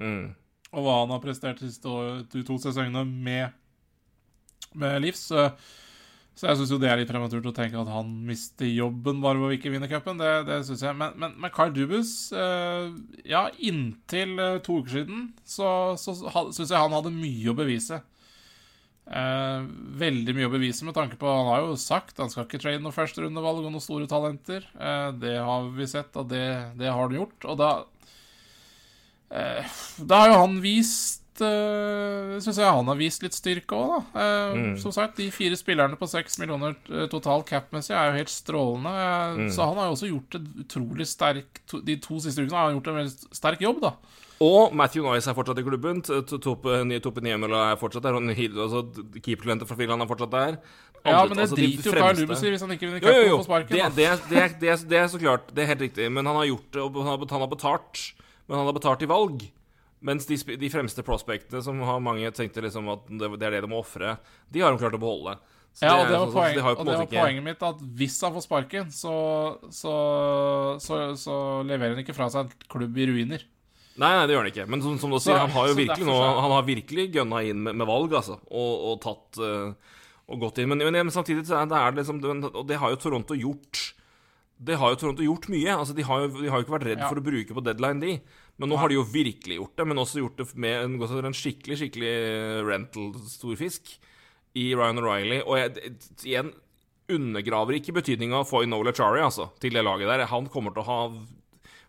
mm. 0.00 0.34
Og 0.76 0.84
hva 0.84 0.98
han 1.00 1.08
har 1.14 1.20
prestert 1.24 1.60
de 1.62 2.42
to 2.44 2.58
sesongene 2.60 3.06
med, 3.08 3.52
med 4.74 5.00
Livs. 5.00 5.22
Så, 5.30 5.46
så 6.38 6.46
jeg 6.46 6.60
syns 6.60 6.70
jo 6.70 6.76
det 6.78 6.86
er 6.86 7.00
litt 7.00 7.08
prematurt 7.10 7.46
å 7.50 7.54
tenke 7.54 7.80
at 7.80 7.88
han 7.90 8.10
mister 8.28 8.68
jobben 8.70 9.18
bare 9.24 9.40
ved 9.40 9.48
å 9.48 9.56
ikke 9.56 9.72
vinne 9.72 9.88
cupen. 9.90 10.20
Det, 10.20 10.28
det 10.46 10.60
syns 10.68 10.84
jeg. 10.86 10.94
Men, 10.94 11.16
men, 11.18 11.32
men 11.42 11.50
Carl 11.54 11.72
Dubus 11.74 12.12
eh, 12.30 12.92
Ja, 13.26 13.48
inntil 13.58 14.36
eh, 14.38 14.60
to 14.62 14.76
uker 14.78 15.00
siden 15.00 15.32
så, 15.42 15.96
så 15.98 16.14
syns 16.14 16.70
jeg 16.70 16.78
han 16.78 16.94
hadde 16.94 17.10
mye 17.10 17.50
å 17.50 17.56
bevise. 17.58 17.98
Eh, 19.08 19.66
veldig 19.98 20.36
mye 20.36 20.46
å 20.46 20.52
bevise 20.52 20.84
med 20.84 20.92
tanke 20.94 21.16
på 21.16 21.30
Han 21.32 21.46
har 21.48 21.62
jo 21.64 21.76
sagt 21.80 22.18
han 22.20 22.28
skal 22.28 22.44
ikke 22.44 22.60
trade 22.60 22.82
noe 22.84 22.92
førsterundevalg 22.92 23.64
og 23.64 23.72
noen 23.72 23.82
store 23.82 24.06
talenter. 24.10 24.66
Eh, 24.78 25.10
det 25.18 25.38
har 25.42 25.70
vi 25.74 25.90
sett, 25.90 26.14
og 26.20 26.28
det, 26.30 26.44
det 26.78 26.92
har 26.92 27.02
han 27.02 27.16
gjort. 27.18 27.48
Og 27.48 27.58
da 27.58 27.72
eh, 29.34 29.78
Da 29.98 30.22
har 30.22 30.36
jo 30.36 30.42
han 30.44 30.60
vist 30.62 31.17
uh, 31.44 32.36
Syns 32.42 32.58
jeg 32.60 32.68
han 32.68 32.86
har 32.90 32.98
vist 32.98 33.22
litt 33.24 33.36
styrke 33.36 33.76
òg, 33.76 33.90
da. 33.94 34.00
Uh, 34.14 34.56
Mm. 34.58 34.76
Som 34.80 34.92
sagt, 34.92 35.16
de 35.20 35.30
fire 35.34 35.56
spillerne 35.58 35.96
på 35.98 36.08
seks 36.08 36.38
millioner 36.40 36.74
eh, 36.90 37.06
total 37.12 37.42
cap-messig 37.46 37.94
er 37.94 38.10
jo 38.12 38.18
helt 38.20 38.32
strålende. 38.32 38.92
Uh, 38.94 39.36
Mm. 39.38 39.50
Så 39.54 39.66
han 39.68 39.76
har 39.76 39.88
jo 39.90 39.96
også 39.96 40.08
gjort 40.12 40.34
et 40.38 40.48
utrolig 40.64 41.06
sterk 41.06 41.60
to, 41.68 41.80
De 41.84 41.96
to 41.96 42.18
siste 42.20 42.40
ukene 42.42 42.56
har 42.56 42.70
han 42.70 42.78
gjort 42.80 42.88
en 42.92 42.98
veldig 43.02 43.36
sterk 43.36 43.60
jobb, 43.60 43.80
da. 43.82 43.92
Og 44.40 44.72
Matthew 44.74 45.02
Nice 45.02 45.26
er 45.30 45.34
fortsatt 45.34 45.58
i 45.58 45.64
klubben. 45.66 46.00
T- 46.00 46.20
T- 46.22 46.38
Tope 46.38 46.74
Tope 47.02 47.20
er 47.26 47.76
fortsatt 47.80 48.02
der. 48.04 48.14
Altså, 48.14 48.84
Keepertalentet 49.20 49.66
fra 49.66 49.76
Finland 49.76 50.02
er 50.02 50.06
fortsatt 50.06 50.30
der. 50.30 50.58
Ja, 51.04 51.24
men 51.26 51.36
det 51.36 51.44
altså, 51.46 51.56
de 51.56 51.66
driter 51.66 51.90
jo 51.90 51.92
Carl 52.02 52.16
Lubus 52.18 52.42
i 52.42 52.50
hvis 52.52 52.60
han 52.60 52.70
ikke 52.74 52.86
vinner 52.86 53.00
cupen 53.02 53.38
på 53.38 53.44
sparken. 53.46 53.74
Det, 53.74 53.96
det, 53.96 54.08
det, 54.30 54.60
det, 54.60 54.68
er- 54.70 54.86
det 54.88 54.98
er 54.98 55.06
så 55.10 55.18
klart. 55.18 55.50
Det 55.54 55.62
er 55.64 55.66
helt 55.72 55.80
riktig. 55.86 56.08
Men 56.12 56.26
han 56.26 56.36
har 56.36 56.46
gjort 56.46 56.70
det, 56.72 56.82
og 56.82 56.94
han 57.02 57.40
har 57.40 57.48
betalt. 57.50 58.02
Men 58.48 58.58
han 58.58 58.66
har 58.66 58.72
betalt 58.78 59.02
i 59.02 59.10
valg. 59.10 59.42
Mens 60.00 60.26
de, 60.28 60.36
de 60.60 60.68
fremste 60.70 61.02
prospectene, 61.02 61.62
som 61.64 61.80
har 61.82 61.98
mange 62.04 62.30
tenkte 62.36 62.62
liksom 62.62 62.86
at 62.92 63.06
det, 63.10 63.32
det 63.40 63.46
er 63.48 63.56
det 63.56 63.64
de 63.66 63.70
må 63.72 63.80
ofre, 63.82 64.16
de 64.52 64.60
har 64.62 64.70
de 64.74 64.78
klart 64.78 64.94
å 64.94 65.00
beholde. 65.02 65.36
Så 65.74 65.86
Ja, 65.86 65.96
og 66.00 66.08
det 66.08 66.14
var, 66.18 66.26
sånn- 66.26 66.34
poeng, 66.38 66.54
de 66.54 66.62
og 66.62 66.86
det 66.86 66.98
var 66.98 67.10
poenget 67.12 67.44
mitt, 67.44 67.62
at 67.62 67.82
hvis 67.98 68.16
han 68.24 68.34
får 68.34 68.44
sparken, 68.46 68.88
så, 68.94 69.14
så, 69.74 69.94
så, 70.82 70.98
så 71.18 71.36
leverer 71.66 71.94
han 71.96 72.02
ikke 72.02 72.16
fra 72.16 72.30
seg 72.32 72.46
en 72.46 72.68
klubb 72.70 72.96
i 72.98 73.06
ruiner. 73.10 73.44
Nei, 73.98 74.12
nei, 74.14 74.24
det 74.30 74.34
gjør 74.36 74.44
han 74.44 74.52
ikke. 74.52 74.66
Men 74.70 74.82
som, 74.84 74.96
som 75.02 75.10
du 75.10 75.18
sier, 75.18 75.38
han 75.38 75.50
har 75.50 75.70
jo 75.70 75.74
virkelig 75.74 76.06
nå 76.06 76.14
Han 76.14 76.52
har 76.54 76.66
virkelig 76.66 77.08
gønna 77.16 77.40
inn 77.50 77.62
med, 77.66 77.74
med 77.80 77.88
valg, 77.90 78.12
altså. 78.14 78.36
Og, 78.46 78.74
og 78.92 79.00
tatt 79.02 79.40
uh, 79.42 79.94
Og 80.30 80.42
gått 80.44 80.60
inn. 80.62 80.70
Men, 80.70 80.84
men, 80.86 80.94
men 81.08 81.10
samtidig 81.14 81.42
så 81.48 81.58
er 81.58 81.66
det 81.70 81.80
er 81.80 81.96
liksom 81.96 82.20
Og 82.52 82.60
det 82.68 82.78
har 82.78 82.94
jo 82.94 83.00
Toronto 83.02 83.34
gjort. 83.34 83.80
Det 84.54 84.78
har 84.78 84.94
jo 84.94 85.00
Toronto 85.02 85.26
gjort 85.26 85.48
mye. 85.50 85.74
Altså, 85.74 85.96
de 85.98 86.06
har 86.06 86.22
jo 86.22 86.30
de 86.36 86.46
har 86.46 86.60
jo 86.60 86.66
ikke 86.66 86.76
vært 86.76 86.86
redd 86.92 87.02
Ja. 87.02 87.10
for 87.10 87.18
å 87.18 87.26
bruke 87.26 87.58
på 87.58 87.64
deadline, 87.66 87.98
de. 88.02 88.14
Men 88.58 88.72
nå 88.72 88.78
har 88.80 88.90
de 88.90 88.98
jo 88.98 89.06
virkelig 89.06 89.58
gjort 89.60 89.76
det. 89.78 89.88
Men 89.88 90.02
også 90.02 90.22
gjort 90.22 90.40
det 90.40 90.48
med 90.58 90.84
en, 90.84 90.96
en 91.30 91.36
skikkelig, 91.36 91.78
skikkelig 91.82 92.14
rental-storfisk 92.68 93.92
i 94.58 94.70
Ryan 94.74 95.02
O'Reilly. 95.02 95.42
Og 95.44 95.58
jeg, 95.60 95.92
igjen 96.26 96.52
undergraver 97.08 97.78
ikke 97.78 97.94
betydninga 97.96 98.42
av 98.42 98.48
Foy 98.50 98.68
Nola 98.68 98.92
Chari, 98.92 99.22
altså, 99.24 99.48
til 99.62 99.76
det 99.76 99.84
laget 99.86 100.10
der. 100.10 100.26
Han 100.32 100.48
kommer 100.52 100.74
til 100.74 100.84
å 100.84 100.88
ha 100.88 100.98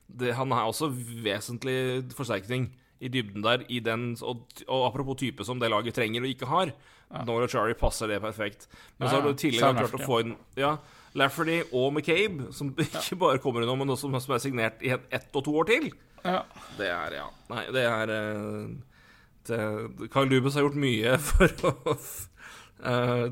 det, 0.08 0.36
Han 0.38 0.54
er 0.56 0.70
også 0.70 0.92
vesentlig 1.26 1.80
forsterkning 2.16 2.70
i 3.00 3.10
dybden 3.12 3.44
der, 3.44 3.64
i 3.72 3.80
den, 3.84 4.12
og, 4.28 4.44
og 4.68 4.86
apropos 4.90 5.20
type 5.22 5.46
som 5.48 5.60
det 5.60 5.70
laget 5.72 5.96
trenger 5.96 6.24
og 6.26 6.32
ikke 6.32 6.50
har. 6.50 6.72
Ja. 7.10 7.24
Nola 7.26 7.48
Chari 7.50 7.76
passer 7.80 8.12
det 8.12 8.20
perfekt. 8.22 8.68
Men 8.98 9.08
Ja, 9.08 9.12
så 9.12 9.20
har 9.20 9.28
du 9.28 9.38
tidligere 9.40 9.74
klart 9.78 9.96
å 9.98 10.04
få 10.04 10.20
inn 10.24 10.36
ja, 10.60 10.76
Lafferty 11.18 11.62
og 11.72 11.94
McCabe, 11.94 12.52
som 12.54 12.74
ikke 12.86 13.18
bare 13.20 13.42
kommer 13.42 13.66
innom, 13.66 13.80
men 13.82 13.96
også 13.96 14.12
som 14.12 14.36
er 14.36 14.44
signert 14.44 14.84
i 14.86 14.94
ett 14.94 15.08
ett 15.16 15.34
og 15.34 15.48
to 15.48 15.56
år 15.58 15.72
til. 15.72 15.90
Ja. 16.26 16.44
Det 16.78 16.88
er, 16.88 17.16
ja 17.20 17.28
Nei, 17.50 17.66
det 17.74 17.84
er 17.88 18.14
eh, 18.14 20.08
Carl 20.14 20.30
Dubes 20.30 20.58
har 20.58 20.66
gjort 20.68 20.80
mye 20.80 21.16
for 21.30 21.66
å 21.70 21.96
eh, 21.96 23.26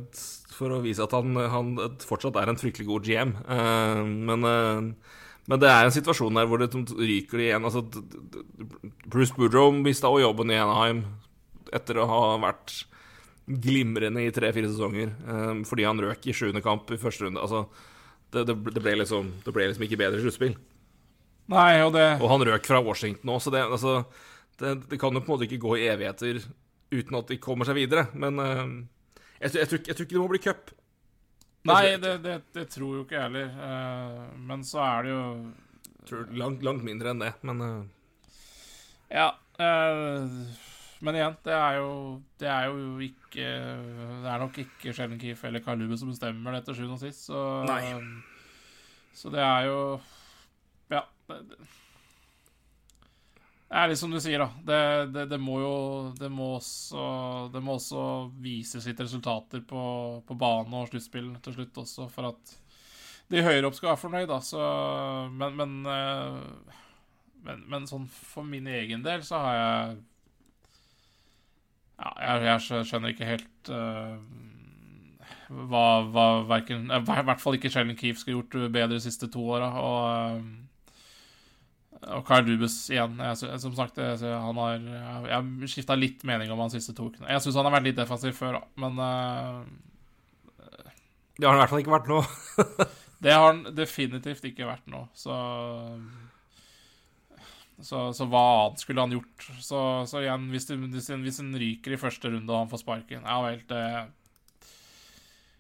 For 0.58 0.74
å 0.74 0.82
vise 0.86 1.06
at 1.06 1.14
han, 1.14 1.38
han 1.54 1.76
fortsatt 2.02 2.40
er 2.42 2.50
en 2.52 2.60
fryktelig 2.60 2.88
god 2.90 3.06
GM. 3.06 3.36
Eh, 3.46 4.02
men, 4.02 4.48
men 5.46 5.62
det 5.62 5.70
er 5.70 5.86
en 5.86 5.94
situasjon 5.94 6.40
der 6.40 6.50
hvor 6.50 6.64
det 6.64 6.72
ryker 6.74 7.44
igjen. 7.44 7.68
Altså, 7.68 7.84
Bruce 9.06 9.38
Boodrow 9.38 9.70
mista 9.76 10.10
også 10.10 10.26
jobben 10.26 10.54
i 10.56 10.58
Anaheim 10.58 11.04
etter 11.78 12.00
å 12.02 12.08
ha 12.10 12.22
vært 12.42 12.80
glimrende 13.48 14.26
i 14.26 14.32
tre-fire 14.36 14.68
sesonger 14.68 15.14
fordi 15.68 15.86
han 15.88 16.02
røk 16.04 16.26
i 16.28 16.34
sjuende 16.36 16.64
kamp 16.66 16.90
i 16.92 16.98
første 17.00 17.28
runde. 17.28 17.44
Altså, 17.44 17.68
det, 18.34 18.48
det, 18.50 18.82
ble 18.82 18.98
liksom, 19.04 19.30
det 19.46 19.54
ble 19.56 19.70
liksom 19.70 19.86
ikke 19.86 20.02
bedre 20.02 20.24
sluttspill. 20.24 20.58
Nei, 21.52 21.80
og 21.84 21.94
det 21.96 22.08
Og 22.20 22.30
han 22.32 22.44
røk 22.50 22.68
fra 22.68 22.82
Washington 22.84 23.32
òg, 23.32 23.42
så 23.44 23.54
det, 23.54 23.64
altså, 23.64 24.02
det, 24.60 24.74
det 24.92 25.00
kan 25.00 25.16
jo 25.16 25.22
på 25.24 25.32
en 25.32 25.36
måte 25.36 25.48
ikke 25.48 25.62
gå 25.64 25.78
i 25.80 25.88
evigheter 25.88 26.42
uten 26.92 27.20
at 27.20 27.32
de 27.32 27.40
kommer 27.44 27.68
seg 27.68 27.80
videre. 27.80 28.08
Men 28.16 28.42
uh, 28.42 28.66
jeg, 29.40 29.56
jeg, 29.56 29.70
tror, 29.72 29.82
jeg 29.88 29.96
tror 29.96 30.08
ikke 30.08 30.18
det 30.18 30.24
må 30.24 30.30
bli 30.34 30.44
cup. 30.44 30.74
Nei, 31.68 31.84
det, 32.00 32.14
det, 32.24 32.36
det 32.56 32.68
tror 32.72 33.00
jo 33.00 33.06
ikke 33.06 33.18
jeg 33.18 33.28
heller. 33.28 33.50
Uh, 33.60 34.36
men 34.50 34.64
så 34.68 34.84
er 34.86 35.08
det 35.08 35.16
jo 35.16 35.24
Jeg 35.88 36.10
tror 36.12 36.30
langt, 36.44 36.64
langt 36.64 36.86
mindre 36.88 37.12
enn 37.12 37.24
det, 37.24 37.34
men 37.48 37.64
uh... 37.64 37.78
Ja. 39.08 39.30
men 39.58 41.16
igjen, 41.16 41.36
det 41.48 41.54
er 41.56 41.78
jo 41.80 41.92
Det 42.38 42.50
er 42.52 42.66
jo 42.68 42.98
ikke 43.00 43.46
Det 43.48 44.28
er 44.28 44.42
nok 44.42 44.58
ikke 44.60 44.92
Sheldon 44.92 45.22
Keefe 45.22 45.48
eller 45.48 45.78
Lube 45.80 45.96
som 45.98 46.12
bestemmer 46.12 46.58
det 46.58 46.66
til 46.68 46.76
sjuende 46.76 46.98
og 46.98 47.00
sist, 47.00 47.24
så 47.30 47.64
Nei. 47.70 47.96
Så 49.16 49.32
det 49.34 49.40
er 49.42 49.70
jo. 49.72 49.80
Det, 51.28 51.58
er 53.70 53.90
litt 53.92 54.00
som 54.00 54.14
du 54.14 54.20
sier, 54.24 54.40
da. 54.40 54.48
Det, 54.64 54.80
det, 55.12 55.26
det 55.34 55.40
må 55.42 55.60
jo 55.60 55.76
Det 56.18 56.30
må 56.32 56.54
også 56.58 57.04
Det 57.54 57.62
må 57.64 57.76
også 57.76 58.04
vise 58.44 58.82
sitt 58.84 59.00
resultater 59.04 59.64
på, 59.68 59.82
på 60.28 60.40
bane 60.40 60.84
og 60.84 60.92
sluttspill 60.92 61.34
til 61.44 61.58
slutt 61.58 61.84
også, 61.84 62.08
for 62.14 62.32
at 62.32 62.56
de 63.28 63.44
høyere 63.44 63.68
opp 63.68 63.76
skal 63.76 63.90
være 63.92 64.00
fornøyd, 64.00 64.28
da. 64.30 64.40
Så 64.40 64.60
Men, 65.36 65.58
men, 65.60 65.74
eh, 65.92 66.78
men, 67.44 67.66
men 67.68 67.90
sånn 67.90 68.08
for 68.08 68.48
min 68.48 68.70
egen 68.72 69.04
del 69.04 69.26
så 69.28 69.42
har 69.44 69.58
jeg 69.58 69.98
Ja, 71.98 72.14
jeg, 72.22 72.46
jeg 72.46 72.86
skjønner 72.88 73.12
ikke 73.12 73.28
helt 73.28 73.72
uh, 73.74 74.16
hva, 75.48 75.84
hva 76.12 76.26
verken 76.48 76.92
I 76.94 77.00
hvert 77.08 77.42
fall 77.42 77.58
ikke 77.58 77.72
Sheldon 77.74 77.98
Keefe 78.00 78.22
skulle 78.22 78.38
gjort 78.38 78.72
bedre 78.72 78.96
de 78.96 79.04
siste 79.04 79.30
to 79.32 79.44
åra. 79.56 79.70
Og, 79.82 80.00
eh, 80.38 80.67
og 82.06 82.24
Carl 82.28 82.46
Dubus 82.46 82.76
igjen. 82.92 83.18
Jeg, 83.24 83.60
som 83.62 83.74
sagt, 83.78 83.98
jeg, 83.98 84.20
han 84.22 84.62
har 84.62 84.78
Jeg, 84.78 85.32
har 85.32 85.72
skifta 85.72 85.98
litt 85.98 86.24
mening 86.28 86.52
om 86.54 86.62
han 86.62 86.74
siste 86.74 86.96
to 86.98 87.10
ukene. 87.10 87.30
Jeg 87.32 87.44
syns 87.44 87.58
han 87.58 87.68
har 87.70 87.78
vært 87.80 87.90
litt 87.90 88.00
defensiv 88.00 88.36
før, 88.38 88.60
men 88.80 89.02
uh, 89.02 89.66
det 91.38 91.46
har 91.46 91.54
han 91.54 91.60
i 91.60 91.64
hvert 91.64 91.74
fall 91.74 91.84
ikke 91.84 91.98
vært 91.98 92.12
nå. 92.12 92.22
Det 93.18 93.32
har 93.34 93.48
han 93.48 93.64
definitivt 93.74 94.44
ikke 94.46 94.68
vært 94.68 94.86
nå, 94.94 95.00
så 95.18 95.34
så, 97.82 98.12
så 98.14 98.26
hva 98.30 98.44
annet 98.68 98.82
skulle 98.82 99.02
han 99.02 99.16
gjort? 99.16 99.48
Så, 99.62 99.80
så 100.10 100.22
igjen, 100.22 100.46
hvis, 100.54 100.68
det, 100.70 100.78
hvis 101.24 101.42
en 101.42 101.50
ryker 101.58 101.96
i 101.96 102.00
første 102.02 102.30
runde 102.30 102.54
og 102.54 102.60
han 102.60 102.70
får 102.70 102.82
sparken, 102.84 103.26
ja 103.26 103.40
vel, 103.42 103.60
det 103.70 103.82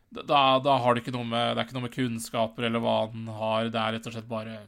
da, 0.09 0.41
da 0.63 0.77
har 0.79 0.95
det 0.95 1.03
ikke 1.03 1.11
noe 1.17 1.27
med 1.27 1.49
Det 1.51 1.59
er 1.59 1.65
ikke 1.67 1.75
noe 1.75 1.83
med 1.83 1.93
kunnskaper 1.93 2.67
eller 2.69 2.79
hva 2.79 2.93
han 3.09 3.25
har. 3.27 3.67
Det 3.73 3.81
er 3.81 3.97
rett 3.97 4.07
og 4.07 4.13
slett 4.15 4.29
bare 4.29 4.61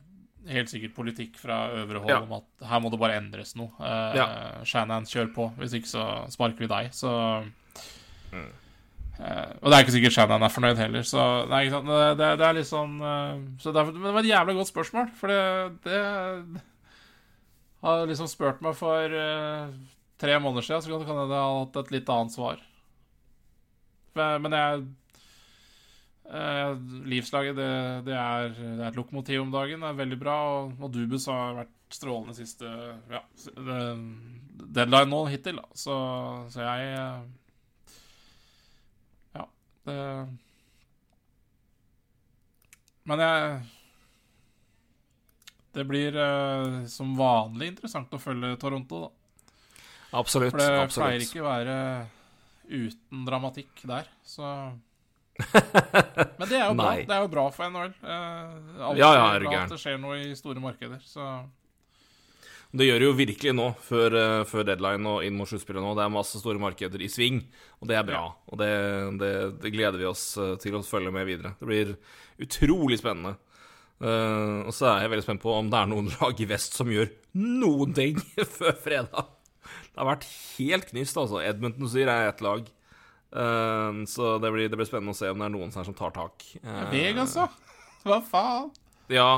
helt 0.48 0.70
sikkert 0.72 0.96
politikk 0.96 1.36
fra 1.38 1.70
øvre 1.76 2.00
hold 2.00 2.10
Ja. 2.10 2.22
om 2.22 2.32
at 2.34 2.68
her 2.70 2.80
må 2.80 2.90
det 2.92 3.00
bare 3.00 3.18
endres 3.20 3.56
noe. 3.56 3.72
Eh, 3.80 4.16
Ja. 4.16 4.28
Shannon, 4.64 5.04
kjør 5.06 5.34
på. 5.34 5.50
Hvis 5.58 5.74
ikke 5.74 5.88
så 5.92 6.30
sparker 6.32 6.58
vi 6.60 6.68
deg. 6.68 6.92
Så 6.92 7.44
Mm. 8.32 8.52
eh, 9.20 9.54
Og 9.62 9.70
det 9.70 9.74
er 9.74 9.84
ikke 9.84 9.96
sikkert 9.98 10.12
Shannon 10.14 10.44
er 10.44 10.50
fornøyd 10.50 10.78
heller, 10.78 11.02
så 11.02 11.48
Nei, 11.50 11.66
ikke 11.66 11.72
sant. 11.72 11.88
Det, 11.88 12.18
det, 12.18 12.38
det 12.38 12.46
er 12.48 12.54
litt 12.54 12.68
sånn 12.70 13.02
eh, 13.02 13.38
så 13.60 13.74
derfor, 13.74 13.94
Men 13.94 14.04
det 14.04 14.14
var 14.14 14.20
et 14.24 14.32
jævla 14.32 14.54
godt 14.54 14.72
spørsmål, 14.74 15.12
for 15.16 15.28
det, 15.28 15.82
det 15.84 16.62
har 17.84 18.06
liksom 18.08 18.28
spurt 18.28 18.62
meg 18.62 18.76
for 18.76 19.06
eh, 19.16 19.68
tre 20.20 20.40
måneder 20.40 20.64
siden, 20.68 20.82
så 20.84 20.90
kan 21.00 21.06
kan 21.08 21.22
jeg 21.24 21.30
ha 21.36 21.60
hatt 21.66 21.78
et 21.78 21.92
litt 21.92 22.10
annet 22.10 22.32
svar. 22.36 22.60
Men 24.16 24.42
men 24.42 24.52
jeg 24.52 24.86
eh, 26.30 26.74
Livslaget, 27.10 27.56
det, 27.58 27.70
det, 28.08 28.16
er, 28.16 28.54
det 28.58 28.84
er 28.84 28.88
et 28.92 29.00
lokomotiv 29.00 29.42
om 29.44 29.52
dagen. 29.54 29.82
Det 29.84 29.90
er 29.92 30.00
veldig 30.04 30.20
bra. 30.22 30.38
Og, 30.60 30.76
og 30.80 30.94
Dubus 30.94 31.26
har 31.32 31.58
vært 31.64 31.76
strålende 31.94 32.36
siste 32.38 32.70
ja, 33.10 33.24
det- 33.58 34.70
deadline 34.76 35.10
nå 35.10 35.24
hittil. 35.32 35.62
Da. 35.62 35.68
Så, 35.74 35.96
så 36.54 36.62
jeg 36.66 36.94
eh, 36.94 37.20
Ja, 39.40 39.46
det 39.88 40.00
Men 43.10 43.24
jeg 43.24 43.62
Det 45.74 45.86
blir 45.88 46.16
eh, 46.18 46.84
som 46.92 47.16
vanlig 47.18 47.72
interessant 47.74 48.14
å 48.14 48.22
følge 48.22 48.58
Toronto, 48.62 49.08
da. 49.08 49.10
Absolutt. 50.20 50.52
For 50.56 50.62
det 50.62 50.94
pleier 50.94 51.22
ikke 51.24 51.44
å 51.44 51.50
være 51.50 51.76
uten 52.70 53.26
dramatikk 53.26 53.84
der, 53.90 54.10
så 54.26 54.50
Men 55.40 56.50
det 56.50 56.58
er 56.60 56.66
jo 56.68 56.76
bra. 56.76 56.90
Nei. 56.90 57.06
Det 57.08 57.16
er 57.16 57.24
jo 57.24 57.32
bra 57.32 57.46
for 57.56 57.70
NHL. 57.72 57.94
Eh, 58.04 58.60
Ja, 59.00 59.10
ja, 59.16 59.24
er 59.36 59.46
bra 59.46 59.56
at 59.64 59.74
det 59.74 59.80
skjer 59.82 59.98
noe 60.02 60.20
i 60.20 60.36
store 60.38 60.62
markeder, 60.64 61.00
så 61.06 61.30
Det 62.70 62.86
gjør 62.86 63.00
det 63.02 63.08
jo 63.08 63.14
virkelig 63.18 63.54
nå, 63.58 63.68
før, 63.82 64.14
eh, 64.20 64.44
før 64.46 64.68
deadline 64.68 65.10
og 65.10 65.24
inn 65.26 65.38
mot 65.40 65.50
sluttspillet 65.50 65.82
nå. 65.82 65.96
Det 65.98 66.04
er 66.06 66.12
masse 66.14 66.38
store 66.42 66.62
markeder 66.62 67.02
i 67.02 67.10
sving, 67.10 67.40
og 67.82 67.90
det 67.90 67.98
er 67.98 68.06
bra. 68.06 68.24
Og 68.52 68.60
det, 68.62 68.70
det, 69.22 69.32
det 69.64 69.72
gleder 69.74 69.98
vi 69.98 70.06
oss 70.06 70.26
eh, 70.38 70.54
til 70.62 70.78
å 70.78 70.84
følge 70.86 71.14
med 71.16 71.26
videre. 71.26 71.56
Det 71.58 71.70
blir 71.72 71.96
utrolig 72.46 73.00
spennende. 73.02 73.38
Uh, 74.00 74.64
og 74.64 74.72
så 74.72 74.86
er 74.94 75.02
jeg 75.04 75.10
veldig 75.12 75.24
spent 75.26 75.42
på 75.44 75.52
om 75.52 75.68
det 75.68 75.76
er 75.76 75.90
noen 75.92 76.06
lag 76.22 76.38
i 76.40 76.46
vest 76.48 76.78
som 76.78 76.88
gjør 76.88 77.10
noen 77.36 77.92
ting 77.98 78.22
før 78.60 78.78
fredag. 78.80 79.34
Det 79.60 80.00
har 80.00 80.08
vært 80.08 80.30
helt 80.56 80.88
knust, 80.94 81.18
altså. 81.20 81.42
Edmonton 81.44 81.90
sier 81.92 82.08
er 82.08 82.30
ett 82.30 82.40
lag. 82.46 82.70
Eh, 83.30 84.02
så 84.10 84.38
det 84.42 84.52
blir, 84.54 84.70
det 84.70 84.80
blir 84.80 84.90
spennende 84.90 85.14
å 85.14 85.20
se 85.20 85.30
om 85.30 85.40
det 85.40 85.48
er 85.50 85.54
noen 85.54 85.72
som, 85.74 85.86
tar 85.96 86.14
tak. 86.16 86.46
Uh, 86.64 86.90
Vegas, 86.94 87.38
da? 87.38 87.48
Hva 88.08 88.20
faen? 88.26 88.70
ja. 89.14 89.32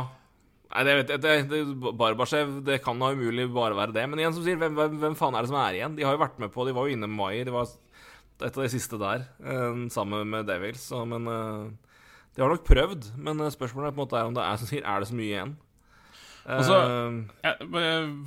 Nei, 0.72 0.86
det 0.88 0.94
vet 0.96 1.10
jeg 1.12 1.20
det, 1.20 1.32
det, 1.52 1.90
Barbashev, 2.00 2.52
det 2.64 2.78
kan 2.80 3.02
da 3.02 3.10
umulig 3.12 3.50
bare 3.52 3.76
være 3.76 3.92
det. 3.98 4.06
Men 4.08 4.22
igjen 4.22 4.36
som 4.38 4.46
sier, 4.46 4.60
hvem, 4.60 4.78
hvem, 4.78 4.94
hvem 5.02 5.18
faen 5.20 5.36
er 5.36 5.44
det 5.44 5.52
som 5.52 5.58
er 5.60 5.76
igjen? 5.76 5.98
De 5.98 6.06
har 6.08 6.16
jo 6.16 6.22
vært 6.22 6.40
med 6.40 6.54
på 6.54 6.64
De 6.64 6.76
var 6.78 6.88
jo 6.88 6.96
inne 6.96 7.10
med 7.12 7.18
Maier. 7.18 7.44
Det 7.50 7.56
var 7.56 7.68
et 8.42 8.56
av 8.56 8.64
de 8.64 8.70
siste 8.72 9.00
der, 9.02 9.26
uh, 9.44 9.82
sammen 9.92 10.32
med 10.32 10.48
Devils. 10.48 10.86
Så, 10.88 11.02
men 11.04 11.28
uh, 11.28 11.98
De 12.32 12.46
har 12.46 12.54
nok 12.54 12.64
prøvd. 12.64 13.10
Men 13.20 13.44
spørsmålet 13.52 13.92
er 13.92 13.98
på 13.98 14.00
en 14.00 14.04
måte 14.06 14.22
er 14.22 14.32
om 14.32 14.38
det 14.38 14.48
er 14.48 14.62
som 14.62 14.72
sier, 14.72 14.88
er 14.88 15.04
det 15.04 15.12
så 15.12 15.18
mye 15.20 15.34
igjen. 15.34 15.54
Og 16.46 16.64
så- 16.66 16.78
Eh, 17.44 17.58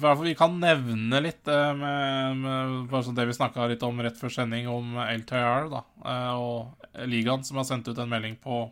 Ja, 0.02 0.14
vi 0.14 0.34
kan 0.34 0.60
nevne 0.60 1.20
litt 1.22 1.48
eh, 1.48 1.74
med, 1.74 2.36
med 2.36 2.90
sånn 3.04 3.14
det 3.16 3.26
vi 3.26 3.32
snakka 3.34 3.66
litt 3.68 3.82
om 3.82 3.98
rett 4.00 4.16
før 4.18 4.30
sending, 4.30 4.68
om 4.68 4.94
LTR 4.96 5.68
da, 5.70 5.82
eh, 6.04 6.34
og 6.34 6.76
ligaen 7.10 7.44
som 7.44 7.56
har 7.58 7.64
sendt 7.64 7.88
ut 7.88 7.98
en 7.98 8.08
melding 8.08 8.36
på 8.36 8.70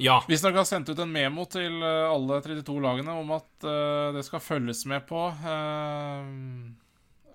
ja. 0.00 0.22
Visstnok 0.28 0.54
har 0.56 0.64
sendt 0.64 0.88
ut 0.88 0.98
en 0.98 1.12
memo 1.12 1.44
til 1.48 1.82
eh, 1.82 2.08
alle 2.08 2.40
32 2.44 2.80
lagene 2.80 3.16
om 3.20 3.32
at 3.36 3.48
det 4.14 4.24
skal 4.24 4.40
følges 4.40 4.84
med 4.86 5.06
på 5.08 5.26
eh, 5.44 6.30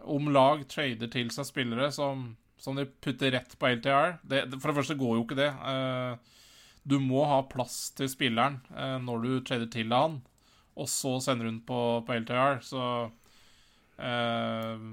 om 0.05 0.30
lag 0.34 0.63
trader 0.69 1.09
til 1.09 1.30
seg 1.34 1.45
spillere 1.45 1.91
som, 1.93 2.35
som 2.61 2.76
de 2.77 2.85
putter 2.85 3.31
rett 3.34 3.57
på 3.57 3.67
LTR. 3.80 4.19
Det, 4.23 4.43
for 4.61 4.69
det 4.72 4.77
første 4.77 4.97
går 4.97 5.15
jo 5.17 5.23
ikke 5.26 5.38
det. 5.39 5.49
Du 6.85 6.99
må 7.01 7.23
ha 7.26 7.39
plass 7.49 7.89
til 7.97 8.05
spilleren 8.09 8.59
når 9.01 9.23
du 9.23 9.31
trader 9.41 9.65
til 9.73 9.89
han, 9.89 10.19
og 10.76 10.89
så 10.91 11.15
sender 11.23 11.49
hun 11.49 11.61
på, 11.65 11.80
på 12.07 12.19
LTR. 12.19 12.60
Så 12.65 12.84
eh, 13.97 14.88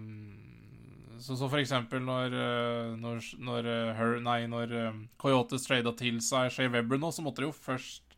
så, 1.23 1.37
så 1.39 1.47
for 1.47 1.61
eksempel 1.63 2.03
når, 2.03 2.35
eh, 2.35 2.95
når, 2.99 3.23
når, 3.47 3.69
eh, 3.71 3.91
Her, 3.99 4.17
nei, 4.25 4.41
når 4.51 4.73
eh, 4.79 5.03
Coyotes 5.23 5.67
trada 5.69 5.93
til 5.99 6.19
seg 6.25 6.51
Shay 6.51 6.71
Webber 6.73 6.99
nå, 6.99 7.13
så 7.15 7.23
måtte 7.25 7.45
de 7.45 7.51
jo 7.51 7.55
først 7.55 8.17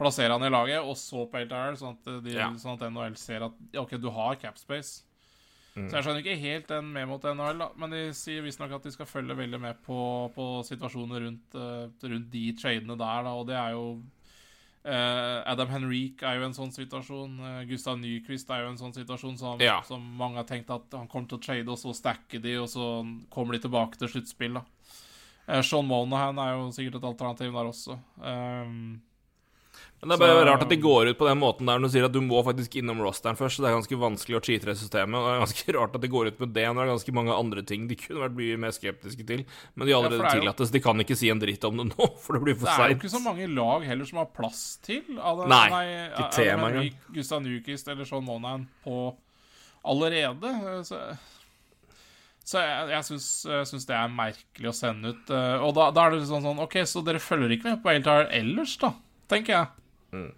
plassere 0.00 0.32
han 0.32 0.44
i 0.46 0.50
laget, 0.50 0.80
og 0.80 0.96
så 0.98 1.26
på 1.30 1.42
LTR, 1.44 1.76
sånn 1.78 1.98
at, 1.98 2.12
de, 2.24 2.32
Ja. 2.34 2.48
sånn 2.58 2.78
at 2.78 2.86
NHL 2.88 3.18
ser 3.20 3.44
at 3.46 3.58
ja, 3.74 3.82
OK, 3.84 3.98
du 4.00 4.08
har 4.10 4.38
capspace. 4.40 5.04
Mm. 5.76 5.86
Så 5.88 5.96
jeg 5.98 6.04
skjønner 6.06 6.22
ikke 6.24 6.40
helt 6.40 6.72
den 6.72 6.88
med 6.94 7.06
mot 7.08 7.22
NHL, 7.28 7.60
da. 7.60 7.68
Men 7.80 7.92
de 7.94 8.00
sier 8.16 8.42
visstnok 8.44 8.72
at 8.76 8.88
de 8.88 8.92
skal 8.96 9.08
følge 9.08 9.36
veldig 9.36 9.60
med 9.60 9.78
på, 9.84 10.00
på 10.34 10.48
situasjoner 10.68 11.26
rundt, 11.28 11.54
rundt 12.08 12.32
de 12.32 12.42
tradene 12.58 12.96
der, 12.96 13.28
da, 13.28 13.36
og 13.36 13.46
det 13.52 13.56
er 13.60 13.76
jo 13.76 13.86
Adam 14.90 15.68
Henrik 15.68 16.22
er 16.22 16.40
jo 16.40 16.46
en 16.48 16.54
sånn 16.56 16.72
situasjon. 16.74 17.38
eh, 17.40 17.64
Gustav 17.70 17.98
Nyquist 18.00 18.50
er 18.50 18.64
jo 18.64 18.70
en 18.72 18.78
sånn 18.78 18.94
situasjon 18.94 19.38
som, 19.38 19.60
Ja. 19.60 19.80
som 19.82 20.02
mange 20.18 20.36
har 20.36 20.44
tenkt 20.44 20.70
at 20.70 20.82
han 20.92 21.06
kommer 21.08 21.28
til 21.28 21.38
å 21.38 21.42
trade, 21.42 21.68
og 21.68 21.78
så 21.78 21.94
stacker 21.94 22.40
de, 22.42 22.56
og 22.58 22.66
så 22.68 23.04
kommer 23.30 23.52
de 23.52 23.60
tilbake 23.68 23.96
til 23.98 24.08
sluttspill. 24.08 24.54
da. 24.54 24.64
Eh, 25.48 25.62
Sean 25.62 25.86
Monahan 25.86 26.38
er 26.38 26.56
jo 26.56 26.70
sikkert 26.70 26.96
et 26.96 27.04
alternativ 27.04 27.52
der 27.52 27.70
også. 27.70 27.98
Um, 28.20 29.00
Men 30.02 30.10
det 30.10 30.16
er 30.16 30.22
bare 30.26 30.40
Så- 30.42 30.46
rart 30.50 30.62
at 30.62 30.68
de 30.68 30.76
går 30.82 31.08
ut 31.12 31.18
på 31.18 31.26
den 31.28 31.38
måten 31.38 31.66
der 31.70 31.78
når 31.78 31.86
du 31.86 31.92
sier 31.94 32.04
at 32.08 32.12
du 32.12 32.20
må 32.20 32.40
faktisk 32.42 32.74
innom 32.80 32.98
rosteren 32.98 33.36
først. 33.38 33.54
Så 33.54 33.62
det 33.62 33.70
er 33.70 33.76
ganske 33.78 33.98
vanskelig 34.02 34.34
å 34.34 34.42
cheate 34.42 34.66
det 34.66 34.74
systemet. 34.80 35.14
Og 35.14 35.22
det 35.28 35.34
er 35.36 35.42
ganske 35.46 35.74
rart 35.78 35.94
at 35.94 36.00
de 36.02 36.08
går 36.10 36.26
ut 36.32 36.40
med 36.42 36.52
det 36.56 36.64
når 36.66 36.74
det 36.74 36.82
er 36.88 36.94
ganske 36.96 37.14
mange 37.14 37.36
andre 37.38 37.62
ting 37.62 37.86
de 37.86 37.94
kunne 37.94 38.18
vært 38.24 38.34
mye 38.34 38.56
mer 38.58 38.74
skeptiske 38.74 39.24
til. 39.28 39.44
Men 39.76 39.86
de 39.86 39.92
har 39.94 40.02
Ja, 40.02 40.08
allerede 40.10 40.42
er 40.42 40.52
det, 40.58 40.66
så 40.66 40.72
de 40.74 40.80
kan 40.82 40.98
ikke 40.98 41.16
si 41.16 41.30
en 41.30 41.38
dritt 41.38 41.62
om 41.64 41.76
det 41.78 41.86
nå, 41.96 42.08
for 42.24 42.32
det 42.34 42.42
blir 42.42 42.56
for 42.58 42.66
det 42.66 42.74
er 42.82 42.94
jo 42.96 42.98
ikke 42.98 43.12
så 43.14 43.22
mange 43.22 43.46
lag 43.54 43.84
heller 43.86 44.04
som 44.10 44.18
har 44.18 44.26
plass 44.34 44.64
til 44.82 45.04
Adam, 45.22 45.48
Nei, 45.48 45.68
ikke 45.70 46.18
ikke 46.18 46.32
tema 46.34 46.70
engang. 46.72 46.90
Gustav 47.14 47.42
Nukist 47.46 47.86
eller 47.94 48.04
Sean 48.04 48.24
Monahan 48.26 48.66
på 48.84 49.14
allerede. 49.84 50.50
eh, 50.50 50.82
Så, 50.82 50.98
så 52.44 52.58
jeg, 52.58 52.88
jeg 52.90 53.06
syns, 53.06 53.28
jeg 53.46 53.66
syns 53.70 53.86
det 53.86 53.94
er 53.94 54.10
merkelig 54.10 54.66
å 54.70 54.74
sende 54.74 55.14
ut. 55.14 55.30
eh, 55.30 55.62
Og 55.62 55.74
da, 55.78 55.90
da 55.94 56.08
er 56.08 56.16
det 56.16 56.26
sånn 56.26 56.42
sånn 56.42 56.58
OK, 56.64 56.74
så 56.90 57.04
dere 57.06 57.22
følger 57.22 57.54
ikke 57.54 57.70
med 57.70 57.82
på 57.84 57.94
LTR 58.02 58.26
ellers, 58.34 58.74
da? 58.82 58.92
Tenker 59.30 59.54
jeg. 59.54 59.66
Mm. 60.12 60.30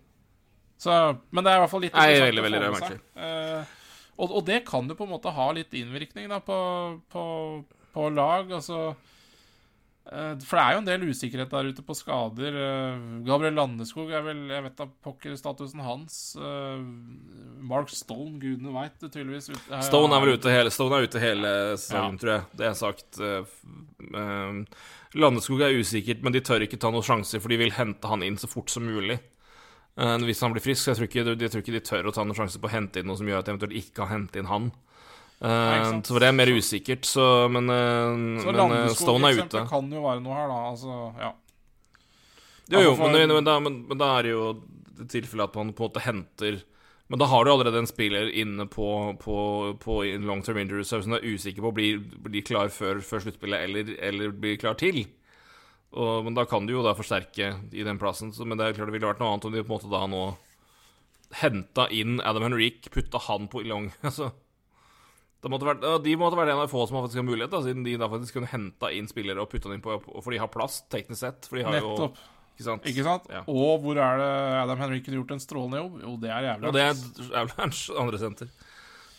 Så, 0.85 0.91
men 1.31 1.45
det 1.47 1.51
er 1.53 1.57
i 1.57 1.63
hvert 1.63 1.71
fall 1.73 1.83
litt 1.87 1.95
Nei, 1.97 2.11
veldig, 2.21 2.43
veldig, 2.45 2.59
å 2.59 2.63
få 2.63 2.69
veldig 2.69 2.81
med 2.81 2.93
seg. 2.93 3.25
Eh, 3.25 3.73
og, 4.19 4.31
og 4.39 4.45
det 4.47 4.61
kan 4.69 4.87
jo 4.91 4.95
på 4.99 5.07
en 5.07 5.13
måte 5.15 5.33
ha 5.35 5.47
litt 5.57 5.73
innvirkning 5.75 6.29
da, 6.31 6.39
på, 6.45 6.57
på, 7.11 7.25
på 7.95 8.05
lag. 8.15 8.53
Altså 8.55 8.79
uh, 8.93 10.35
For 10.45 10.59
det 10.59 10.63
er 10.65 10.77
jo 10.77 10.83
en 10.83 10.87
del 10.91 11.07
usikkerhet 11.09 11.51
der 11.51 11.71
ute 11.73 11.83
på 11.87 11.97
skader. 11.99 12.59
Uh, 12.59 13.07
Gabriel 13.27 13.57
Landeskog 13.59 14.13
er 14.15 14.23
vel 14.27 14.45
Jeg 14.53 14.67
vet 14.69 14.77
da 14.79 14.87
pokker 15.09 15.35
statusen 15.41 15.83
hans. 15.83 16.21
Mark 17.65 17.91
Stone, 17.91 18.37
gudene 18.43 18.75
veit 18.77 18.99
tydeligvis. 19.03 19.51
ut- 19.55 19.75
Stone 19.89 20.15
er 20.15 20.27
vel 20.27 20.37
ute 20.39 20.53
hele, 20.55 20.71
Stone 20.75 21.01
er 21.01 21.09
ute 21.09 21.23
hele 21.23 21.55
sesongen, 21.79 22.19
Ja. 22.19 22.23
tror 22.23 22.35
jeg. 22.37 22.47
Det 22.61 22.71
er 22.71 22.79
sagt. 22.85 23.23
Landeskog 25.15 25.63
er 25.63 25.79
usikkert, 25.79 26.23
men 26.27 26.35
de 26.35 26.43
tør 26.43 26.63
ikke 26.67 26.79
ta 26.83 26.91
noen 26.91 27.07
sjanser, 27.07 27.41
for 27.43 27.51
de 27.51 27.59
vil 27.63 27.75
hente 27.75 28.11
han 28.11 28.23
inn 28.27 28.37
så 28.39 28.51
fort 28.51 28.71
som 28.71 28.87
mulig. 28.87 29.19
Eh, 29.95 30.17
hvis 30.27 30.43
han 30.43 30.55
blir 30.55 30.65
frisk, 30.65 30.89
jeg 30.91 30.99
tror, 30.99 31.07
ikke, 31.07 31.23
jeg 31.39 31.53
tror 31.53 31.63
ikke 31.63 31.77
de 31.77 31.85
tør 31.87 32.11
å 32.11 32.15
ta 32.15 32.25
noen 32.27 32.39
sjanse 32.39 32.59
på 32.59 32.67
å 32.67 32.75
hente 32.75 33.01
inn 33.01 33.07
noe 33.11 33.19
som 33.21 33.29
gjør 33.31 33.43
at 33.43 33.47
de 33.47 33.55
eventuelt 33.55 33.79
ikke 33.79 34.01
kan 34.01 34.11
hente 34.11 34.41
inn 34.41 34.51
han. 34.51 34.73
Eh, 35.45 35.87
så 36.07 36.21
det 36.23 36.29
er 36.31 36.37
mer 36.37 36.51
usikkert, 36.55 37.07
så 37.07 37.49
Men, 37.51 37.71
eh, 37.71 38.43
Så 38.43 38.53
men 38.53 38.89
Stone 38.95 39.31
er 39.31 39.43
ute. 39.45 39.67
Kan 39.69 39.91
jo 39.93 40.03
være 40.03 40.23
noe 40.23 40.35
her, 40.35 40.49
da. 40.49 40.61
Altså, 40.73 41.15
ja. 41.21 41.33
Jo, 42.73 42.81
jo, 42.81 42.95
men, 42.97 43.29
men, 43.29 43.45
da, 43.45 43.59
men, 43.61 43.83
men 43.89 43.99
da 43.99 44.19
er 44.19 44.23
det 44.23 44.31
jo 44.33 44.45
tilfellet 45.11 45.51
at 45.51 45.59
man 45.59 45.75
på 45.77 45.85
en 45.85 45.91
måte 45.91 46.01
henter 46.01 46.63
Men 47.13 47.21
da 47.21 47.27
har 47.29 47.45
du 47.45 47.51
allerede 47.53 47.83
en 47.83 47.87
spiller 47.87 48.31
inne 48.33 48.65
på, 48.65 48.87
på, 49.21 49.77
på 49.77 49.97
long 50.25 50.41
term 50.43 50.57
injury 50.63 50.81
reserve 50.81 51.05
som 51.05 51.13
du 51.13 51.19
er 51.19 51.27
usikker 51.35 51.61
på 51.61 51.75
blir, 51.77 51.99
blir 52.25 52.47
klar 52.47 52.73
før, 52.73 53.03
før 53.05 53.21
sluttspillet, 53.27 53.67
eller, 53.69 53.91
eller 54.01 54.33
blir 54.33 54.57
klar 54.57 54.79
til. 54.81 55.05
Og, 55.95 56.25
men 56.27 56.35
da 56.35 56.45
kan 56.51 56.67
du 56.67 56.75
jo 56.75 56.83
da 56.83 56.95
forsterke 56.99 57.53
i 57.71 57.85
den 57.87 58.01
plassen. 58.01 58.33
Så, 58.35 58.47
men 58.47 58.59
det 58.59 58.67
er 58.67 58.79
klart 58.79 58.91
det 58.91 58.97
ville 58.97 59.11
vært 59.13 59.23
noe 59.23 59.35
annet 59.35 59.47
om 59.47 59.55
de 59.55 59.63
på 59.63 59.71
en 59.71 59.77
måte 59.77 59.93
da 59.93 60.03
nå 60.11 60.25
henta 61.41 61.89
inn 61.95 62.21
Adam 62.23 62.47
Henrik, 62.47 62.91
putta 62.95 63.19
han 63.27 63.49
på 63.51 63.65
long 63.67 63.89
Altså 64.07 64.29
det 65.45 65.51
måtte 65.53 65.67
vært, 65.67 65.83
De 66.05 66.13
måtte 66.17 66.39
være 66.39 66.55
en 66.55 66.61
av 66.63 66.65
de 66.65 66.73
få 66.73 66.87
som 66.89 66.97
faktisk 67.03 67.19
har 67.21 67.27
mulighet, 67.27 67.51
da, 67.53 67.59
siden 67.61 67.83
de 67.85 67.99
da 68.01 68.07
faktisk 68.09 68.39
kunne 68.39 68.49
henta 68.49 68.89
inn 68.97 69.11
spillere 69.11 69.43
og 69.43 69.51
putta 69.53 69.69
dem 69.69 69.77
inn 69.77 69.83
på 69.85 69.99
For 70.25 70.33
de 70.33 70.39
har 70.41 70.49
plass, 70.49 70.79
teknisk 70.89 71.21
sett. 71.21 71.49
For 71.51 71.61
de 71.61 71.67
har 71.67 71.77
jo 71.83 71.91
Nettopp. 71.91 72.23
Ikke 72.55 72.65
sant? 72.65 72.87
Ikke 72.89 73.05
sant? 73.05 73.27
Ja. 73.35 73.43
Og 73.51 73.83
hvor 73.83 73.99
er 73.99 74.21
det 74.23 74.31
Adam 74.63 74.81
Henrik 74.85 75.05
kunne 75.05 75.19
gjort 75.19 75.35
en 75.35 75.43
strålende 75.43 75.81
jobb? 75.83 75.99
Jo, 76.05 76.13
det 76.23 76.31
er 76.31 76.47
jævlig. 76.47 76.69
Og 76.71 76.77
det 76.77 76.85
er 76.87 77.41
Avalanche 77.43 77.97
andre 77.99 78.21
senter. 78.23 78.53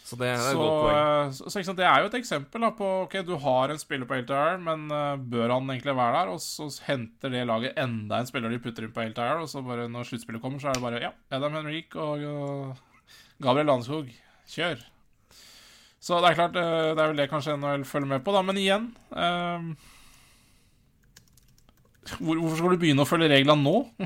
Så 0.06 0.18
det 0.20 0.28
er 0.30 0.36
et 0.38 0.52
så, 0.54 0.58
godt 0.60 0.76
poeng. 0.84 0.96
eh, 0.96 1.30
så, 1.34 1.50
så 1.50 1.62
sant, 1.66 1.80
Det 1.80 1.86
er 1.90 2.04
jo 2.04 2.10
et 2.12 2.18
eksempel 2.20 2.62
da, 2.62 2.70
på 2.78 2.90
Ok, 3.08 3.16
du 3.26 3.34
har 3.42 3.72
en 3.74 3.80
spiller 3.82 4.06
på 4.06 4.20
LTR, 4.22 4.60
men 4.62 4.84
uh, 4.94 5.16
bør 5.18 5.56
han 5.56 5.72
egentlig 5.74 5.96
være 5.98 6.20
der? 6.20 6.34
Og 6.36 6.42
så 6.44 6.68
henter 6.86 7.34
det 7.34 7.42
laget 7.50 7.80
enda 7.82 8.20
en 8.22 8.30
spiller 8.30 8.54
de 8.54 8.60
putter 8.62 8.86
inn 8.86 8.94
på 8.94 9.08
LTR, 9.08 9.42
og 9.42 9.50
så 9.50 9.64
bare 9.66 9.88
når 9.90 10.06
sluttspillet 10.12 10.44
kommer, 10.44 10.62
så 10.62 10.70
er 10.70 10.78
det 10.78 10.86
bare 10.86 11.02
Ja, 11.08 11.12
Adam 11.34 11.58
Henrik 11.58 11.98
og 11.98 12.22
og 12.30 12.78
Gabriel 13.42 13.68
Landskog, 13.68 14.14
kjør. 14.54 14.86
Så 16.06 16.22
det 16.22 16.30
er 16.30 16.38
klart, 16.38 16.56
uh, 16.62 16.94
det 16.94 17.02
er 17.02 17.10
vel 17.10 17.20
det 17.24 17.30
kanskje 17.32 17.58
NHL 17.58 17.90
følger 17.90 18.12
med 18.14 18.22
på, 18.28 18.36
da. 18.36 18.46
Men 18.46 18.62
igjen 18.62 18.92
uh, 19.10 19.74
hvor, 22.20 22.38
Hvorfor 22.38 22.60
skal 22.60 22.76
du 22.76 22.84
begynne 22.86 23.02
å 23.02 23.10
følge 23.10 23.32
reglene 23.34 23.66
nå? 23.66 23.80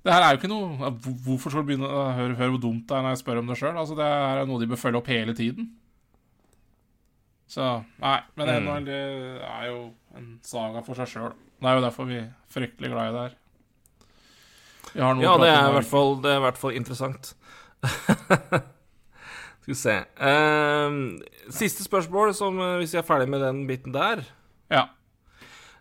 Det 0.00 0.12
her 0.14 0.24
er 0.24 0.32
jo 0.32 0.38
ikke 0.40 0.48
noe 0.48 0.90
Hvorfor 1.26 1.52
skal 1.52 1.64
du 1.64 1.68
begynne 1.68 1.88
å 1.90 2.06
høre, 2.16 2.36
høre 2.38 2.54
hvor 2.54 2.62
dumt 2.62 2.86
det 2.88 2.96
er 2.96 3.02
når 3.04 3.12
jeg 3.14 3.20
spør 3.20 3.40
om 3.42 3.50
det 3.50 3.58
sjøl? 3.60 3.76
Altså, 3.76 3.96
det 3.98 4.06
er 4.06 4.46
noe 4.48 4.60
de 4.62 4.68
bør 4.70 4.80
følge 4.80 5.00
opp 5.02 5.10
hele 5.12 5.34
tiden. 5.36 5.68
Så 7.50 7.66
Nei, 8.00 8.16
men 8.38 8.48
Mm. 8.48 8.64
NHL 8.64 8.84
det 8.86 9.00
er 9.42 9.66
jo 9.68 9.78
en 10.16 10.28
saga 10.46 10.82
for 10.86 10.94
seg 10.94 11.08
sjøl. 11.10 11.32
Det 11.60 11.68
er 11.68 11.74
jo 11.76 11.84
derfor 11.84 12.06
vi 12.08 12.16
er 12.22 12.30
fryktelig 12.48 12.90
glad 12.92 13.10
i 13.10 13.14
det 13.16 13.24
her. 13.26 13.34
Vi 14.94 15.00
Ja, 15.00 15.12
det 15.38 15.48
er 15.50 15.68
i 15.68 15.72
hvert 15.74 15.90
fall, 15.90 16.16
det 16.22 16.30
er 16.32 16.38
i 16.38 16.44
hvert 16.46 16.58
fall 16.58 16.72
interessant. 16.78 17.34
Skal 19.60 19.74
vi 19.74 19.76
se 19.76 19.96
um, 20.24 21.20
Siste 21.52 21.84
spørsmål, 21.84 22.32
som, 22.34 22.58
eh, 22.60 22.76
hvis 22.80 22.94
jeg 22.94 23.02
er 23.02 23.06
ferdig 23.06 23.28
med 23.28 23.40
den 23.44 23.66
biten 23.68 23.92
der. 23.94 24.22
Ja. 24.70 24.86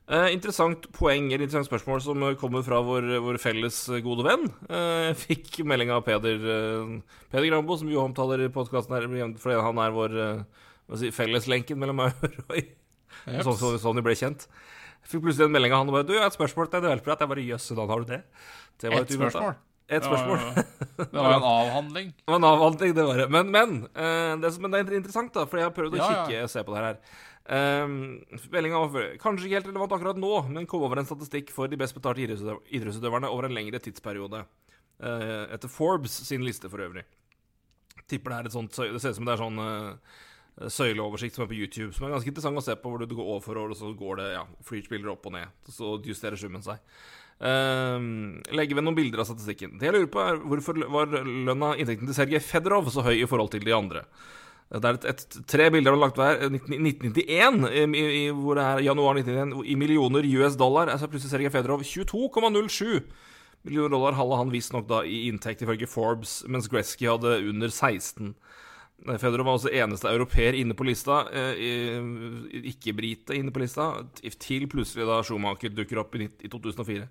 Eh, 0.10 0.31
interessant 0.34 0.88
poeng, 0.98 1.27
eller 1.30 1.45
interessant 1.45 1.68
spørsmål 1.69 1.99
som 2.02 2.23
eh, 2.26 2.38
kommer 2.41 2.64
fra 2.65 2.80
vår, 2.81 3.06
vår 3.22 3.38
felles 3.41 3.76
eh, 3.94 3.99
gode 4.02 4.26
venn. 4.26 4.48
Eh, 4.65 5.11
fikk 5.14 5.60
melding 5.69 5.91
av 5.94 6.02
Peder, 6.07 6.41
eh, 6.41 7.19
Peder 7.30 7.45
Grambo, 7.52 7.77
som 7.77 7.91
jo 7.94 8.02
omtaler 8.02 8.48
podkasten 8.56 8.95
her, 8.98 9.06
fordi 9.38 9.60
han 9.61 9.84
er 9.86 9.94
vår 9.94 10.18
eh, 10.23 10.41
si, 10.98 11.11
felleslenken 11.14 11.77
mellom 11.77 12.02
meg 12.02 12.26
og 12.26 12.40
Roy. 12.48 12.65
Sånn, 13.45 13.53
som 13.60 13.77
sånn 13.77 14.02
vi 14.02 14.06
ble 14.10 14.18
kjent. 14.18 14.48
Jeg 15.03 15.14
fikk 15.14 15.27
plutselig 15.27 15.45
en 15.45 15.53
melding 15.53 15.76
av 15.76 15.84
han 15.84 15.91
og 15.91 15.99
bare 15.99 16.07
'Du, 16.10 16.15
jeg 16.18 16.23
har 16.26 16.34
et 16.34 16.40
spørsmål 16.40 16.72
til 16.73 16.81
developere.' 16.88 17.19
Jeg 17.22 17.30
bare 17.30 17.45
'Jøss, 17.45 17.69
hvordan 17.69 17.90
har 17.94 17.99
du 18.02 18.10
det?' 18.10 18.23
det 18.81 18.90
var 18.90 18.98
Et 18.98 19.11
et 19.11 19.18
spørsmål. 19.19 19.56
Et 19.90 20.03
spørsmål. 20.03 20.38
Ja, 20.40 20.53
ja. 20.57 21.06
Det 21.06 21.22
var 21.22 21.34
en 21.38 21.48
avhandling. 21.53 22.14
Det 22.26 22.34
var 22.34 22.40
en 22.41 22.49
avhandling, 22.49 22.95
det 22.95 23.06
var 23.06 23.18
det. 23.18 23.30
Men, 23.30 23.52
men, 23.52 23.81
det, 24.41 24.52
men 24.61 24.72
det 24.72 24.81
er 24.81 24.98
interessant, 24.98 25.34
da, 25.34 25.45
for 25.45 25.57
jeg 25.57 25.65
har 25.69 25.73
prøvd 25.73 25.98
å 25.98 26.02
Ja, 26.02 26.10
kikke 26.26 26.49
se 26.49 26.64
på 26.65 26.73
det 26.76 26.84
her. 26.84 26.99
Um, 27.49 27.93
Meldinga 28.53 28.80
var 28.93 29.05
kanskje 29.17 29.47
ikke 29.47 29.57
helt 29.57 29.69
relevant 29.71 29.93
akkurat 29.95 30.19
nå, 30.21 30.34
men 30.53 30.67
kom 30.69 30.84
over 30.85 31.01
en 31.01 31.07
statistikk 31.09 31.49
for 31.53 31.71
de 31.71 31.80
best 31.81 31.95
betalte 31.97 32.21
idrettsutøv- 32.21 32.67
idrettsutøverne 32.77 33.31
over 33.34 33.47
en 33.47 33.55
lengre 33.57 33.81
tidsperiode. 33.81 34.43
Uh, 35.01 35.47
etter 35.55 35.71
Forbes 35.71 36.19
sin 36.27 36.45
liste, 36.45 36.69
for 36.69 36.84
øvrig. 36.85 37.05
Tipper 38.09 38.34
det 38.34 38.38
er 38.38 38.49
et 38.49 38.53
sånt 38.55 38.73
Det 38.73 39.01
ser 39.01 39.13
ut 39.13 39.17
som 39.19 39.27
det 39.27 39.34
er 39.34 39.41
sånn 39.41 39.61
uh, 39.61 40.19
søyleoversikt 40.67 41.38
som 41.38 41.45
er 41.45 41.49
på 41.49 41.57
YouTube, 41.57 41.93
som 41.95 42.05
er 42.05 42.13
ganske 42.13 42.30
interessant 42.30 42.61
å 42.61 42.63
se 42.65 42.76
på, 42.77 42.91
hvor 42.91 43.01
du 43.01 43.15
går 43.17 43.31
år 43.38 43.41
for 43.45 43.61
år, 43.61 43.73
og 43.73 43.80
så 43.80 43.93
går 43.97 44.21
det 44.21 44.27
ja, 44.34 44.43
flyspillere 44.67 45.13
opp 45.15 45.26
og 45.30 45.38
ned. 45.39 45.55
Så 45.71 45.95
justerer 46.05 46.38
summen 46.38 46.65
seg. 46.65 46.84
Um, 47.39 48.41
legger 48.51 48.77
ved 48.77 48.85
noen 48.85 48.97
bilder 48.97 49.23
av 49.23 49.30
statistikken. 49.30 49.77
Det 49.80 49.88
jeg 49.88 49.95
lurer 49.95 50.11
på, 50.11 50.21
er 50.21 50.41
hvorfor 50.43 50.84
var 50.91 51.13
lønna 51.23 51.71
inntekten 51.80 52.09
til 52.09 52.17
Sergej 52.17 52.43
Fedorov 52.43 52.91
så 52.91 53.05
høy 53.05 53.15
i 53.15 53.30
forhold 53.30 53.53
til 53.55 53.63
de 53.63 53.73
andre? 53.73 54.03
Det 54.69 54.85
er 54.85 54.97
et, 54.99 55.05
et, 55.09 55.37
tre 55.49 55.65
bilder 55.73 55.95
han 55.95 55.97
har 55.97 56.05
lagt 56.07 56.19
hver. 56.19 56.43
1991, 56.45 57.63
i, 57.73 58.03
i, 58.05 58.25
hvor 58.37 58.59
det 58.59 58.65
er 58.67 58.83
januar 58.85 59.17
1991, 59.17 59.65
i 59.65 59.77
millioner 59.79 60.27
US 60.37 60.57
dollar. 60.59 60.91
Altså 60.93 61.09
plutselig 61.09 61.33
Sergej 61.33 61.53
Fedorov 61.55 61.81
22,07 61.81 62.99
millioner 63.65 63.95
dollar 63.95 64.17
hadde 64.17 64.37
han 64.39 64.53
visstnok 64.53 64.85
da 64.89 65.01
i 65.03 65.25
inntekt 65.27 65.63
ifølge 65.65 65.89
Forbes, 65.89 66.43
mens 66.47 66.69
Gretzky 66.71 67.09
hadde 67.09 67.39
under 67.49 67.73
16. 67.73 68.35
Fedorov 69.19 69.47
var 69.47 69.57
også 69.57 69.71
eneste 69.71 70.11
europeer 70.11 70.57
inne 70.59 70.75
på 70.75 70.85
lista, 70.87 71.21
eh, 71.31 72.03
ikke-brite 72.69 73.37
inne 73.37 73.51
på 73.55 73.63
lista, 73.63 74.03
til 74.21 74.67
plutselig 74.67 75.07
da 75.07 75.21
Schumacher 75.23 75.71
dukker 75.71 76.01
opp 76.03 76.15
i, 76.19 76.27
2004. 76.45 77.07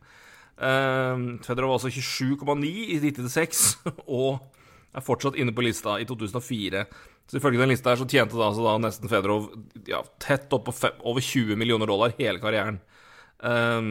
Eh, 0.58 1.26
Fedorov 1.46 1.72
var 1.72 1.80
altså 1.80 1.90
27,9 1.90 2.68
i 2.68 3.00
1996 3.00 3.78
og 4.20 4.38
er 4.94 5.04
fortsatt 5.04 5.36
inne 5.36 5.54
på 5.54 5.64
lista 5.64 5.96
i 6.00 6.06
2004. 6.08 6.84
Så 7.28 7.36
ifølge 7.36 7.60
den 7.60 7.68
lista 7.68 7.92
her 7.92 8.00
så 8.00 8.08
tjente 8.08 8.38
da, 8.40 8.48
så 8.56 8.64
da 8.64 8.78
nesten 8.80 9.10
Fedorov 9.10 9.50
ja, 9.88 10.00
tett 10.22 10.52
opp 10.56 10.64
på 10.70 10.72
fem, 10.72 10.96
over 11.04 11.24
20 11.24 11.60
millioner 11.60 11.90
dollar 11.90 12.14
hele 12.16 12.40
karrieren. 12.40 12.80
Um, 13.44 13.90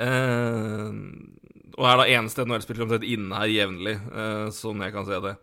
eh, 0.00 0.88
og 1.76 1.84
er 1.90 2.00
da 2.00 2.08
eneste 2.08 2.46
NHL-spiller 2.48 2.86
omtrent 2.86 3.04
inne 3.04 3.42
her 3.42 3.52
jevnlig, 3.52 3.98
uh, 4.08 4.48
sånn 4.54 4.80
jeg 4.86 4.96
kan 4.96 5.04
se 5.08 5.20
det. 5.26 5.34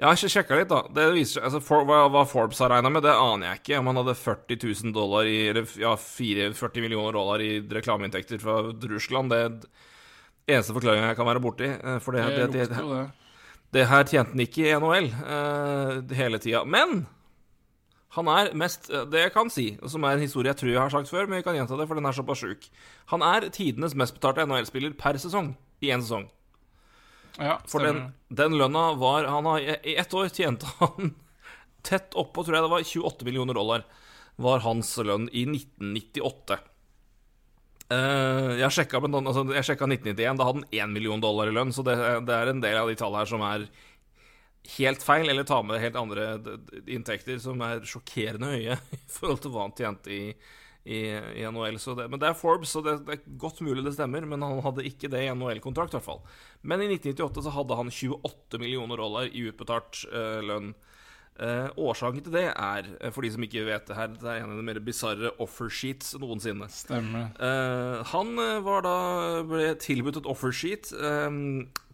Jeg 0.00 0.06
har 0.06 0.16
ikke 0.16 0.32
sjekka 0.32 0.56
litt, 0.56 0.70
da. 0.70 0.80
Det 0.96 1.10
viser 1.12 1.44
altså, 1.44 1.58
for, 1.60 1.84
hva, 1.84 2.04
hva 2.08 2.22
Forbes 2.30 2.62
har 2.62 2.70
regna 2.72 2.88
med, 2.94 3.02
det 3.04 3.12
aner 3.12 3.50
jeg 3.50 3.60
ikke. 3.60 3.80
Om 3.82 3.90
han 3.90 3.98
hadde 4.00 4.14
40 4.16 4.60
000 4.86 4.94
dollar 4.96 5.28
i 5.28 5.36
Eller 5.50 5.74
ja, 5.76 5.92
4, 6.00 6.46
40 6.56 6.86
millioner 6.86 7.18
dollar 7.18 7.42
i 7.44 7.58
reklameinntekter 7.60 8.40
fra 8.40 8.62
Russland, 8.70 9.34
det 9.34 9.40
er 9.42 9.58
eneste 10.56 10.72
forklaringa 10.78 11.10
jeg 11.10 11.18
kan 11.18 11.28
være 11.28 11.42
borti. 11.44 11.68
eh, 11.74 11.98
For 12.00 12.16
det, 12.16 12.24
Det 12.38 12.46
det, 12.54 12.68
det, 12.70 13.02
det. 13.74 13.86
her 13.90 14.04
tjente 14.04 14.34
han 14.34 14.44
ikke 14.44 14.66
i 14.66 14.76
NHL 14.76 15.08
uh, 15.20 16.14
hele 16.16 16.40
tida. 16.42 16.64
Men 16.64 17.04
han 18.16 18.26
er 18.32 18.50
mest 18.58 18.88
eh, 18.90 19.04
Det 19.06 19.20
jeg 19.22 19.32
kan 19.34 19.50
si, 19.52 19.66
som 19.86 20.04
er 20.04 20.16
en 20.16 20.24
historie 20.24 20.50
jeg 20.50 20.58
tror 20.58 20.72
jeg 20.72 20.82
har 20.82 20.90
sagt 20.90 21.12
før, 21.12 21.28
men 21.28 21.38
vi 21.38 21.46
kan 21.46 21.54
gjenta 21.54 21.78
det, 21.78 21.86
for 21.86 21.98
den 21.98 22.08
er 22.08 22.16
såpass 22.16 22.42
sjuk. 22.42 22.66
Han 23.12 23.22
er 23.22 23.46
tidenes 23.54 23.94
mest 23.94 24.16
betalte 24.16 24.46
NHL-spiller 24.48 24.96
per 24.98 25.18
sesong 25.22 25.52
i 25.80 25.92
én 25.94 26.02
sesong. 26.02 26.26
Ja, 27.38 27.60
For 27.70 27.86
den, 27.86 28.08
den 28.28 28.56
lønna 28.58 28.90
var 28.98 29.28
han 29.30 29.46
har, 29.46 29.62
I 29.62 29.94
ett 30.02 30.14
år 30.14 30.32
tjente 30.34 30.66
han 30.80 31.14
tett 31.86 32.16
oppå, 32.18 32.42
tror 32.42 32.58
jeg 32.58 32.66
det 32.66 32.72
var, 32.74 32.88
28 32.90 33.28
millioner 33.28 33.56
dollar. 33.56 33.86
Var 34.40 34.64
hans 34.66 34.90
lønn 35.04 35.28
i 35.30 35.46
1998. 35.46 36.58
Eh, 37.90 38.52
jeg 38.60 38.70
sjekka 38.74 39.00
altså, 39.02 39.42
jeg 39.50 39.66
sjekka 39.66 39.88
1991, 39.88 40.38
da 40.38 40.46
hadde 40.46 40.60
han 40.60 40.90
1 40.90 40.92
million 40.94 41.22
dollar 41.22 41.50
i 41.50 41.54
lønn, 41.54 41.72
så 41.74 41.82
det, 41.86 41.96
det 42.28 42.36
er 42.36 42.52
en 42.52 42.62
del 42.62 42.78
av 42.78 42.90
de 42.90 42.94
tallene 42.98 43.24
her 43.24 43.30
som 43.32 43.42
er 43.42 43.66
helt 44.76 45.02
feil, 45.02 45.26
eller 45.26 45.46
tar 45.48 45.64
med 45.66 45.82
helt 45.82 45.98
andre 45.98 46.30
inntekter 46.86 47.40
som 47.42 47.60
er 47.66 47.82
sjokkerende 47.88 48.52
høye 48.52 48.76
i 48.98 49.00
forhold 49.10 49.42
til 49.42 49.54
hva 49.54 49.66
han 49.66 49.74
tjente 49.74 50.12
i, 50.14 50.22
i, 50.84 51.00
i 51.40 51.48
NHL. 51.50 51.80
Det, 51.98 52.06
men 52.12 52.22
det 52.22 52.30
er 52.30 52.38
Forbes, 52.38 52.76
så 52.76 52.84
det, 52.86 53.00
det 53.08 53.16
er 53.16 53.40
godt 53.42 53.58
mulig 53.66 53.82
det 53.86 53.96
stemmer, 53.96 54.28
men 54.28 54.46
han 54.46 54.62
hadde 54.62 54.86
ikke 54.86 55.10
det 55.10 55.24
i 55.26 55.32
NHL-kontrakt, 55.34 55.96
i 55.96 55.98
hvert 55.98 56.06
fall. 56.06 56.22
Men 56.62 56.84
i 56.84 56.92
1998 56.92 57.46
så 57.48 57.56
hadde 57.58 57.80
han 57.80 57.90
28 57.90 58.62
millioner 58.62 59.02
dollar 59.02 59.26
i 59.26 59.48
utbetalt 59.50 60.04
uh, 60.14 60.38
lønn. 60.46 60.74
Eh, 61.40 61.68
årsaken 61.80 62.20
til 62.26 62.34
det 62.34 62.42
er, 62.52 62.88
eh, 63.00 63.10
for 63.14 63.22
de 63.24 63.30
som 63.32 63.40
ikke 63.46 63.62
vet 63.64 63.86
det 63.88 63.96
her, 63.96 64.08
det 64.12 64.26
er 64.28 64.42
en 64.42 64.50
av 64.52 64.58
de 64.58 64.64
mer 64.66 64.80
bisarre 64.84 65.30
offersheets 65.40 66.12
noensinne. 66.20 66.66
Stemmer. 66.68 67.30
Eh, 67.40 68.02
han 68.10 68.34
eh, 68.38 68.58
var 68.66 68.82
da 68.84 68.96
ble 69.48 69.70
tilbudt 69.80 70.18
et 70.20 70.28
offersheet 70.28 70.90
eh, 70.92 71.30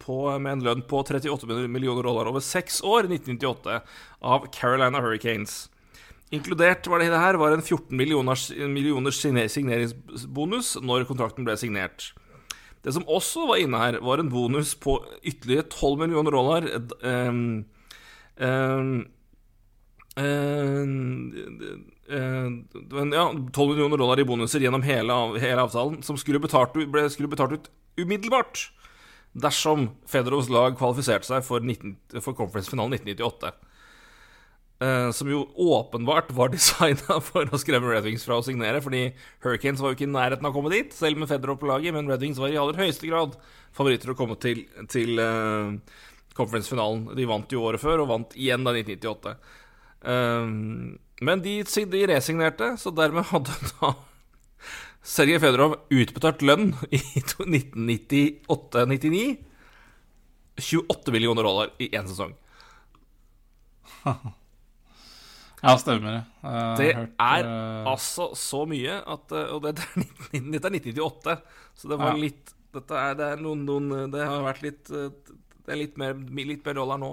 på, 0.02 0.16
med 0.42 0.52
en 0.56 0.64
lønn 0.66 0.82
på 0.90 0.98
38 1.04 1.46
millioner 1.70 2.02
dollar 2.02 2.26
over 2.26 2.42
seks 2.42 2.80
år, 2.82 3.06
1998, 3.06 3.78
av 4.26 4.48
Carolina 4.50 4.98
Hurricanes. 5.04 5.68
Inkludert 6.34 6.88
var 6.90 6.98
det 6.98 7.12
her 7.14 7.38
var 7.38 7.54
en 7.54 7.62
14 7.62 7.94
millioners, 7.94 8.48
millioners 8.50 9.20
signeringsbonus 9.22 10.72
når 10.82 11.06
kontrakten 11.06 11.46
ble 11.46 11.54
signert. 11.60 12.08
Det 12.82 12.96
som 12.96 13.06
også 13.06 13.46
var 13.46 13.62
inne 13.62 13.78
her, 13.78 14.00
var 14.02 14.18
en 14.18 14.30
bonus 14.30 14.74
på 14.74 14.98
ytterligere 15.22 15.68
12 15.70 16.02
millioner 16.02 16.34
dollar. 16.34 16.66
d- 16.66 16.98
ja, 23.12 23.24
12 23.52 23.68
millioner 23.68 24.00
dollar 24.00 24.20
i 24.20 24.24
bonuser 24.24 24.62
gjennom 24.64 24.84
hele, 24.86 25.12
hele 25.42 25.66
avtalen, 25.66 26.00
som 26.06 26.16
skulle 26.16 26.40
betalt, 26.40 26.72
ble, 26.72 27.04
skulle 27.12 27.28
betalt 27.32 27.52
ut 27.58 27.70
umiddelbart 28.00 28.70
dersom 29.36 29.90
Federovs 30.08 30.48
lag 30.52 30.76
kvalifiserte 30.78 31.28
seg 31.28 31.44
for, 31.44 31.60
19, 31.60 31.96
for 32.24 32.36
conference-finalen 32.38 32.96
1998. 32.96 33.52
Uh, 34.76 35.08
som 35.16 35.28
jo 35.30 35.46
åpenbart 35.56 36.32
var 36.36 36.50
designa 36.52 37.16
for 37.24 37.48
å 37.48 37.60
skremme 37.60 37.88
Red 37.88 38.04
Wings 38.04 38.26
fra 38.28 38.36
å 38.40 38.44
signere, 38.44 38.82
fordi 38.84 39.06
Hurricanes 39.44 39.80
var 39.80 39.92
jo 39.92 39.96
ikke 39.96 40.08
i 40.08 40.12
nærheten 40.12 40.44
av 40.44 40.52
å 40.52 40.56
komme 40.58 40.72
dit, 40.72 40.92
selv 40.92 41.20
med 41.20 41.30
Federer 41.30 41.56
på 41.60 41.68
laget, 41.70 41.96
men 41.96 42.08
Red 42.10 42.24
Wings 42.24 42.40
var 42.40 42.52
i 42.52 42.58
aller 42.60 42.76
høyeste 42.80 43.08
grad 43.08 43.38
favoritter 43.76 44.12
å 44.12 44.18
komme 44.18 44.36
til, 44.40 44.66
til 44.92 45.20
uh, 45.20 45.72
conference-finalen. 46.36 47.08
De 47.16 47.28
vant 47.28 47.52
jo 47.56 47.64
året 47.64 47.80
før, 47.80 48.04
og 48.04 48.12
vant 48.12 48.36
igjen 48.36 48.68
da 48.68 48.76
1998. 48.76 49.36
Eh, 50.06 50.46
men 51.26 51.42
de, 51.42 51.62
de 51.64 52.06
resignerte, 52.12 52.76
så 52.78 52.90
dermed 52.94 53.24
hadde 53.32 53.50
da 53.80 53.88
Sergej 55.06 55.38
Fedorov 55.42 55.72
utbetalt 55.94 56.40
lønn 56.42 56.72
i 56.90 56.98
1998-99 56.98 59.36
28 60.56 61.12
millioner 61.14 61.42
dollar 61.46 61.68
i 61.78 61.86
én 61.94 62.06
sesong. 62.08 62.32
Ja, 65.66 65.72
stemmer 65.80 66.12
det. 66.12 66.22
Det 66.78 66.88
er 66.92 67.46
uh... 67.48 67.86
altså 67.90 68.24
så 68.38 68.60
mye 68.68 68.94
at 69.08 69.32
eh, 69.34 69.48
Og 69.54 69.62
dette 69.64 69.82
er, 69.88 69.92
19, 70.36 70.52
dette 70.52 70.68
er 70.68 70.74
1998, 70.76 71.32
så 71.80 71.84
det 71.90 71.96
var 72.02 72.12
Ja. 72.12 72.20
litt 72.26 72.46
Dette 72.76 72.94
er, 73.00 73.12
det 73.16 73.26
er 73.32 73.38
noen, 73.40 73.60
noen 73.64 74.10
Det 74.12 74.20
har 74.20 74.44
vært 74.44 74.60
litt 74.66 74.84
eh, 74.92 75.08
Det 75.64 75.70
er 75.72 75.80
litt 75.80 75.96
mer, 75.98 76.12
litt 76.52 76.60
mer 76.68 76.76
dollar 76.76 77.00
nå. 77.00 77.08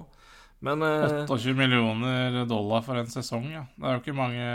Men 0.63 0.83
eh, 0.87 1.19
28 1.27 1.53
millioner 1.59 2.43
dollar 2.47 2.83
for 2.85 2.95
en 2.99 3.09
sesong, 3.11 3.49
ja. 3.51 3.65
Det 3.75 3.89
er 3.89 3.97
jo 3.97 4.03
ikke 4.05 4.15
mange 4.17 4.47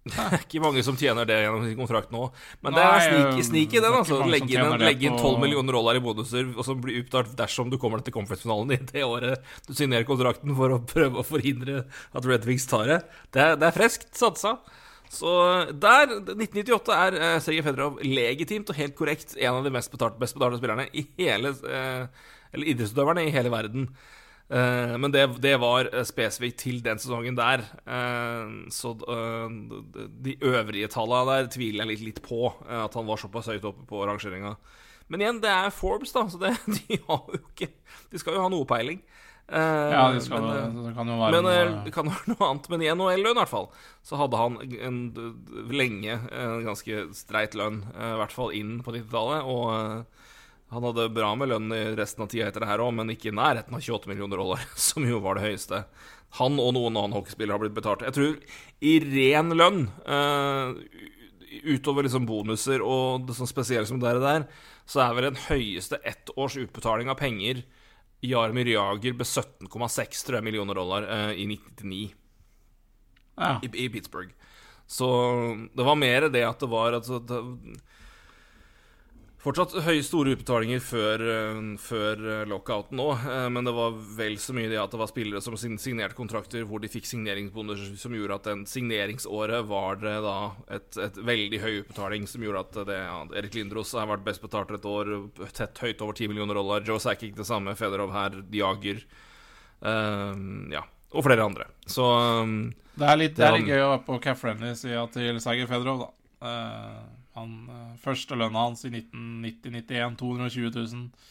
det 0.00 0.16
er 0.24 0.38
ikke 0.40 0.62
mange 0.64 0.80
som 0.80 0.96
tjener 0.96 1.26
det 1.28 1.36
gjennom 1.42 1.64
sin 1.66 1.76
kontrakt 1.76 2.12
nå. 2.14 2.22
Men 2.64 2.72
det 2.72 2.84
er 2.86 3.42
sneaky, 3.44 3.76
eh, 3.76 3.82
den, 3.84 3.96
altså. 3.98 4.20
Legge 4.32 4.54
inn, 4.56 4.70
legge 4.80 5.08
inn 5.10 5.16
på- 5.18 5.34
12 5.34 5.42
millioner 5.42 5.76
dollar 5.76 5.98
i 5.98 6.02
bonuser, 6.02 6.46
og 6.56 6.64
som 6.64 6.80
blir 6.80 7.02
utbetalt 7.02 7.34
dersom 7.36 7.68
du 7.70 7.76
kommer 7.78 8.00
til 8.06 8.14
conference-finalen 8.16 8.72
i 8.78 8.80
det 8.88 9.04
året 9.04 9.44
du 9.68 9.74
signerer 9.76 10.06
kontrakten 10.08 10.54
for 10.56 10.72
å 10.72 10.78
prøve 10.88 11.20
å 11.20 11.26
forhindre 11.26 11.82
at 12.16 12.28
Red 12.30 12.48
Wings 12.48 12.64
tar 12.70 12.86
det. 12.88 13.00
Det 13.34 13.44
er, 13.44 13.58
det 13.60 13.68
er 13.68 13.76
freskt 13.76 14.08
satsa. 14.16 14.54
Så 15.10 15.30
der 15.82 16.14
1998 16.16 16.96
er 16.96 17.18
eh, 17.18 17.36
Sergej 17.42 17.66
Fedorov 17.66 18.00
legitimt 18.06 18.70
og 18.72 18.78
helt 18.80 18.96
korrekt 18.96 19.34
en 19.36 19.58
av 19.58 19.66
de 19.66 19.74
mest 19.74 19.92
betalte, 19.92 20.22
best 20.22 20.38
betalte 20.38 20.62
spillerne 20.62 20.86
i 20.96 21.04
hele 21.18 21.50
eh, 21.66 22.06
Eller 22.54 22.72
idrettsutøverne 22.72 23.26
i 23.26 23.34
hele 23.34 23.52
verden. 23.52 23.90
Eh, 24.50 24.96
men 24.98 25.12
det, 25.14 25.22
det 25.38 25.52
var 25.62 25.86
eh, 25.92 26.02
spesifikt 26.08 26.58
til 26.64 26.80
den 26.82 26.98
sesongen 26.98 27.36
der. 27.38 27.62
Eh, 27.86 28.48
så 28.74 28.96
de- 28.98 30.08
de 30.26 30.34
øvrige 30.42 30.88
tallene 30.90 31.36
der 31.38 31.50
tviler 31.54 31.84
jeg 31.84 31.92
litt, 31.92 32.04
litt 32.08 32.22
på, 32.24 32.48
at 32.66 32.94
han 32.98 33.06
var 33.06 33.20
såpass 33.22 33.46
høyt 33.52 33.64
oppe 33.70 33.86
på 33.86 34.02
rangeringa. 34.08 34.56
Men 35.10 35.22
igjen, 35.22 35.40
det 35.42 35.50
er 35.50 35.70
Forbes, 35.74 36.12
da, 36.14 36.26
så 36.30 36.38
det, 36.42 36.52
de 36.76 36.98
har 37.08 37.22
jo 37.30 37.38
ikke 37.40 37.70
De 38.10 38.18
skal 38.18 38.34
jo 38.36 38.42
ha 38.44 38.50
noe 38.50 38.66
peiling. 38.66 39.00
Ja, 39.50 40.12
det, 40.14 40.20
skal, 40.22 40.44
men, 40.46 40.76
det 40.84 40.92
kan 40.94 41.08
jo 41.10 41.16
være 41.18 41.34
men 41.34 41.42
noe 41.42 41.80
det 41.82 41.90
kan 41.94 42.06
være 42.06 42.30
noe 42.30 42.46
annet. 42.46 42.68
Men 42.70 42.82
i 42.84 42.90
NHL-lønn, 42.92 43.34
i 43.34 43.40
hvert 43.40 43.50
fall, 43.50 43.66
så 44.06 44.18
hadde 44.20 44.38
han 44.38 44.58
en, 44.86 44.98
lenge 45.74 46.14
en 46.30 46.62
ganske 46.68 47.00
streit 47.18 47.56
lønn. 47.58 47.80
I 47.90 48.12
hvert 48.20 48.34
fall 48.34 48.54
inn 48.54 48.76
på 48.86 48.94
90-tallet. 48.94 49.50
Og 49.50 50.06
han 50.70 50.84
hadde 50.86 51.08
bra 51.14 51.32
med 51.34 51.50
lønn 51.50 51.72
i 51.74 51.82
resten 51.98 52.22
av 52.24 52.30
tida 52.30 52.46
etter 52.48 52.62
det 52.64 52.70
her 52.70 52.82
òg, 52.84 52.92
men 52.94 53.10
ikke 53.10 53.30
i 53.32 53.36
nærheten 53.36 53.74
av 53.74 53.82
28 53.82 54.10
millioner 54.12 54.38
dollar, 54.38 54.62
som 54.88 55.06
jo 55.06 55.18
var 55.24 55.38
det 55.38 55.48
høyeste. 55.48 55.84
Han 56.38 56.60
og 56.62 56.74
noen 56.76 56.94
annen 56.94 57.16
hockeyspiller 57.16 57.56
har 57.56 57.62
blitt 57.64 57.74
betalt. 57.74 58.04
Jeg 58.06 58.14
tror 58.14 58.36
i 58.86 58.92
ren 59.02 59.50
lønn, 59.58 59.80
eh, 60.06 61.08
utover 61.66 62.06
liksom 62.06 62.28
bonuser 62.28 62.84
og 62.86 63.26
det 63.26 63.34
sånn 63.34 63.50
spesielle 63.50 63.88
som 63.90 63.98
det 63.98 64.14
der, 64.22 64.46
så 64.86 65.02
er 65.02 65.16
vel 65.16 65.26
den 65.32 65.42
høyeste 65.48 65.98
ett 66.06 66.30
års 66.38 66.54
utbetaling 66.60 67.10
av 67.10 67.18
penger 67.18 67.64
Jarmir 68.22 68.68
Jager 68.68 69.14
ble 69.16 69.24
17,6 69.26 70.24
tror 70.26 70.38
jeg, 70.38 70.44
millioner 70.46 70.76
dollar 70.76 71.06
eh, 71.08 71.32
i 71.40 71.46
1999 71.48 72.10
Ja. 73.40 73.56
i, 73.64 73.70
i 73.86 73.88
Pittsburgh. 73.88 74.30
Så 74.90 75.06
det 75.74 75.86
var 75.86 75.96
mer 75.98 76.28
det 76.28 76.42
at 76.44 76.60
det 76.60 76.68
var 76.70 76.92
altså, 76.98 77.18
det, 77.22 77.38
Fortsatt 79.40 79.72
høye, 79.86 80.02
store 80.04 80.34
utbetalinger 80.34 80.82
før, 80.84 81.22
eh, 81.32 81.60
før 81.80 82.24
eh, 82.28 82.40
lockouten 82.48 82.98
nå, 83.00 83.06
eh, 83.16 83.46
men 83.48 83.64
det 83.64 83.72
var 83.72 83.94
vel 84.18 84.34
så 84.36 84.52
mye 84.52 84.68
det 84.68 84.76
at 84.76 84.92
det 84.92 84.98
var 85.00 85.08
spillere 85.08 85.40
som 85.40 85.54
signerte 85.56 86.16
kontrakter 86.18 86.66
hvor 86.68 86.82
de 86.82 86.90
fikk 86.92 87.08
signeringsbonuser 87.08 87.94
som 87.96 88.12
gjorde 88.12 88.36
at 88.36 88.48
den 88.50 88.66
signeringsåret 88.68 89.64
var 89.70 89.96
det 90.02 90.12
da 90.26 90.34
et, 90.76 90.90
et 91.06 91.20
veldig 91.24 91.60
høy 91.62 91.70
utbetaling 91.78 92.28
som 92.28 92.44
gjorde 92.44 92.66
at 92.66 92.76
det 92.90 92.98
ja, 92.98 93.16
Erik 93.40 93.56
Lindros 93.56 93.94
har 93.96 94.10
vært 94.10 94.26
best 94.26 94.44
betalt 94.44 94.74
et 94.76 94.88
år, 94.90 95.14
tett 95.56 95.80
høyt 95.86 96.04
over 96.04 96.20
10 96.20 96.28
millioner 96.34 96.60
dollar. 96.60 96.84
Joe 96.84 97.00
Sakic 97.00 97.32
det 97.38 97.48
samme, 97.48 97.72
Federov 97.80 98.12
her, 98.12 98.36
Diager 98.52 99.00
um, 99.80 100.68
Ja, 100.74 100.84
og 101.16 101.24
flere 101.24 101.46
andre. 101.48 101.70
Så 101.88 102.04
um, 102.44 102.58
Det 102.92 103.08
er 103.08 103.22
litt, 103.22 103.38
det 103.40 103.48
er 103.48 103.56
litt 103.56 103.72
gøy 103.72 103.86
å 103.86 103.92
være 103.94 104.04
på 104.04 104.20
Cap 104.28 104.42
Friendly 104.42 104.74
sida 104.76 105.06
til 105.16 105.40
Sager 105.40 105.70
Federov, 105.70 106.04
da. 106.04 106.12
Eh, 106.40 107.19
han, 107.40 107.58
eh, 107.74 107.98
første 108.02 108.38
lønna 108.38 108.68
hans 108.68 108.86
i 108.86 108.92
1990-91, 108.94 110.16
220 110.20 110.70
000. 110.76 111.28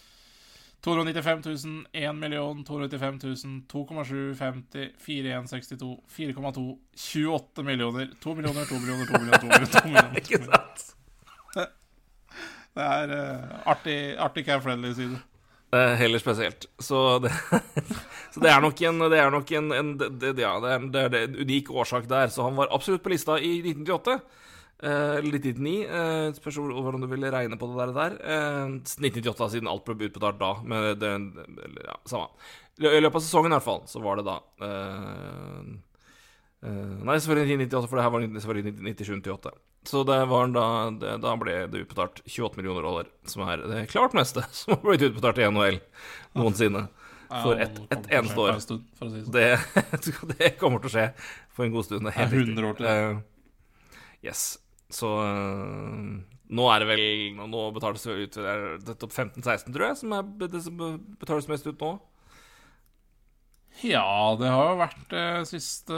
295 0.81 1.41
000, 1.65 1.85
1 1.91 2.15
million, 2.15 2.63
295 2.63 3.19
000, 3.23 3.63
2,7, 3.67 4.35
50, 4.35 4.91
4162, 4.97 5.89
4,2, 6.07 6.77
28 6.95 7.63
millioner, 7.63 8.13
2 8.23 8.35
millioner, 8.35 8.65
2 8.65 8.79
millioner, 8.79 9.05
2 9.05 9.19
millioner, 9.19 9.41
2 9.41 9.47
millioner. 9.47 9.65
2 9.65 9.87
millioner, 9.87 10.13
2 10.15 10.23
Ikke 10.23 10.43
sant? 10.45 10.85
Det 12.77 12.85
er 12.85 13.11
uh, 13.11 13.59
artig, 13.73 13.97
artig 14.21 14.45
Cap 14.47 14.63
Friendly-side. 14.63 15.17
Det 15.69 15.79
er 15.85 15.97
heller 15.99 16.21
spesielt. 16.21 16.65
Så 16.79 17.19
det, 17.19 17.31
så 18.33 18.41
det 18.41 18.49
er 18.49 18.61
nok 18.63 18.81
en, 18.81 19.01
det 19.11 19.19
er 19.19 19.33
nok 19.33 19.51
en, 19.51 19.71
en 19.75 19.89
det, 19.99 20.11
det, 20.21 20.37
ja, 20.41 20.53
det, 20.63 20.77
det 20.93 21.03
er 21.03 21.17
en 21.27 21.35
unik 21.43 21.69
årsak 21.69 22.07
der. 22.09 22.31
Så 22.33 22.45
han 22.45 22.55
var 22.57 22.71
absolutt 22.73 23.03
på 23.03 23.11
lista 23.11 23.35
i 23.37 23.59
1998. 23.59 24.15
Eh, 24.79 25.15
Eller 25.19 25.35
1999. 25.35 25.73
Uh, 25.91 26.29
spørs 26.37 26.57
hvordan 26.59 27.03
du 27.03 27.07
vil 27.11 27.27
regne 27.33 27.57
på 27.59 27.67
det 27.73 27.89
der. 27.97 28.15
Uh, 28.23 28.39
Eh, 28.69 28.77
1998, 28.79 29.49
siden 29.55 29.67
alt 29.67 29.85
ble 29.85 30.07
utbetalt 30.07 30.39
da. 30.39 30.53
Men 30.63 30.99
det, 30.99 31.11
eller, 31.65 31.85
ja, 31.89 31.97
samme. 32.07 32.29
I 32.79 33.01
løpet 33.01 33.19
av 33.19 33.25
sesongen 33.25 33.51
i 33.51 33.57
hvert 33.57 33.65
fall, 33.65 33.81
så 33.91 33.99
var 33.99 34.19
det 34.19 34.27
da 34.29 34.37
uh, 34.63 35.63
Nei, 36.59 37.15
selvfølgelig 37.15 37.55
1998, 37.71 37.87
for 37.87 37.99
det 37.99 38.03
her 38.05 38.13
var 38.13 38.23
selvfølgelig 38.43 38.71
97-98. 38.99 39.51
Så 39.89 40.03
det 40.07 40.17
var 40.27 40.49
da, 40.51 40.65
det, 41.01 41.13
da 41.23 41.35
ble 41.39 41.57
det 41.71 41.83
utbetalt 41.85 42.19
28 42.25 42.59
millioner 42.59 42.83
dollar, 42.83 43.11
som 43.31 43.45
er 43.47 43.63
det 43.63 43.85
klart 43.91 44.15
meste 44.15 44.43
som 44.57 44.75
har 44.75 44.81
blitt 44.83 45.05
utbetalt 45.07 45.39
i 45.39 45.47
NHL 45.47 45.79
noensinne. 46.39 46.87
For 47.29 47.59
ett 47.61 47.77
et 47.93 48.07
eneste 48.17 48.41
år. 48.41 48.55
det 48.57 48.63
sånn. 48.65 49.27
Det, 50.39 50.55
kommer 50.57 50.81
til 50.81 50.89
å 50.89 50.95
skje 50.95 51.05
for 51.53 51.67
en 51.67 51.75
god 51.75 51.87
stund. 51.87 52.07
Det 52.07 52.15
er 52.15 52.17
helt 52.23 52.33
Det 52.33 52.39
er 52.39 52.41
riktig. 52.41 52.57
100 52.57 52.71
år 52.71 52.79
til. 52.79 53.21
Yes. 54.25 54.43
Så 54.89 55.09
eh, 55.21 56.37
nå 56.49 56.69
er 56.73 56.81
det 56.81 56.87
vel 56.89 57.03
Nå 57.37 57.65
betales 57.75 58.05
det 58.07 58.15
ut 58.25 58.37
det 58.39 58.45
er 58.49 58.63
dette 58.81 59.05
opp 59.05 59.13
15-16, 59.13 59.69
tror 59.69 59.85
jeg, 59.91 59.99
som 60.01 60.15
er 60.17 60.31
det 60.47 60.63
som 60.65 60.79
betales 61.21 61.49
mest 61.51 61.67
ut 61.69 61.83
nå. 61.83 61.97
Ja, 63.85 64.35
det 64.35 64.49
har 64.51 64.73
jo 64.73 64.79
vært 64.81 65.03
det 65.13 65.27
siste, 65.47 65.97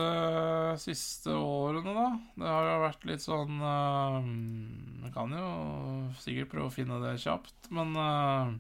siste 0.77 1.33
årene, 1.33 1.93
da. 1.95 2.09
Det 2.37 2.49
har 2.51 2.67
jo 2.67 2.81
vært 2.83 3.07
litt 3.09 3.23
sånn 3.23 3.55
uh, 3.63 4.19
Jeg 5.01 5.13
kan 5.15 5.33
jo 5.33 5.47
sikkert 6.21 6.51
prøve 6.51 6.67
å 6.69 6.75
finne 6.75 6.99
det 7.01 7.15
kjapt, 7.23 7.71
men 7.73 7.95
uh... 7.97 8.51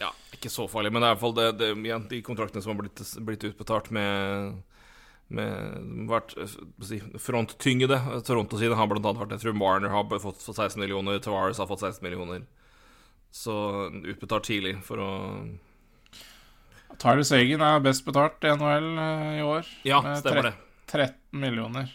Ja, 0.00 0.14
ikke 0.32 0.48
så 0.50 0.64
farlig, 0.70 0.94
men 0.94 1.04
det 1.04 1.10
er 1.10 1.12
i 1.12 1.18
hvert 1.18 1.24
fall 1.26 1.36
det, 1.36 1.48
det, 1.60 1.98
de 2.14 2.22
kontraktene 2.24 2.64
som 2.64 2.72
har 2.72 2.80
blitt, 2.80 3.04
blitt 3.26 3.44
utbetalt 3.50 3.92
med 3.94 4.62
med 5.32 6.08
vært 6.10 6.34
eh, 6.40 6.56
si, 6.84 7.00
fronttyngde. 7.20 7.98
Toronto-siden 8.26 8.76
har 8.78 8.90
blant 8.90 9.06
annet 9.06 9.22
vært 9.22 9.36
Jeg 9.36 9.44
tror 9.46 9.56
Marner 9.58 9.94
har 9.94 10.06
fått, 10.10 10.42
fått 10.42 10.58
16 10.58 10.80
millioner, 10.82 11.20
Tavares 11.22 11.60
har 11.62 11.70
fått 11.70 11.84
16 11.86 12.04
millioner. 12.04 12.44
Så 13.34 13.54
utbetalt 13.90 14.46
tidlig 14.46 14.76
for 14.86 15.02
å 15.02 15.10
Tyler 17.00 17.26
Sagen 17.26 17.62
er 17.64 17.82
best 17.82 18.04
betalt 18.06 18.44
i 18.46 18.52
NHL 18.54 18.88
eh, 19.02 19.30
i 19.40 19.42
år. 19.42 19.68
Ja, 19.88 20.00
stemmer 20.20 20.50
det. 20.50 20.54
13 20.92 21.40
millioner. 21.42 21.90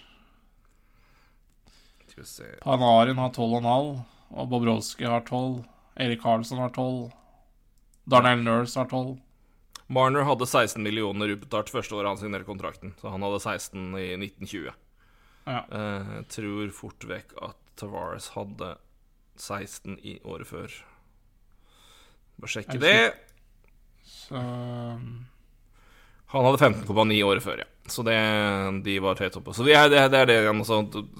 Panarin 2.59 3.19
har 3.21 3.29
12,5, 3.31 3.93
og 4.35 4.49
Bobrovskij 4.51 5.07
har 5.07 5.23
12. 5.23 5.61
Erik 6.03 6.19
Karlsson 6.23 6.59
har 6.59 6.73
12. 6.75 7.13
Darnell 8.11 8.43
Nurse 8.43 8.75
har 8.79 8.89
12. 8.91 9.15
Marner 9.89 10.21
hadde 10.27 10.45
16 10.45 10.83
millioner 10.85 11.31
utbetalt 11.33 11.71
første 11.73 11.95
året 11.97 12.11
han 12.11 12.19
signerte 12.21 12.45
kontrakten. 12.45 12.93
Så 13.01 13.09
han 13.09 13.23
hadde 13.25 13.39
16 13.41 13.87
i 13.97 14.11
1920. 14.19 14.69
Ja. 15.49 15.63
Eh, 15.65 16.11
Jeg 16.19 16.27
tror 16.35 16.75
fort 16.77 17.07
vekk 17.09 17.33
at 17.41 17.57
Tavares 17.79 18.29
hadde 18.35 18.75
16 19.39 19.97
i 20.05 20.19
året 20.27 20.49
før. 20.49 20.75
Bare 22.39 22.53
sjekke 22.53 22.77
det. 22.81 22.99
Så 24.05 24.35
um, 24.37 25.25
Han 26.33 26.45
hadde 26.45 26.61
15,9 26.85 27.19
året 27.25 27.43
før, 27.43 27.63
ja. 27.63 27.67
Så 27.89 28.05
det, 28.05 28.15
de 28.85 28.99
var 29.01 29.17
høyt 29.17 29.37
oppe. 29.39 29.55
Så 29.57 29.65
det 29.65 29.73
er 29.73 29.89
det, 29.89 30.05
det, 30.13 30.19
er 30.21 30.29
det 30.29 30.37
igjen. 30.43 30.61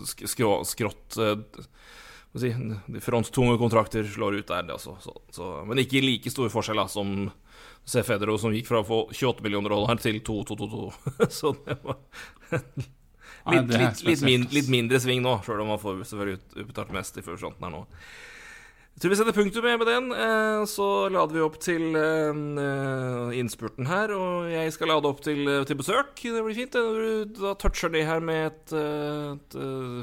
Skrå, 0.06 0.52
skrått 0.70 1.18
eh, 1.18 1.64
si, 2.38 2.52
De 2.54 3.02
fronttunge 3.02 3.58
kontrakter 3.58 4.06
slår 4.06 4.38
ut 4.44 4.52
der, 4.52 4.68
det 4.68 4.78
også. 4.78 5.00
Så, 5.02 5.16
så, 5.34 5.48
men 5.66 5.82
ikke 5.82 6.04
like 6.06 6.30
stor 6.30 6.52
forskjell 6.54 6.84
da, 6.84 6.86
som 6.92 7.32
Se 7.90 8.04
Federo, 8.06 8.36
som 8.38 8.54
gikk 8.54 8.68
fra 8.70 8.84
å 8.84 8.86
få 8.88 9.00
28 9.10 9.42
millioner 9.46 9.74
dollar 9.74 9.98
til 10.04 10.20
2-2-2-2. 10.22 10.90
Så 11.40 11.56
det 11.66 11.80
var 11.84 11.98
Nei, 13.50 13.56
litt, 13.56 13.70
det 13.72 13.78
er 13.80 13.86
litt, 13.88 14.02
litt, 14.06 14.24
min, 14.28 14.44
litt 14.54 14.68
mindre 14.70 15.00
sving 15.02 15.24
nå, 15.26 15.38
sjøl 15.46 15.64
om 15.64 15.72
man 15.74 15.80
får 15.82 16.04
selvfølgelig 16.06 16.38
ut- 16.42 16.58
utbetalt 16.66 16.92
mest 16.94 17.18
i 17.18 17.24
førfronten 17.26 17.66
her 17.66 17.74
nå. 17.80 17.86
Jeg 18.94 19.04
tror 19.06 19.14
vi 19.14 19.18
setter 19.22 19.36
punktum 19.38 19.64
med 19.80 19.88
den. 19.88 20.10
eh, 20.12 20.62
Så 20.68 20.86
lader 21.14 21.38
vi 21.38 21.44
opp 21.46 21.56
til 21.64 21.96
eh, 21.96 23.30
innspurten 23.40 23.88
her. 23.88 24.12
Og 24.12 24.50
jeg 24.52 24.74
skal 24.76 24.92
lade 24.92 25.08
opp 25.08 25.22
til, 25.24 25.40
til 25.70 25.78
besøk. 25.80 26.12
Det 26.20 26.42
blir 26.44 26.58
fint. 26.58 26.76
Da 27.40 27.54
toucher 27.62 27.94
de 27.94 28.02
her 28.04 28.20
med 28.20 28.50
et, 28.50 28.74
eh, 28.76 29.38
et 29.38 29.56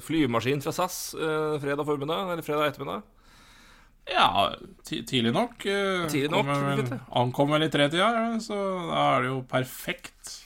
flymaskin 0.07 0.65
fra 0.65 0.73
SAS 0.73 0.97
fredag 1.13 1.85
formiddag, 1.85 2.33
eller 2.33 2.47
fredag 2.47 2.73
ettermiddag. 2.73 3.05
Ja, 4.07 4.55
tidlig 4.87 5.33
nok. 5.35 5.65
eh, 5.67 6.07
Tidlig 6.09 6.31
nok. 6.31 6.47
Ankommer 7.11 7.59
vel 7.59 7.67
i 7.67 7.71
tretida, 7.73 8.11
så 8.41 8.55
da 8.91 9.01
er 9.17 9.23
det 9.25 9.31
jo 9.33 9.41
perfekt. 9.51 10.37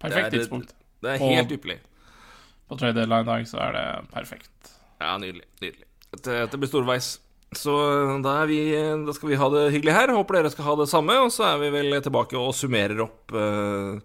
Perfekt 0.00 0.30
Det 0.30 0.34
er- 0.34 0.38
tidspunkt. 0.38 0.74
Det 1.02 1.14
er 1.16 1.18
helt 1.18 1.50
ypperlig. 1.56 1.78
På 2.68 2.78
trade 2.78 2.94
deadline-dag 3.00 3.46
så 3.48 3.58
er 3.66 3.72
det 3.72 4.10
perfekt. 4.12 4.76
Ja, 5.00 5.16
nydelig. 5.18 5.42
nydelig. 5.60 5.84
Det, 6.22 6.50
det 6.52 6.58
blir 6.60 6.68
storveis. 6.70 7.18
Så 7.52 7.72
da, 8.22 8.44
vi, 8.46 8.70
da 9.04 9.12
skal 9.12 9.28
vi 9.32 9.34
ha 9.40 9.48
det 9.50 9.72
hyggelig 9.74 9.92
her. 9.96 10.12
Håper 10.14 10.34
dere 10.38 10.50
skal 10.52 10.64
ha 10.68 10.76
det 10.76 10.88
samme. 10.88 11.16
Og 11.24 11.32
så 11.34 11.48
er 11.54 11.58
vi 11.58 11.70
vel 11.74 11.96
tilbake 12.04 12.38
og 12.38 12.54
summerer 12.54 13.00
opp 13.02 13.32
uh, 13.34 13.98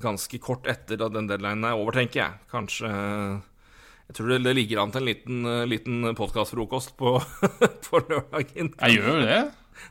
ganske 0.00 0.38
kort 0.40 0.64
etter 0.70 1.02
at 1.04 1.12
den 1.12 1.26
deadlinen 1.28 1.64
er 1.68 1.76
over, 1.76 1.92
tenker 1.92 2.22
jeg. 2.22 2.38
Kanskje 2.50 2.88
Jeg 4.08 4.16
tror 4.16 4.30
det, 4.32 4.38
det 4.46 4.54
ligger 4.56 4.80
an 4.82 4.92
til 4.94 5.02
en 5.02 5.08
liten, 5.10 5.42
uh, 5.44 5.64
liten 5.68 6.06
podkastfrokost 6.16 6.94
på, 6.96 7.16
på 7.88 8.00
lørdagen. 8.08 8.72
Jeg 8.80 8.96
gjør 9.02 9.20
det. 9.26 9.40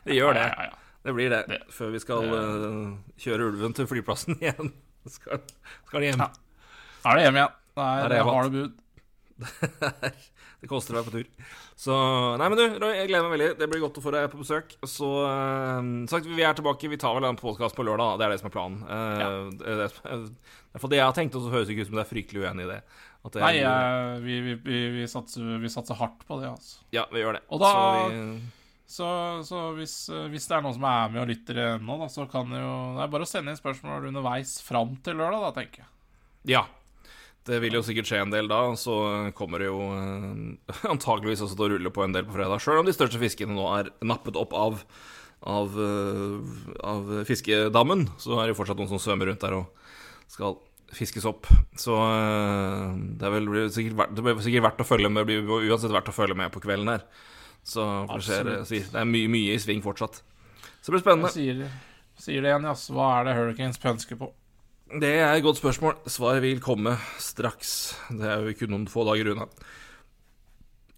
Det 0.08 0.16
gjør 0.18 0.34
det. 0.40 0.46
Ja, 0.50 0.68
ja. 0.72 0.74
Det 1.06 1.14
blir 1.14 1.30
det. 1.32 1.42
Det- 1.48 1.60
Før 1.72 1.92
vi 1.94 2.00
skal 2.02 2.26
uh, 2.34 2.96
kjøre 3.22 3.46
ulven 3.52 3.76
til 3.78 3.86
flyplassen 3.88 4.36
igjen. 4.42 4.72
Skal, 5.08 5.40
skal 5.88 6.02
hjem. 6.08 6.18
Ja. 6.26 6.32
Er 7.06 7.14
det 7.20 7.28
hjem 7.28 7.38
igjen? 7.40 7.54
Det 7.78 7.86
Er 7.86 8.08
det 8.10 8.16
det 8.18 8.24
vant? 8.26 8.36
harde 8.36 8.50
bud. 8.58 8.72
Det 10.58 10.66
koster 10.66 10.90
å 10.90 10.96
være 10.98 11.06
på 11.06 11.12
tur. 11.14 11.50
Så 11.78 11.94
Nei, 12.40 12.46
men 12.50 12.58
du, 12.58 12.62
Roy, 12.82 12.96
jeg 12.98 13.06
gleder 13.12 13.28
meg 13.28 13.34
veldig. 13.36 13.48
Det 13.60 13.66
blir 13.70 13.82
godt 13.84 14.00
å 14.00 14.02
få 14.02 14.10
deg 14.10 14.24
på 14.32 14.40
besøk. 14.40 14.72
Så 14.90 15.06
uh, 15.22 15.78
sagt, 16.10 16.26
vi 16.26 16.42
er 16.42 16.56
tilbake. 16.58 16.90
Vi 16.90 16.98
tar 16.98 17.14
vel 17.14 17.28
en 17.28 17.38
podkast 17.38 17.76
på 17.78 17.84
lørdag. 17.86 18.16
da. 18.16 18.18
Det 18.18 18.26
er 18.26 18.32
det 18.34 18.38
som 18.42 18.48
er 18.50 18.54
planen. 18.56 18.80
Uh, 18.82 19.20
Ja. 19.22 19.28
det, 19.54 19.62
er 19.62 19.78
det, 19.84 19.86
eh, 20.02 20.24
det 20.74 20.82
er 20.82 20.90
det 20.90 20.98
jeg 20.98 21.06
har 21.06 21.14
tenkt, 21.20 21.38
og 21.38 21.44
så 21.46 21.52
høres 21.54 21.70
det 21.70 21.76
ikke 21.76 21.86
ut 21.86 21.90
som 21.92 22.00
du 22.00 22.02
er 22.02 22.10
fryktelig 22.10 22.42
uenig 22.42 22.66
i 22.66 22.70
det. 22.72 22.80
Det 23.28 23.42
Nei, 23.42 23.58
er- 23.58 23.64
jeg, 23.66 24.20
vi, 24.24 24.36
vi, 24.40 24.54
vi, 24.64 24.78
vi, 25.00 25.06
satser, 25.10 25.58
vi 25.60 25.68
satser 25.68 25.98
hardt 25.98 26.22
på 26.28 26.38
det, 26.40 26.48
altså. 26.48 26.78
Ja, 26.94 27.02
vi 27.12 27.20
gjør 27.20 27.34
det. 27.36 27.42
Og 27.52 27.60
da- 27.60 27.72
Så 27.74 28.08
vi, 28.14 28.40
Så, 28.88 29.08
så 29.44 29.58
hvis, 29.76 29.94
hvis 30.32 30.46
det 30.48 30.54
er 30.56 30.62
noen 30.64 30.72
som 30.78 30.84
er 30.88 31.10
med 31.12 31.20
og 31.20 31.28
lytter 31.28 31.58
ennå, 31.76 31.98
da, 32.00 32.06
så 32.08 32.24
kan 32.30 32.48
jo 32.48 32.70
Det 32.96 33.02
er 33.04 33.10
bare 33.12 33.26
å 33.26 33.28
sende 33.28 33.52
inn 33.52 33.58
spørsmål 33.60 34.06
underveis 34.08 34.54
fram 34.64 34.94
til 35.04 35.18
lørdag, 35.20 35.42
da, 35.44 35.50
tenker 35.60 35.82
jeg. 35.84 35.90
ja. 36.54 36.64
Det 37.48 37.62
vil 37.62 37.72
jo 37.78 37.80
sikkert 37.80 38.04
skje 38.04 38.18
en 38.20 38.32
del 38.32 38.48
da, 38.50 38.58
og 38.68 38.74
så 38.76 38.94
kommer 39.32 39.62
det 39.62 39.68
jo 39.70 39.78
eh, 39.96 40.82
antageligvis 40.92 41.40
også 41.40 41.56
til 41.56 41.64
å 41.64 41.68
rulle 41.72 41.92
på 41.96 42.02
en 42.04 42.12
del 42.12 42.26
på 42.28 42.34
fredag. 42.36 42.60
Sjøl 42.60 42.80
om 42.82 42.84
de 42.88 42.92
største 42.92 43.16
fiskene 43.22 43.54
nå 43.56 43.64
er 43.72 43.88
nappet 44.04 44.36
opp 44.36 44.52
av, 44.52 44.82
av, 45.48 45.78
eh, 45.80 46.74
av 46.84 47.08
fiskedammen, 47.24 48.06
så 48.20 48.36
er 48.36 48.48
det 48.50 48.52
jo 48.52 48.58
fortsatt 48.58 48.76
noen 48.82 48.90
som 48.92 49.00
svømmer 49.00 49.30
rundt 49.30 49.40
der 49.46 49.56
og 49.62 49.70
skal 50.28 50.58
fiskes 50.94 51.26
opp. 51.28 51.48
Så 51.78 51.96
eh, 51.96 52.96
det 53.20 53.32
vel 53.34 53.50
blir 53.50 53.68
sikkert, 53.72 54.14
det 54.14 54.24
blir 54.24 54.40
sikkert 54.44 54.66
verdt 54.70 54.84
å 54.84 54.88
følge 54.88 55.10
med, 55.12 55.26
det 55.26 55.40
blir 55.42 55.68
uansett 55.68 55.94
verdt 55.94 56.10
å 56.12 56.16
følge 56.16 56.38
med 56.38 56.52
på 56.54 56.62
kvelden 56.64 56.92
her. 56.94 57.06
Så 57.68 57.84
skjer, 58.24 58.54
det 58.64 58.82
er 58.96 59.08
mye, 59.08 59.28
mye 59.30 59.54
i 59.56 59.60
sving 59.60 59.82
fortsatt. 59.84 60.22
Så 60.80 60.88
det 60.88 60.96
blir 60.96 61.04
spennende. 61.04 61.32
Jeg 61.34 61.58
sier, 61.58 61.80
sier 62.20 62.44
det 62.44 62.52
igjen, 62.52 62.68
jass. 62.70 62.86
Hva 62.94 63.10
er 63.18 63.28
det 63.28 63.34
Hurricanes 63.36 63.82
pønsker 63.82 64.20
på? 64.20 64.30
Det 64.88 65.10
er 65.20 65.34
et 65.34 65.44
godt 65.44 65.60
spørsmål. 65.60 65.98
Svaret 66.08 66.40
vil 66.46 66.62
komme 66.64 66.94
straks. 67.20 67.74
Det 68.08 68.24
er 68.24 68.46
jo 68.46 68.56
kun 68.56 68.72
noen 68.72 68.88
få 68.88 69.04
dager 69.10 69.34
unna. 69.34 69.48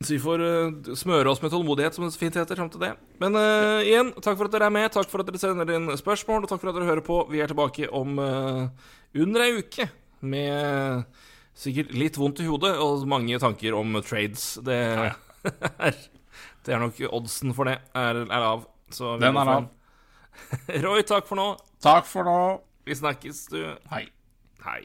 Så 0.00 0.14
vi 0.14 0.20
får 0.22 0.40
uh, 0.40 0.94
smøre 0.96 1.28
oss 1.28 1.42
med 1.42 1.50
tålmodighet, 1.52 1.92
som 1.96 2.06
det 2.06 2.16
fint 2.16 2.36
heter, 2.38 2.56
fram 2.56 2.70
til 2.72 2.80
det. 2.80 2.94
Men 3.20 3.34
uh, 3.36 3.82
igjen, 3.84 4.14
takk 4.16 4.38
for 4.38 4.48
at 4.48 4.54
dere 4.54 4.70
er 4.70 4.72
med, 4.72 4.86
takk 4.94 5.10
for 5.10 5.20
at 5.20 5.28
dere 5.28 5.40
sender 5.42 5.74
inn 5.76 5.90
spørsmål, 6.00 6.46
og 6.46 6.52
takk 6.52 6.62
for 6.62 6.70
at 6.70 6.78
dere 6.78 6.88
hører 6.88 7.04
på. 7.04 7.18
Vi 7.28 7.42
er 7.42 7.50
tilbake 7.50 7.90
om 7.92 8.16
eh, 8.22 8.86
under 9.14 9.44
ei 9.44 9.58
uke 9.58 9.88
med 10.20 11.04
sikkert 11.56 11.92
litt 11.96 12.18
vondt 12.20 12.42
i 12.44 12.48
hodet 12.48 12.72
og 12.80 13.06
mange 13.10 13.38
tanker 13.42 13.76
om 13.78 13.98
trades. 14.06 14.52
Det 14.64 14.78
er, 15.88 16.00
det 16.66 16.74
er 16.74 16.82
nok 16.82 17.00
oddsen 17.10 17.54
for 17.56 17.70
det 17.70 17.78
er, 17.96 18.22
er 18.26 18.48
vi 18.50 19.16
Den 19.20 19.36
er 19.40 19.52
av. 19.56 19.68
Roy, 20.86 21.02
takk 21.06 21.28
for 21.28 21.40
nå. 21.40 21.50
Takk 21.82 22.08
for 22.08 22.26
nå. 22.26 22.38
Vi 22.86 22.96
snakkes, 22.96 23.44
du. 23.52 23.60
Hei. 23.92 24.06
Hei. 24.64 24.80